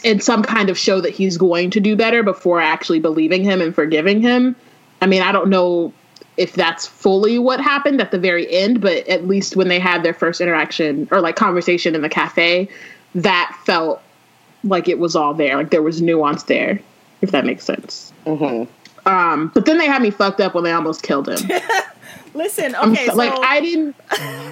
in 0.00 0.20
some 0.20 0.42
kind 0.42 0.70
of 0.70 0.78
show 0.78 1.00
that 1.00 1.10
he's 1.10 1.36
going 1.36 1.70
to 1.70 1.80
do 1.80 1.96
better 1.96 2.22
before 2.22 2.60
actually 2.60 3.00
believing 3.00 3.44
him 3.44 3.60
and 3.60 3.74
forgiving 3.74 4.20
him. 4.20 4.56
I 5.00 5.06
mean, 5.06 5.22
I 5.22 5.32
don't 5.32 5.48
know 5.48 5.92
if 6.36 6.54
that's 6.54 6.86
fully 6.86 7.38
what 7.38 7.60
happened 7.60 8.00
at 8.00 8.10
the 8.10 8.18
very 8.18 8.50
end, 8.52 8.80
but 8.80 9.06
at 9.08 9.26
least 9.26 9.56
when 9.56 9.68
they 9.68 9.78
had 9.78 10.02
their 10.02 10.14
first 10.14 10.40
interaction 10.40 11.08
or 11.10 11.20
like 11.20 11.36
conversation 11.36 11.94
in 11.94 12.02
the 12.02 12.08
cafe, 12.08 12.68
that 13.14 13.56
felt 13.64 14.02
like 14.64 14.88
it 14.88 14.98
was 14.98 15.14
all 15.14 15.34
there. 15.34 15.56
Like 15.56 15.70
there 15.70 15.82
was 15.82 16.02
nuance 16.02 16.44
there, 16.44 16.80
if 17.20 17.30
that 17.30 17.44
makes 17.44 17.64
sense. 17.64 18.12
Mm-hmm. 18.26 18.70
Um, 19.06 19.48
but 19.54 19.66
then 19.66 19.78
they 19.78 19.86
had 19.86 20.02
me 20.02 20.10
fucked 20.10 20.40
up 20.40 20.54
when 20.54 20.64
they 20.64 20.72
almost 20.72 21.02
killed 21.02 21.28
him. 21.28 21.50
Listen, 22.34 22.74
I'm 22.74 22.92
okay, 22.92 23.06
so- 23.06 23.12
so 23.12 23.16
like 23.16 23.32
I 23.32 23.60
didn't, 23.60 23.94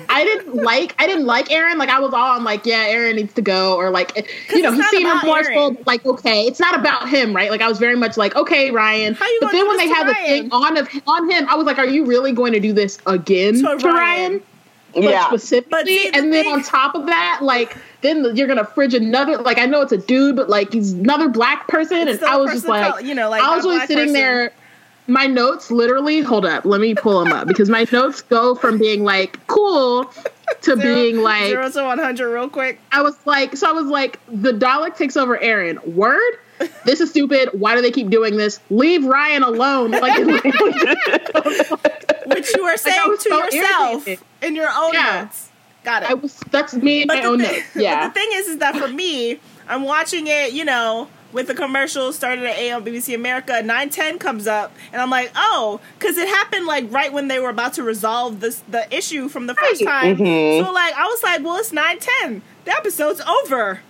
I 0.09 0.22
didn't 0.24 0.55
like, 0.62 0.95
I 1.01 1.07
didn't 1.07 1.26
like 1.26 1.51
Aaron. 1.51 1.78
Like 1.78 1.89
I 1.89 1.99
was 1.99 2.14
all 2.14 2.37
on 2.37 2.45
like, 2.45 2.64
yeah, 2.64 2.85
Aaron 2.89 3.16
needs 3.16 3.35
to 3.35 3.43
go, 3.43 3.74
or 3.76 3.91
like, 3.91 4.16
you 4.55 4.62
know, 4.62 4.72
it's 4.72 4.76
he 4.76 4.78
not 4.78 4.91
seemed 4.91 5.22
remorseful. 5.22 5.76
Like, 5.85 6.07
okay, 6.07 6.47
it's 6.47 6.61
not 6.61 6.78
about 6.78 7.09
him, 7.09 7.35
right? 7.35 7.51
Like 7.51 7.61
I 7.61 7.68
was 7.68 7.78
very 7.78 7.97
much 7.97 8.16
like, 8.16 8.37
okay, 8.37 8.70
Ryan. 8.70 9.14
How 9.14 9.26
you 9.26 9.39
but 9.41 9.51
then 9.53 9.66
when 9.66 9.76
they 9.78 9.87
this 9.89 9.97
to 9.99 10.05
had 10.05 10.09
the 10.09 10.14
thing 10.14 10.53
on 10.53 10.76
of 10.76 10.89
on 11.09 11.28
him, 11.30 11.49
I 11.49 11.57
was 11.57 11.66
like, 11.66 11.78
are 11.78 11.87
you 11.87 12.05
really 12.07 12.33
going 12.33 12.53
to 12.53 12.61
do 12.61 12.72
this 12.72 12.99
again 13.07 13.55
To 13.55 13.62
to, 13.62 13.89
Ryan. 13.89 13.95
Ryan? 13.95 14.43
Like, 14.95 15.05
Yeah. 15.05 15.26
specifically, 15.28 15.70
But 15.70 15.87
see, 15.87 16.11
the 16.11 16.16
and 16.18 16.33
then 16.33 16.45
thing- 16.45 16.53
on 16.53 16.62
top 16.62 16.95
of 16.95 17.07
that, 17.07 17.41
like 17.43 17.76
then 18.03 18.37
you're 18.37 18.47
gonna 18.47 18.64
fridge 18.64 18.95
another. 18.95 19.39
Like 19.39 19.59
I 19.59 19.64
know 19.66 19.80
it's 19.80 19.93
a 19.93 19.97
dude, 19.99 20.37
but 20.37 20.49
like 20.51 20.72
he's 20.72 20.93
another 20.93 21.28
black 21.28 21.66
person, 21.66 22.07
and 22.09 22.22
I 22.22 22.37
was 22.37 22.53
just 22.53 22.66
like, 22.68 22.89
color, 22.91 23.01
you 23.01 23.14
know, 23.14 23.30
like, 23.30 23.43
I 23.43 23.57
was 23.57 23.64
not 23.64 23.70
a 23.70 23.74
really 23.74 23.87
sitting 23.87 24.05
person. 24.05 24.12
there. 24.12 24.53
My 25.09 25.26
notes 25.26 25.70
literally, 25.70 26.20
hold 26.20 26.46
up, 26.46 26.64
let 26.64 26.80
me 26.80 26.94
pull 26.94 27.22
them 27.24 27.32
up 27.32 27.48
because 27.48 27.68
my 27.68 27.86
notes 27.90 28.22
go 28.22 28.55
from 28.55 28.78
being 28.78 29.03
like 29.05 29.44
cool 29.48 30.05
to 30.05 30.76
Zero- 30.76 30.76
being 30.80 31.22
like 31.22 31.46
zero 31.46 31.68
to 31.70 31.82
one 31.84 31.98
hundred 31.98 32.32
real 32.32 32.48
quick. 32.48 32.78
I 32.92 33.03
was 33.03 33.16
like, 33.26 33.57
so 33.57 33.68
I 33.68 33.72
was 33.72 33.86
like, 33.86 34.20
the 34.28 34.53
Dalek 34.53 34.96
takes 34.96 35.16
over 35.16 35.36
Aaron. 35.40 35.80
Word? 35.84 36.34
This 36.84 37.00
is 37.00 37.11
stupid. 37.11 37.48
Why 37.53 37.74
do 37.74 37.82
they 37.82 37.90
keep 37.90 38.09
doing 38.11 38.36
this? 38.36 38.61
Leave 38.70 39.05
Ryan 39.05 39.42
alone. 39.42 39.90
Like, 40.00 40.16
Which 42.26 42.55
you 42.57 42.62
are 42.64 42.76
saying 42.76 43.00
was 43.09 43.22
to 43.24 43.28
so 43.30 43.44
yourself 43.44 44.07
irritated. 44.07 44.24
in 44.42 44.55
your 44.57 44.68
own 44.72 44.92
Yeah. 44.94 45.22
notes. 45.22 45.48
Got 45.84 46.05
it. 46.05 46.11
I 46.11 46.14
was. 46.14 46.38
That's 46.50 46.74
me 46.74 47.03
and 47.03 47.09
my 47.09 47.24
own 47.24 47.40
thing, 47.40 47.50
notes. 47.53 47.66
Yeah. 47.76 48.07
The 48.12 48.14
thing 48.14 48.28
is, 48.34 48.46
is 48.48 48.59
that 48.59 48.76
for 48.76 48.86
me, 48.88 49.40
I'm 49.68 49.82
watching 49.82 50.26
it, 50.28 50.53
you 50.53 50.64
know, 50.64 51.09
with 51.33 51.47
the 51.47 51.55
commercial 51.55 52.12
started 52.12 52.45
at 52.45 52.57
8 52.59 52.72
on 52.72 52.85
BBC 52.85 53.14
America, 53.14 53.53
910 53.62 54.18
comes 54.18 54.47
up, 54.47 54.72
and 54.93 55.01
I'm 55.01 55.11
like, 55.11 55.30
oh, 55.35 55.80
because 55.99 56.16
it 56.18 56.28
happened 56.28 56.66
like 56.66 56.91
right 56.93 57.12
when 57.12 57.28
they 57.28 57.39
were 57.39 57.49
about 57.51 57.74
to 57.74 57.83
resolve 57.83 58.41
this 58.41 58.62
the 58.68 58.93
issue 58.95 59.28
from 59.28 59.47
the 59.47 59.55
first 59.55 59.83
time. 59.85 60.16
Mhm. 60.16 60.64
So 60.64 60.70
like, 60.72 60.95
I 60.95 61.05
was 61.05 61.22
like, 61.22 61.43
well, 61.43 61.57
it's 61.57 61.72
910. 61.72 62.43
The 62.64 62.72
episode's 62.72 63.20
over. 63.20 63.80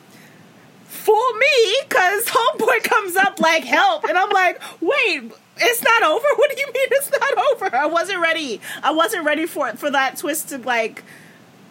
Fool 0.86 1.32
me, 1.34 1.76
because 1.88 2.26
Homeboy 2.26 2.82
comes 2.84 3.16
up 3.16 3.40
like 3.40 3.64
help, 3.64 4.04
and 4.04 4.16
I'm 4.16 4.30
like, 4.30 4.60
wait. 4.80 5.32
It's 5.58 5.82
not 5.82 6.02
over. 6.02 6.24
What 6.36 6.50
do 6.50 6.58
you 6.58 6.66
mean 6.66 6.88
it's 6.92 7.10
not 7.10 7.52
over? 7.52 7.76
I 7.76 7.84
wasn't 7.84 8.20
ready. 8.20 8.58
I 8.82 8.90
wasn't 8.90 9.26
ready 9.26 9.44
for 9.44 9.68
it 9.68 9.78
for 9.78 9.90
that 9.90 10.16
twist 10.16 10.48
to 10.48 10.56
like 10.58 11.04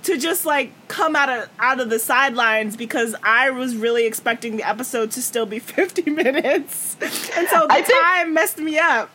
to 0.04 0.18
just 0.18 0.46
like 0.46 0.72
come 0.88 1.16
out 1.16 1.30
of 1.30 1.50
out 1.60 1.80
of 1.80 1.90
the 1.90 2.00
sidelines 2.00 2.76
because 2.76 3.16
I 3.24 3.50
was 3.52 3.76
really 3.76 4.06
expecting 4.06 4.58
the 4.58 4.64
episode 4.68 5.12
to 5.12 5.22
still 5.22 5.46
be 5.46 5.60
50 5.60 6.10
minutes. 6.10 6.96
And 7.36 7.48
so 7.48 7.68
the 7.68 7.74
I 7.74 7.82
think- 7.82 8.02
time 8.02 8.34
messed 8.34 8.58
me 8.58 8.80
up. 8.80 9.10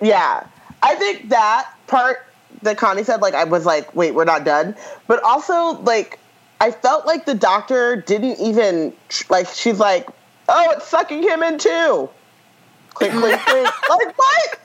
Yeah. 0.00 0.46
I 0.82 0.94
think 0.96 1.28
that 1.28 1.70
part 1.86 2.26
that 2.62 2.76
Connie 2.76 3.04
said, 3.04 3.20
like, 3.22 3.34
I 3.34 3.44
was 3.44 3.64
like, 3.64 3.94
wait, 3.94 4.14
we're 4.14 4.24
not 4.24 4.44
done. 4.44 4.74
But 5.06 5.22
also, 5.22 5.80
like, 5.82 6.18
I 6.60 6.70
felt 6.70 7.06
like 7.06 7.24
the 7.24 7.34
doctor 7.34 7.96
didn't 7.96 8.38
even, 8.40 8.92
like, 9.30 9.48
she's 9.48 9.78
like, 9.80 10.08
oh, 10.48 10.72
it's 10.76 10.86
sucking 10.88 11.22
him 11.22 11.42
in 11.42 11.58
too. 11.58 12.08
Click, 13.10 13.12
click, 13.12 13.40
click. 13.40 13.64
Like, 13.90 14.18
what? 14.18 14.58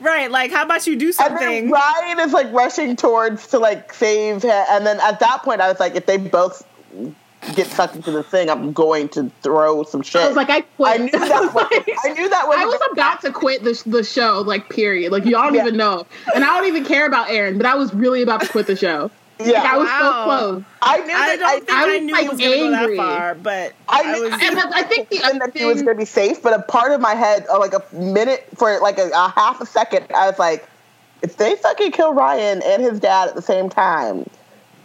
Right, 0.00 0.30
like 0.30 0.50
how 0.50 0.64
about 0.64 0.86
you 0.86 0.96
do 0.96 1.06
And 1.06 1.14
something? 1.14 1.38
then 1.38 1.70
Ryan 1.70 2.20
is, 2.20 2.32
like, 2.32 2.52
rushing 2.52 2.96
towards 2.96 3.48
to, 3.48 3.58
like, 3.58 3.92
save 3.92 4.42
him. 4.42 4.50
And 4.70 4.86
then 4.86 4.98
at 5.00 5.20
that 5.20 5.42
point, 5.42 5.60
I 5.60 5.68
was 5.68 5.80
like, 5.80 5.94
if 5.96 6.06
they 6.06 6.16
both 6.16 6.64
get 7.54 7.66
sucked 7.68 7.96
into 7.96 8.10
the 8.10 8.22
thing, 8.22 8.50
I'm 8.50 8.72
going 8.72 9.08
to 9.10 9.30
throw 9.42 9.82
some 9.84 10.02
shit. 10.02 10.22
I 10.22 10.26
was 10.28 10.36
like, 10.36 10.50
I 10.50 10.60
quit. 10.62 11.00
I 11.00 11.04
knew 11.04 11.10
that. 11.10 11.52
Was, 11.54 11.66
I 12.04 12.12
knew 12.14 12.28
that 12.28 12.48
was. 12.48 12.56
I 12.58 12.64
was 12.64 12.80
about 12.92 13.20
to 13.22 13.32
quit 13.32 13.62
the, 13.64 13.80
the 13.86 14.02
show, 14.04 14.42
like, 14.46 14.68
period. 14.68 15.12
Like, 15.12 15.24
y'all 15.24 15.42
don't 15.44 15.54
Yeah. 15.54 15.62
even 15.66 15.76
know. 15.76 16.06
And 16.34 16.44
I 16.44 16.56
don't 16.56 16.66
even 16.66 16.84
care 16.84 17.06
about 17.06 17.30
Aaron, 17.30 17.56
but 17.56 17.66
I 17.66 17.74
was 17.74 17.92
really 17.94 18.22
about 18.22 18.40
to 18.42 18.48
quit 18.48 18.66
the 18.66 18.76
show. 18.76 19.10
Yeah, 19.40 19.62
Like, 19.62 19.64
I 19.64 19.76
was 19.78 19.86
Wow. 19.88 19.98
so 20.00 20.24
close. 20.24 20.64
I 20.82 20.96
knew 20.98 21.14
I 21.14 21.36
that. 21.36 21.38
don't 21.38 21.58
think 21.66 21.70
I 21.70 21.82
I, 21.82 21.86
was, 21.86 22.02
knew 22.02 22.12
like, 22.12 22.24
it 22.24 22.30
was 22.30 22.38
going 22.38 22.52
to 22.52 22.58
go 22.58 22.70
that 22.70 22.80
angry. 22.82 22.96
far, 22.96 23.34
but 23.36 23.72
I, 23.88 24.02
I, 24.16 24.20
was. 24.20 24.32
And 24.32 24.58
I 24.74 24.82
think 24.82 25.08
the 25.10 25.22
other 25.22 25.38
that 25.38 25.56
he 25.56 25.64
was 25.64 25.82
going 25.82 25.96
to 25.96 26.00
be 26.00 26.04
safe, 26.04 26.42
but 26.42 26.52
a 26.58 26.62
part 26.62 26.92
of 26.92 27.00
my 27.00 27.14
head, 27.14 27.46
oh, 27.48 27.58
like 27.58 27.72
a 27.72 27.82
minute 27.94 28.46
for 28.56 28.78
like 28.80 28.98
a, 28.98 29.10
a 29.14 29.28
half 29.30 29.60
a 29.60 29.66
second, 29.66 30.06
I 30.14 30.26
was 30.28 30.38
like, 30.38 30.68
if 31.22 31.36
they 31.36 31.54
fucking 31.56 31.92
kill 31.92 32.14
Ryan 32.14 32.62
and 32.64 32.82
his 32.82 32.98
dad 33.00 33.28
at 33.28 33.34
the 33.34 33.42
same 33.42 33.68
time, 33.68 34.28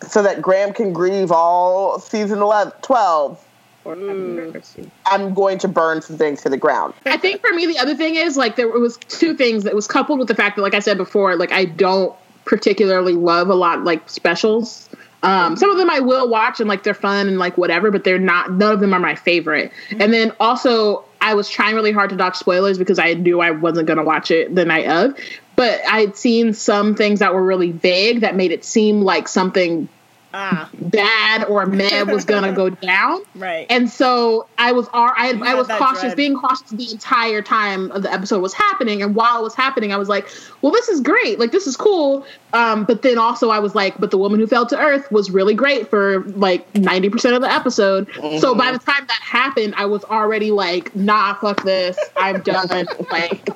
so 0.07 0.21
that 0.21 0.41
Graham 0.41 0.73
can 0.73 0.93
grieve 0.93 1.31
all 1.31 1.97
season 1.99 2.39
11, 2.39 2.73
12, 2.81 3.45
mm. 3.85 4.89
I'm 5.05 5.33
going 5.33 5.57
to 5.59 5.67
burn 5.67 6.01
some 6.01 6.17
things 6.17 6.41
to 6.41 6.49
the 6.49 6.57
ground. 6.57 6.93
I 7.05 7.17
think 7.17 7.41
for 7.41 7.51
me, 7.53 7.65
the 7.65 7.77
other 7.79 7.95
thing 7.95 8.15
is 8.15 8.35
like 8.37 8.55
there 8.55 8.67
was 8.67 8.97
two 9.07 9.35
things 9.35 9.63
that 9.63 9.75
was 9.75 9.87
coupled 9.87 10.19
with 10.19 10.27
the 10.27 10.35
fact 10.35 10.55
that, 10.57 10.61
like 10.61 10.73
I 10.73 10.79
said 10.79 10.97
before, 10.97 11.35
like 11.35 11.51
I 11.51 11.65
don't 11.65 12.15
particularly 12.45 13.13
love 13.13 13.49
a 13.49 13.55
lot 13.55 13.83
like 13.83 14.09
specials. 14.09 14.89
Um, 15.23 15.55
some 15.55 15.69
of 15.69 15.77
them 15.77 15.89
I 15.89 16.01
will 16.01 16.27
watch 16.27 16.59
and 16.59 16.67
like 16.67 16.83
they're 16.83 16.93
fun 16.93 17.27
and 17.27 17.39
like 17.39 17.57
whatever, 17.57 17.91
but 17.91 18.03
they're 18.03 18.19
not. 18.19 18.51
None 18.51 18.73
of 18.73 18.79
them 18.81 18.93
are 18.93 18.99
my 18.99 19.15
favorite. 19.15 19.71
And 19.97 20.13
then 20.13 20.33
also, 20.39 21.05
I 21.21 21.33
was 21.33 21.49
trying 21.49 21.75
really 21.75 21.93
hard 21.93 22.09
to 22.09 22.17
dodge 22.17 22.35
spoilers 22.35 22.77
because 22.77 22.99
I 22.99 23.13
knew 23.13 23.39
I 23.39 23.51
wasn't 23.51 23.87
gonna 23.87 24.03
watch 24.03 24.31
it 24.31 24.53
the 24.53 24.65
night 24.65 24.87
of. 24.87 25.17
But 25.55 25.81
I'd 25.87 26.17
seen 26.17 26.53
some 26.53 26.95
things 26.95 27.19
that 27.19 27.33
were 27.33 27.43
really 27.43 27.71
vague 27.71 28.21
that 28.21 28.35
made 28.35 28.51
it 28.51 28.65
seem 28.65 29.01
like 29.01 29.27
something 29.27 29.87
ah, 30.33 30.69
bad 30.73 31.45
or 31.45 31.65
mad 31.67 32.07
was 32.07 32.25
gonna 32.25 32.53
go 32.53 32.69
down. 32.69 33.21
right. 33.35 33.67
And 33.69 33.89
so 33.89 34.47
I 34.57 34.71
was 34.71 34.87
ar- 34.93 35.13
I, 35.17 35.33
I 35.43 35.53
was 35.55 35.67
cautious, 35.67 36.01
dread. 36.01 36.17
being 36.17 36.35
cautious 36.35 36.69
the 36.69 36.91
entire 36.91 37.41
time 37.41 37.91
of 37.91 38.03
the 38.03 38.11
episode 38.11 38.41
was 38.41 38.53
happening. 38.53 39.01
And 39.01 39.15
while 39.15 39.39
it 39.39 39.43
was 39.43 39.55
happening, 39.55 39.93
I 39.93 39.97
was 39.97 40.09
like, 40.09 40.27
"Well, 40.61 40.71
this 40.71 40.89
is 40.89 41.01
great. 41.01 41.39
Like, 41.39 41.51
this 41.51 41.67
is 41.67 41.77
cool." 41.77 42.25
Um, 42.53 42.85
but 42.85 43.01
then 43.01 43.17
also, 43.17 43.49
I 43.49 43.59
was 43.59 43.75
like, 43.75 43.97
"But 43.99 44.11
the 44.11 44.17
woman 44.17 44.39
who 44.39 44.47
fell 44.47 44.65
to 44.67 44.77
earth 44.77 45.11
was 45.11 45.31
really 45.31 45.53
great 45.53 45.89
for 45.89 46.23
like 46.29 46.73
ninety 46.75 47.09
percent 47.09 47.35
of 47.35 47.41
the 47.41 47.51
episode." 47.51 48.09
So 48.39 48.55
by 48.55 48.71
the 48.71 48.79
time 48.79 49.05
that 49.07 49.21
happened, 49.21 49.75
I 49.77 49.85
was 49.85 50.03
already 50.05 50.51
like, 50.51 50.95
"Nah, 50.95 51.35
fuck 51.35 51.63
this. 51.63 51.97
I'm 52.17 52.41
done." 52.41 52.87
like. 53.11 53.49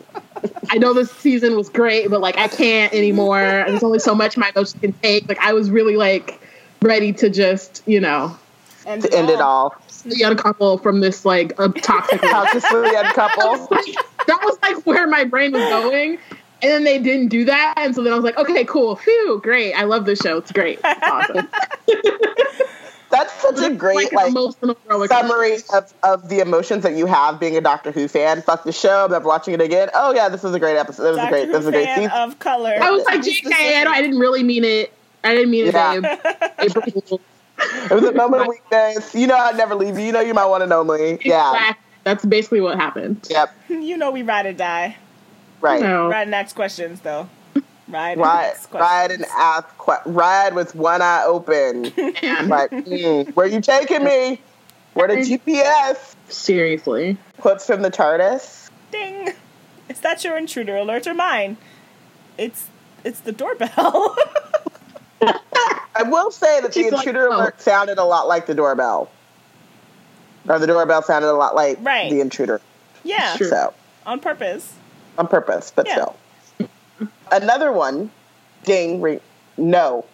I 0.70 0.78
know 0.78 0.94
this 0.94 1.12
season 1.12 1.56
was 1.56 1.68
great, 1.68 2.12
but 2.12 2.22
like 2.22 2.38
I 2.38 2.48
can't 2.48 2.94
anymore. 2.94 3.40
There's 3.68 3.82
only 3.82 3.98
so 3.98 4.14
much 4.14 4.38
my 4.38 4.52
emotions 4.56 4.80
can 4.80 4.94
take. 4.94 5.28
Like 5.28 5.40
I 5.40 5.54
was 5.54 5.72
really 5.72 5.96
like 5.96 6.40
ready 6.88 7.14
to 7.14 7.30
just, 7.30 7.84
you 7.86 8.00
know, 8.00 8.36
and 8.86 9.02
To 9.04 9.14
end 9.14 9.30
it 9.30 9.42
all. 9.42 9.76
the 10.06 10.24
uncouple 10.24 10.78
from 10.80 11.02
this 11.02 11.26
like 11.26 11.52
a 11.60 11.68
toxic 11.70 12.22
Toxically 12.22 13.00
uncoupled. 13.06 13.70
that 14.28 14.40
was 14.44 14.58
like 14.64 14.86
where 14.86 15.06
my 15.08 15.24
brain 15.26 15.52
was 15.52 15.64
going 15.70 16.18
and 16.62 16.72
then 16.72 16.84
they 16.84 16.98
didn't 16.98 17.28
do 17.28 17.46
that 17.46 17.76
and 17.78 17.94
so 17.94 18.02
then 18.04 18.12
i 18.12 18.16
was 18.16 18.24
like 18.26 18.36
okay 18.38 18.64
cool 18.66 18.96
phew 18.96 19.40
great 19.44 19.74
i 19.76 19.84
love 19.84 20.06
this 20.06 20.20
show 20.20 20.38
it's 20.38 20.52
great 20.52 20.80
it's 20.84 21.04
awesome 21.08 21.48
That's 23.10 23.32
such 23.42 23.60
a 23.60 23.74
great, 23.74 24.12
an 24.12 24.16
like, 24.18 24.28
emotional 24.28 24.78
roller 24.86 25.08
summary 25.08 25.60
of, 25.74 25.94
of 26.04 26.28
the 26.28 26.40
emotions 26.42 26.84
that 26.84 26.94
you 26.98 27.06
have 27.06 27.40
being 27.40 27.56
a 27.56 27.62
Doctor 27.62 27.90
Who 27.92 28.10
fan. 28.10 28.42
Fuck 28.42 28.66
the 28.66 28.74
show. 28.74 29.06
I'm 29.06 29.12
never 29.12 29.26
watching 29.26 29.54
it 29.54 29.62
again. 29.62 29.90
Oh 29.94 30.14
yeah, 30.14 30.28
this 30.28 30.44
was 30.44 30.54
a 30.54 30.60
great 30.60 30.76
episode. 30.76 31.14
This 31.14 31.18
was 31.18 31.26
a 31.26 31.30
great. 31.30 31.46
Who 31.46 31.52
This 31.54 31.58
was 31.60 31.68
a 31.68 31.72
great 31.72 31.86
fan 31.86 31.98
season. 32.00 32.12
of 32.12 32.40
color. 32.40 32.78
i 32.82 32.92
was 32.92 33.06
like 33.06 33.22
jk 33.22 33.50
I, 33.54 33.86
I 33.88 34.02
didn't 34.02 34.20
really 34.20 34.44
mean 34.44 34.66
it 34.66 34.92
i 35.28 35.36
didn't 35.36 35.52
mean 35.52 35.68
it 35.68 35.74
Yeah. 35.74 36.00
babe. 36.00 37.20
It 37.60 37.92
was 37.92 38.04
a 38.04 38.12
moment 38.12 38.44
of 38.44 38.48
weakness. 38.48 39.16
You 39.16 39.28
know 39.28 39.36
I'd 39.36 39.58
never 39.58 39.74
leave 39.76 39.98
you. 39.98 40.06
You 40.06 40.12
know 40.12 40.20
you're 40.22 40.36
my 40.36 40.46
one 40.46 40.62
and 40.62 40.72
only. 40.72 41.18
Yeah. 41.26 41.52
Exactly. 41.54 41.84
that's 42.04 42.26
basically 42.26 42.62
what 42.62 42.76
happened 42.78 43.28
Yep. 43.30 43.54
you 43.70 43.98
know 43.98 44.12
we 44.12 44.22
ride 44.24 44.46
or 44.46 44.54
die. 44.54 44.96
Right. 45.62 45.82
no. 45.82 46.08
Ride 46.10 46.24
and 46.28 46.36
ask 46.36 46.56
questions 46.56 47.02
though. 47.02 47.28
Ride 47.88 48.12
and 48.14 48.22
Ride, 48.22 48.46
ask 48.52 48.74
ride 48.74 49.12
and 49.12 49.26
ask. 49.38 49.68
Que- 49.78 50.02
ride 50.06 50.54
with 50.54 50.76
one 50.76 51.02
eye 51.02 51.24
open. 51.26 51.84
Man, 52.22 52.50
like, 52.50 52.70
mm, 52.72 53.34
where 53.36 53.48
you 53.48 53.62
taking 53.62 54.04
me? 54.04 54.42
Where 54.94 55.08
the 55.08 55.16
GPS? 55.18 56.16
seriously 56.30 57.18
Quotes 57.40 57.66
from 57.66 57.82
the 57.82 57.90
TARDIS. 57.90 58.70
Ding. 58.92 59.30
Is 59.90 60.00
that 60.02 60.24
your 60.26 60.38
intruder 60.38 60.76
alert 60.76 61.08
or 61.08 61.14
mine? 61.14 61.56
It's 62.38 62.68
it's 63.06 63.22
the 63.22 63.32
doorbell. 63.32 64.16
I 65.22 66.04
will 66.04 66.32
say 66.32 66.62
that 66.62 66.74
the 66.74 66.82
She's 66.84 66.92
like, 66.92 67.08
intruder 67.08 67.30
oh. 67.32 67.50
sounded 67.58 67.98
a 67.98 68.04
lot 68.04 68.28
like 68.28 68.46
the 68.46 68.54
doorbell. 68.54 69.10
Or 70.48 70.60
the 70.60 70.68
doorbell 70.68 71.02
sounded 71.02 71.30
a 71.30 71.34
lot 71.34 71.56
like 71.56 71.80
Right. 71.82 72.10
the 72.10 72.22
intruder. 72.22 72.62
yeah, 73.04 73.36
Sure. 73.36 73.48
So, 73.50 73.74
on 74.06 74.20
purpose. 74.20 74.74
on 75.18 75.28
purpose, 75.28 75.72
but 75.76 75.88
Yeah. 75.88 75.94
still. 76.58 76.70
Another 77.32 77.72
one, 77.72 78.12
ding, 78.64 79.02
ring, 79.02 79.20
no. 79.58 80.06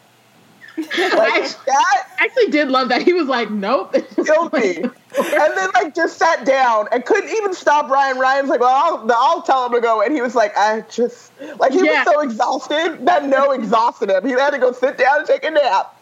Like 0.97 1.43
that 1.65 2.07
I 2.19 2.25
actually 2.25 2.47
did 2.47 2.69
love 2.69 2.89
that. 2.89 3.03
He 3.03 3.13
was 3.13 3.27
like, 3.27 3.51
"Nope." 3.51 3.93
killed 4.25 4.51
me. 4.53 4.77
and 4.77 5.57
then 5.57 5.69
like 5.75 5.93
just 5.93 6.17
sat 6.17 6.45
down 6.45 6.87
and 6.91 7.05
couldn't 7.05 7.29
even 7.29 7.53
stop 7.53 7.89
Ryan. 7.91 8.17
Ryan's 8.17 8.49
like, 8.49 8.59
well, 8.59 8.73
I'll, 8.73 9.11
I'll 9.15 9.41
tell 9.43 9.65
him 9.67 9.73
to 9.73 9.81
go. 9.81 10.01
And 10.01 10.13
he 10.15 10.21
was 10.21 10.33
like, 10.33 10.55
I 10.57 10.81
just 10.89 11.31
like 11.59 11.71
he 11.73 11.85
Yeah. 11.85 12.03
was 12.03 12.13
so 12.13 12.19
exhausted. 12.21 13.05
That 13.05 13.25
no 13.25 13.51
exhausted 13.59 14.09
him. 14.09 14.25
He 14.25 14.31
had 14.31 14.49
to 14.51 14.57
go 14.57 14.71
sit 14.71 14.97
down 14.97 15.19
and 15.19 15.27
take 15.27 15.43
a 15.43 15.51
nap. 15.51 15.95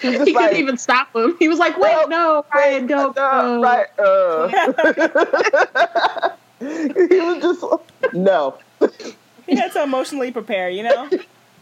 He 0.00 0.10
he 0.10 0.18
like, 0.18 0.34
couldn't 0.34 0.56
even 0.56 0.76
stop 0.76 1.14
him. 1.14 1.36
He 1.38 1.48
was 1.48 1.58
like, 1.58 1.78
"Wait, 1.78 1.92
No, 1.92 2.04
no, 2.08 2.44
Ryan, 2.54 2.86
don't 2.86 3.14
go." 3.14 3.62
right. 3.62 3.86
Uh. 3.98 4.48
he 6.60 7.20
was 7.20 7.42
just 7.42 8.14
no. 8.14 8.58
He 9.46 9.56
had 9.56 9.72
to 9.72 9.82
emotionally 9.82 10.30
prepare, 10.30 10.68
you 10.70 10.82
know? 10.82 11.08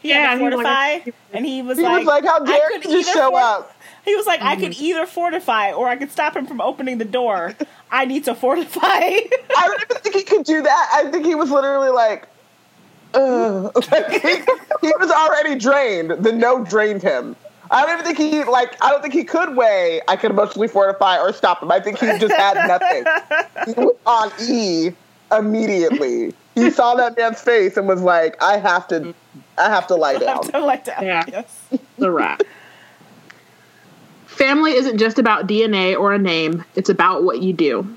He 0.01 0.09
Yeah, 0.11 0.30
had 0.30 0.38
he 0.40 0.48
to 0.51 0.57
was 0.57 0.64
like- 0.64 1.03
fortify, 1.05 1.11
and 1.34 1.46
he 1.46 1.62
was 1.62 1.78
He 1.78 1.84
like, 1.84 1.98
was 1.98 2.07
like, 2.07 2.24
how 2.24 2.42
I 2.42 2.46
dare 2.46 2.70
could 2.70 2.84
you 2.86 2.90
just 2.98 3.11
either 3.11 3.18
show 3.18 3.30
for- 3.30 3.38
up? 3.38 3.76
He 4.05 4.16
was 4.16 4.26
like, 4.26 4.40
I 4.40 4.57
could 4.57 4.72
Mm-hmm. 4.72 4.84
either 4.84 5.07
fortify 5.07 5.72
or 5.72 5.86
I 5.88 5.96
could 5.96 6.11
stop 6.11 6.34
him 6.34 6.46
from 6.46 6.61
opening 6.61 6.96
the 6.98 7.05
door. 7.05 7.55
I 7.90 8.07
need 8.07 8.24
to 8.24 8.34
fortify. 8.34 8.80
I 8.88 9.20
don't 9.66 9.82
even 9.82 10.03
think 10.03 10.14
he 10.16 10.22
could 10.22 10.44
do 10.46 10.62
that. 10.62 10.90
I 10.94 11.11
think 11.11 11.26
he 11.26 11.34
was 11.34 11.51
literally 11.51 11.90
like, 11.90 12.26
Ugh. 13.14 13.72
Like, 13.90 14.11
he, 14.22 14.36
he 14.80 14.92
was 14.98 15.11
already 15.11 15.57
drained. 15.57 16.11
The 16.24 16.32
no 16.32 16.64
drained 16.64 17.03
him. 17.03 17.36
I 17.72 17.84
don't 17.84 18.01
even 18.01 18.05
think 18.05 18.18
he 18.18 18.42
like. 18.44 18.76
I 18.84 18.90
don't 18.90 19.01
think 19.03 19.14
he 19.14 19.22
could 19.24 19.55
weigh. 19.57 20.01
I 20.09 20.16
could 20.16 20.30
emotionally 20.30 20.66
fortify 20.68 21.18
or 21.18 21.32
stop 21.32 21.62
him. 21.62 21.70
I 21.70 21.78
think 21.80 21.98
he 21.98 22.07
just 22.18 22.34
had 22.34 22.55
nothing. 22.68 23.05
He 23.74 23.80
was 23.80 23.96
on 24.07 24.30
E 24.40 24.90
immediately. 25.36 26.34
He 26.55 26.70
saw 26.70 26.94
that 26.96 27.16
man's 27.16 27.40
face 27.40 27.76
and 27.76 27.86
was 27.86 28.03
like, 28.03 28.40
"I 28.42 28.59
have 28.59 28.88
to, 28.88 29.14
I 29.61 29.68
have 29.70 29.86
to 29.88 29.94
lie 29.94 30.18
down." 30.18 30.42
to 30.44 30.58
let 30.61 30.84
down. 30.84 31.04
Yeah. 31.04 31.24
Yes. 31.28 31.68
the 31.98 32.11
rat. 32.11 32.42
Family 34.26 34.72
isn't 34.72 34.98
just 34.98 35.18
about 35.18 35.46
DNA 35.46 35.98
or 35.98 36.12
a 36.14 36.18
name, 36.18 36.64
it's 36.74 36.88
about 36.88 37.22
what 37.24 37.42
you 37.42 37.52
do. 37.52 37.96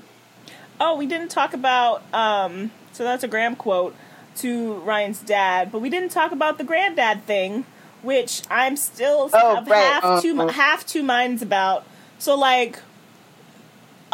Oh, 0.80 0.96
we 0.96 1.06
didn't 1.06 1.28
talk 1.30 1.54
about. 1.54 2.02
Um, 2.12 2.70
so 2.92 3.04
that's 3.04 3.22
a 3.24 3.28
Graham 3.28 3.56
quote 3.56 3.94
to 4.36 4.74
Ryan's 4.80 5.20
dad, 5.20 5.70
but 5.72 5.78
we 5.80 5.88
didn't 5.88 6.08
talk 6.10 6.32
about 6.32 6.58
the 6.58 6.64
granddad 6.64 7.24
thing, 7.24 7.64
which 8.02 8.42
I'm 8.50 8.76
still 8.76 9.30
Oh, 9.32 9.64
right. 9.64 9.68
half 10.02 10.22
two 10.22 10.38
Uh-uh. 10.40 10.48
half 10.52 10.84
two 10.86 11.02
minds 11.02 11.40
about. 11.42 11.84
So 12.18 12.34
like. 12.34 12.80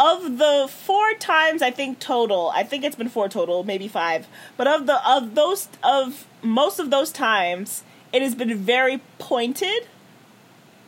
Of 0.02 0.38
the 0.38 0.66
four 0.70 1.12
times 1.14 1.60
I 1.60 1.70
think 1.70 1.98
total, 1.98 2.50
I 2.54 2.62
think 2.62 2.84
it's 2.84 2.96
been 2.96 3.10
four 3.10 3.28
total, 3.28 3.64
maybe 3.64 3.86
five. 3.86 4.26
But 4.56 4.66
of 4.66 4.86
the 4.86 4.98
of 5.06 5.34
those 5.34 5.68
of 5.82 6.26
most 6.42 6.78
of 6.78 6.90
those 6.90 7.12
times, 7.12 7.84
it 8.10 8.22
has 8.22 8.34
been 8.34 8.56
very 8.56 9.02
pointed. 9.18 9.86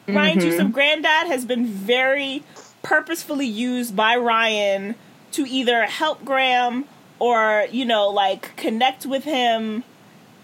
Ryan's 0.08 0.42
mm-hmm. 0.42 0.52
use 0.52 0.60
of 0.60 0.72
granddad 0.72 1.26
has 1.26 1.44
been 1.44 1.66
very 1.66 2.42
purposefully 2.82 3.46
used 3.46 3.94
by 3.94 4.16
Ryan 4.16 4.94
to 5.32 5.46
either 5.48 5.84
help 5.86 6.24
Graham 6.24 6.86
or, 7.18 7.66
you 7.70 7.84
know, 7.84 8.08
like 8.08 8.56
connect 8.56 9.06
with 9.06 9.24
him. 9.24 9.84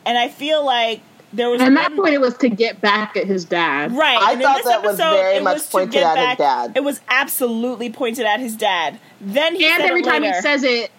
And 0.06 0.16
I 0.16 0.28
feel 0.28 0.64
like 0.64 1.00
there 1.33 1.51
was 1.51 1.61
And 1.61 1.76
at 1.76 1.91
that 1.91 1.97
point, 1.97 2.14
it 2.14 2.20
was 2.20 2.37
to 2.39 2.49
get 2.49 2.81
back 2.81 3.16
at 3.16 3.26
his 3.26 3.45
dad. 3.45 3.93
Right. 3.93 4.18
I 4.20 4.33
and 4.33 4.43
thought 4.43 4.57
this 4.59 4.66
that 4.66 4.83
was 4.83 4.99
episode, 5.01 5.16
very 5.16 5.37
it 5.37 5.43
much 5.43 5.55
was 5.55 5.66
to 5.66 5.72
pointed 5.72 5.93
get 5.93 6.16
at 6.16 6.29
his 6.31 6.39
dad. 6.39 6.72
It 6.76 6.85
was 6.85 7.01
absolutely 7.09 7.91
pointed 7.91 8.24
at 8.26 8.41
his 8.41 8.57
dad. 8.57 8.99
Then 9.20 9.55
he 9.57 9.66
And 9.66 9.81
said 9.83 9.89
every 9.91 10.01
it 10.01 10.05
time 10.05 10.22
later. 10.22 10.37
he 10.37 10.41
says 10.43 10.62
it, 10.64 10.91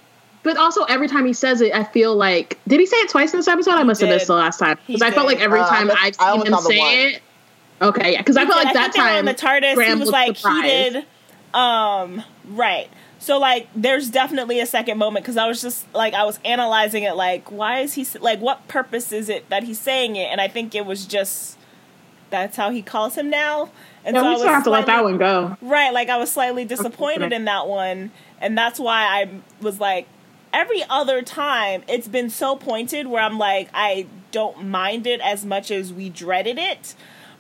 but 0.44 0.58
also 0.58 0.84
every 0.84 1.08
time 1.08 1.26
he 1.26 1.34
says 1.34 1.62
it, 1.62 1.74
I 1.74 1.84
feel 1.84 2.16
like 2.16 2.60
did 2.68 2.80
he 2.80 2.86
say 2.86 2.98
it 2.98 3.10
twice 3.10 3.34
in 3.34 3.40
this 3.40 3.48
episode? 3.48 3.72
I 3.72 3.84
must 3.84 4.02
have 4.02 4.10
missed 4.10 4.28
the 4.28 4.36
last 4.36 4.60
time 4.60 4.78
because 4.88 5.02
I 5.02 5.12
felt 5.12 5.26
like 5.28 5.40
every 5.40 5.60
Uh, 5.60 5.68
time 5.70 5.90
I've 5.92 6.16
seen 6.16 6.46
him 6.46 6.60
say 6.60 6.78
one. 6.80 6.94
it. 6.94 7.22
Okay, 7.82 8.12
yeah, 8.14 8.18
because 8.20 8.36
I 8.38 8.46
felt 8.46 8.58
did. 8.58 8.66
like 8.66 8.68
I 8.68 8.74
that 8.74 8.94
think 8.94 8.96
they 8.96 9.00
were 9.02 9.08
time 9.08 9.18
on 9.20 9.26
the 9.26 9.34
TARDIS. 9.34 9.76
Graham 9.76 9.98
he 9.98 10.00
was 10.02 10.10
like 10.12 10.36
surprised. 10.38 10.66
heated. 10.96 11.06
Um, 11.54 12.24
right. 12.50 12.90
So 13.20 13.38
like, 13.38 13.68
there's 13.76 14.10
definitely 14.10 14.60
a 14.60 14.66
second 14.66 14.98
moment 14.98 15.26
because 15.26 15.38
I 15.38 15.48
was 15.48 15.62
just 15.62 15.86
like, 15.94 16.14
I 16.14 16.24
was 16.24 16.40
analyzing 16.46 17.04
it. 17.04 17.16
Like, 17.16 17.52
why 17.52 17.80
is 17.82 17.94
he 17.94 18.06
like? 18.20 18.40
What 18.40 18.68
purpose 18.68 19.12
is 19.12 19.30
it 19.30 19.50
that 19.50 19.64
he's 19.64 19.80
saying 19.80 20.16
it? 20.16 20.30
And 20.32 20.40
I 20.40 20.48
think 20.48 20.74
it 20.74 20.86
was 20.86 21.06
just 21.06 21.58
that's 22.30 22.56
how 22.58 22.70
he 22.72 22.82
calls 22.82 23.16
him 23.16 23.30
now. 23.30 23.70
And 24.06 24.16
Yeah, 24.16 24.22
so 24.22 24.28
I 24.28 24.30
we 24.30 24.36
was 24.36 24.46
have 24.46 24.64
to 24.64 24.70
let 24.70 24.86
that 24.86 25.04
one 25.04 25.18
go. 25.18 25.58
Right, 25.62 25.94
like 25.94 26.10
I 26.10 26.18
was 26.18 26.32
slightly 26.32 26.66
disappointed 26.66 27.34
in 27.34 27.46
that 27.46 27.68
one, 27.68 28.12
and 28.40 28.58
that's 28.58 28.80
why 28.80 29.04
I 29.04 29.30
was 29.62 29.80
like, 29.80 30.08
every 30.54 30.84
other 30.90 31.22
time 31.22 31.84
it's 31.88 32.08
been 32.08 32.30
so 32.30 32.56
pointed 32.56 33.08
where 33.08 33.22
I'm 33.22 33.38
like, 33.38 33.70
I 33.74 34.08
don't 34.32 34.68
mind 34.70 35.08
it 35.08 35.20
as 35.22 35.46
much 35.46 35.72
as 35.72 35.92
we 35.92 36.10
dreaded 36.10 36.58
it. 36.58 36.96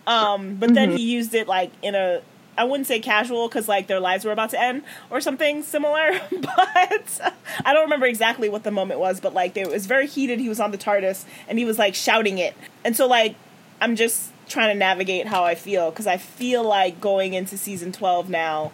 Um, 0.07 0.55
but 0.55 0.73
then 0.73 0.91
he 0.91 1.03
used 1.03 1.34
it 1.36 1.47
like 1.47 1.71
in 1.82 1.93
a, 1.93 2.21
I 2.60 2.66
wouldn't 2.66 2.88
say 2.88 2.99
casual 2.99 3.47
because 3.47 3.68
like 3.70 3.88
their 3.88 3.99
lives 4.01 4.26
were 4.26 4.32
about 4.34 4.49
to 4.51 4.62
end 4.62 4.84
or 5.10 5.22
something 5.22 5.64
similar, 5.64 6.20
but 6.32 7.22
I 7.66 7.74
don't 7.74 7.84
remember 7.84 8.05
exactly 8.05 8.49
what 8.49 8.64
the 8.64 8.72
moment 8.72 8.99
was. 8.99 9.20
But 9.20 9.34
like 9.34 9.55
it 9.57 9.70
was 9.70 9.86
very 9.86 10.07
heated. 10.07 10.39
He 10.39 10.49
was 10.49 10.60
on 10.60 10.72
the 10.72 10.78
TARDIS 10.78 11.24
and 11.47 11.57
he 11.57 11.66
was 11.66 11.80
like 11.80 11.95
shouting 11.95 12.38
it, 12.38 12.55
and 12.84 12.95
so 12.95 13.07
like 13.07 13.36
I'm 13.82 13.95
just 13.95 14.32
trying 14.49 14.74
to 14.74 14.78
navigate 14.78 15.28
how 15.28 15.43
I 15.45 15.55
feel 15.55 15.89
because 15.91 16.07
I 16.07 16.18
feel 16.18 16.64
like 16.64 16.99
going 16.99 17.34
into 17.34 17.55
season 17.57 17.91
12 17.91 18.30
now, 18.30 18.72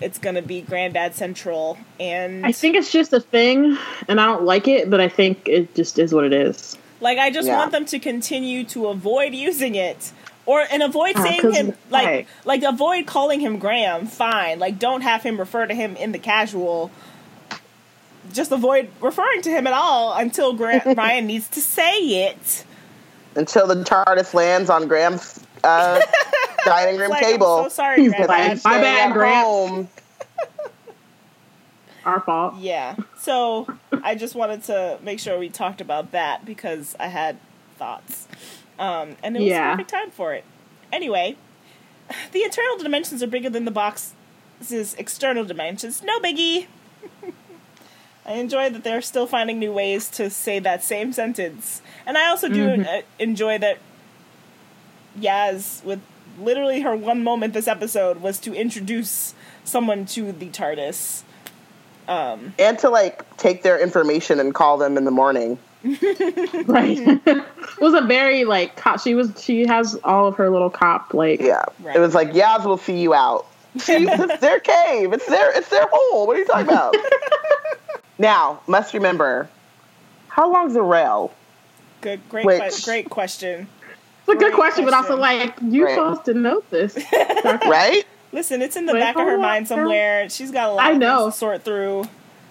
it's 0.00 0.18
gonna 0.18 0.42
be 0.42 0.60
Granddad 0.60 1.14
Central, 1.14 1.78
and 1.98 2.46
I 2.46 2.52
think 2.52 2.76
it's 2.76 2.92
just 2.92 3.12
a 3.12 3.20
thing, 3.20 3.76
and 4.08 4.20
I 4.20 4.26
don't 4.26 4.44
like 4.44 4.68
it, 4.68 4.88
but 4.88 5.00
I 5.00 5.08
think 5.08 5.48
it 5.48 5.74
just 5.74 5.98
is 5.98 6.14
what 6.14 6.24
it 6.24 6.32
is. 6.32 6.76
like 7.00 7.18
I 7.18 7.30
just 7.30 7.46
Yeah. 7.48 7.58
want 7.58 7.72
them 7.72 7.84
to 7.86 7.98
continue 7.98 8.64
to 8.66 8.86
avoid 8.86 9.34
using 9.34 9.74
it. 9.74 10.12
Or 10.46 10.64
and 10.70 10.82
avoid 10.82 11.16
saying 11.16 11.26
saying 11.26 11.40
'cause- 11.42 11.56
him 11.56 11.74
like 11.90 12.06
right. 12.06 12.26
like 12.44 12.62
avoid 12.62 13.06
calling 13.06 13.40
him 13.40 13.58
Graham. 13.58 14.06
Fine, 14.06 14.60
like 14.60 14.78
don't 14.78 15.00
have 15.02 15.22
him 15.24 15.38
refer 15.38 15.66
to 15.66 15.74
him 15.74 15.96
in 15.96 16.12
the 16.12 16.18
casual. 16.20 16.90
Just 18.32 18.52
avoid 18.52 18.88
referring 19.00 19.42
to 19.42 19.50
him 19.50 19.66
at 19.66 19.72
all 19.72 20.14
until 20.16 20.52
Gra- 20.52 20.82
Ryan 20.96 21.26
needs 21.26 21.48
to 21.50 21.60
say 21.60 21.98
it. 22.28 22.64
Until 23.34 23.66
the 23.66 23.76
TARDIS 23.84 24.34
lands 24.34 24.70
on 24.70 24.88
Graham's 24.88 25.44
uh, 25.62 26.00
dining 26.64 26.98
room 26.98 27.10
Like, 27.10 27.22
table. 27.22 27.58
I'm 27.58 27.64
so 27.64 27.68
sorry, 27.68 28.00
He's 28.02 28.10
Granddad. 28.12 28.28
like, 28.28 28.64
My 28.64 28.80
bad, 28.80 29.10
at 29.10 29.14
Graham. 29.14 29.44
home. 29.44 29.88
Our 32.04 32.20
fault. 32.20 32.54
Yeah. 32.58 32.96
So 33.20 33.66
I 34.02 34.14
just 34.14 34.34
wanted 34.34 34.62
to 34.64 34.98
make 35.02 35.18
sure 35.18 35.38
we 35.38 35.48
talked 35.48 35.80
about 35.80 36.12
that 36.12 36.44
because 36.44 36.94
I 37.00 37.08
had 37.08 37.36
thoughts. 37.78 38.28
Um, 38.78 39.16
and 39.22 39.36
it 39.36 39.40
was 39.40 39.48
Yeah. 39.48 39.70
the 39.70 39.76
perfect 39.76 39.90
time 39.90 40.10
for 40.10 40.34
it. 40.34 40.44
Anyway, 40.92 41.36
the 42.32 42.42
internal 42.42 42.76
dimensions 42.78 43.22
are 43.22 43.26
bigger 43.26 43.50
than 43.50 43.64
the 43.64 43.70
box's 43.70 44.94
external 44.98 45.44
dimensions. 45.44 46.02
No 46.02 46.18
biggie. 46.20 46.66
I 48.26 48.32
enjoy 48.32 48.70
that 48.70 48.82
they're 48.84 49.02
still 49.02 49.26
finding 49.26 49.58
new 49.58 49.72
ways 49.72 50.08
to 50.10 50.30
say 50.30 50.58
that 50.58 50.82
same 50.82 51.12
sentence. 51.12 51.80
And 52.04 52.18
I 52.18 52.28
also 52.28 52.48
do 52.48 52.68
uh, 52.82 53.02
enjoy 53.20 53.58
that 53.58 53.78
Yaz, 55.18 55.82
with 55.84 56.00
literally 56.38 56.80
her 56.82 56.94
one 56.96 57.22
moment 57.22 57.54
this 57.54 57.68
episode, 57.68 58.20
was 58.20 58.38
to 58.40 58.52
introduce 58.54 59.34
someone 59.64 60.06
to 60.06 60.32
the 60.32 60.48
TARDIS. 60.48 61.22
Um, 62.08 62.54
And 62.58 62.78
to 62.80 62.90
like 62.90 63.36
take 63.36 63.62
their 63.62 63.78
information 63.80 64.38
and 64.40 64.54
call 64.54 64.76
them 64.76 64.96
in 64.96 65.04
the 65.04 65.10
morning. 65.10 65.58
Right. 65.84 66.98
it 67.26 67.44
was 67.80 67.94
a 67.94 68.00
very 68.02 68.44
like 68.44 68.76
cop. 68.76 69.00
She 69.00 69.14
was. 69.14 69.32
She 69.42 69.66
has 69.66 69.94
all 70.04 70.26
of 70.26 70.36
her 70.36 70.50
little 70.50 70.70
cop 70.70 71.14
like. 71.14 71.40
Yeah. 71.40 71.64
Right. 71.80 71.96
It 71.96 72.00
was 72.00 72.14
like, 72.14 72.32
Yaz 72.32 72.64
will 72.64 72.78
see 72.78 72.98
you 72.98 73.14
out. 73.14 73.46
See, 73.78 74.06
it's 74.08 74.40
their 74.40 74.58
cave. 74.60 75.12
It's 75.12 75.26
their 75.26 75.56
it's 75.56 75.68
their 75.68 75.86
hole. 75.92 76.26
What 76.26 76.36
are 76.36 76.40
you 76.40 76.46
talking 76.46 76.68
about? 76.68 76.94
now, 78.18 78.60
must 78.66 78.94
remember, 78.94 79.48
how 80.28 80.50
long's 80.52 80.74
the 80.74 80.82
rail? 80.82 81.32
Good, 82.00 82.20
great, 82.28 82.46
Which- 82.46 82.58
que- 82.60 82.84
great 82.84 83.10
question. 83.10 83.68
It's 84.20 84.28
a 84.28 84.32
good 84.32 84.38
Great 84.38 84.54
question, 84.54 84.84
but 84.84 84.92
also 84.94 85.14
like 85.16 85.54
you're 85.62 85.86
Right. 85.86 85.94
supposed 85.94 86.24
to 86.24 86.34
know 86.34 86.62
this. 86.70 86.96
Right? 87.44 88.04
Listen, 88.32 88.60
it's 88.60 88.74
in 88.76 88.86
the 88.86 88.92
Wait, 88.92 88.98
back 89.00 89.14
of 89.14 89.22
oh, 89.22 89.26
her 89.26 89.38
mind 89.38 89.68
girl. 89.68 89.76
somewhere. 89.78 90.28
She's 90.28 90.50
got 90.50 90.68
a 90.70 90.72
lot 90.72 90.84
I 90.84 90.90
of 90.92 90.98
know. 90.98 91.22
things 91.24 91.34
to 91.34 91.38
sort 91.38 91.62
through. 91.64 92.04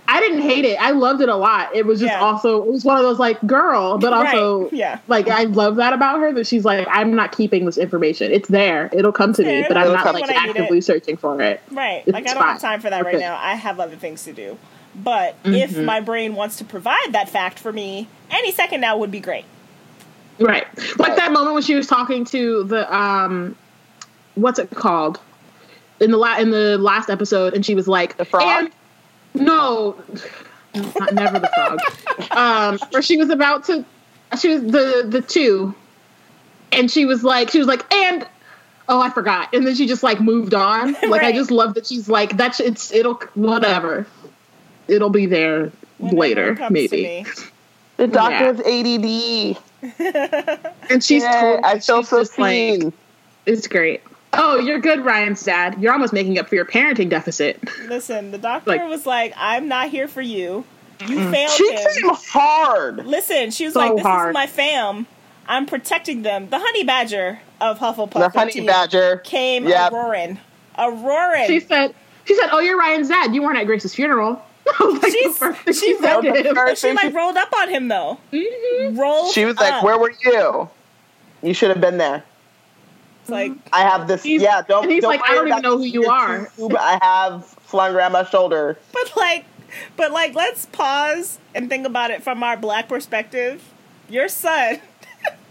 I 0.07 0.19
didn't 0.19 0.41
hate 0.41 0.65
it. 0.65 0.79
I 0.79 0.91
loved 0.91 1.21
it 1.21 1.29
a 1.29 1.35
lot. 1.35 1.75
It 1.75 1.85
was 1.85 1.99
just 1.99 2.11
Yeah. 2.13 2.21
also 2.21 2.61
it 2.63 2.71
was 2.71 2.85
one 2.85 2.97
of 2.97 3.03
those 3.03 3.17
like 3.19 3.39
girl, 3.47 3.97
but 3.97 4.13
also 4.13 4.63
Right, 4.65 4.73
yeah. 4.73 4.99
like 5.07 5.27
I 5.27 5.43
love 5.45 5.77
that 5.77 5.93
about 5.93 6.19
her 6.19 6.31
that 6.33 6.45
she's 6.47 6.63
like 6.63 6.87
I'm 6.91 7.15
not 7.15 7.31
keeping 7.35 7.65
this 7.65 7.77
information. 7.77 8.31
It's 8.31 8.47
there. 8.49 8.89
It'll 8.93 9.11
come 9.11 9.33
to 9.33 9.43
me, 9.43 9.65
but 9.67 9.77
I'm 9.77 9.91
not 9.91 10.05
like 10.05 10.27
when 10.27 10.37
I 10.37 10.45
need 10.45 10.49
actively 10.51 10.81
searching 10.81 11.17
for 11.17 11.41
it. 11.41 11.61
Right. 11.71 12.03
It's 12.05 12.13
like 12.13 12.27
I 12.29 12.33
don't 12.33 12.43
have 12.43 12.59
time 12.61 12.81
for 12.81 12.89
that 12.89 13.03
right 13.03 13.15
Okay. 13.15 13.23
now. 13.23 13.35
I 13.41 13.55
have 13.55 13.79
other 13.79 13.95
things 13.95 14.23
to 14.25 14.33
do. 14.33 14.57
But 14.95 15.35
if 15.43 15.71
Mm-hmm. 15.71 15.85
my 15.85 15.99
brain 15.99 16.35
wants 16.35 16.57
to 16.57 16.65
provide 16.65 17.11
that 17.11 17.27
fact 17.27 17.59
for 17.59 17.73
me, 17.73 18.07
any 18.31 18.51
second 18.51 18.81
now 18.81 18.97
would 18.97 19.11
be 19.11 19.19
great. 19.19 19.45
Right. 20.39 20.65
Like 20.97 21.09
Right. 21.09 21.17
that 21.17 21.31
moment 21.31 21.53
when 21.53 21.63
she 21.63 21.75
was 21.75 21.87
talking 21.87 22.25
to 22.25 22.63
the 22.65 22.95
um 22.95 23.55
what's 24.35 24.59
it 24.59 24.69
called? 24.69 25.19
In 25.99 26.11
the 26.11 26.17
la- 26.17 26.37
in 26.37 26.51
the 26.51 26.77
last 26.77 27.09
episode 27.09 27.53
and 27.53 27.65
she 27.65 27.73
was 27.73 27.87
like 27.87 28.17
The 28.17 28.25
frog? 28.25 28.69
And 29.35 29.45
no 29.45 29.95
not 30.99 31.13
never 31.13 31.39
the 31.39 31.49
frog. 31.55 31.79
Um 32.31 32.79
where 32.91 33.01
she 33.01 33.17
was 33.17 33.29
about 33.29 33.65
to 33.65 33.85
she 34.39 34.49
was 34.49 34.61
the 34.63 35.05
the 35.07 35.21
two 35.21 35.73
and 36.71 36.89
she 36.89 37.05
was 37.05 37.23
like 37.23 37.49
she 37.51 37.59
was 37.59 37.67
like 37.67 37.91
and 37.93 38.27
"Oh, 38.87 39.01
I 39.01 39.09
forgot," 39.09 39.53
and 39.53 39.65
then 39.65 39.75
she 39.75 39.87
just 39.87 40.03
like 40.03 40.19
moved 40.19 40.53
on. 40.53 40.95
Like 41.07 41.23
I 41.23 41.31
just 41.31 41.51
love 41.51 41.75
that 41.75 41.87
she's 41.87 42.09
like, 42.09 42.35
"That's 42.37 42.59
it's 42.59 42.91
it'll 42.91 43.15
whatever, 43.33 44.05
it'll 44.87 45.09
be 45.09 45.25
there 45.25 45.71
Whenever 45.97 46.15
later, 46.17 46.67
maybe." 46.69 47.25
The 47.97 48.07
doctor 48.07 48.53
has 48.53 48.59
ADD. 48.59 49.57
And 50.89 51.03
she's 51.03 51.23
Yay, 51.23 51.31
told, 51.31 51.63
I 51.63 51.79
feel 51.79 52.01
she's 52.01 52.09
so 52.09 52.19
just, 52.19 52.37
like. 52.39 52.93
It's 53.45 53.67
great. 53.67 54.01
Oh, 54.37 54.57
you're 54.59 54.79
good, 54.79 55.03
Ryan's 55.05 55.43
dad. 55.43 55.81
You're 55.81 55.93
almost 55.93 56.13
making 56.13 56.37
up 56.39 56.49
for 56.49 56.55
your 56.55 56.65
parenting 56.65 57.09
deficit. 57.09 57.59
Listen, 57.87 58.31
the 58.31 58.37
doctor 58.37 58.71
Like- 58.71 58.87
was 58.89 59.05
like, 59.05 59.33
"I'm 59.37 59.67
not 59.67 59.89
here 59.89 60.07
for 60.07 60.21
you. 60.21 60.63
You 61.05 61.31
failed 61.31 61.51
she 61.51 61.71
him." 61.73 61.77
came 61.93 62.09
hard. 62.13 63.05
Listen, 63.05 63.51
she 63.51 63.65
was 63.65 63.73
So 63.73 63.79
like, 63.79 63.95
"This 63.95 64.05
hard. 64.05 64.29
is 64.29 64.33
my 64.33 64.47
fam. 64.47 65.07
I'm 65.47 65.65
protecting 65.65 66.21
them." 66.23 66.49
The 66.49 66.59
honey 66.59 66.83
badger 66.83 67.39
of 67.61 67.79
Hufflepuff 67.79 68.13
The 68.13 68.29
honey 68.39 68.61
badger 68.65 69.17
came 69.17 69.67
Yep. 69.67 69.91
a 69.91 69.95
roaring, 69.95 70.39
a 70.75 70.91
roaring. 70.91 71.47
She 71.47 71.59
said, 71.59 71.93
"She 72.25 72.35
said, 72.35 72.49
oh, 72.51 72.59
you're 72.59 72.77
Ryan's 72.79 73.09
dad. 73.09 73.33
You 73.35 73.41
weren't 73.43 73.57
at 73.57 73.65
Grace's 73.65 73.93
funeral." 73.95 74.41
Like, 74.79 75.11
She's- 75.11 75.25
the 75.27 75.33
first 75.33 75.59
thing 75.61 75.73
she 75.75 75.79
she 75.93 75.97
said 75.99 76.21
the 76.21 76.33
him. 76.49 76.55
first- 76.55 76.81
she 76.81 76.91
like 76.91 77.13
rolled 77.13 77.37
up 77.37 77.53
on 77.55 77.69
him 77.69 77.87
though. 77.87 78.17
Mhm. 78.33 78.97
Rolled. 78.97 79.31
She 79.33 79.45
was 79.45 79.57
like, 79.57 79.73
up. 79.75 79.83
"Where 79.83 79.97
were 79.97 80.11
you? 80.23 80.69
You 81.43 81.53
should 81.53 81.69
have 81.69 81.79
been 81.81 81.97
there." 81.99 82.23
It's 83.25 83.31
like, 83.31 83.53
I 83.73 83.81
have 83.81 84.07
this. 84.07 84.21
He's- 84.21 84.39
yeah, 84.39 84.61
don't. 84.61 84.83
and 84.83 84.91
he's 84.91 85.01
don't 85.01 85.09
like, 85.09 85.21
I 85.27 85.33
don't 85.33 85.47
even 85.47 85.61
know 85.63 85.77
who 85.79 85.83
you 85.83 86.05
are. 86.05 86.47
tube 86.55 86.75
I 86.79 86.99
have 87.01 87.43
flung 87.45 87.95
around 87.95 88.11
my 88.11 88.23
shoulder. 88.23 88.77
but 88.93 89.11
like, 89.17 89.45
but 89.97 90.11
like, 90.11 90.35
let's 90.35 90.67
pause 90.67 91.39
and 91.55 91.67
think 91.67 91.87
about 91.87 92.11
it 92.11 92.21
from 92.21 92.43
our 92.43 92.55
black 92.55 92.87
perspective. 92.87 93.63
Your 94.09 94.29
son 94.29 94.79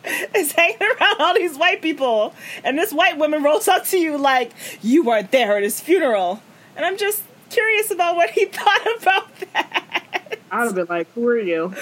is 0.36 0.52
hanging 0.52 0.78
around 0.82 1.16
all 1.20 1.34
these 1.34 1.58
white 1.58 1.82
people, 1.82 2.32
and 2.62 2.78
this 2.78 2.92
white 2.92 3.18
woman 3.18 3.42
rolls 3.42 3.66
up 3.66 3.84
to 3.86 3.98
you 3.98 4.16
like 4.18 4.52
you 4.80 5.02
weren't 5.02 5.32
there 5.32 5.56
at 5.56 5.64
his 5.64 5.80
funeral, 5.80 6.40
and 6.76 6.84
I'm 6.86 6.96
just 6.96 7.24
curious 7.50 7.90
about 7.90 8.14
what 8.14 8.30
he 8.30 8.44
thought 8.52 8.86
about 9.02 9.28
that. 9.52 10.38
I 10.52 10.58
would 10.58 10.66
have 10.66 10.74
been 10.76 10.86
like, 10.96 11.12
"Who 11.14 11.26
are 11.26 11.40
you?" 11.40 11.74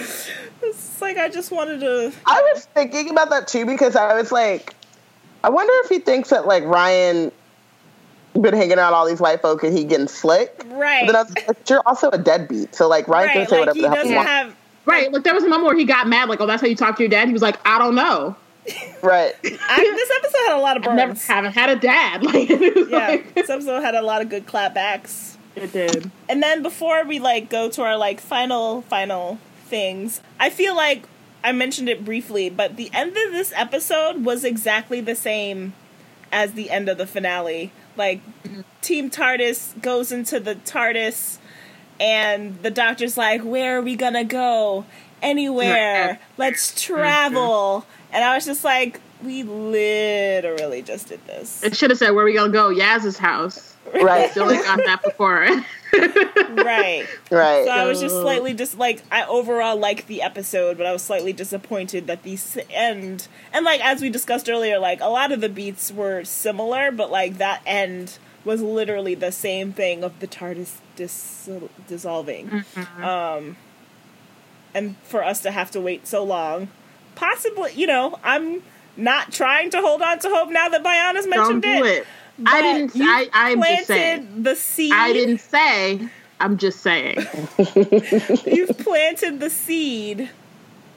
It's 0.62 1.02
like 1.02 1.19
I 1.19 1.28
just 1.28 1.51
wanted 1.51 1.81
to. 1.81 2.12
I 2.24 2.51
was 2.55 2.64
thinking 2.73 3.10
about 3.10 3.28
that 3.28 3.47
too 3.47 3.66
because 3.66 3.94
I 3.94 4.14
was 4.14 4.32
like, 4.32 4.74
I 5.44 5.51
wonder 5.51 5.73
if 5.85 5.89
he 5.89 5.98
thinks 5.98 6.31
that 6.31 6.47
like 6.47 6.64
Ryan 6.64 7.32
been 8.40 8.55
hanging 8.55 8.78
out 8.78 8.93
all 8.93 9.06
these 9.06 9.20
white 9.20 9.43
folk 9.43 9.62
and 9.62 9.77
he 9.77 9.85
getting 9.85 10.09
slick. 10.09 10.64
Right. 10.69 11.06
But 11.06 11.12
then 11.12 11.16
I 11.16 11.23
was 11.23 11.35
like, 11.35 11.47
but 11.47 11.70
you're 11.70 11.82
also 11.86 12.10
a 12.10 12.19
deadbeat, 12.19 12.74
so 12.74 12.89
like 12.89 13.09
Ryan 13.09 13.28
can 13.31 13.39
right. 13.40 13.48
say 13.51 13.56
Like 13.56 13.69
whatever 13.69 13.77
he 13.77 13.82
the 13.82 13.89
hell 13.89 13.97
he 13.97 14.02
doesn't 14.02 14.16
wants. 14.16 14.31
have. 14.31 14.56
Right. 14.86 15.12
Like 15.12 15.24
there 15.24 15.35
was 15.35 15.44
a 15.44 15.48
moment 15.48 15.66
where 15.66 15.77
he 15.77 15.85
got 15.85 16.09
mad. 16.09 16.28
Like, 16.28 16.40
"Oh, 16.40 16.47
that's 16.47 16.60
how 16.62 16.66
you 16.69 16.74
talk 16.77 16.97
to 16.97 17.02
your 17.02 17.10
dad." 17.10 17.27
He 17.28 17.32
was 17.32 17.43
like, 17.43 17.59
"I 17.66 17.78
don't 17.78 17.94
know. 17.94 18.35
Right. 19.02 19.32
I, 19.44 19.77
this 19.78 20.10
episode 20.16 20.39
had 20.48 20.56
a 20.56 20.60
lot 20.60 20.77
of 20.77 20.86
I 20.86 20.94
never 20.94 21.12
burns. 21.12 21.27
haven't 21.27 21.52
had 21.52 21.70
a 21.70 21.77
dad." 21.77 22.23
Like, 22.24 22.48
Yeah, 22.48 23.09
like, 23.09 23.35
this 23.35 23.51
episode 23.51 23.81
had 23.82 23.94
a 23.94 24.02
lot 24.02 24.23
of 24.23 24.28
good 24.28 24.47
clapbacks. 24.47 25.36
it 25.56 25.73
did. 25.73 26.10
And 26.28 26.43
then 26.43 26.62
before 26.62 27.05
we 27.05 27.19
like 27.20 27.48
go 27.51 27.69
to 27.70 27.82
our 27.82 27.97
like 27.97 28.20
final 28.20 28.82
final 28.82 29.39
things, 29.66 30.20
I 30.40 30.51
feel 30.51 30.74
like 30.74 31.05
I 31.44 31.52
mentioned 31.52 31.89
it 31.89 32.05
briefly, 32.05 32.51
but 32.51 32.77
the 32.77 32.90
end 32.93 33.10
of 33.10 33.32
this 33.32 33.52
episode 33.55 34.24
was 34.24 34.44
exactly 34.44 35.01
the 35.01 35.14
same 35.14 35.74
as 36.31 36.52
the 36.52 36.70
end 36.70 36.89
of 36.89 36.98
the 36.98 37.06
finale. 37.06 37.73
Like 37.97 38.20
mm-hmm. 38.43 38.62
Team 38.81 39.10
TARDIS 39.10 39.81
goes 39.81 40.12
into 40.12 40.40
the 40.40 40.55
TARDIS 40.55 41.39
and 42.01 42.60
the 42.62 42.70
doctor's 42.70 43.16
like, 43.16 43.43
"Where 43.43 43.78
are 43.78 43.82
we 43.82 43.97
to 43.97 44.24
go? 44.24 44.85
Anywhere. 45.20 46.19
Let's 46.36 46.81
travel." 46.81 47.81
Mm-hmm. 47.81 48.14
And 48.14 48.24
I 48.24 48.35
was 48.35 48.44
just 48.44 48.64
like, 48.64 49.01
"We 49.23 49.43
literally 49.43 50.82
just 50.82 51.09
did 51.09 51.24
this." 51.27 51.62
It 51.62 51.77
should 51.77 51.90
have 51.90 51.98
said, 51.98 52.10
"Where 52.10 52.23
are 52.23 52.27
we 52.27 52.35
gonna 52.35 52.52
go?" 52.52 52.70
Yaz's 52.70 53.19
house. 53.19 53.72
Right. 53.94 54.31
Still 54.31 54.51
ain't 54.51 54.64
got 54.64 54.78
that 54.78 55.02
before. 55.02 55.47
right. 56.64 57.06
Right. 57.31 57.64
So 57.64 57.70
I 57.70 57.85
was 57.85 58.01
just 58.01 58.14
slightly 58.14 58.55
just 58.55 58.78
like 58.78 59.02
I 59.10 59.24
overall 59.24 59.77
liked 59.77 60.06
the 60.06 60.23
episode, 60.23 60.78
but 60.78 60.86
I 60.86 60.93
was 60.93 61.02
slightly 61.02 61.32
disappointed 61.32 62.06
that 62.06 62.23
the 62.23 62.39
end 62.70 63.28
and 63.52 63.64
like 63.64 63.85
as 63.85 64.01
we 64.01 64.09
discussed 64.09 64.48
earlier, 64.48 64.78
like 64.78 65.01
a 65.01 65.09
lot 65.09 65.32
of 65.32 65.40
the 65.40 65.48
beats 65.48 65.93
were 65.93 66.24
similar, 66.24 66.90
but 66.90 67.10
like 67.10 67.39
that 67.39 67.62
end 67.66 68.19
was 68.44 68.60
literally 68.62 69.14
the 69.14 69.32
same 69.32 69.73
thing 69.73 70.02
of 70.02 70.19
the 70.20 70.27
TARDIS 70.27 70.78
dis- 70.97 71.48
dissolving. 71.86 72.64
Um, 73.01 73.56
and 74.74 74.97
for 75.05 75.23
us 75.23 75.40
to 75.43 75.51
have 75.51 75.70
to 75.73 75.81
wait 75.81 76.06
so 76.06 76.24
long, 76.24 76.69
possibly, 77.14 77.73
you 77.74 77.86
know, 77.86 78.19
I'm 78.24 78.62
not 78.97 79.32
trying 79.32 79.70
to 79.70 79.81
hold 79.81 80.02
on 80.02 80.19
to 80.20 80.28
hope 80.28 80.51
now 80.51 80.69
that 80.69 80.82
Biana's 80.82 81.27
don't 81.27 81.31
mentioned 81.31 81.62
do 81.62 81.85
it. 81.85 82.06
I 82.46 82.62
didn't. 82.62 82.94
you 82.94 83.04
I. 83.04 83.28
I'm 83.32 83.59
planted 83.59 83.76
just 83.76 83.86
saying. 83.88 84.42
the 84.42 84.56
seed. 84.56 84.92
I 84.92 85.12
didn't 85.12 85.38
say. 85.38 86.09
I'm 86.40 86.59
just 86.59 86.80
saying. 86.80 87.16
you've 88.46 88.76
planted 88.78 89.38
the 89.40 89.50
seed 89.50 90.30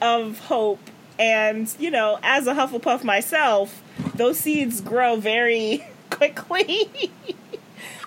of 0.02 0.38
hope 0.40 0.80
and 1.18 1.74
you 1.78 1.90
know 1.90 2.18
as 2.22 2.46
a 2.46 2.52
hufflepuff 2.52 3.02
myself 3.02 3.82
those 4.14 4.38
seeds 4.38 4.82
grow 4.82 5.16
very 5.16 5.82
quickly 6.10 6.90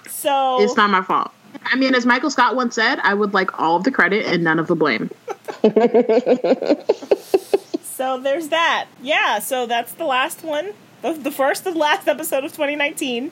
so 0.07 0.61
It's 0.61 0.75
not 0.75 0.89
my 0.89 1.01
fault. 1.01 1.31
I 1.63 1.75
mean, 1.77 1.95
as 1.95 2.05
Michael 2.05 2.29
Scott 2.29 2.55
once 2.55 2.75
said, 2.75 2.99
I 3.03 3.13
would 3.13 3.33
like 3.33 3.57
all 3.59 3.75
of 3.77 3.83
the 3.85 3.91
credit 3.91 4.25
and 4.25 4.43
none 4.43 4.59
of 4.59 4.67
the 4.67 4.75
blame. 4.75 5.09
so 7.83 8.19
there's 8.19 8.49
that 8.49 8.87
yeah 9.01 9.39
so 9.39 9.65
that's 9.65 9.93
the 9.93 10.05
last 10.05 10.43
one 10.43 10.73
the, 11.01 11.13
the 11.13 11.31
first 11.31 11.65
and 11.65 11.75
last 11.75 12.07
episode 12.07 12.43
of 12.43 12.51
2019 12.51 13.31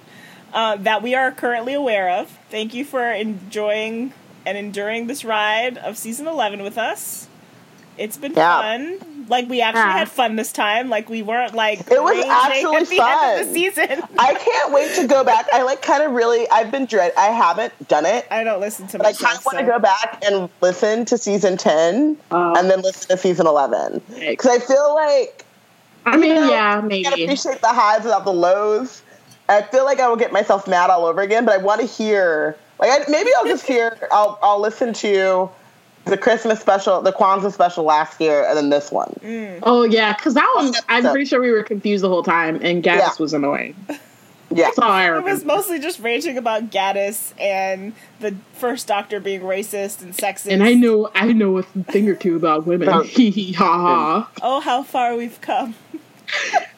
uh, 0.54 0.76
that 0.78 1.02
we 1.04 1.14
are 1.16 1.32
currently 1.32 1.74
aware 1.74 2.10
of 2.10 2.30
thank 2.50 2.74
you 2.74 2.86
for 2.86 3.12
enjoying 3.12 4.14
and 4.46 4.58
enduring 4.58 5.08
this 5.08 5.26
ride 5.26 5.78
of 5.78 5.98
season 5.98 6.28
11 6.28 6.62
with 6.64 6.78
us 6.78 7.28
it's 7.98 8.16
been 8.18 8.34
Yeah. 8.34 8.62
fun 8.62 9.26
like 9.28 9.50
we 9.50 9.60
actually 9.62 9.82
Yeah. 9.82 9.98
had 9.98 10.10
fun 10.10 10.36
this 10.38 10.52
time 10.54 10.88
like 10.90 11.10
we 11.10 11.22
weren't 11.22 11.54
like 11.56 11.80
It 11.92 12.02
was 12.02 12.12
raging 12.16 12.30
actually 12.30 12.76
at 12.78 12.88
the 12.88 13.00
end 13.02 13.42
of 13.42 13.48
the 13.48 13.54
season 13.54 14.02
I 14.20 14.34
can't 14.36 14.72
wait 14.72 14.96
to 14.96 15.08
go 15.08 15.24
back. 15.24 15.48
I 15.52 15.64
like 15.64 15.82
kind 15.82 16.02
of 16.04 16.12
really. 16.14 16.48
I've 16.50 16.72
been 16.72 16.86
dread. 16.86 17.12
I 17.18 17.26
haven't 17.26 17.74
done 17.88 18.06
it. 18.06 18.26
I 18.32 18.44
don't 18.44 18.62
listen 18.62 18.88
to 18.88 18.98
But 19.00 19.08
I 19.08 19.14
kind 19.14 19.38
of 19.38 19.44
want 19.46 19.58
to 19.58 19.64
go 19.66 19.80
back 19.80 20.24
and 20.26 20.48
listen 20.62 21.04
to 21.06 21.18
season 21.18 21.58
ten 21.58 22.18
Oh. 22.32 22.54
and 22.56 22.70
then 22.70 22.82
listen 22.82 23.10
to 23.10 23.18
season 23.18 23.48
eleven 23.48 24.02
because 24.18 24.46
I 24.46 24.60
feel 24.60 24.94
like 24.96 25.44
I 26.14 26.18
mean, 26.18 26.36
know, 26.36 26.50
yeah, 26.50 26.78
I 26.78 26.80
can 26.80 26.88
maybe. 26.88 27.24
appreciate 27.24 27.62
the 27.62 27.68
highs 27.68 28.04
without 28.04 28.26
the 28.26 28.34
lows. 28.34 29.02
I 29.50 29.62
feel 29.62 29.86
like 29.86 30.00
I 30.00 30.08
will 30.10 30.18
get 30.18 30.32
myself 30.32 30.68
mad 30.68 30.90
all 30.90 31.06
over 31.06 31.22
again, 31.22 31.46
but 31.46 31.54
I 31.54 31.58
want 31.58 31.82
to 31.82 31.88
hear. 31.88 32.58
Like 32.80 32.92
I, 32.92 33.10
maybe 33.10 33.30
I'll 33.38 33.46
just 33.46 33.66
hear. 33.66 33.98
I'll 34.12 34.38
I'll 34.42 34.60
listen 34.62 34.94
to 34.94 35.50
the 36.06 36.18
Christmas 36.18 36.60
special, 36.60 37.02
the 37.02 37.12
Kwanzaa 37.12 37.52
special 37.52 37.84
last 37.84 38.20
year, 38.22 38.46
and 38.46 38.58
then 38.58 38.70
this 38.70 38.92
one. 38.92 39.14
Mm. 39.24 39.60
Oh 39.64 39.84
yeah, 39.84 40.14
because 40.14 40.34
that 40.36 40.52
one, 40.56 40.74
I'm 40.90 41.04
pretty 41.12 41.26
sure 41.26 41.42
we 41.42 41.52
were 41.52 41.64
confused 41.64 42.04
the 42.04 42.10
whole 42.10 42.24
time, 42.24 42.60
and 42.62 42.84
Gatiss 42.84 43.00
Yeah. 43.00 43.12
was 43.20 43.34
annoying. 43.34 43.76
Yeah, 44.50 44.66
That's 44.66 44.80
all 44.80 44.90
I 44.90 45.18
It 45.18 45.24
was 45.24 45.44
mostly 45.44 45.80
just 45.80 46.00
raging 46.00 46.38
about 46.38 46.70
Gatiss 46.72 47.34
and 47.40 47.94
the 48.20 48.36
first 48.54 48.88
Doctor 48.88 49.20
being 49.20 49.42
racist 49.42 50.02
and 50.02 50.14
sexist. 50.14 50.52
and 50.52 50.64
I 50.64 50.74
know, 50.74 51.10
I 51.14 51.34
know 51.34 51.58
a 51.58 51.64
thing 51.64 52.08
or 52.08 52.16
two 52.16 52.36
about 52.36 52.66
women. 52.66 52.88
Oh. 52.90 53.02
Hee 53.04 53.30
hee 53.30 53.54
ha 53.54 53.66
ha. 53.66 54.32
Oh, 54.42 54.60
how 54.62 54.84
far 54.84 55.16
we've 55.16 55.40
come. 55.42 55.76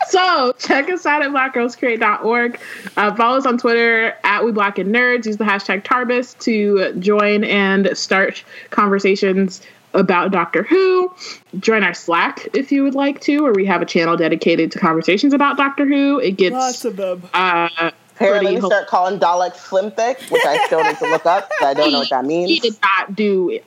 So 0.09 0.53
check 0.59 0.89
us 0.89 1.05
out 1.05 1.23
at 1.23 1.29
blackgirlscreate.org. 1.29 2.59
Uh, 2.97 3.15
follow 3.15 3.37
us 3.37 3.45
on 3.45 3.57
Twitter 3.57 4.15
at 4.23 4.43
We 4.43 4.51
Black 4.51 4.77
and 4.79 4.93
Nerds. 4.93 5.25
Use 5.25 5.37
the 5.37 5.43
hashtag 5.43 5.83
Tarbus 5.83 6.37
to 6.39 6.93
join 6.99 7.43
and 7.43 7.95
start 7.97 8.43
conversations 8.69 9.61
about 9.93 10.31
Doctor 10.31 10.63
Who. 10.63 11.13
Join 11.59 11.83
our 11.83 11.93
Slack 11.93 12.47
if 12.53 12.71
you 12.71 12.83
would 12.83 12.95
like 12.95 13.21
to, 13.21 13.43
where 13.43 13.53
we 13.53 13.65
have 13.65 13.81
a 13.81 13.85
channel 13.85 14.15
dedicated 14.17 14.71
to 14.73 14.79
conversations 14.79 15.33
about 15.33 15.57
Doctor 15.57 15.85
Who. 15.85 16.19
It 16.19 16.31
gets 16.37 16.53
lots 16.53 16.85
of 16.85 16.95
them. 16.95 17.23
uh, 17.33 17.69
apparently 18.15 18.51
pretty 18.51 18.61
we 18.61 18.67
start 18.67 18.87
calling 18.87 19.19
Dalek 19.19 19.55
Slim 19.55 19.91
Thick, 19.91 20.19
which 20.29 20.43
I 20.45 20.65
still 20.67 20.83
need 20.83 20.97
to 20.97 21.09
look 21.09 21.25
up. 21.25 21.49
I 21.61 21.73
don't 21.73 21.91
know 21.91 21.99
what 21.99 22.09
that 22.09 22.25
means. 22.33 22.49
He 22.49 22.59
did 22.59 22.75
not 22.81 23.15
do 23.15 23.59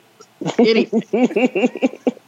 anything. 0.57 1.99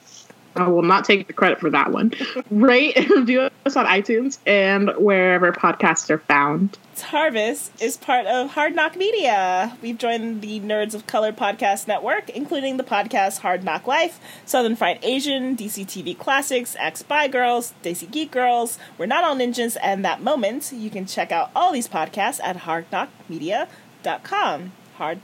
I 0.55 0.67
will 0.67 0.83
not 0.83 1.05
take 1.05 1.27
the 1.27 1.33
credit 1.33 1.59
for 1.59 1.69
that 1.69 1.91
one. 1.91 2.13
Rate 2.49 2.97
and 2.97 3.09
review 3.09 3.49
us 3.65 3.75
on 3.75 3.85
iTunes 3.85 4.37
and 4.45 4.91
wherever 4.97 5.51
podcasts 5.51 6.09
are 6.09 6.19
found. 6.19 6.77
Harvest 6.97 7.73
is 7.81 7.97
part 7.97 8.25
of 8.25 8.51
Hard 8.51 8.73
NOC 8.73 8.95
Media. 8.95 9.77
We've 9.81 9.97
joined 9.97 10.41
the 10.41 10.61
Nerds 10.61 10.93
of 10.93 11.05
Color 11.07 11.33
podcast 11.33 11.89
network, 11.89 12.29
including 12.29 12.77
the 12.77 12.85
podcast 12.85 13.39
Hard 13.39 13.63
NOC 13.63 13.85
Life, 13.85 14.17
Southern 14.45 14.77
Fried 14.77 14.99
Asian, 15.03 15.57
DC 15.57 15.85
TV 15.85 16.17
Classics, 16.17 16.77
X 16.79 17.01
Spy 17.01 17.27
Girls, 17.27 17.73
Daisy 17.81 18.05
Geek 18.05 18.31
Girls, 18.31 18.79
We're 18.97 19.07
Not 19.07 19.25
All 19.25 19.35
Ninjas, 19.35 19.75
and 19.83 20.05
That 20.05 20.21
Moment. 20.21 20.71
You 20.73 20.89
can 20.89 21.05
check 21.05 21.33
out 21.33 21.51
all 21.53 21.73
these 21.73 21.89
podcasts 21.89 22.39
at 22.41 22.59
hardnocmedia.com. 22.59 24.71
Hard 24.95 25.19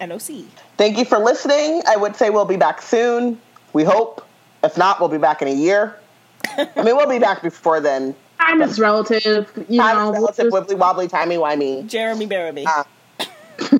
N-O-C. 0.00 0.48
Thank 0.76 0.98
you 0.98 1.04
for 1.04 1.18
listening. 1.18 1.82
I 1.86 1.96
would 1.96 2.16
say 2.16 2.30
we'll 2.30 2.44
be 2.44 2.56
back 2.56 2.82
soon. 2.82 3.40
We 3.72 3.84
hope. 3.84 4.26
If 4.64 4.76
not, 4.76 5.00
we'll 5.00 5.08
be 5.08 5.18
back 5.18 5.42
in 5.42 5.48
a 5.48 5.52
year. 5.54 5.96
I 6.56 6.68
mean, 6.82 6.96
we'll 6.96 7.08
be 7.08 7.18
back 7.18 7.42
before 7.42 7.80
then. 7.80 8.14
Time 8.38 8.62
is 8.62 8.78
relative. 8.78 9.50
You 9.68 9.80
Time 9.80 9.96
know, 9.96 10.10
is 10.12 10.14
relative, 10.14 10.50
just- 10.52 10.68
wibbly 10.68 10.76
wobbly, 10.78 11.08
timey 11.08 11.36
wimey. 11.36 11.86
Jeremy 11.86 12.26
Bearimy. 12.26 12.66
Uh, 12.66 12.84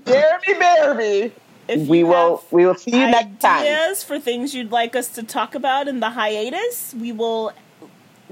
Jeremy 0.07 0.55
Bearimy. 0.61 1.33
if 1.69 1.89
We 1.89 2.05
will 2.05 2.45
we 2.51 2.67
will 2.67 2.75
see 2.75 2.93
you 2.93 3.07
next 3.07 3.41
time. 3.41 3.63
ideas 3.63 4.03
for 4.05 4.19
things 4.21 4.55
you'd 4.55 4.71
like 4.73 4.95
us 4.97 5.09
to 5.11 5.23
talk 5.23 5.55
about 5.55 5.89
in 5.89 6.01
the 6.01 6.11
hiatus, 6.11 6.95
we 6.99 7.13
will 7.13 7.53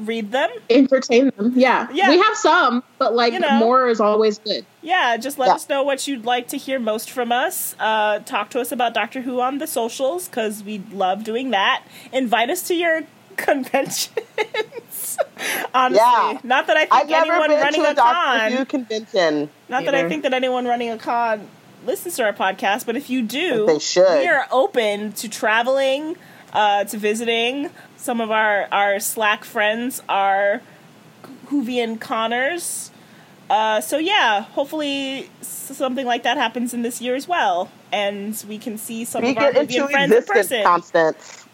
read 0.06 0.32
them. 0.32 0.50
entertain 0.68 1.30
them. 1.36 1.52
Yeah. 1.56 1.88
Yeah. 1.92 2.08
We 2.10 2.18
have 2.18 2.36
some, 2.36 2.82
but 2.98 3.14
like 3.14 3.32
You 3.32 3.40
know. 3.40 3.52
more 3.58 3.88
is 3.88 4.00
always 4.00 4.38
good. 4.38 4.64
Yeah, 4.82 5.16
just 5.16 5.38
let 5.38 5.46
Yeah. 5.48 5.54
us 5.54 5.68
know 5.68 5.82
what 5.82 6.06
you'd 6.08 6.24
like 6.24 6.48
to 6.48 6.56
hear 6.56 6.78
most 6.78 7.10
from 7.10 7.30
us. 7.32 7.74
Uh, 7.78 8.20
talk 8.20 8.50
to 8.50 8.60
us 8.60 8.72
about 8.72 8.94
Doctor 8.94 9.20
Who 9.22 9.40
on 9.40 9.58
the 9.58 9.66
socials 9.66 10.26
because 10.28 10.62
we 10.64 10.82
love 10.92 11.24
doing 11.24 11.50
that. 11.50 11.82
Invite 12.12 12.50
us 12.50 12.62
to 12.68 12.74
your 12.74 13.02
conventions. 13.36 14.10
Honestly, 15.74 15.96
Yeah. 16.04 16.38
not 16.44 16.66
that 16.66 16.76
I 16.76 16.80
think 16.80 16.92
I've 16.94 17.08
never 17.08 17.32
anyone 17.32 17.48
been 17.48 17.60
running 17.60 17.80
to 17.82 17.88
a 17.88 17.90
a 17.90 17.94
Doctor 17.94 18.50
Who 18.50 18.56
con. 18.56 18.66
convention. 18.66 19.50
Not 19.68 19.84
that 19.84 19.94
I 19.94 20.08
think 20.08 20.22
that 20.24 20.34
anyone 20.34 20.66
running 20.66 20.90
a 20.90 20.98
con 20.98 21.48
listens 21.86 22.16
to 22.16 22.24
our 22.24 22.32
podcast, 22.32 22.84
but 22.86 22.96
if 22.96 23.08
you 23.08 23.22
do, 23.22 23.66
They 23.66 23.78
should. 23.78 24.18
we 24.18 24.28
are 24.28 24.46
open 24.50 25.12
to 25.12 25.28
traveling, 25.28 26.16
uh, 26.52 26.84
to 26.84 26.98
visiting. 26.98 27.70
Some 28.00 28.22
of 28.22 28.30
our, 28.30 28.66
our 28.72 28.98
Slack 28.98 29.44
friends 29.44 30.02
are 30.08 30.62
Whovian 31.48 32.00
Connors. 32.00 32.90
Uh, 33.50 33.82
so 33.82 33.98
yeah, 33.98 34.40
hopefully 34.42 35.28
something 35.42 36.06
like 36.06 36.22
that 36.22 36.38
happens 36.38 36.72
in 36.72 36.80
this 36.80 37.02
year 37.02 37.14
as 37.14 37.28
well, 37.28 37.70
and 37.92 38.42
we 38.48 38.56
can 38.56 38.78
see 38.78 39.04
some 39.04 39.22
Speak 39.22 39.36
of 39.36 39.42
our 39.42 39.50
it 39.50 39.56
into 39.56 39.86
friends 39.88 40.12
in 40.12 40.18
existence, 40.18 40.48
person. 40.48 40.62
Constance. 40.64 41.46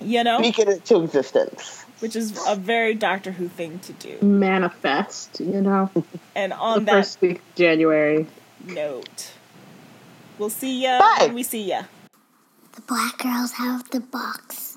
you 0.00 0.24
know, 0.24 0.38
Speak 0.38 0.58
it 0.58 0.68
into 0.68 1.02
existence. 1.04 1.84
which 2.00 2.16
is 2.16 2.36
a 2.48 2.56
very 2.56 2.94
Doctor 2.94 3.30
Who 3.32 3.46
thing 3.48 3.78
to 3.80 3.92
do. 3.92 4.18
Manifest, 4.22 5.38
you 5.40 5.60
know. 5.60 5.88
And 6.34 6.50
the 6.50 6.56
on 6.56 6.84
that 6.86 6.92
first 6.92 7.20
week 7.20 7.36
of 7.38 7.54
January. 7.54 8.26
note, 8.66 9.30
we'll 10.38 10.50
see 10.50 10.82
ya 10.82 10.98
Bye. 10.98 11.26
when 11.26 11.34
we 11.34 11.42
see 11.44 11.62
ya. 11.68 11.84
The 12.72 12.80
black 12.82 13.18
girls 13.18 13.52
have 13.52 13.88
the 13.90 14.00
box. 14.00 14.73